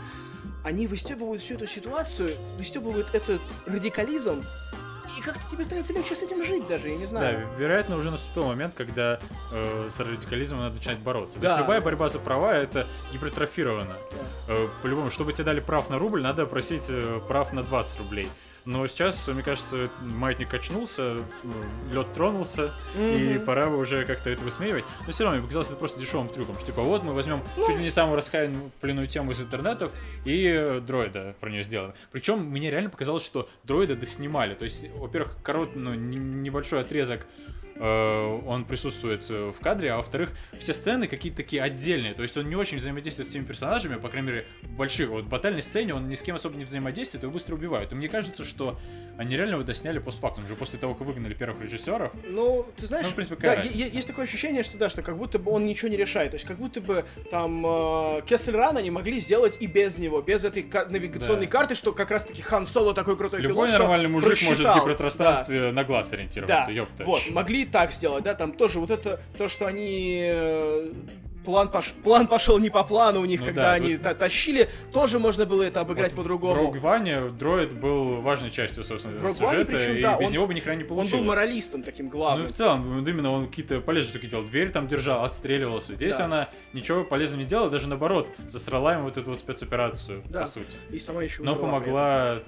они 0.64 0.87
выстебывают 0.87 1.43
всю 1.43 1.55
эту 1.55 1.66
ситуацию, 1.66 2.37
выстебывают 2.57 3.09
этот 3.12 3.43
радикализм, 3.66 4.43
и 5.19 5.21
как-то 5.23 5.41
тебе 5.51 5.65
становится 5.65 5.93
легче 5.93 6.15
с 6.15 6.23
этим 6.23 6.45
жить 6.45 6.67
даже, 6.67 6.89
я 6.89 6.97
не 6.97 7.03
Да, 7.05 7.09
знаю. 7.11 7.49
вероятно, 7.59 7.97
уже 7.97 8.11
наступил 8.11 8.45
момент, 8.45 8.75
когда 8.75 9.21
э, 9.53 9.89
с 9.91 9.99
радикализмом 10.01 10.61
надо 10.61 10.77
начинать 10.77 10.99
бороться. 10.99 11.37
То 11.39 11.43
Да. 11.43 11.49
есть 11.51 11.61
любая 11.61 11.81
борьба 11.81 12.09
за 12.09 12.19
права 12.19 12.55
это 12.55 12.87
гипертрофировано. 13.12 13.97
Э, 14.49 14.69
по-любому, 14.83 15.11
чтобы 15.11 15.33
тебе 15.33 15.45
дали 15.45 15.61
прав 15.61 15.91
на 15.91 15.99
рубль, 15.99 16.23
надо 16.23 16.47
просить 16.47 16.87
э, 16.91 17.21
прав 17.29 17.53
на 17.53 17.62
20 17.62 17.99
рублей. 17.99 18.29
Но 18.65 18.87
сейчас, 18.87 19.29
мне 19.29 19.43
кажется, 19.43 19.91
маятник 20.01 20.49
качнулся, 20.49 21.19
лед 21.93 22.12
тронулся, 22.15 22.73
и 22.97 23.35
Мгм. 23.37 23.45
пора 23.45 23.69
бы 23.69 23.79
уже 23.79 24.05
как-то 24.07 24.31
это 24.31 24.43
высмеивать. 24.43 24.85
Но 25.07 25.12
все 25.12 25.25
равно 25.25 25.37
мне 25.39 25.43
показалось 25.43 25.69
это 25.69 25.77
просто 25.77 26.01
дешевым 26.01 26.29
трюком. 26.29 26.55
Что 26.57 26.67
типа 26.67 26.83
вот 26.83 27.03
мы 27.03 27.12
возьмем 27.12 27.43
Ну. 27.59 27.67
чуть 27.67 27.77
ли 27.77 27.83
не 27.83 27.91
самую 27.91 28.17
расхайпленную 28.17 29.07
тему 29.07 29.33
из 29.33 29.41
интернетов 29.41 29.93
и 30.25 30.47
э, 30.47 30.81
дроида 30.81 31.35
про 31.41 31.51
нее 31.51 31.62
сделаем. 31.62 31.93
Причем 32.11 32.39
мне 32.41 32.71
реально 32.71 32.89
показалось, 32.91 33.23
что 33.25 33.49
дроида 33.65 33.97
доснимали. 33.97 34.55
То 34.55 34.65
есть, 34.65 34.89
во-первых, 34.95 35.37
корот, 35.43 35.77
ну, 35.77 35.93
небольшой 35.95 36.81
отрезок 36.81 37.27
э, 37.77 38.41
он 38.47 38.64
присутствует 38.64 39.29
э, 39.31 39.53
в 39.57 39.61
кадре, 39.61 39.93
а 39.93 39.97
во-вторых, 39.99 40.31
все 40.59 40.72
сцены 40.72 41.07
какие-то 41.07 41.39
такие 41.39 41.62
отдельные, 41.62 42.14
то 42.14 42.22
есть 42.22 42.37
он 42.37 42.49
не 42.49 42.57
очень 42.57 42.79
взаимодействует 42.79 43.29
с 43.29 43.33
теми 43.33 43.45
персонажами, 43.45 43.97
по 43.97 44.09
крайней 44.09 44.29
мере, 44.29 44.45
в 44.62 44.68
больших, 44.70 45.09
вот 45.11 45.25
в 45.27 45.29
батальной 45.29 45.62
сцене 45.62 45.95
он 45.95 46.09
ни 46.09 46.14
с 46.14 46.22
кем 46.22 46.37
особо 46.37 46.57
не 46.57 46.64
взаимодействует, 46.64 47.22
его 47.22 47.33
быстро 47.33 47.55
убивают. 47.55 47.93
И 47.93 47.95
мне 47.95 48.09
кажется, 48.09 48.45
что 48.45 48.79
они 49.16 49.37
реально 49.37 49.55
его 49.55 49.62
досняли 49.62 49.99
постфактум, 49.99 50.45
уже 50.45 50.57
после 50.57 50.79
того, 50.79 50.95
как 50.95 51.07
выгнали 51.07 51.35
первых 51.35 51.62
режиссеров. 51.62 52.12
Ну, 52.27 52.66
ты 52.77 52.87
знаешь, 52.87 53.07
Ну, 53.07 53.12
в 53.12 53.14
принципе, 53.14 53.37
да, 53.47 53.55
есть 53.62 54.07
такое 54.09 54.25
ощущение, 54.25 54.62
что 54.64 54.77
да, 54.77 54.89
что 54.91 55.03
как 55.03 55.16
будто 55.16 55.39
бы 55.39 55.53
он 55.53 55.66
ничего 55.66 55.89
не 55.89 55.97
решает. 55.97 56.33
То 56.33 56.37
есть 56.37 56.47
как 56.47 56.57
будто 56.59 56.81
бы 56.81 57.05
там 57.31 57.64
э, 57.64 58.22
Кессельран 58.27 58.77
они 58.77 58.91
могли 58.91 59.20
сделать 59.20 59.57
и 59.61 59.66
без 59.66 59.99
него, 59.99 60.20
без 60.20 60.45
этой 60.45 60.64
навигационной 60.89 61.47
Да. 61.47 61.51
карты, 61.53 61.75
что 61.77 61.93
как 61.93 62.11
раз-таки 62.11 62.43
Хан 62.43 62.66
Соло 62.66 62.93
такой 62.93 63.16
крутой 63.16 63.41
Любой 63.41 63.68
пилот, 63.68 63.81
нормальный 63.81 64.09
мужик 64.09 64.31
может 64.43 64.59
в 64.61 64.62
просчитал. 64.64 64.81
гиперпространстве 64.85 65.70
на 65.70 65.85
глаз 65.85 66.12
ориентироваться, 66.12 66.64
Да, 66.66 66.72
ёпта. 66.72 67.05
вот, 67.05 67.22
могли 67.31 67.64
и 67.65 67.67
так 67.67 67.91
сделать, 67.93 68.25
да, 68.25 68.35
там 68.35 68.53
тоже 68.53 68.79
вот 68.81 68.91
это, 68.91 69.21
то, 69.37 69.49
что 69.49 69.67
они 69.67 70.23
э, 70.25 70.93
план, 71.45 71.69
пош... 71.71 71.93
план 72.03 72.27
пошел 72.27 72.59
не 72.59 72.71
по 72.71 72.85
плану 72.85 73.21
у 73.21 73.25
них, 73.25 73.41
Ну 73.41 73.47
когда 73.47 73.62
да, 73.62 73.73
они 73.73 73.95
тут- 73.95 74.03
та- 74.03 74.15
тащили, 74.15 74.69
тоже 74.93 75.19
можно 75.19 75.45
было 75.45 75.62
это 75.65 75.81
обыграть 75.81 76.12
Вот 76.12 76.21
В 76.21 76.23
по-другому. 76.23 76.73
Rogue 76.73 76.81
One 76.81 77.31
дроид 77.33 77.75
был 77.75 78.23
важной 78.23 78.51
частью, 78.51 78.85
собственно, 78.85 79.17
В 79.19 79.25
Rogue 79.25 79.35
сюжета, 79.35 79.65
причем, 79.77 79.97
и 79.97 80.03
да, 80.03 80.17
без 80.19 80.29
он- 80.29 80.33
него 80.33 80.47
бы 80.47 80.55
ни 80.55 80.61
хрена 80.61 80.77
не 80.79 80.83
Он 80.85 80.89
получилось. 80.89 81.21
был 81.21 81.25
моралистом 81.29 81.83
таким 81.83 82.07
Ну 82.07 82.12
главным. 82.12 82.47
и 82.47 82.49
в 82.49 82.53
целом, 82.53 83.01
вот 83.01 83.09
именно 83.09 83.31
он 83.33 83.49
какие-то 83.49 83.81
полезные 83.81 84.11
штуки 84.11 84.27
делал. 84.31 84.45
Дверь 84.45 84.71
там 84.71 84.87
держал, 84.87 85.25
отстреливался. 85.25 85.95
Здесь 85.95 86.17
Да. 86.17 86.25
она 86.27 86.49
ничего 86.73 87.05
полезного 87.05 87.41
не 87.43 87.47
делала, 87.47 87.69
даже 87.71 87.89
наоборот, 87.89 88.31
засрала 88.47 88.95
ему 88.95 89.05
вот 89.05 89.17
эту 89.19 89.31
вот 89.31 89.39
спецоперацию, 89.39 90.23
Да. 90.31 90.41
по 90.41 90.47
сути. 90.47 90.77
И 90.91 90.99
сама 90.99 91.23
еще 91.23 91.43
Но 91.43 91.57
помогла 91.57 92.39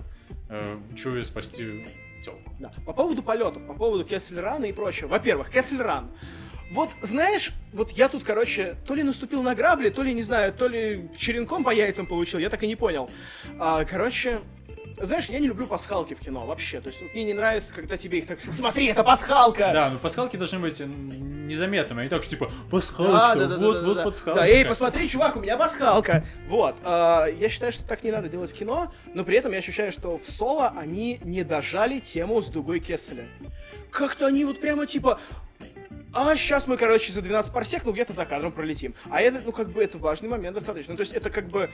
э, 0.49 0.65
Чуе 0.97 1.25
спасти 1.25 1.85
телку. 2.23 2.53
Да. 2.59 2.73
По 2.85 2.93
поводу 2.93 3.23
полетов, 3.23 3.67
по 3.67 3.75
поводу 3.75 4.05
Кессель 4.05 4.41
Рана 4.41 4.67
и 4.67 4.73
прочего. 4.73 5.09
Во-первых, 5.09 5.51
Кессель 5.51 5.81
Ран. 5.81 6.11
Вот, 6.73 6.91
знаешь, 7.01 7.53
вот 7.73 7.93
я 7.93 8.09
тут, 8.09 8.25
короче, 8.25 8.77
то 8.87 8.95
ли 8.95 9.05
наступил 9.05 9.43
на 9.43 9.55
грабли, 9.55 9.89
то 9.89 10.03
ли, 10.03 10.13
не 10.13 10.23
знаю, 10.23 10.53
то 10.53 10.67
ли 10.67 11.09
черенком 11.17 11.63
по 11.63 11.71
яйцам 11.71 12.07
получил, 12.07 12.41
я 12.41 12.51
так 12.51 12.63
и 12.65 12.67
не 12.67 12.75
понял. 12.75 13.09
А, 13.61 13.85
короче, 13.85 14.41
знаешь, 15.01 15.29
я 15.29 15.39
не 15.39 15.49
люблю 15.49 15.67
пасхалки 15.67 16.15
в 16.15 16.21
кино 16.21 16.47
вообще. 16.47 16.81
То 16.81 16.89
есть 16.89 17.01
вот 17.01 17.13
мне 17.13 17.25
не 17.25 17.35
нравится, 17.35 17.73
когда 17.75 17.97
тебе 17.97 18.19
их 18.19 18.27
так... 18.27 18.39
Смотри, 18.51 18.87
это 18.87 19.05
пасхалка! 19.05 19.71
Да, 19.73 19.91
но 19.91 19.99
пасхалки 19.99 20.37
должны 20.37 20.59
быть 20.59 20.81
незаметными, 20.81 22.01
а 22.01 22.05
не 22.05 22.09
так, 22.09 22.23
что 22.23 22.31
типа 22.31 22.47
Да, 22.47 22.71
пасхалочка, 22.71 23.37
да, 23.37 23.47
да, 23.47 23.57
вот, 23.57 23.75
да, 23.75 23.81
да, 23.81 23.87
вот 23.87 23.97
да. 23.97 24.05
пасхалочка. 24.05 24.35
Да, 24.35 24.49
эй, 24.49 24.65
посмотри, 24.65 25.09
чувак, 25.09 25.37
у 25.37 25.41
меня 25.41 25.57
пасхалка. 25.57 26.25
Вот. 26.49 26.77
а, 26.85 27.27
я 27.27 27.49
считаю, 27.49 27.73
что 27.73 27.85
так 27.85 28.03
не 28.05 28.11
надо 28.11 28.29
делать 28.29 28.53
в 28.53 28.55
кино, 28.55 28.93
но 29.15 29.25
при 29.25 29.37
этом 29.37 29.53
я 29.53 29.59
ощущаю, 29.59 29.93
что 29.93 30.19
в 30.19 30.29
соло 30.29 30.73
они 30.77 31.21
не 31.25 31.45
дожали 31.45 31.99
тему 31.99 32.41
с 32.41 32.47
дугой 32.47 32.81
Кесселя. 32.81 33.29
Как-то 33.91 34.27
они 34.27 34.45
вот 34.45 34.61
прямо 34.61 34.87
типа. 34.87 35.21
А 36.17 36.35
сейчас 36.37 36.67
мы, 36.67 36.77
короче, 36.77 37.13
за 37.13 37.21
12 37.21 37.53
парсек, 37.53 37.85
ну 37.85 37.93
где-то 37.93 38.13
за 38.15 38.25
кадром 38.25 38.53
пролетим. 38.53 38.95
А 39.11 39.21
это, 39.21 39.41
ну 39.45 39.53
как 39.53 39.71
бы, 39.71 39.83
это 39.83 39.99
важный 39.99 40.29
момент 40.29 40.55
достаточно. 40.55 40.93
Ну, 40.93 40.97
то 40.97 41.03
есть 41.03 41.13
это 41.13 41.29
как 41.31 41.49
бы, 41.49 41.71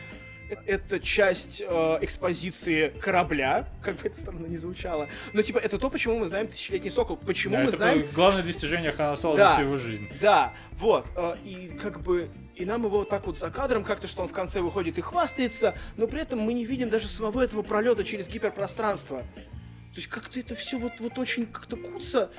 это 0.66 0.98
часть 1.00 1.62
э, 1.66 1.98
экспозиции 2.00 2.88
корабля, 3.00 3.68
как 3.82 3.96
бы 3.96 4.08
это 4.08 4.20
странно 4.20 4.46
не 4.46 4.56
звучало. 4.56 5.08
Но 5.32 5.42
типа 5.42 5.58
это 5.58 5.78
то, 5.78 5.88
почему 5.90 6.18
мы 6.18 6.26
знаем 6.26 6.48
Тысячелетний 6.48 6.90
Сокол, 6.90 7.16
почему 7.16 7.54
Да, 7.54 7.62
мы 7.62 7.68
это 7.68 7.76
знаем 7.76 8.08
главное 8.14 8.42
достижение 8.42 8.90
Хана 8.92 9.16
Соло 9.16 9.36
Да. 9.36 9.48
за 9.50 9.54
всю 9.54 9.62
его 9.64 9.76
жизнь. 9.76 10.08
да, 10.20 10.52
вот. 10.72 11.06
э, 11.16 11.34
И 11.44 11.78
как 11.80 12.02
бы 12.02 12.28
и 12.56 12.64
нам 12.66 12.84
его 12.84 12.98
вот 12.98 13.08
так 13.08 13.26
вот 13.26 13.38
за 13.38 13.50
кадром, 13.50 13.82
как-то, 13.84 14.08
что 14.08 14.22
он 14.22 14.28
в 14.28 14.32
конце 14.32 14.60
выходит 14.60 14.98
и 14.98 15.00
хвастается, 15.00 15.74
но 15.96 16.06
при 16.06 16.20
этом 16.20 16.40
мы 16.40 16.52
не 16.52 16.64
видим 16.66 16.90
даже 16.90 17.08
самого 17.08 17.40
этого 17.40 17.62
пролета 17.62 18.04
через 18.04 18.28
гиперпространство. 18.28 19.20
То 19.20 19.96
есть 19.96 20.08
как-то 20.08 20.38
это 20.40 20.54
все 20.54 20.78
вот, 20.78 21.00
вот 21.00 21.18
очень 21.18 21.46
как-то 21.46 21.76
куца. 21.76 22.30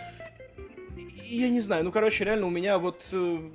Я 1.25 1.49
не 1.49 1.61
знаю, 1.61 1.83
ну 1.83 1.91
короче, 1.91 2.23
реально 2.23 2.47
у 2.47 2.51
меня 2.51 2.77
вот... 2.77 3.07
э, 3.11 3.51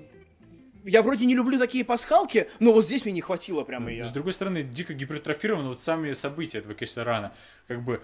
Я 0.84 1.03
вроде 1.03 1.26
не 1.26 1.34
люблю 1.34 1.59
такие 1.59 1.84
пасхалки, 1.84 2.49
но 2.59 2.72
вот 2.72 2.84
здесь 2.84 3.05
мне 3.05 3.12
не 3.14 3.20
хватило 3.20 3.62
прямо 3.64 3.91
ее. 3.91 4.05
С 4.07 4.11
другой 4.11 4.32
стороны, 4.32 4.62
дико 4.62 4.95
гипертрофированы 4.95 5.68
вот 5.68 5.82
сами 5.82 6.12
события 6.14 6.59
этого 6.59 6.74
Кессерана. 6.74 7.32
Как 7.68 7.82
бы, 7.84 8.01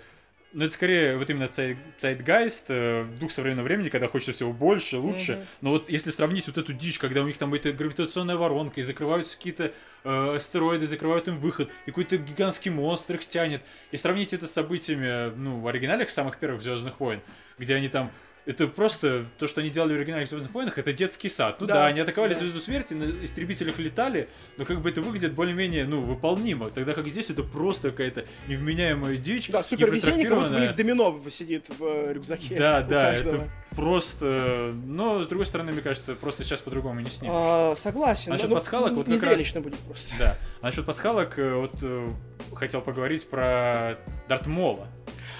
ну 0.52 0.64
это 0.64 0.72
скорее 0.72 1.16
вот 1.16 1.28
именно 1.30 1.44
цай- 1.46 1.76
цайтгайст, 1.96 2.66
э, 2.68 3.06
дух 3.18 3.32
современного 3.32 3.64
времени, 3.66 3.88
когда 3.88 4.06
хочется 4.06 4.32
всего 4.32 4.52
больше, 4.52 4.98
лучше. 4.98 5.32
Мгм. 5.36 5.46
Но 5.62 5.70
вот 5.70 5.90
если 5.90 6.10
сравнить 6.10 6.46
вот 6.46 6.58
эту 6.58 6.72
дичь, 6.72 6.98
когда 7.00 7.22
у 7.22 7.26
них 7.26 7.38
там 7.38 7.52
эта 7.54 7.72
гравитационная 7.72 8.36
воронка, 8.36 8.80
и 8.80 8.84
закрываются 8.84 9.36
какие-то 9.36 9.72
э, 10.04 10.34
астероиды, 10.36 10.86
закрывают 10.86 11.26
им 11.26 11.38
выход, 11.38 11.70
и 11.86 11.90
какой-то 11.90 12.18
гигантский 12.18 12.70
монстр 12.70 13.16
их 13.16 13.26
тянет, 13.26 13.62
и 13.90 13.96
сравнить 13.96 14.32
это 14.32 14.46
с 14.46 14.52
событиями, 14.52 15.34
ну, 15.36 15.58
в 15.58 15.66
оригинальных 15.66 16.10
самых 16.10 16.38
первых 16.38 16.62
Звездных 16.62 17.00
войн, 17.00 17.20
где 17.58 17.74
они 17.74 17.88
там 17.88 18.12
это 18.46 18.66
просто 18.66 19.24
то, 19.38 19.46
что 19.46 19.60
они 19.60 19.70
делали 19.70 19.94
в 19.94 19.96
оригинальных 19.96 20.28
Звездных 20.28 20.52
войнах, 20.52 20.78
это 20.78 20.92
детский 20.92 21.28
сад. 21.28 21.60
Ну 21.60 21.66
да, 21.66 21.74
Да, 21.74 21.86
они 21.86 22.00
атаковали 22.00 22.34
да. 22.34 22.40
Звезду 22.40 22.60
Смерти, 22.60 22.94
на 22.94 23.24
истребителях 23.24 23.78
летали, 23.78 24.28
но 24.56 24.64
как 24.64 24.80
бы 24.82 24.90
это 24.90 25.00
выглядит 25.00 25.32
более-менее, 25.32 25.86
ну, 25.86 26.00
выполнимо. 26.00 26.70
Тогда 26.70 26.92
как 26.92 27.08
здесь 27.08 27.30
это 27.30 27.42
просто 27.42 27.90
какая-то 27.90 28.26
невменяемая 28.46 29.16
дичь. 29.16 29.48
Да, 29.48 29.62
супер 29.62 29.90
везение, 29.90 30.28
как 30.28 30.38
будто 30.38 30.56
у 30.56 30.58
них 30.58 30.76
домино 30.76 31.20
сидит 31.30 31.68
в 31.78 31.84
э, 31.84 32.12
рюкзаке. 32.12 32.56
Да, 32.56 32.82
да, 32.82 33.12
каждого. 33.12 33.34
это 33.36 33.50
просто... 33.74 34.72
Но, 34.84 35.24
с 35.24 35.28
другой 35.28 35.46
стороны, 35.46 35.72
мне 35.72 35.80
кажется, 35.80 36.14
просто 36.14 36.44
сейчас 36.44 36.60
по-другому 36.60 37.00
не 37.00 37.10
снимешь. 37.10 37.34
А, 37.34 37.74
согласен. 37.76 38.32
Насчет 38.32 38.50
ну, 38.50 38.56
пасхалок 38.56 38.92
вот 38.92 39.08
не 39.08 39.18
как 39.18 39.30
раз- 39.30 39.52
будет 39.54 39.78
просто. 39.78 40.14
Да. 40.18 40.38
А 40.60 40.66
насчет 40.66 40.84
пасхалок, 40.84 41.38
э, 41.38 41.54
вот 41.54 41.74
э, 41.82 42.08
хотел 42.54 42.82
поговорить 42.82 43.28
про 43.28 43.98
Дарт 44.28 44.46
Мола. 44.46 44.88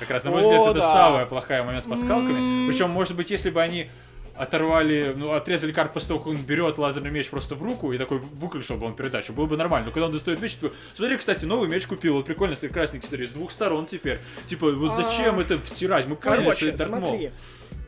Как 0.05 0.11
раз, 0.15 0.25
на 0.25 0.31
мой 0.31 0.41
О, 0.41 0.43
взгляд, 0.43 0.63
это 0.63 0.75
да. 0.75 0.93
самый 0.93 1.27
плохой 1.27 1.63
момент 1.63 1.85
с 1.85 1.87
пасхалками. 1.87 2.37
М. 2.37 2.69
Причем, 2.69 2.91
может 2.91 3.17
быть, 3.17 3.31
если 3.31 3.51
бы 3.51 3.63
они 3.63 3.89
оторвали, 4.37 5.15
ну, 5.17 5.33
отрезали 5.33 5.73
карт 5.73 5.93
после 5.93 6.09
того, 6.09 6.21
как 6.21 6.29
он 6.29 6.37
берет 6.37 6.79
лазерный 6.79 7.11
меч 7.11 7.31
просто 7.31 7.55
в 7.55 7.63
руку 7.63 7.93
и 7.93 7.99
такой 7.99 8.19
выключил 8.19 8.77
бы 8.77 8.87
он 8.87 8.95
передачу, 8.95 9.33
было 9.33 9.47
бы 9.47 9.57
нормально. 9.57 9.87
Но 9.87 9.93
когда 9.93 10.07
он 10.07 10.13
достает 10.13 10.43
меч, 10.43 10.57
такой, 10.57 10.77
смотри, 10.93 11.17
кстати, 11.17 11.45
новый 11.45 11.69
меч 11.69 11.87
купил, 11.87 12.15
вот 12.15 12.27
прикольно, 12.27 12.57
красненький, 12.57 13.09
смотри, 13.09 13.27
с 13.27 13.31
двух 13.31 13.51
сторон 13.51 13.87
теперь. 13.87 14.21
Типа, 14.47 14.71
вот 14.73 14.97
зачем 14.97 15.39
А. 15.39 15.43
это 15.43 15.59
втирать? 15.59 16.07
Мы 16.07 16.17
поняли, 16.17 16.51
что 16.53 16.67
это 16.67 16.89
Дарт. 16.89 17.33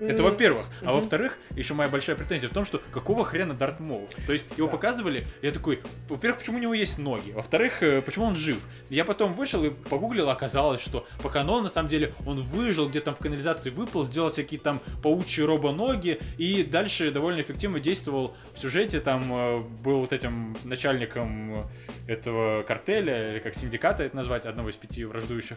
Это 0.00 0.22
во-первых. 0.22 0.66
А 0.82 0.92
во-вторых, 0.92 1.38
еще 1.54 1.74
моя 1.74 1.88
большая 1.88 2.16
претензия 2.16 2.48
в 2.48 2.52
том, 2.52 2.64
что 2.64 2.82
какого 2.92 3.24
хрена 3.24 3.54
Дарт 3.54 3.80
Мол? 3.80 4.08
То 4.26 4.32
есть 4.32 4.46
его 4.56 4.66
Да. 4.66 4.72
показывали, 4.72 5.26
я 5.42 5.52
такой, 5.52 5.82
во-первых, 6.08 6.40
почему 6.40 6.58
у 6.58 6.60
него 6.60 6.74
есть 6.74 6.98
ноги? 6.98 7.32
Во-вторых, 7.32 7.82
э, 7.82 8.02
почему 8.02 8.26
он 8.26 8.36
жив? 8.36 8.58
Я 8.90 9.04
потом 9.04 9.34
вышел 9.34 9.64
и 9.64 9.70
погуглил, 9.70 10.28
оказалось, 10.30 10.80
что 10.80 11.06
по 11.22 11.28
канону, 11.28 11.62
на 11.64 11.68
самом 11.68 11.88
деле, 11.88 12.14
он 12.26 12.42
выжил, 12.42 12.88
где-то 12.88 13.14
в 13.14 13.18
канализации 13.18 13.70
выпал, 13.70 14.04
сделал 14.04 14.28
всякие 14.28 14.60
там 14.60 14.80
паучьи 15.02 15.42
робо-ноги, 15.42 16.18
и 16.38 16.62
дальше 16.62 17.10
довольно 17.10 17.40
эффективно 17.40 17.80
действовал 17.80 18.36
в 18.54 18.60
сюжете, 18.60 19.00
там 19.00 19.24
э, 19.32 19.60
был 19.60 20.00
вот 20.00 20.12
этим 20.12 20.56
начальником 20.64 21.68
этого 22.06 22.62
картеля, 22.62 23.32
или 23.32 23.38
как 23.40 23.54
синдиката 23.54 24.04
это 24.04 24.14
назвать, 24.14 24.46
одного 24.46 24.70
из 24.70 24.76
пяти 24.76 25.04
враждующих. 25.04 25.56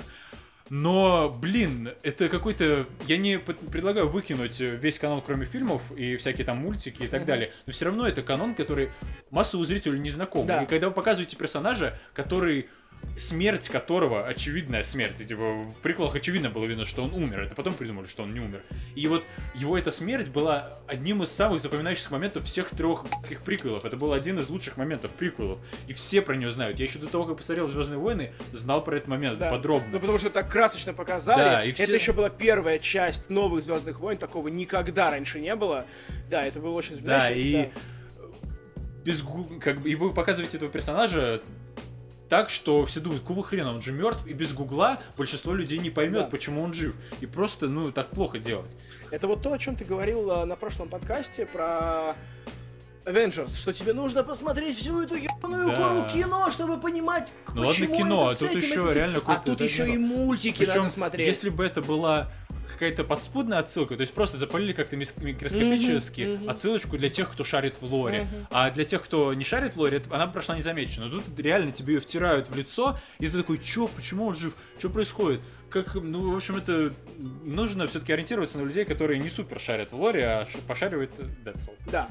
Но, 0.69 1.29
блин, 1.41 1.91
это 2.03 2.29
какой-то... 2.29 2.85
Я 3.07 3.17
не 3.17 3.39
предлагаю 3.39 4.07
выкинуть 4.09 4.59
весь 4.59 4.99
канон, 4.99 5.21
кроме 5.25 5.45
фильмов 5.45 5.81
и 5.95 6.15
всякие 6.17 6.45
там 6.45 6.57
мультики 6.57 7.03
и 7.03 7.07
так 7.07 7.21
Мгм. 7.21 7.27
далее. 7.27 7.53
Но 7.65 7.71
все 7.73 7.85
равно 7.85 8.07
это 8.07 8.21
канон, 8.21 8.55
который 8.55 8.91
массовому 9.31 9.65
зрителю 9.65 9.97
не 9.97 10.09
знаком. 10.09 10.45
Да. 10.45 10.63
И 10.63 10.67
когда 10.67 10.89
вы 10.89 10.93
показываете 10.93 11.35
персонажа, 11.35 11.97
который 12.13 12.69
смерть 13.17 13.67
которого 13.67 14.25
очевидная 14.25 14.83
смерть. 14.83 15.27
Типа 15.27 15.43
в 15.65 15.75
приколах 15.81 16.15
очевидно 16.15 16.49
было 16.49 16.65
видно, 16.65 16.85
что 16.85 17.03
он 17.03 17.13
умер. 17.13 17.41
Это 17.41 17.53
потом 17.55 17.73
придумали, 17.73 18.07
что 18.07 18.23
он 18.23 18.33
не 18.33 18.39
умер. 18.39 18.63
И 18.95 19.07
вот 19.07 19.25
его 19.55 19.77
эта 19.77 19.91
смерть 19.91 20.29
была 20.29 20.79
одним 20.87 21.21
из 21.23 21.29
самых 21.29 21.59
запоминающихся 21.59 22.11
моментов 22.13 22.45
всех 22.45 22.69
трех 22.69 23.03
этих 23.23 23.41
приквелов. 23.41 23.83
Это 23.83 23.97
был 23.97 24.13
один 24.13 24.39
из 24.39 24.47
лучших 24.49 24.77
моментов 24.77 25.11
приквелов. 25.11 25.59
И 25.87 25.93
все 25.93 26.21
про 26.21 26.35
нее 26.37 26.49
знают. 26.49 26.79
Я 26.79 26.85
еще 26.85 26.97
до 26.99 27.07
того, 27.07 27.25
как 27.25 27.37
посмотрел 27.37 27.67
Звездные 27.67 27.99
войны, 27.99 28.31
знал 28.53 28.81
про 28.83 28.95
этот 28.95 29.09
момент 29.09 29.37
Да. 29.39 29.49
подробно. 29.49 29.89
Ну, 29.91 29.99
потому 29.99 30.17
что 30.17 30.29
так 30.29 30.49
красочно 30.49 30.93
показали. 30.93 31.39
Да, 31.39 31.63
и 31.65 31.71
Это 31.71 31.83
все- 31.83 31.95
еще 31.95 32.13
была 32.13 32.29
первая 32.29 32.79
часть 32.79 33.29
новых 33.29 33.63
Звездных 33.63 33.99
войн, 33.99 34.17
такого 34.17 34.47
никогда 34.47 35.11
раньше 35.11 35.41
не 35.41 35.55
было. 35.55 35.85
Да, 36.29 36.45
это 36.45 36.59
было 36.61 36.73
очень 36.73 36.97
Да, 37.01 37.29
и 37.31 37.69
без 39.03 39.21
гу- 39.23 39.59
как 39.59 39.79
бы 39.81 39.89
и 39.89 39.95
вы 39.95 40.13
показываете 40.13 40.57
этого 40.57 40.71
персонажа 40.71 41.41
так, 42.29 42.49
что 42.49 42.85
все 42.85 42.99
думают, 42.99 43.23
какого 43.23 43.43
хрена, 43.43 43.71
он 43.73 43.81
же 43.81 43.91
мертв, 43.91 44.25
и 44.27 44.33
без 44.33 44.53
гугла 44.53 44.99
большинство 45.17 45.53
людей 45.53 45.79
не 45.79 45.89
поймет, 45.89 46.23
Да. 46.25 46.25
почему 46.27 46.61
он 46.61 46.73
жив. 46.73 46.95
И 47.21 47.25
просто, 47.25 47.67
ну, 47.67 47.91
так 47.91 48.09
плохо 48.11 48.37
делать. 48.37 48.77
Это 49.11 49.27
вот 49.27 49.41
то, 49.41 49.51
о 49.51 49.57
чем 49.57 49.75
ты 49.75 49.83
говорил 49.83 50.29
а, 50.31 50.45
на 50.45 50.55
прошлом 50.55 50.89
подкасте 50.89 51.45
про 51.47 52.15
Avengers, 53.05 53.55
что 53.57 53.73
тебе 53.73 53.93
нужно 53.93 54.23
посмотреть 54.23 54.77
всю 54.77 55.01
эту 55.01 55.15
ебаную 55.15 55.73
Да. 55.75 55.75
гору 55.95 56.07
кино, 56.07 56.51
чтобы 56.51 56.79
понимать, 56.79 57.29
Ну 57.55 57.61
ладно 57.61 57.73
почему 57.87 57.95
кино, 57.95 58.31
это 58.31 58.45
а 58.45 58.47
тут 58.47 58.49
этим, 58.57 58.59
еще 58.69 58.81
это 58.81 58.91
с- 58.91 58.95
реально 58.95 59.21
А 59.25 59.35
тут 59.37 59.61
еще 59.61 59.77
заднего. 59.85 59.95
и 59.95 59.97
мультики 59.97 60.57
Причем, 60.59 60.77
надо 60.83 60.89
смотреть. 60.93 61.27
если 61.27 61.49
бы 61.49 61.65
это 61.65 61.81
была 61.81 62.31
какая-то 62.79 63.03
подспудная 63.03 63.59
отсылка, 63.59 63.97
то 63.97 64.01
есть 64.01 64.13
просто 64.13 64.37
запалили 64.37 64.71
как-то 64.71 64.95
микроскопически 64.95 66.21
мгм. 66.21 66.49
отсылочку 66.49 66.97
для 66.97 67.09
тех, 67.09 67.29
кто 67.29 67.43
шарит 67.43 67.75
в 67.81 67.93
лоре. 67.93 68.21
Мгм. 68.23 68.47
А 68.51 68.71
для 68.71 68.85
тех, 68.85 69.03
кто 69.03 69.33
не 69.33 69.43
шарит 69.43 69.73
в 69.73 69.77
лоре, 69.77 69.97
это- 69.97 70.15
она 70.15 70.27
прошла 70.27 70.55
незамечена. 70.55 71.07
Но 71.07 71.19
тут 71.19 71.37
реально 71.37 71.73
тебе 71.73 71.95
ее 71.95 71.99
втирают 71.99 72.47
в 72.49 72.55
лицо, 72.55 72.97
и 73.19 73.27
ты 73.27 73.37
такой, 73.37 73.57
чё, 73.57 73.87
почему 73.87 74.27
он 74.27 74.35
жив? 74.35 74.55
Что 74.77 74.89
происходит? 74.89 75.41
Как, 75.69 75.93
ну, 75.95 76.31
в 76.31 76.35
общем, 76.35 76.55
это 76.55 76.93
нужно 77.43 77.85
все-таки 77.87 78.13
ориентироваться 78.13 78.57
на 78.57 78.63
людей, 78.63 78.85
которые 78.85 79.19
не 79.19 79.29
супер 79.29 79.59
шарят 79.59 79.91
в 79.91 79.95
лоре, 79.97 80.25
а 80.25 80.47
пошаривают 80.65 81.11
э, 81.19 81.23
Dead 81.43 81.55
Cell. 81.55 81.75
Да. 81.91 82.07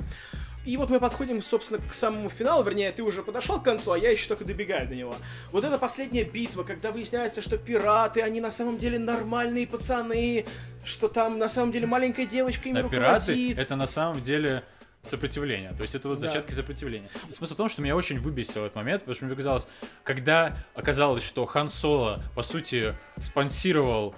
И 0.68 0.76
вот 0.76 0.90
мы 0.90 1.00
подходим, 1.00 1.40
собственно, 1.40 1.80
к 1.80 1.94
самому 1.94 2.28
финалу, 2.28 2.62
вернее, 2.62 2.92
ты 2.92 3.02
уже 3.02 3.22
подошел 3.22 3.58
к 3.58 3.64
концу, 3.64 3.92
а 3.92 3.98
я 3.98 4.10
еще 4.10 4.28
только 4.28 4.44
добегаю 4.44 4.86
до 4.86 4.94
него. 4.94 5.14
Вот 5.50 5.64
эта 5.64 5.78
последняя 5.78 6.24
битва, 6.24 6.62
когда 6.62 6.92
выясняется, 6.92 7.40
что 7.40 7.56
пираты, 7.56 8.20
они 8.20 8.42
на 8.42 8.52
самом 8.52 8.76
деле 8.76 8.98
нормальные 8.98 9.66
пацаны, 9.66 10.44
что 10.84 11.08
там 11.08 11.38
на 11.38 11.48
самом 11.48 11.72
деле 11.72 11.86
маленькая 11.86 12.26
девочка 12.26 12.68
ими 12.68 12.80
А 12.80 12.82
пираты 12.86 13.54
это 13.54 13.76
на 13.76 13.86
самом 13.86 14.20
деле 14.20 14.62
сопротивление. 15.00 15.72
То 15.72 15.84
есть 15.84 15.94
это 15.94 16.06
вот 16.06 16.18
Да. 16.18 16.26
зачатки 16.26 16.52
сопротивления. 16.52 17.08
Смысл 17.30 17.54
в 17.54 17.56
том, 17.56 17.70
что 17.70 17.80
меня 17.80 17.96
очень 17.96 18.18
выбесил 18.18 18.66
этот 18.66 18.76
момент, 18.76 19.00
потому 19.04 19.14
что 19.14 19.24
мне 19.24 19.32
показалось, 19.32 19.68
когда 20.04 20.54
оказалось, 20.74 21.24
что 21.24 21.46
Хан 21.46 21.70
Соло, 21.70 22.22
по 22.34 22.42
сути, 22.42 22.94
спонсировал 23.18 24.14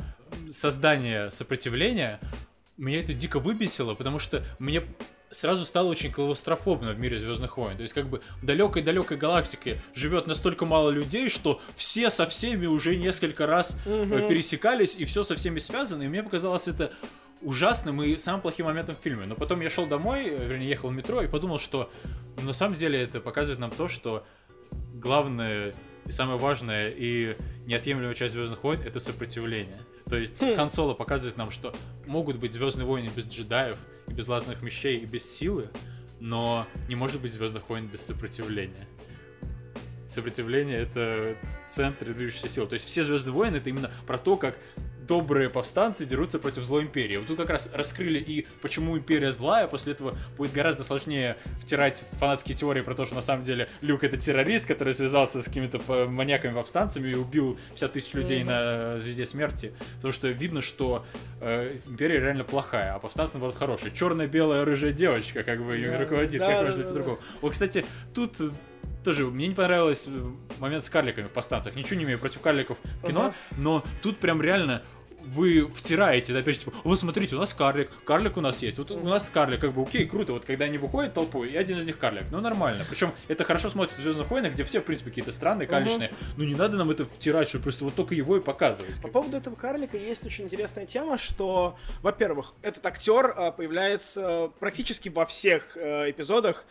создание 0.51 1.31
сопротивления, 1.31 2.19
меня 2.77 2.99
это 2.99 3.13
дико 3.13 3.39
выбесило, 3.39 3.95
потому 3.95 4.19
что 4.19 4.43
мне 4.59 4.83
сразу 5.31 5.65
стало 5.65 5.89
очень 5.89 6.13
клаустрофобно 6.13 6.93
в 6.93 6.99
мире 6.99 7.17
Звездных 7.17 7.57
войн. 7.57 7.77
То 7.77 7.83
есть, 7.83 7.95
как 7.95 8.09
бы 8.09 8.21
в 8.43 8.45
далекой-далекой 8.45 9.17
галактике 9.17 9.81
живет 9.95 10.27
настолько 10.27 10.67
мало 10.67 10.91
людей, 10.91 11.29
что 11.29 11.61
все 11.75 12.11
со 12.11 12.27
всеми 12.27 12.67
уже 12.67 12.97
несколько 12.97 13.47
раз 13.47 13.79
mm 13.87 14.29
пересекались, 14.29 14.97
и 14.97 15.05
все 15.05 15.23
со 15.23 15.35
всеми 15.35 15.59
связано. 15.59 16.03
И 16.03 16.09
мне 16.09 16.23
показалось 16.23 16.69
это 16.69 16.93
ужасным 17.43 18.03
и 18.03 18.19
самым 18.19 18.43
плохим 18.43 18.67
моментом 18.67 18.97
в 18.97 18.99
фильме. 18.99 19.27
Но 19.27 19.35
потом 19.35 19.61
я 19.61 19.71
шел 19.71 19.87
домой, 19.87 20.27
э, 20.27 20.47
вернее, 20.47 20.69
ехал 20.69 20.91
в 20.91 20.93
метро 20.93 21.23
и 21.23 21.27
подумал, 21.27 21.59
что 21.59 21.91
ну, 22.37 22.49
на 22.49 22.53
самом 22.53 22.77
деле 22.77 23.01
это 23.01 23.21
показывает 23.21 23.59
нам 23.59 23.71
то, 23.71 23.89
что 23.89 24.27
главное 24.95 25.75
и 26.07 26.13
самое 26.13 26.39
важное 26.39 26.91
и 26.91 27.37
неотъемлемая 27.67 28.15
часть 28.15 28.35
Звездных 28.35 28.63
войн 28.65 28.81
это 28.85 29.01
сопротивление. 29.01 29.79
То 30.11 30.17
есть 30.17 30.41
хм. 30.41 30.57
Хан 30.57 30.69
Соло 30.69 30.93
показывает 30.93 31.37
нам, 31.37 31.53
что 31.53 31.73
могут 32.07 32.37
быть 32.37 32.53
Звездные 32.53 32.85
войны 32.85 33.11
без 33.15 33.27
джедаев, 33.27 33.79
и 34.09 34.13
без 34.13 34.27
лазерных 34.27 34.61
мечей, 34.61 34.99
и 34.99 35.07
без 35.07 35.25
силы, 35.25 35.71
но 36.19 36.67
не 36.89 36.97
может 36.97 37.23
быть 37.23 37.33
Звездных 37.33 37.69
войн 37.69 37.87
без 37.87 38.05
сопротивления. 38.05 38.89
Сопротивление 40.09 40.81
это 40.81 41.37
центр 41.69 42.13
движущейся 42.13 42.49
силы. 42.49 42.67
То 42.67 42.75
есть 42.75 42.87
все 42.87 43.05
Звездные 43.05 43.33
войны 43.33 43.59
это 43.59 43.71
именно 43.71 43.93
про 44.05 44.19
то, 44.19 44.37
как 44.37 44.59
добрые 45.11 45.51
повстанцы 45.51 46.07
дерутся 46.07 46.39
против 46.39 46.63
злой 46.63 46.85
империи. 46.85 47.17
Вот 47.17 47.27
тут 47.27 47.37
как 47.37 47.51
раз 47.51 47.69
раскрыли 47.75 48.21
и 48.21 48.47
почему 48.63 48.97
империя 48.97 49.33
злая, 49.33 49.67
после 49.67 49.93
этого 49.93 50.17
будет 50.37 50.53
гораздо 50.53 50.85
сложнее 50.85 51.37
втирать 51.59 51.99
фанатские 52.17 52.57
теории 52.57 52.81
про 52.81 52.95
то, 52.95 53.05
что 53.05 53.17
на 53.17 53.21
самом 53.21 53.43
деле 53.43 53.69
Люк 53.81 54.05
это 54.05 54.17
террорист, 54.17 54.67
который 54.67 54.95
связался 54.95 55.43
с 55.43 55.47
какими-то 55.47 55.81
маньяками-повстанцами 56.07 57.09
и 57.09 57.15
убил 57.17 57.59
50 57.71 57.93
тысяч 57.93 58.15
людей 58.15 58.43
mm-hmm. 58.43 58.93
на 58.93 58.99
Звезде 59.01 59.27
Смерти. 59.27 59.73
Потому 59.97 60.13
что 60.13 60.29
видно, 60.29 60.61
что 60.61 61.05
э, 61.41 61.77
империя 61.87 62.21
реально 62.21 62.45
плохая, 62.45 62.95
а 62.95 63.01
повстанцы, 63.01 63.33
наоборот, 63.33 63.57
хорошие. 63.57 63.91
Черная, 63.93 64.29
белая, 64.29 64.65
рыжая 64.65 64.93
девочка, 64.93 65.43
как 65.43 65.61
бы, 65.65 65.75
ее 65.75 65.91
да, 65.91 65.99
руководит. 65.99 66.39
Да, 66.39 66.47
как 66.47 66.57
да, 66.57 66.63
может 66.63 66.77
быть 66.77 66.87
да, 66.87 66.91
по-другому? 66.93 67.17
Да. 67.17 67.25
Вот, 67.41 67.51
кстати, 67.51 67.85
тут 68.15 68.41
тоже 69.03 69.25
мне 69.27 69.49
не 69.49 69.55
понравился 69.55 70.11
момент 70.61 70.85
с 70.85 70.91
карликами 70.91 71.27
в 71.27 71.31
повстанцах. 71.31 71.75
Ничего 71.75 71.97
не 71.97 72.05
имею 72.05 72.21
против 72.21 72.41
карликов 72.43 72.79
в 73.03 73.07
кино, 73.07 73.35
uh-huh. 73.51 73.55
но 73.59 73.85
тут 74.03 74.19
прям 74.19 74.43
реально 74.43 74.83
вы 75.25 75.69
втираете, 75.69 76.37
опять 76.37 76.55
же, 76.55 76.61
типа, 76.61 76.73
вот 76.85 76.99
смотрите, 76.99 77.37
у 77.37 77.39
нас 77.39 77.55
карлик, 77.55 77.91
карлик 78.05 78.37
у 78.37 78.41
нас 78.41 78.63
есть, 78.63 78.79
вот 78.79 78.91
у 78.91 78.99
нас 79.01 79.31
карлик, 79.33 79.61
как 79.61 79.73
бы, 79.73 79.83
окей, 79.83 80.07
круто, 80.07 80.33
вот 80.33 80.45
когда 80.45 80.65
они 80.65 80.79
выходят 80.79 81.15
толпой, 81.15 81.51
и 81.51 81.57
один 81.57 81.79
из 81.79 81.85
них 81.85 81.99
карлик, 81.99 82.25
ну 82.31 82.41
нормально. 82.41 82.85
Причем 82.89 83.13
это 83.29 83.45
хорошо 83.45 83.69
смотрится 83.69 84.01
в 84.01 84.03
Звездных 84.03 84.31
войнах, 84.31 84.53
где 84.53 84.65
все, 84.65 84.81
в 84.81 84.85
принципе, 84.85 85.11
какие-то 85.11 85.33
странные, 85.33 85.67
карличные, 85.67 86.09
угу. 86.09 86.17
ну 86.39 86.45
не 86.45 86.55
надо 86.55 86.77
нам 86.77 86.91
это 86.91 87.05
втирать, 87.05 87.49
что 87.49 87.59
просто 87.59 87.85
вот 87.85 87.95
только 87.95 88.15
его 88.15 88.37
и 88.37 88.41
показывать. 88.41 89.01
По 89.01 89.09
поводу 89.09 89.37
этого 89.37 89.55
карлика 89.55 89.97
есть 89.97 90.25
очень 90.27 90.45
интересная 90.45 90.87
тема, 90.87 91.19
что, 91.19 91.77
во-первых, 92.03 92.55
этот 92.63 92.85
актер 92.87 93.35
а, 93.37 93.51
появляется 93.51 94.51
практически 94.59 95.09
во 95.09 95.27
всех 95.27 95.77
э, 95.77 96.11
эпизодах, 96.11 96.67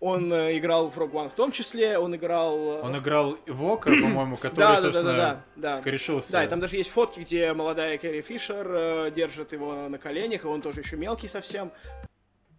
он 0.00 0.32
э, 0.32 0.56
играл 0.56 0.90
в 0.90 0.98
Rogue 0.98 1.10
One 1.10 1.28
в 1.28 1.34
том 1.34 1.50
числе, 1.50 1.98
он 1.98 2.14
играл... 2.14 2.56
Э, 2.56 2.80
он 2.82 2.96
играл 2.96 3.36
Вока, 3.46 3.90
по-моему, 4.02 4.36
который, 4.36 4.60
да, 4.60 4.76
собственно, 4.76 5.12
да, 5.12 5.44
да, 5.56 5.72
да, 5.72 5.74
скорешился. 5.74 6.32
Да, 6.32 6.44
и 6.44 6.48
там 6.48 6.60
даже 6.60 6.76
есть 6.76 6.90
фотки, 6.90 7.20
где 7.20 7.52
молодая 7.52 7.98
Кэрри 7.98 8.22
Фишер 8.22 8.66
э, 8.70 9.10
держит 9.10 9.52
его 9.52 9.88
на 9.88 9.98
коленях, 9.98 10.44
и 10.44 10.46
он 10.46 10.62
тоже 10.62 10.80
еще 10.80 10.96
мелкий 10.96 11.28
совсем. 11.28 11.72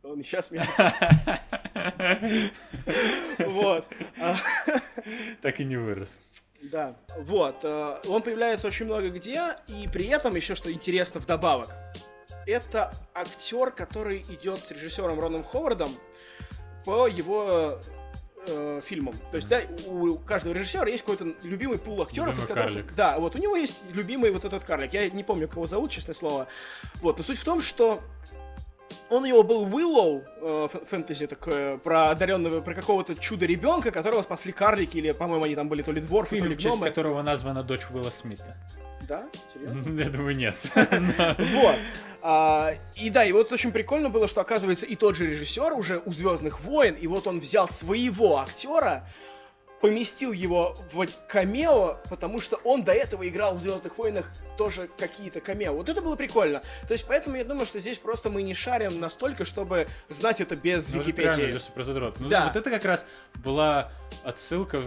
Он 0.04 0.22
сейчас 0.24 0.52
мелкий. 0.52 0.70
Вот. 3.40 3.86
Так 5.42 5.60
и 5.60 5.64
не 5.64 5.78
вырос. 5.78 6.22
Да, 6.62 6.98
вот. 7.20 7.64
Он 7.64 8.22
появляется 8.22 8.68
очень 8.68 8.86
много 8.86 9.10
где, 9.10 9.56
и 9.68 9.88
при 9.88 10.08
этом 10.08 10.36
еще, 10.36 10.56
что 10.56 10.72
интересно 10.72 11.22
вдобавок, 11.22 11.70
это 12.46 12.92
актер, 13.14 13.72
который 13.72 14.20
идет 14.30 14.60
с 14.60 14.72
режиссером 14.72 15.20
Роном 15.20 15.44
Ховардом, 15.44 15.90
по 16.86 17.08
его 17.08 17.80
э, 18.48 18.80
фильмам. 18.84 19.14
То 19.32 19.38
есть, 19.38 19.48
да, 19.50 19.62
у 19.88 20.16
каждого 20.16 20.54
режиссера 20.54 20.88
есть 20.88 21.04
какой-то 21.04 21.34
любимый 21.44 21.78
пул 21.78 22.02
актеров, 22.02 22.38
из 22.38 22.46
которых. 22.46 22.74
Карлик. 22.74 22.96
Да, 22.96 23.20
вот 23.20 23.36
у 23.36 23.40
него 23.40 23.56
есть 23.56 23.84
любимый 23.94 24.32
вот 24.32 24.46
этот 24.46 24.64
карлик. 24.64 24.94
Я 24.94 25.10
не 25.10 25.24
помню, 25.24 25.48
кого 25.48 25.66
зовут, 25.66 25.92
честное 25.92 26.16
слово. 26.16 26.48
Вот, 27.02 27.18
но 27.18 27.24
суть 27.24 27.40
в 27.40 27.44
том, 27.44 27.62
что 27.62 28.00
он 29.10 29.24
у 29.24 29.26
него 29.26 29.44
был 29.44 29.64
Уиллоу, 29.64 30.24
э, 30.42 30.68
фэнтези 30.88 31.28
такое, 31.28 31.78
про 31.78 32.12
одаренного, 32.12 32.62
про 32.62 32.74
какого-то 32.74 33.16
чудо-ребенка, 33.16 33.92
которого 33.92 34.22
спасли 34.22 34.52
карлики, 34.52 34.98
или, 34.98 35.12
по-моему, 35.12 35.46
они 35.46 35.56
там 35.56 35.68
были 35.68 35.82
то 35.82 35.92
ли 35.92 36.02
дворфы, 36.02 36.36
Фильм, 36.36 36.44
то 36.44 36.50
ли 36.50 36.56
гномы. 36.56 36.72
честь 36.78 36.84
которого 36.84 37.22
названа 37.22 37.64
дочь 37.64 37.88
Уилла 37.92 38.10
Смита. 38.12 38.56
Да? 39.10 39.28
Серьезно? 39.54 39.92
Я 40.04 40.10
думаю, 40.10 40.36
нет. 40.36 40.56
Вот. 40.76 41.76
А, 42.22 42.74
и 42.96 43.10
да, 43.10 43.26
и 43.26 43.32
вот 43.32 43.52
очень 43.52 43.72
прикольно 43.72 44.10
было, 44.10 44.28
что 44.28 44.42
оказывается 44.42 44.86
и 44.86 44.96
тот 44.96 45.16
же 45.16 45.26
режиссер 45.26 45.74
уже 45.74 46.02
у 46.06 46.14
Звездных 46.14 46.62
войн, 46.62 46.94
и 46.94 47.08
вот 47.08 47.26
он 47.28 47.40
взял 47.40 47.68
своего 47.68 48.40
актера, 48.40 49.08
поместил 49.82 50.32
его 50.32 50.76
в 50.92 51.08
камео, 51.28 51.98
потому 52.10 52.40
что 52.40 52.58
он 52.64 52.84
до 52.84 52.92
этого 52.92 53.28
играл 53.28 53.56
в 53.56 53.60
Звездных 53.60 53.98
войнах 53.98 54.32
тоже 54.58 54.90
какие-то 54.98 55.42
камео. 55.42 55.74
Вот 55.74 55.90
это 55.90 56.02
было 56.02 56.16
прикольно. 56.16 56.62
То 56.88 56.94
есть, 56.94 57.06
поэтому 57.08 57.36
я 57.38 57.46
думаю, 57.46 57.66
что 57.66 57.80
здесь 57.80 57.98
просто 57.98 58.30
мы 58.30 58.44
не 58.44 58.54
шарим 58.54 59.00
настолько, 59.00 59.46
чтобы 59.46 59.88
знать 60.10 60.40
это 60.42 60.56
без 60.56 60.90
ну, 60.90 61.00
Википедии. 61.00 61.30
Это 61.30 61.42
реально, 61.42 62.14
ну, 62.20 62.30
да. 62.30 62.46
Вот 62.48 62.56
это 62.58 62.70
как 62.70 62.86
раз 62.86 63.08
была 63.36 63.92
отсылка 64.24 64.82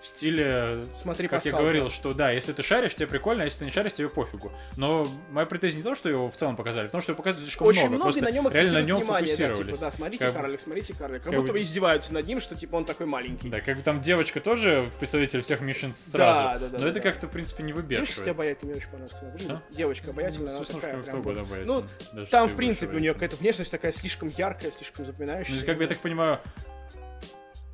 в 0.00 0.06
стиле, 0.06 0.82
Смотри, 0.94 1.28
как 1.28 1.44
я 1.44 1.52
говорил, 1.52 1.90
что 1.90 2.12
да, 2.12 2.30
если 2.30 2.52
ты 2.52 2.62
шаришь, 2.62 2.94
тебе 2.94 3.06
прикольно, 3.06 3.42
а 3.42 3.44
если 3.44 3.60
ты 3.60 3.64
не 3.66 3.70
шаришь, 3.70 3.92
тебе 3.92 4.08
пофигу. 4.08 4.52
Но 4.76 5.06
моя 5.30 5.46
претензия 5.46 5.78
не 5.78 5.82
то, 5.82 5.94
что 5.94 6.08
его 6.08 6.28
в 6.30 6.36
целом 6.36 6.56
показали, 6.56 6.88
в 6.88 6.90
том, 6.90 7.00
что 7.00 7.12
его 7.12 7.16
показывают 7.18 7.46
слишком 7.46 7.66
Очень 7.66 7.88
много. 7.88 8.16
и 8.16 8.20
на 8.20 8.30
нем 8.30 8.48
реально 8.48 8.72
на 8.72 8.82
нем 8.82 8.98
внимание, 8.98 9.26
фокусировались. 9.26 9.58
Да, 9.58 9.72
типа, 9.72 9.80
да, 9.80 9.90
смотрите, 9.90 10.24
как... 10.24 10.34
карлик, 10.34 10.60
смотрите, 10.60 10.94
карлик. 10.94 11.22
Как, 11.22 11.32
как 11.32 11.40
будто 11.40 11.52
бы 11.52 11.62
издеваются 11.62 12.12
над 12.12 12.26
ним, 12.26 12.40
что 12.40 12.56
типа 12.56 12.76
он 12.76 12.84
такой 12.84 13.06
маленький. 13.06 13.50
Да, 13.50 13.60
как 13.60 13.76
бы 13.76 13.82
там 13.82 14.00
девочка 14.00 14.40
тоже 14.40 14.86
представитель 14.98 15.42
всех 15.42 15.60
Мишин 15.60 15.92
сразу. 15.92 16.40
Да, 16.40 16.58
да, 16.58 16.68
да. 16.68 16.78
Но 16.78 16.84
да, 16.84 16.90
это 16.90 16.94
да. 16.94 17.00
как-то, 17.00 17.26
в 17.26 17.30
принципе, 17.30 17.62
не 17.62 17.72
выбешивает. 17.72 18.08
Видишь, 18.08 18.22
тебя 18.22 18.32
обаятельная, 18.32 18.74
мне 18.74 18.82
очень 18.82 18.90
понравилось. 18.90 19.42
Что? 19.42 19.62
Девочка 19.70 20.10
обаятельная, 20.10 20.52
ну, 20.52 20.56
она 20.56 20.64
такая. 20.64 21.02
Кто 21.02 21.18
года 21.18 21.46
Ну, 21.66 22.26
там, 22.26 22.48
в 22.48 22.56
принципе, 22.56 22.96
у 22.96 22.98
нее 22.98 23.14
какая-то 23.14 23.36
внешность 23.36 23.70
такая 23.70 23.92
слишком 23.92 24.28
яркая, 24.28 24.70
слишком 24.70 25.06
запоминающаяся. 25.06 25.60
Ну, 25.60 25.66
как 25.66 25.76
бы, 25.76 25.82
я 25.82 25.88
так 25.88 25.98
понимаю, 25.98 26.40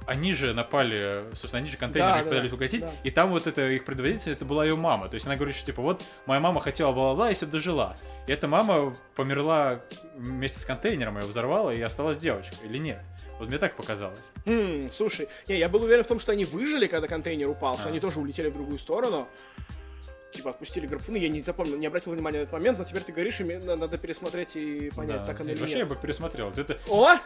они 0.07 0.35
же 0.35 0.55
напали, 0.55 1.25
собственно, 1.35 1.59
они 1.59 1.69
же 1.69 1.77
контейнеры 1.77 2.19
да, 2.19 2.25
пытались 2.25 2.51
да, 2.51 2.57
угодить, 2.57 2.81
да. 2.83 2.93
и 3.03 3.11
там 3.11 3.31
вот 3.31 3.47
это 3.47 3.69
их 3.69 3.85
предводитель, 3.85 4.33
это 4.33 4.45
была 4.45 4.65
ее 4.65 4.77
мама. 4.77 5.09
То 5.09 5.15
есть 5.15 5.27
она 5.27 5.37
говорит, 5.37 5.57
что 5.57 5.67
типа 5.67 5.83
вот 5.83 6.03
моя 6.27 6.41
мама 6.41 6.61
хотела 6.61 6.93
бла-бла-бла, 6.93 7.31
если 7.31 7.47
бы 7.47 7.53
дожила. 7.53 7.97
И 8.27 8.33
эта 8.33 8.49
мама 8.49 8.95
померла 9.15 9.83
вместе 10.17 10.61
с 10.61 10.65
контейнером, 10.65 11.19
ее 11.19 11.27
взорвала, 11.27 11.71
и 11.71 11.81
осталась 11.81 12.19
девочка, 12.19 12.55
или 12.65 12.79
нет? 12.79 13.05
Вот 13.39 13.49
мне 13.49 13.59
так 13.59 13.77
показалось. 13.77 14.33
Хм, 14.47 14.91
слушай, 14.93 15.29
не, 15.49 15.59
я 15.59 15.69
был 15.69 15.83
уверен 15.83 16.05
в 16.05 16.07
том, 16.07 16.21
что 16.21 16.33
они 16.33 16.45
выжили, 16.45 16.87
когда 16.87 17.09
контейнер 17.09 17.49
упал, 17.49 17.75
а. 17.75 17.79
что 17.79 17.89
они 17.89 18.01
тоже 18.01 18.21
улетели 18.21 18.49
в 18.49 18.55
другую 18.55 18.79
сторону 18.79 19.29
типа 20.37 20.51
отпустили 20.51 20.87
гарпуны, 20.87 21.17
я 21.17 21.29
не 21.29 21.43
запомнил, 21.43 21.77
не 21.77 21.87
обратил 21.87 22.13
внимания 22.13 22.39
на 22.39 22.43
этот 22.43 22.53
момент, 22.53 22.79
но 22.79 22.85
теперь 22.85 23.03
ты 23.03 23.13
говоришь, 23.13 23.41
и 23.41 23.45
надо 23.45 23.99
пересмотреть 23.99 24.57
и 24.57 24.91
понять, 24.95 25.23
да, 25.23 25.25
так 25.25 25.41
оно 25.41 25.51
или 25.51 25.59
Вообще 25.59 25.79
я 25.79 25.87
бы 25.87 25.97
пересмотрел. 25.97 26.51
Это... 26.51 26.79
О! 26.89 27.17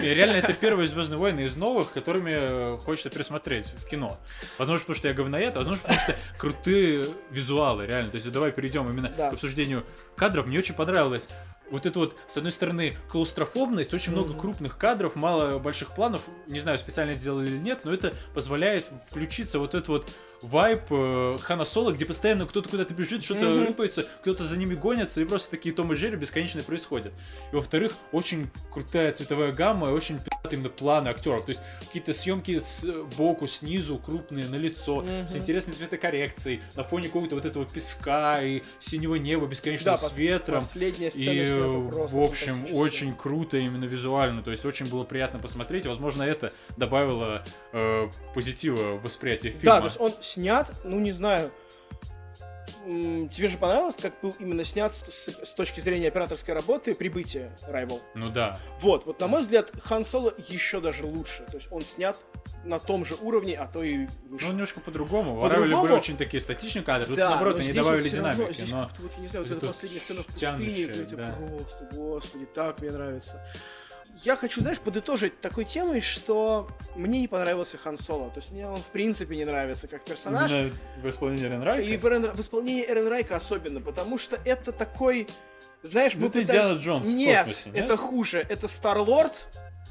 Реально 0.00 0.36
это 0.36 0.52
первые 0.52 0.88
Звездные 0.88 1.18
войны 1.18 1.40
из 1.40 1.56
новых, 1.56 1.92
которыми 1.92 2.78
хочется 2.78 3.10
пересмотреть 3.10 3.72
в 3.76 3.86
кино. 3.86 4.16
Возможно, 4.58 4.80
потому 4.80 4.96
что 4.96 5.08
я 5.08 5.14
говноед, 5.14 5.56
а 5.56 5.60
возможно, 5.60 5.82
потому 5.82 6.00
что 6.00 6.16
крутые 6.38 7.06
визуалы, 7.30 7.86
реально. 7.86 8.10
То 8.10 8.16
есть 8.16 8.30
давай 8.30 8.52
перейдем 8.52 8.88
именно 8.88 9.10
да. 9.10 9.30
к 9.30 9.34
обсуждению 9.34 9.84
кадров. 10.16 10.46
Мне 10.46 10.58
очень 10.58 10.74
понравилось 10.74 11.28
вот 11.70 11.86
это 11.86 11.98
вот, 11.98 12.16
с 12.28 12.36
одной 12.36 12.52
стороны, 12.52 12.92
клаустрофобность, 13.08 13.94
очень 13.94 14.12
mm-hmm. 14.12 14.16
много 14.16 14.34
крупных 14.34 14.76
кадров, 14.76 15.16
мало 15.16 15.58
больших 15.58 15.94
планов, 15.94 16.22
не 16.48 16.58
знаю, 16.58 16.78
специально 16.78 17.12
это 17.12 17.20
сделали 17.20 17.46
или 17.46 17.58
нет, 17.58 17.80
но 17.84 17.94
это 17.94 18.12
позволяет 18.34 18.90
включиться 19.08 19.58
вот 19.58 19.74
этот 19.74 19.88
вот 19.88 20.10
вайп 20.42 20.82
э, 20.90 21.38
Хана 21.40 21.64
Соло, 21.64 21.92
где 21.92 22.04
постоянно 22.04 22.46
кто-то 22.46 22.68
куда-то 22.68 22.94
бежит, 22.94 23.22
что-то 23.22 23.46
mm-hmm. 23.46 23.66
рыпается, 23.66 24.06
кто-то 24.22 24.44
за 24.44 24.58
ними 24.58 24.74
гонится, 24.74 25.20
и 25.20 25.24
просто 25.24 25.50
такие 25.50 25.74
Том 25.74 25.92
и 25.92 25.96
Джерри 25.96 26.16
бесконечно 26.16 26.62
происходят. 26.62 27.12
И 27.52 27.56
во-вторых, 27.56 27.92
очень 28.12 28.50
крутая 28.70 29.12
цветовая 29.12 29.52
гамма 29.52 29.90
и 29.90 29.92
очень 29.92 30.18
именно 30.50 30.68
планы 30.68 31.08
актеров. 31.08 31.44
То 31.44 31.50
есть 31.50 31.62
какие-то 31.80 32.12
съемки 32.12 32.58
с 32.58 32.86
боку, 33.16 33.46
снизу, 33.46 33.98
крупные, 33.98 34.46
на 34.46 34.56
лицо, 34.56 35.02
mm-hmm. 35.02 35.28
с 35.28 35.36
интересной 35.36 35.74
цветокоррекцией, 35.74 36.62
на 36.76 36.84
фоне 36.84 37.08
какого-то 37.08 37.36
вот 37.36 37.44
этого 37.44 37.64
песка 37.66 38.42
и 38.42 38.62
синего 38.78 39.16
неба 39.16 39.46
бесконечно 39.46 39.92
да, 39.92 39.98
с 39.98 40.16
ветром. 40.16 40.60
Последняя 40.60 41.10
сцена 41.10 41.30
и, 41.30 41.50
в 41.50 42.20
общем, 42.20 42.66
очень 42.72 43.14
круто 43.14 43.56
именно 43.56 43.84
визуально. 43.84 44.42
То 44.42 44.50
есть 44.50 44.64
очень 44.64 44.86
было 44.86 45.04
приятно 45.04 45.38
посмотреть. 45.38 45.86
Возможно, 45.86 46.22
это 46.22 46.52
добавило 46.76 47.44
э, 47.72 48.08
позитива 48.34 48.96
в 48.96 49.02
восприятие 49.02 49.52
фильма. 49.52 49.74
Да, 49.74 49.80
то 49.80 49.86
есть 49.86 50.00
он 50.00 50.12
снят, 50.30 50.70
ну 50.84 50.98
не 51.00 51.12
знаю, 51.12 51.50
тебе 52.84 53.48
же 53.48 53.58
понравилось, 53.58 53.96
как 54.00 54.14
был 54.22 54.34
именно 54.38 54.64
снят 54.64 54.94
с, 54.94 55.28
с 55.28 55.54
точки 55.54 55.80
зрения 55.80 56.08
операторской 56.08 56.54
работы 56.54 56.94
прибытие 56.94 57.54
Rival? 57.68 58.00
Ну 58.14 58.30
да. 58.30 58.58
Вот, 58.80 59.04
вот 59.04 59.20
на 59.20 59.28
мой 59.28 59.42
взгляд, 59.42 59.70
Хан 59.82 60.04
Соло 60.04 60.32
еще 60.48 60.80
даже 60.80 61.04
лучше. 61.04 61.44
То 61.50 61.56
есть 61.56 61.68
он 61.70 61.82
снят 61.82 62.16
на 62.64 62.78
том 62.78 63.04
же 63.04 63.14
уровне, 63.20 63.56
а 63.58 63.66
то 63.66 63.82
и 63.82 64.06
выше. 64.28 64.46
Ну, 64.46 64.52
немножко 64.52 64.80
по-другому. 64.80 65.38
По 65.38 65.46
Rival 65.46 65.82
были 65.82 65.92
очень 65.92 66.16
такие 66.16 66.40
статичные 66.40 66.82
кадры. 66.82 67.06
Тут, 67.06 67.16
да, 67.16 67.30
наоборот, 67.30 67.60
они 67.60 67.72
добавили 67.72 68.02
вот 68.02 68.12
динамики. 68.12 68.40
Равно, 68.40 68.52
здесь 68.54 68.72
но... 68.72 68.90
вот, 68.98 69.12
я 69.14 69.20
не 69.20 69.28
знаю, 69.28 69.46
вот 69.46 69.56
эта 69.56 69.66
последняя 69.66 70.00
сцена 70.00 70.22
в 70.22 70.26
пустыне, 70.26 70.86
да. 71.10 71.36
просто, 71.38 71.88
господи, 71.92 72.46
так 72.46 72.80
мне 72.80 72.90
нравится. 72.90 73.44
Я 74.24 74.36
хочу, 74.36 74.60
знаешь, 74.60 74.78
подытожить 74.80 75.40
такой 75.40 75.64
темой, 75.64 76.00
что 76.00 76.68
мне 76.96 77.20
не 77.20 77.28
понравился 77.28 77.78
Хан 77.78 77.96
Соло. 77.98 78.30
То 78.30 78.40
есть 78.40 78.52
мне 78.52 78.66
он 78.68 78.76
в 78.76 78.86
принципе 78.86 79.36
не 79.36 79.44
нравится 79.44 79.88
как 79.88 80.04
персонаж. 80.04 80.50
Именно 80.50 80.72
в 81.02 81.08
исполнении 81.10 81.46
Эрен 81.46 81.62
Райка? 81.62 81.82
И 81.82 81.96
в, 81.96 82.04
Эрен- 82.06 82.34
в 82.34 82.40
исполнении 82.40 82.84
Эрен 82.86 83.08
Райка 83.08 83.36
особенно, 83.36 83.80
потому 83.80 84.18
что 84.18 84.38
это 84.44 84.72
такой, 84.72 85.26
знаешь, 85.82 86.14
Ну, 86.14 86.20
мы 86.22 86.26
это 86.26 86.40
пытались- 86.40 86.60
Индиана 86.60 86.78
Джонс 86.78 87.06
в 87.06 87.10
Нет, 87.10 87.38
космосе, 87.46 87.70
нет? 87.70 87.84
это 87.84 87.96
хуже. 87.96 88.46
Это 88.48 88.68
Старлорд, 88.68 89.46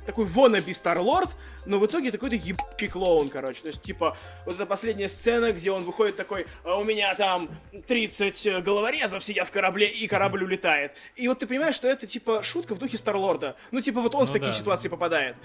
такой 0.06 0.26
wannabe 0.26 0.74
Старлорд, 0.74 1.30
но 1.66 1.80
в 1.80 1.86
итоге 1.86 2.12
такой-то 2.12 2.36
ебучий 2.36 2.88
клоун, 2.88 3.30
короче. 3.30 3.62
То 3.62 3.68
есть, 3.68 3.82
типа, 3.82 4.18
вот 4.46 4.56
эта 4.56 4.66
последняя 4.66 5.10
сцена, 5.10 5.52
где 5.52 5.72
он 5.72 5.84
выходит 5.84 6.16
такой, 6.18 6.48
«А 6.64 6.78
у 6.78 6.84
меня 6.84 7.14
там 7.16 7.50
30 7.88 8.64
головорезов 8.64 9.24
сидят 9.24 9.48
в 9.48 9.52
корабле, 9.52 9.88
и 9.88 10.08
корабль 10.08 10.44
улетает. 10.44 10.94
И 11.16 11.28
вот 11.28 11.40
ты 11.40 11.48
понимаешь, 11.48 11.76
что 11.76 11.88
это, 11.88 12.08
типа, 12.08 12.44
шутка 12.44 12.76
в 12.76 12.80
духе 12.80 12.98
Старлорда. 12.98 13.56
Ну, 13.72 13.82
типа, 13.82 14.02
вот 14.02 14.16
он 14.16 14.26
в 14.26 14.28
Ну 14.30 14.34
такие 14.34 14.52
да. 14.52 14.58
ситуации 14.58 14.88
попадает. 14.90 15.36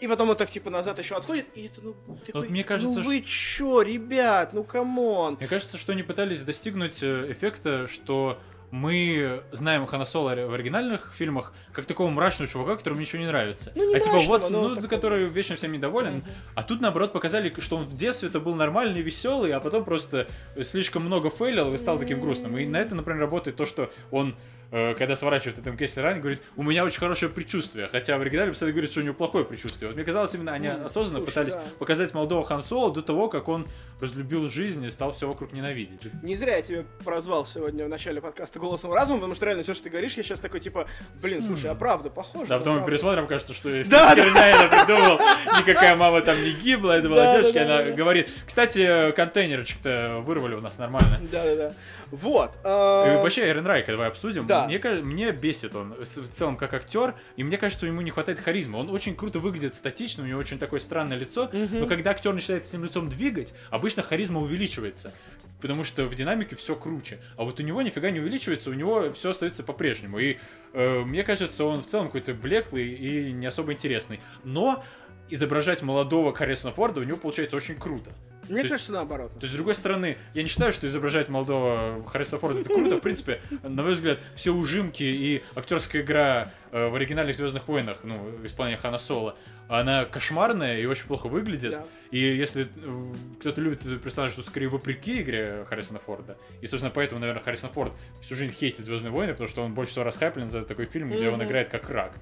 И 0.00 0.06
потом 0.06 0.30
он 0.30 0.36
так, 0.36 0.50
типа, 0.50 0.70
назад 0.70 0.98
еще 0.98 1.16
отходит, 1.16 1.46
и 1.54 1.66
это, 1.66 1.80
ну, 1.80 1.96
такой, 2.24 2.48
мне 2.48 2.62
кажется, 2.62 3.00
ну 3.00 3.06
вы 3.06 3.20
чё, 3.22 3.82
ребят, 3.82 4.52
ну 4.52 4.62
come 4.62 5.04
on. 5.04 5.36
Мне 5.38 5.48
кажется, 5.48 5.76
что 5.76 5.92
они 5.92 6.02
пытались 6.04 6.42
достигнуть 6.42 7.02
э, 7.02 7.32
эффекта, 7.32 7.86
что 7.88 8.40
мы 8.70 9.42
знаем 9.52 9.86
Хана 9.86 10.04
Соло 10.04 10.34
в 10.34 10.52
оригинальных 10.52 11.12
фильмах 11.14 11.52
как 11.72 11.86
такого 11.86 12.10
мрачного 12.10 12.50
чувака, 12.50 12.76
которому 12.76 13.00
ничего 13.00 13.20
не 13.20 13.26
нравится. 13.26 13.72
Ну, 13.74 13.88
не 13.88 13.96
а 13.96 14.00
типа 14.00 14.16
мрачного, 14.16 14.38
вот, 14.38 14.50
но 14.50 14.60
ну, 14.60 14.68
такого. 14.74 14.88
который 14.88 15.28
вечно 15.28 15.56
всем 15.56 15.72
недоволен. 15.72 16.24
А 16.54 16.62
тут, 16.62 16.80
наоборот, 16.80 17.12
показали, 17.12 17.52
что 17.58 17.76
он 17.76 17.84
в 17.84 17.96
детстве 17.96 18.28
это 18.28 18.40
был 18.40 18.54
нормальный, 18.54 19.00
веселый, 19.00 19.52
а 19.52 19.60
потом 19.60 19.84
просто 19.84 20.26
слишком 20.62 21.04
много 21.04 21.30
фейлил 21.30 21.72
и 21.72 21.78
стал 21.78 21.98
таким 21.98 22.20
грустным. 22.20 22.56
И 22.58 22.66
на 22.66 22.76
это, 22.76 22.94
например, 22.94 23.20
работает 23.22 23.56
то, 23.56 23.64
что 23.64 23.90
он 24.10 24.36
когда 24.70 25.16
сворачивает 25.16 25.58
этом 25.58 25.76
Kessel 25.76 26.04
Run, 26.04 26.20
говорит, 26.20 26.42
у 26.56 26.62
меня 26.62 26.84
очень 26.84 26.98
хорошее 26.98 27.30
предчувствие. 27.30 27.88
Хотя 27.88 28.18
в 28.18 28.20
оригинале 28.20 28.50
постоянно 28.50 28.74
говорит, 28.74 28.90
что 28.90 29.00
у 29.00 29.02
него 29.02 29.14
плохое 29.14 29.44
предчувствие. 29.44 29.88
Вот 29.88 29.96
мне 29.96 30.04
казалось, 30.04 30.34
именно 30.34 30.52
они 30.52 30.68
Ну, 30.68 30.84
осознанно 30.84 31.18
слушай, 31.18 31.30
пытались 31.30 31.54
да. 31.54 31.62
показать 31.78 32.12
молодого 32.12 32.44
Хан 32.44 32.60
Соло 32.60 32.92
до 32.92 33.00
того, 33.02 33.28
как 33.28 33.48
он 33.48 33.66
разлюбил 34.00 34.48
жизнь 34.48 34.84
и 34.84 34.90
стал 34.90 35.12
все 35.12 35.26
вокруг 35.26 35.52
ненавидеть. 35.52 36.00
Не 36.22 36.34
зря 36.36 36.56
я 36.56 36.62
тебя 36.62 36.84
прозвал 37.04 37.46
сегодня 37.46 37.84
в 37.84 37.88
начале 37.88 38.20
подкаста 38.20 38.58
голосом 38.58 38.92
разума, 38.92 39.18
потому 39.18 39.34
что 39.34 39.46
реально 39.46 39.62
все, 39.62 39.74
что 39.74 39.84
ты 39.84 39.90
говоришь, 39.90 40.14
я 40.14 40.22
сейчас 40.22 40.40
такой 40.40 40.60
типа, 40.60 40.86
блин, 41.20 41.42
слушай, 41.42 41.70
а 41.70 41.74
правда, 41.74 42.10
похоже. 42.10 42.46
Да, 42.48 42.58
потом 42.58 42.74
мы 42.74 42.78
правду». 42.80 42.92
пересмотрим, 42.92 43.26
кажется, 43.26 43.54
что 43.54 43.82
вся 43.82 44.14
Да, 44.14 44.14
да. 44.14 44.46
я 44.48 44.68
придумал. 44.68 45.18
Никакая 45.58 45.96
мама 45.96 46.20
там 46.20 46.40
не 46.42 46.52
гибла, 46.52 46.92
это 46.92 47.08
была 47.08 47.24
Да, 47.24 47.32
девочка, 47.32 47.64
да, 47.64 47.78
она 47.78 47.90
говорит. 47.92 48.28
Кстати, 48.46 49.12
контейнерчик-то 49.12 50.22
вырвали 50.24 50.54
у 50.54 50.60
нас 50.60 50.78
нормально. 50.78 51.20
Да-да-да. 51.32 51.72
Вот. 52.10 52.54
И 52.54 52.58
а, 52.64 53.22
вообще, 53.22 53.48
Эрен 53.48 53.66
Райка, 53.66 53.92
давай 53.92 54.08
обсудим. 54.08 54.46
Да. 54.46 54.57
Мне, 54.66 54.78
мне 55.02 55.32
бесит 55.32 55.74
он 55.74 55.94
с- 56.04 56.18
в 56.18 56.28
целом 56.30 56.56
как 56.56 56.74
актер, 56.74 57.14
и 57.36 57.44
мне 57.44 57.56
кажется, 57.56 57.86
ему 57.86 58.00
не 58.00 58.10
хватает 58.10 58.40
харизмы. 58.40 58.78
Он 58.78 58.90
очень 58.90 59.14
круто 59.14 59.38
выглядит 59.38 59.74
статично, 59.74 60.24
у 60.24 60.26
него 60.26 60.38
очень 60.40 60.58
такое 60.58 60.80
странное 60.80 61.16
лицо, 61.16 61.48
но 61.52 61.86
когда 61.86 62.10
актер 62.10 62.32
начинает 62.32 62.64
этим 62.64 62.84
лицом 62.84 63.08
двигать, 63.08 63.54
обычно 63.70 64.02
харизма 64.02 64.40
увеличивается. 64.40 65.12
Потому 65.60 65.82
что 65.84 66.04
в 66.06 66.14
динамике 66.14 66.54
все 66.56 66.76
круче. 66.76 67.18
А 67.36 67.44
вот 67.44 67.58
у 67.58 67.62
него 67.62 67.82
нифига 67.82 68.10
не 68.10 68.20
увеличивается, 68.20 68.70
у 68.70 68.74
него 68.74 69.12
все 69.12 69.30
остается 69.30 69.64
по-прежнему. 69.64 70.18
И 70.18 70.36
э, 70.72 71.00
мне 71.00 71.24
кажется, 71.24 71.64
он 71.64 71.82
в 71.82 71.86
целом 71.86 72.06
какой-то 72.06 72.32
блеклый 72.34 72.88
и 72.88 73.32
не 73.32 73.46
особо 73.46 73.72
интересный. 73.72 74.20
Но 74.44 74.84
изображать 75.30 75.82
молодого 75.82 76.34
Харрисона 76.34 76.72
Форда 76.74 77.00
у 77.00 77.04
него 77.04 77.18
получается 77.18 77.56
очень 77.56 77.74
круто. 77.74 78.12
Мне 78.48 78.60
то 78.60 78.64
есть- 78.66 78.72
кажется, 78.72 78.92
наоборот. 78.92 79.32
То 79.34 79.40
есть, 79.42 79.52
с 79.52 79.56
другой 79.56 79.74
стороны, 79.74 80.16
я 80.34 80.42
не 80.42 80.48
считаю, 80.48 80.72
что 80.72 80.86
изображать 80.86 81.28
молодого 81.28 82.04
Харрисона 82.06 82.40
Форда 82.40 82.60
это 82.60 82.70
круто. 82.70 82.96
В 82.96 83.00
принципе, 83.00 83.40
на 83.62 83.82
мой 83.82 83.92
взгляд, 83.92 84.18
все 84.34 84.52
ужимки 84.52 85.02
и 85.02 85.42
актерская 85.54 86.02
игра 86.02 86.52
э, 86.72 86.88
в 86.88 86.94
оригинальных 86.94 87.36
Звездных 87.36 87.66
войнах, 87.68 87.98
ну, 88.02 88.18
в 88.18 88.46
исполнении 88.46 88.80
Хана 88.80 88.98
Соло, 88.98 89.36
она 89.68 90.04
кошмарная 90.06 90.78
и 90.78 90.86
очень 90.86 91.06
плохо 91.06 91.28
выглядит. 91.28 91.72
Да. 91.72 91.84
И 92.10 92.18
если 92.18 92.64
э, 92.64 93.14
кто-то 93.40 93.60
любит 93.60 93.84
этот 93.84 94.02
персонаж, 94.02 94.32
то 94.32 94.42
скорее 94.42 94.68
вопреки 94.68 95.20
игре 95.20 95.66
Харрисона 95.68 95.98
Форда. 95.98 96.38
И, 96.60 96.66
собственно, 96.66 96.90
поэтому, 96.90 97.20
наверное, 97.20 97.42
Харрисон 97.42 97.70
Форд 97.70 97.92
всю 98.20 98.34
жизнь 98.34 98.54
хейтит 98.54 98.84
Звездные 98.84 99.10
войны, 99.10 99.32
потому 99.32 99.48
что 99.48 99.62
он 99.62 99.74
больше 99.74 99.92
всего 99.92 100.04
расхайплен 100.04 100.48
за 100.48 100.62
такой 100.62 100.86
фильм, 100.86 101.10
где 101.10 101.28
он 101.28 101.42
играет 101.42 101.68
как 101.68 101.88
рак. 101.90 102.14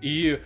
И 0.00 0.40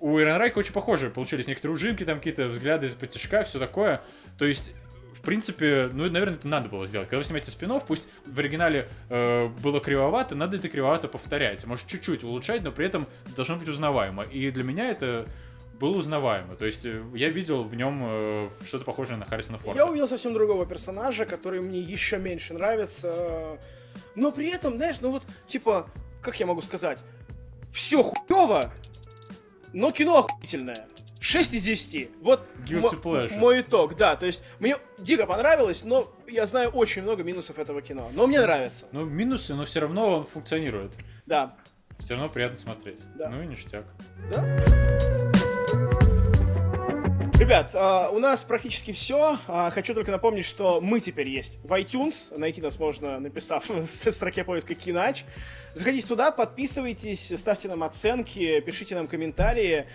у 0.00 0.18
Ирон 0.18 0.36
Райка 0.36 0.58
очень 0.58 0.72
похожие 0.72 1.10
получились 1.10 1.46
некоторые 1.46 1.74
ужимки, 1.74 2.04
там 2.04 2.18
какие-то 2.18 2.48
взгляды 2.48 2.86
из-под 2.86 3.10
тяжка, 3.10 3.44
все 3.44 3.58
такое. 3.58 4.00
То 4.38 4.44
есть, 4.44 4.72
в 5.14 5.20
принципе, 5.20 5.88
ну, 5.92 6.08
наверное, 6.10 6.36
это 6.36 6.48
надо 6.48 6.68
было 6.68 6.86
сделать. 6.86 7.08
Когда 7.08 7.18
вы 7.18 7.24
снимаете 7.24 7.50
спин 7.50 7.72
пусть 7.86 8.08
в 8.26 8.38
оригинале 8.38 8.88
э, 9.08 9.48
было 9.48 9.80
кривовато, 9.80 10.34
надо 10.34 10.56
это 10.56 10.68
кривовато 10.68 11.08
повторять. 11.08 11.64
Может, 11.66 11.86
чуть-чуть 11.86 12.24
улучшать, 12.24 12.62
но 12.62 12.72
при 12.72 12.86
этом 12.86 13.06
должно 13.36 13.56
быть 13.56 13.68
узнаваемо. 13.68 14.24
И 14.24 14.50
для 14.50 14.64
меня 14.64 14.90
это 14.90 15.26
было 15.78 15.98
узнаваемо. 15.98 16.56
То 16.56 16.66
есть, 16.66 16.84
э, 16.84 17.02
я 17.14 17.28
видел 17.28 17.64
в 17.64 17.74
нем 17.74 18.02
э, 18.04 18.48
что-то 18.64 18.84
похожее 18.84 19.16
на 19.16 19.24
Харрисона 19.24 19.58
Форда. 19.58 19.78
Я 19.78 19.86
увидел 19.86 20.08
совсем 20.08 20.34
другого 20.34 20.66
персонажа, 20.66 21.26
который 21.26 21.60
мне 21.60 21.80
еще 21.80 22.18
меньше 22.18 22.54
нравится. 22.54 23.58
Но 24.14 24.32
при 24.32 24.50
этом, 24.50 24.76
знаешь, 24.76 24.96
ну 25.00 25.10
вот, 25.10 25.22
типа, 25.48 25.88
как 26.20 26.38
я 26.40 26.46
могу 26.46 26.62
сказать, 26.62 26.98
все 27.72 28.02
хуево, 28.02 28.62
но 29.72 29.90
кино 29.90 30.18
охуительное. 30.18 30.86
6 31.24 31.54
из 31.54 31.62
10. 31.62 32.10
Вот 32.20 32.46
мой 33.38 33.62
итог, 33.62 33.96
да. 33.96 34.14
То 34.14 34.26
есть 34.26 34.42
мне 34.60 34.76
дико 34.98 35.24
понравилось, 35.24 35.82
но 35.82 36.12
я 36.28 36.44
знаю 36.44 36.68
очень 36.68 37.00
много 37.00 37.22
минусов 37.22 37.58
этого 37.58 37.80
кино. 37.80 38.10
Но 38.12 38.26
мне 38.26 38.42
нравится. 38.42 38.86
Ну, 38.92 39.06
минусы, 39.06 39.54
но 39.54 39.64
все 39.64 39.80
равно 39.80 40.18
он 40.18 40.26
функционирует. 40.26 40.98
Да. 41.24 41.56
Все 41.98 42.14
равно 42.14 42.28
приятно 42.28 42.58
смотреть. 42.58 43.00
Да. 43.16 43.30
Ну 43.30 43.42
и 43.42 43.46
ништяк. 43.46 43.86
Ребят, 47.38 47.70
а, 47.74 48.10
у 48.10 48.18
нас 48.18 48.42
практически 48.42 48.92
все. 48.92 49.38
Хочу 49.70 49.94
только 49.94 50.10
напомнить, 50.10 50.44
что 50.44 50.82
мы 50.82 51.00
теперь 51.00 51.28
есть 51.28 51.58
в 51.64 51.72
iTunes. 51.72 52.36
Найти 52.36 52.60
нас 52.60 52.78
можно, 52.78 53.18
написав 53.18 53.66
в 53.70 53.88
строке 53.88 54.44
поиска 54.44 54.74
Кинач. 54.74 55.24
Заходите 55.72 56.06
туда, 56.06 56.32
подписывайтесь, 56.32 57.32
ставьте 57.38 57.68
нам 57.68 57.82
оценки, 57.82 58.60
пишите 58.60 58.94
нам 58.94 59.06
комментарии. 59.06 59.86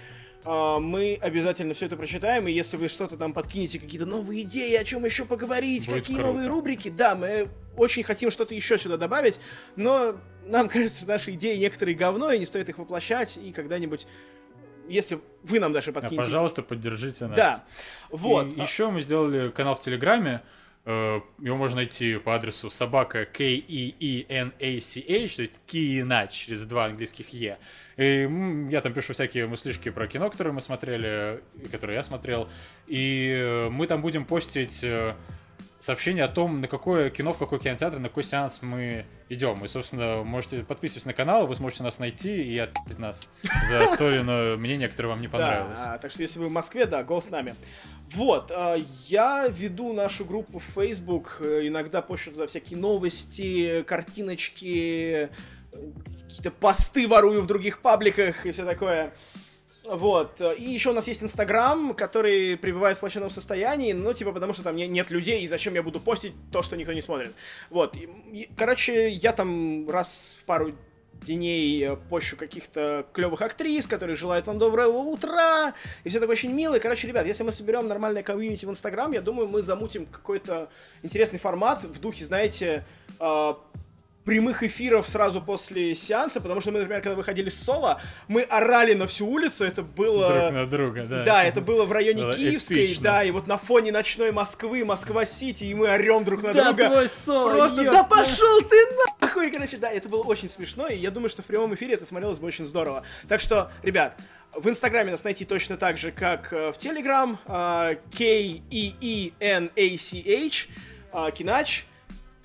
А, 0.46 0.80
Мы 0.80 1.18
обязательно 1.22 1.74
все 1.74 1.86
это 1.88 1.98
прочитаем, 1.98 2.48
и 2.48 2.52
если 2.52 2.78
вы 2.78 2.88
что-то 2.88 3.18
там 3.18 3.34
подкинете, 3.34 3.80
какие-то 3.80 4.06
новые 4.06 4.44
идеи, 4.44 4.76
о 4.76 4.84
чем 4.84 5.06
еще 5.06 5.26
поговорить, 5.26 5.86
Будет 5.88 6.02
какие 6.02 6.16
круто. 6.18 6.32
новые 6.32 6.48
рубрики, 6.48 6.90
да, 6.90 7.16
мы 7.16 7.50
очень 7.76 8.04
хотим 8.04 8.32
что-то 8.32 8.54
еще 8.56 8.78
сюда 8.78 8.98
добавить, 8.98 9.40
но 9.76 10.16
нам 10.46 10.70
кажется, 10.70 11.00
что 11.00 11.08
наши 11.08 11.32
идеи 11.32 11.58
некоторые 11.58 11.96
говно, 11.96 12.32
и 12.32 12.40
не 12.40 12.46
стоит 12.46 12.70
их 12.70 12.78
воплощать, 12.78 13.38
и 13.38 13.52
когда-нибудь, 13.52 14.08
если 14.88 15.20
вы 15.44 15.60
нам 15.60 15.74
даже 15.74 15.92
А, 15.92 15.94
подкинете... 15.94 16.18
пожалуйста, 16.24 16.64
поддержите 16.64 17.26
нас. 17.28 17.36
Да, 17.36 17.64
вот. 18.10 18.48
А, 18.58 18.62
еще 18.64 18.90
мы 18.90 19.02
сделали 19.02 19.50
канал 19.50 19.76
в 19.76 19.82
Телеграме. 19.82 20.42
Э, 20.90 21.22
Его 21.40 21.56
можно 21.56 21.76
найти 21.78 22.18
по 22.18 22.34
адресу 22.34 22.72
собака 22.72 23.26
K 23.26 23.44
E 23.44 23.94
E 24.00 24.26
N 24.28 24.52
A 24.60 24.82
C 24.82 25.00
H, 25.02 25.36
то 25.36 25.42
есть 25.44 25.62
Кинач 25.68 26.32
через 26.32 26.66
два 26.66 26.86
английских 26.86 27.30
Е. 27.30 27.60
И 27.98 28.28
я 28.72 28.82
там 28.82 28.94
пишу 28.94 29.14
всякие 29.14 29.46
мыслишки 29.46 29.92
про 29.92 30.08
кино, 30.08 30.32
которые 30.32 30.52
мы 30.52 30.62
смотрели, 30.62 31.44
которые 31.70 31.98
я 31.98 32.04
смотрел. 32.04 32.50
И 32.88 33.32
э, 33.38 33.70
мы 33.70 33.86
там 33.86 34.02
будем 34.02 34.26
постить 34.26 34.84
э, 34.84 35.14
сообщение 35.80 36.26
о 36.26 36.28
том, 36.28 36.62
на 36.62 36.68
какое 36.68 37.10
кино, 37.10 37.34
в 37.34 37.38
какой 37.38 37.60
кинотеатр, 37.60 38.00
на 38.00 38.10
какой 38.10 38.24
сеанс 38.24 38.62
мы 38.62 39.06
идем. 39.30 39.64
И, 39.64 39.68
собственно, 39.68 40.24
можете 40.24 40.64
подписываться 40.64 41.08
на 41.08 41.14
канал, 41.14 41.48
вы 41.48 41.56
сможете 41.56 41.84
нас 41.84 42.00
найти 42.00 42.44
и 42.44 42.58
отпить 42.58 43.00
нас 43.00 43.32
за 43.70 43.96
то 43.98 44.12
или 44.12 44.22
иное 44.22 44.58
мнение, 44.58 44.90
которое 44.90 45.10
вам 45.10 45.22
не 45.22 45.28
понравилось. 45.28 45.80
Да, 45.80 45.94
а, 45.94 45.98
так 45.98 46.12
что 46.12 46.22
если 46.22 46.40
вы 46.40 46.48
в 46.48 46.52
Москве, 46.52 46.86
да, 46.86 47.04
го 47.04 47.22
с 47.22 47.30
нами. 47.30 47.56
Вот, 48.12 48.52
а, 48.52 48.76
я 49.08 49.48
веду 49.48 49.94
нашу 49.94 50.26
группу 50.26 50.60
в 50.60 50.64
Facebook, 50.64 51.38
э, 51.40 51.68
иногда 51.68 52.02
пощу 52.02 52.32
туда 52.32 52.48
всякие 52.48 52.80
новости, 52.80 53.84
картиночки, 53.84 55.30
э, 55.72 55.80
какие-то 56.24 56.52
посты 56.52 57.08
ворую 57.08 57.42
в 57.42 57.48
других 57.48 57.82
пабликах 57.82 58.46
и 58.46 58.52
все 58.52 58.66
такое. 58.66 59.14
Вот. 59.90 60.40
И 60.58 60.64
еще 60.64 60.92
у 60.92 60.94
нас 60.94 61.08
есть 61.08 61.24
Инстаграм, 61.24 61.96
который 61.96 62.56
пребывает 62.58 62.98
в 62.98 63.00
плачевном 63.00 63.32
состоянии, 63.32 63.92
ну, 63.94 64.14
типа, 64.14 64.32
потому 64.32 64.54
что 64.54 64.62
там 64.62 64.76
не- 64.76 64.88
нет 64.88 65.10
людей, 65.10 65.42
и 65.42 65.48
зачем 65.48 65.74
я 65.74 65.82
буду 65.82 66.00
постить 66.00 66.34
то, 66.52 66.62
что 66.62 66.78
никто 66.78 66.94
не 66.94 67.02
смотрит. 67.02 67.34
Вот. 67.72 67.96
И- 67.96 68.08
и, 68.32 68.50
короче, 68.56 69.10
я 69.10 69.34
там 69.34 69.90
раз 69.90 70.38
в 70.42 70.46
пару 70.46 70.74
дней 71.26 71.84
э, 71.84 71.96
пощу 72.10 72.38
каких-то 72.38 73.06
клевых 73.14 73.42
актрис, 73.42 73.88
которые 73.88 74.16
желают 74.16 74.48
вам 74.48 74.58
доброго 74.60 74.98
утра, 75.00 75.74
и 76.04 76.10
все 76.10 76.20
такое 76.20 76.36
очень 76.36 76.54
мило. 76.54 76.76
И, 76.76 76.80
короче, 76.80 77.08
ребят, 77.08 77.26
если 77.26 77.44
мы 77.44 77.52
соберем 77.52 77.88
нормальное 77.88 78.22
комьюнити 78.24 78.66
в 78.66 78.70
Инстаграм, 78.70 79.12
я 79.12 79.22
думаю, 79.22 79.48
мы 79.48 79.62
замутим 79.64 80.06
какой-то 80.06 80.70
интересный 81.04 81.40
формат 81.40 81.84
в 81.84 82.00
духе, 82.00 82.26
знаете, 82.26 82.86
э, 83.20 83.54
прямых 84.26 84.64
эфиров 84.64 85.08
сразу 85.10 85.42
после 85.42 85.96
сеанса, 85.96 86.40
потому 86.42 86.62
что 86.62 86.72
мы, 86.72 86.80
например, 86.80 87.02
когда 87.02 87.16
выходили 87.16 87.50
с 87.50 87.62
соло, 87.64 88.00
мы 88.28 88.44
орали 88.44 88.94
на 88.94 89.08
всю 89.08 89.28
улицу, 89.28 89.66
это 89.66 89.82
было... 89.82 90.30
Друг 90.30 90.52
на 90.54 90.66
друга, 90.68 91.04
да. 91.04 91.24
Да, 91.24 91.44
это 91.44 91.62
было 91.62 91.86
в 91.86 91.92
районе 91.92 92.24
Было 92.24 92.34
Киевской, 92.34 92.86
эпично. 92.86 93.04
да, 93.04 93.24
и 93.24 93.32
вот 93.32 93.48
на 93.48 93.58
фоне 93.58 93.92
ночной 93.92 94.32
Москвы, 94.32 94.86
Москва-Сити, 94.86 95.64
и 95.64 95.74
мы 95.74 95.90
орем 95.90 96.24
друг 96.24 96.44
на 96.44 96.54
Да, 96.54 96.74
друга. 96.74 96.90
твой 96.90 97.08
соло, 97.08 97.52
Просто, 97.56 97.82
ёпта. 97.82 97.92
да 98.00 98.04
пошел 98.04 98.62
ты 98.62 98.76
нахуй! 99.22 99.52
короче, 99.52 99.78
да, 99.78 99.90
это 99.90 100.08
было 100.10 100.24
очень 100.24 100.50
смешно, 100.50 100.88
и 100.88 100.96
я 100.98 101.12
думаю, 101.12 101.30
что 101.30 101.42
в 101.42 101.46
прямом 101.46 101.74
эфире 101.76 101.94
это 101.96 102.06
смотрелось 102.06 102.38
бы 102.40 102.48
очень 102.48 102.66
здорово. 102.66 103.04
Так 103.28 103.42
что, 103.42 103.72
ребят, 103.84 104.16
в 104.54 104.68
Инстаграме 104.70 105.12
нас 105.12 105.24
найти 105.24 105.46
точно 105.46 105.78
так 105.78 105.98
же, 105.98 106.12
как 106.12 106.52
э, 106.54 106.72
в 106.72 106.78
Телеграм, 106.78 107.40
э, 107.46 107.96
K-E-E-N-A-C-H, 109.50 110.68
э, 111.14 111.32
Кинач. 111.34 111.86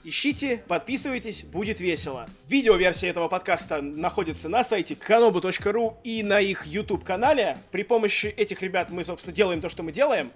Ищите, 0.06 0.62
подписывайтесь, 0.68 1.44
будет 1.44 1.80
весело. 1.80 2.28
Видеоверсия 2.48 3.08
этого 3.08 3.28
подкаста 3.28 3.80
находится 3.80 4.50
на 4.50 4.62
сайте 4.62 4.92
kanobu.ru 4.94 5.96
и 6.04 6.22
на 6.22 6.40
их 6.40 6.66
YouTube-канале. 6.66 7.56
При 7.70 7.84
помощи 7.84 8.26
этих 8.26 8.60
ребят 8.60 8.90
мы, 8.90 9.02
собственно, 9.02 9.34
делаем 9.34 9.62
то, 9.62 9.70
что 9.70 9.82
мы 9.82 9.92
делаем. 9.92 10.30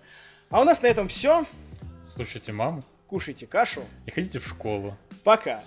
А 0.48 0.62
у 0.62 0.64
нас 0.64 0.80
на 0.80 0.86
этом 0.86 1.08
все. 1.08 1.44
Слушайте 2.02 2.52
маму. 2.52 2.82
Кушайте 3.06 3.46
кашу. 3.46 3.82
И 4.06 4.10
ходите 4.10 4.38
в 4.38 4.48
школу. 4.48 4.96
Пока. 5.22 5.62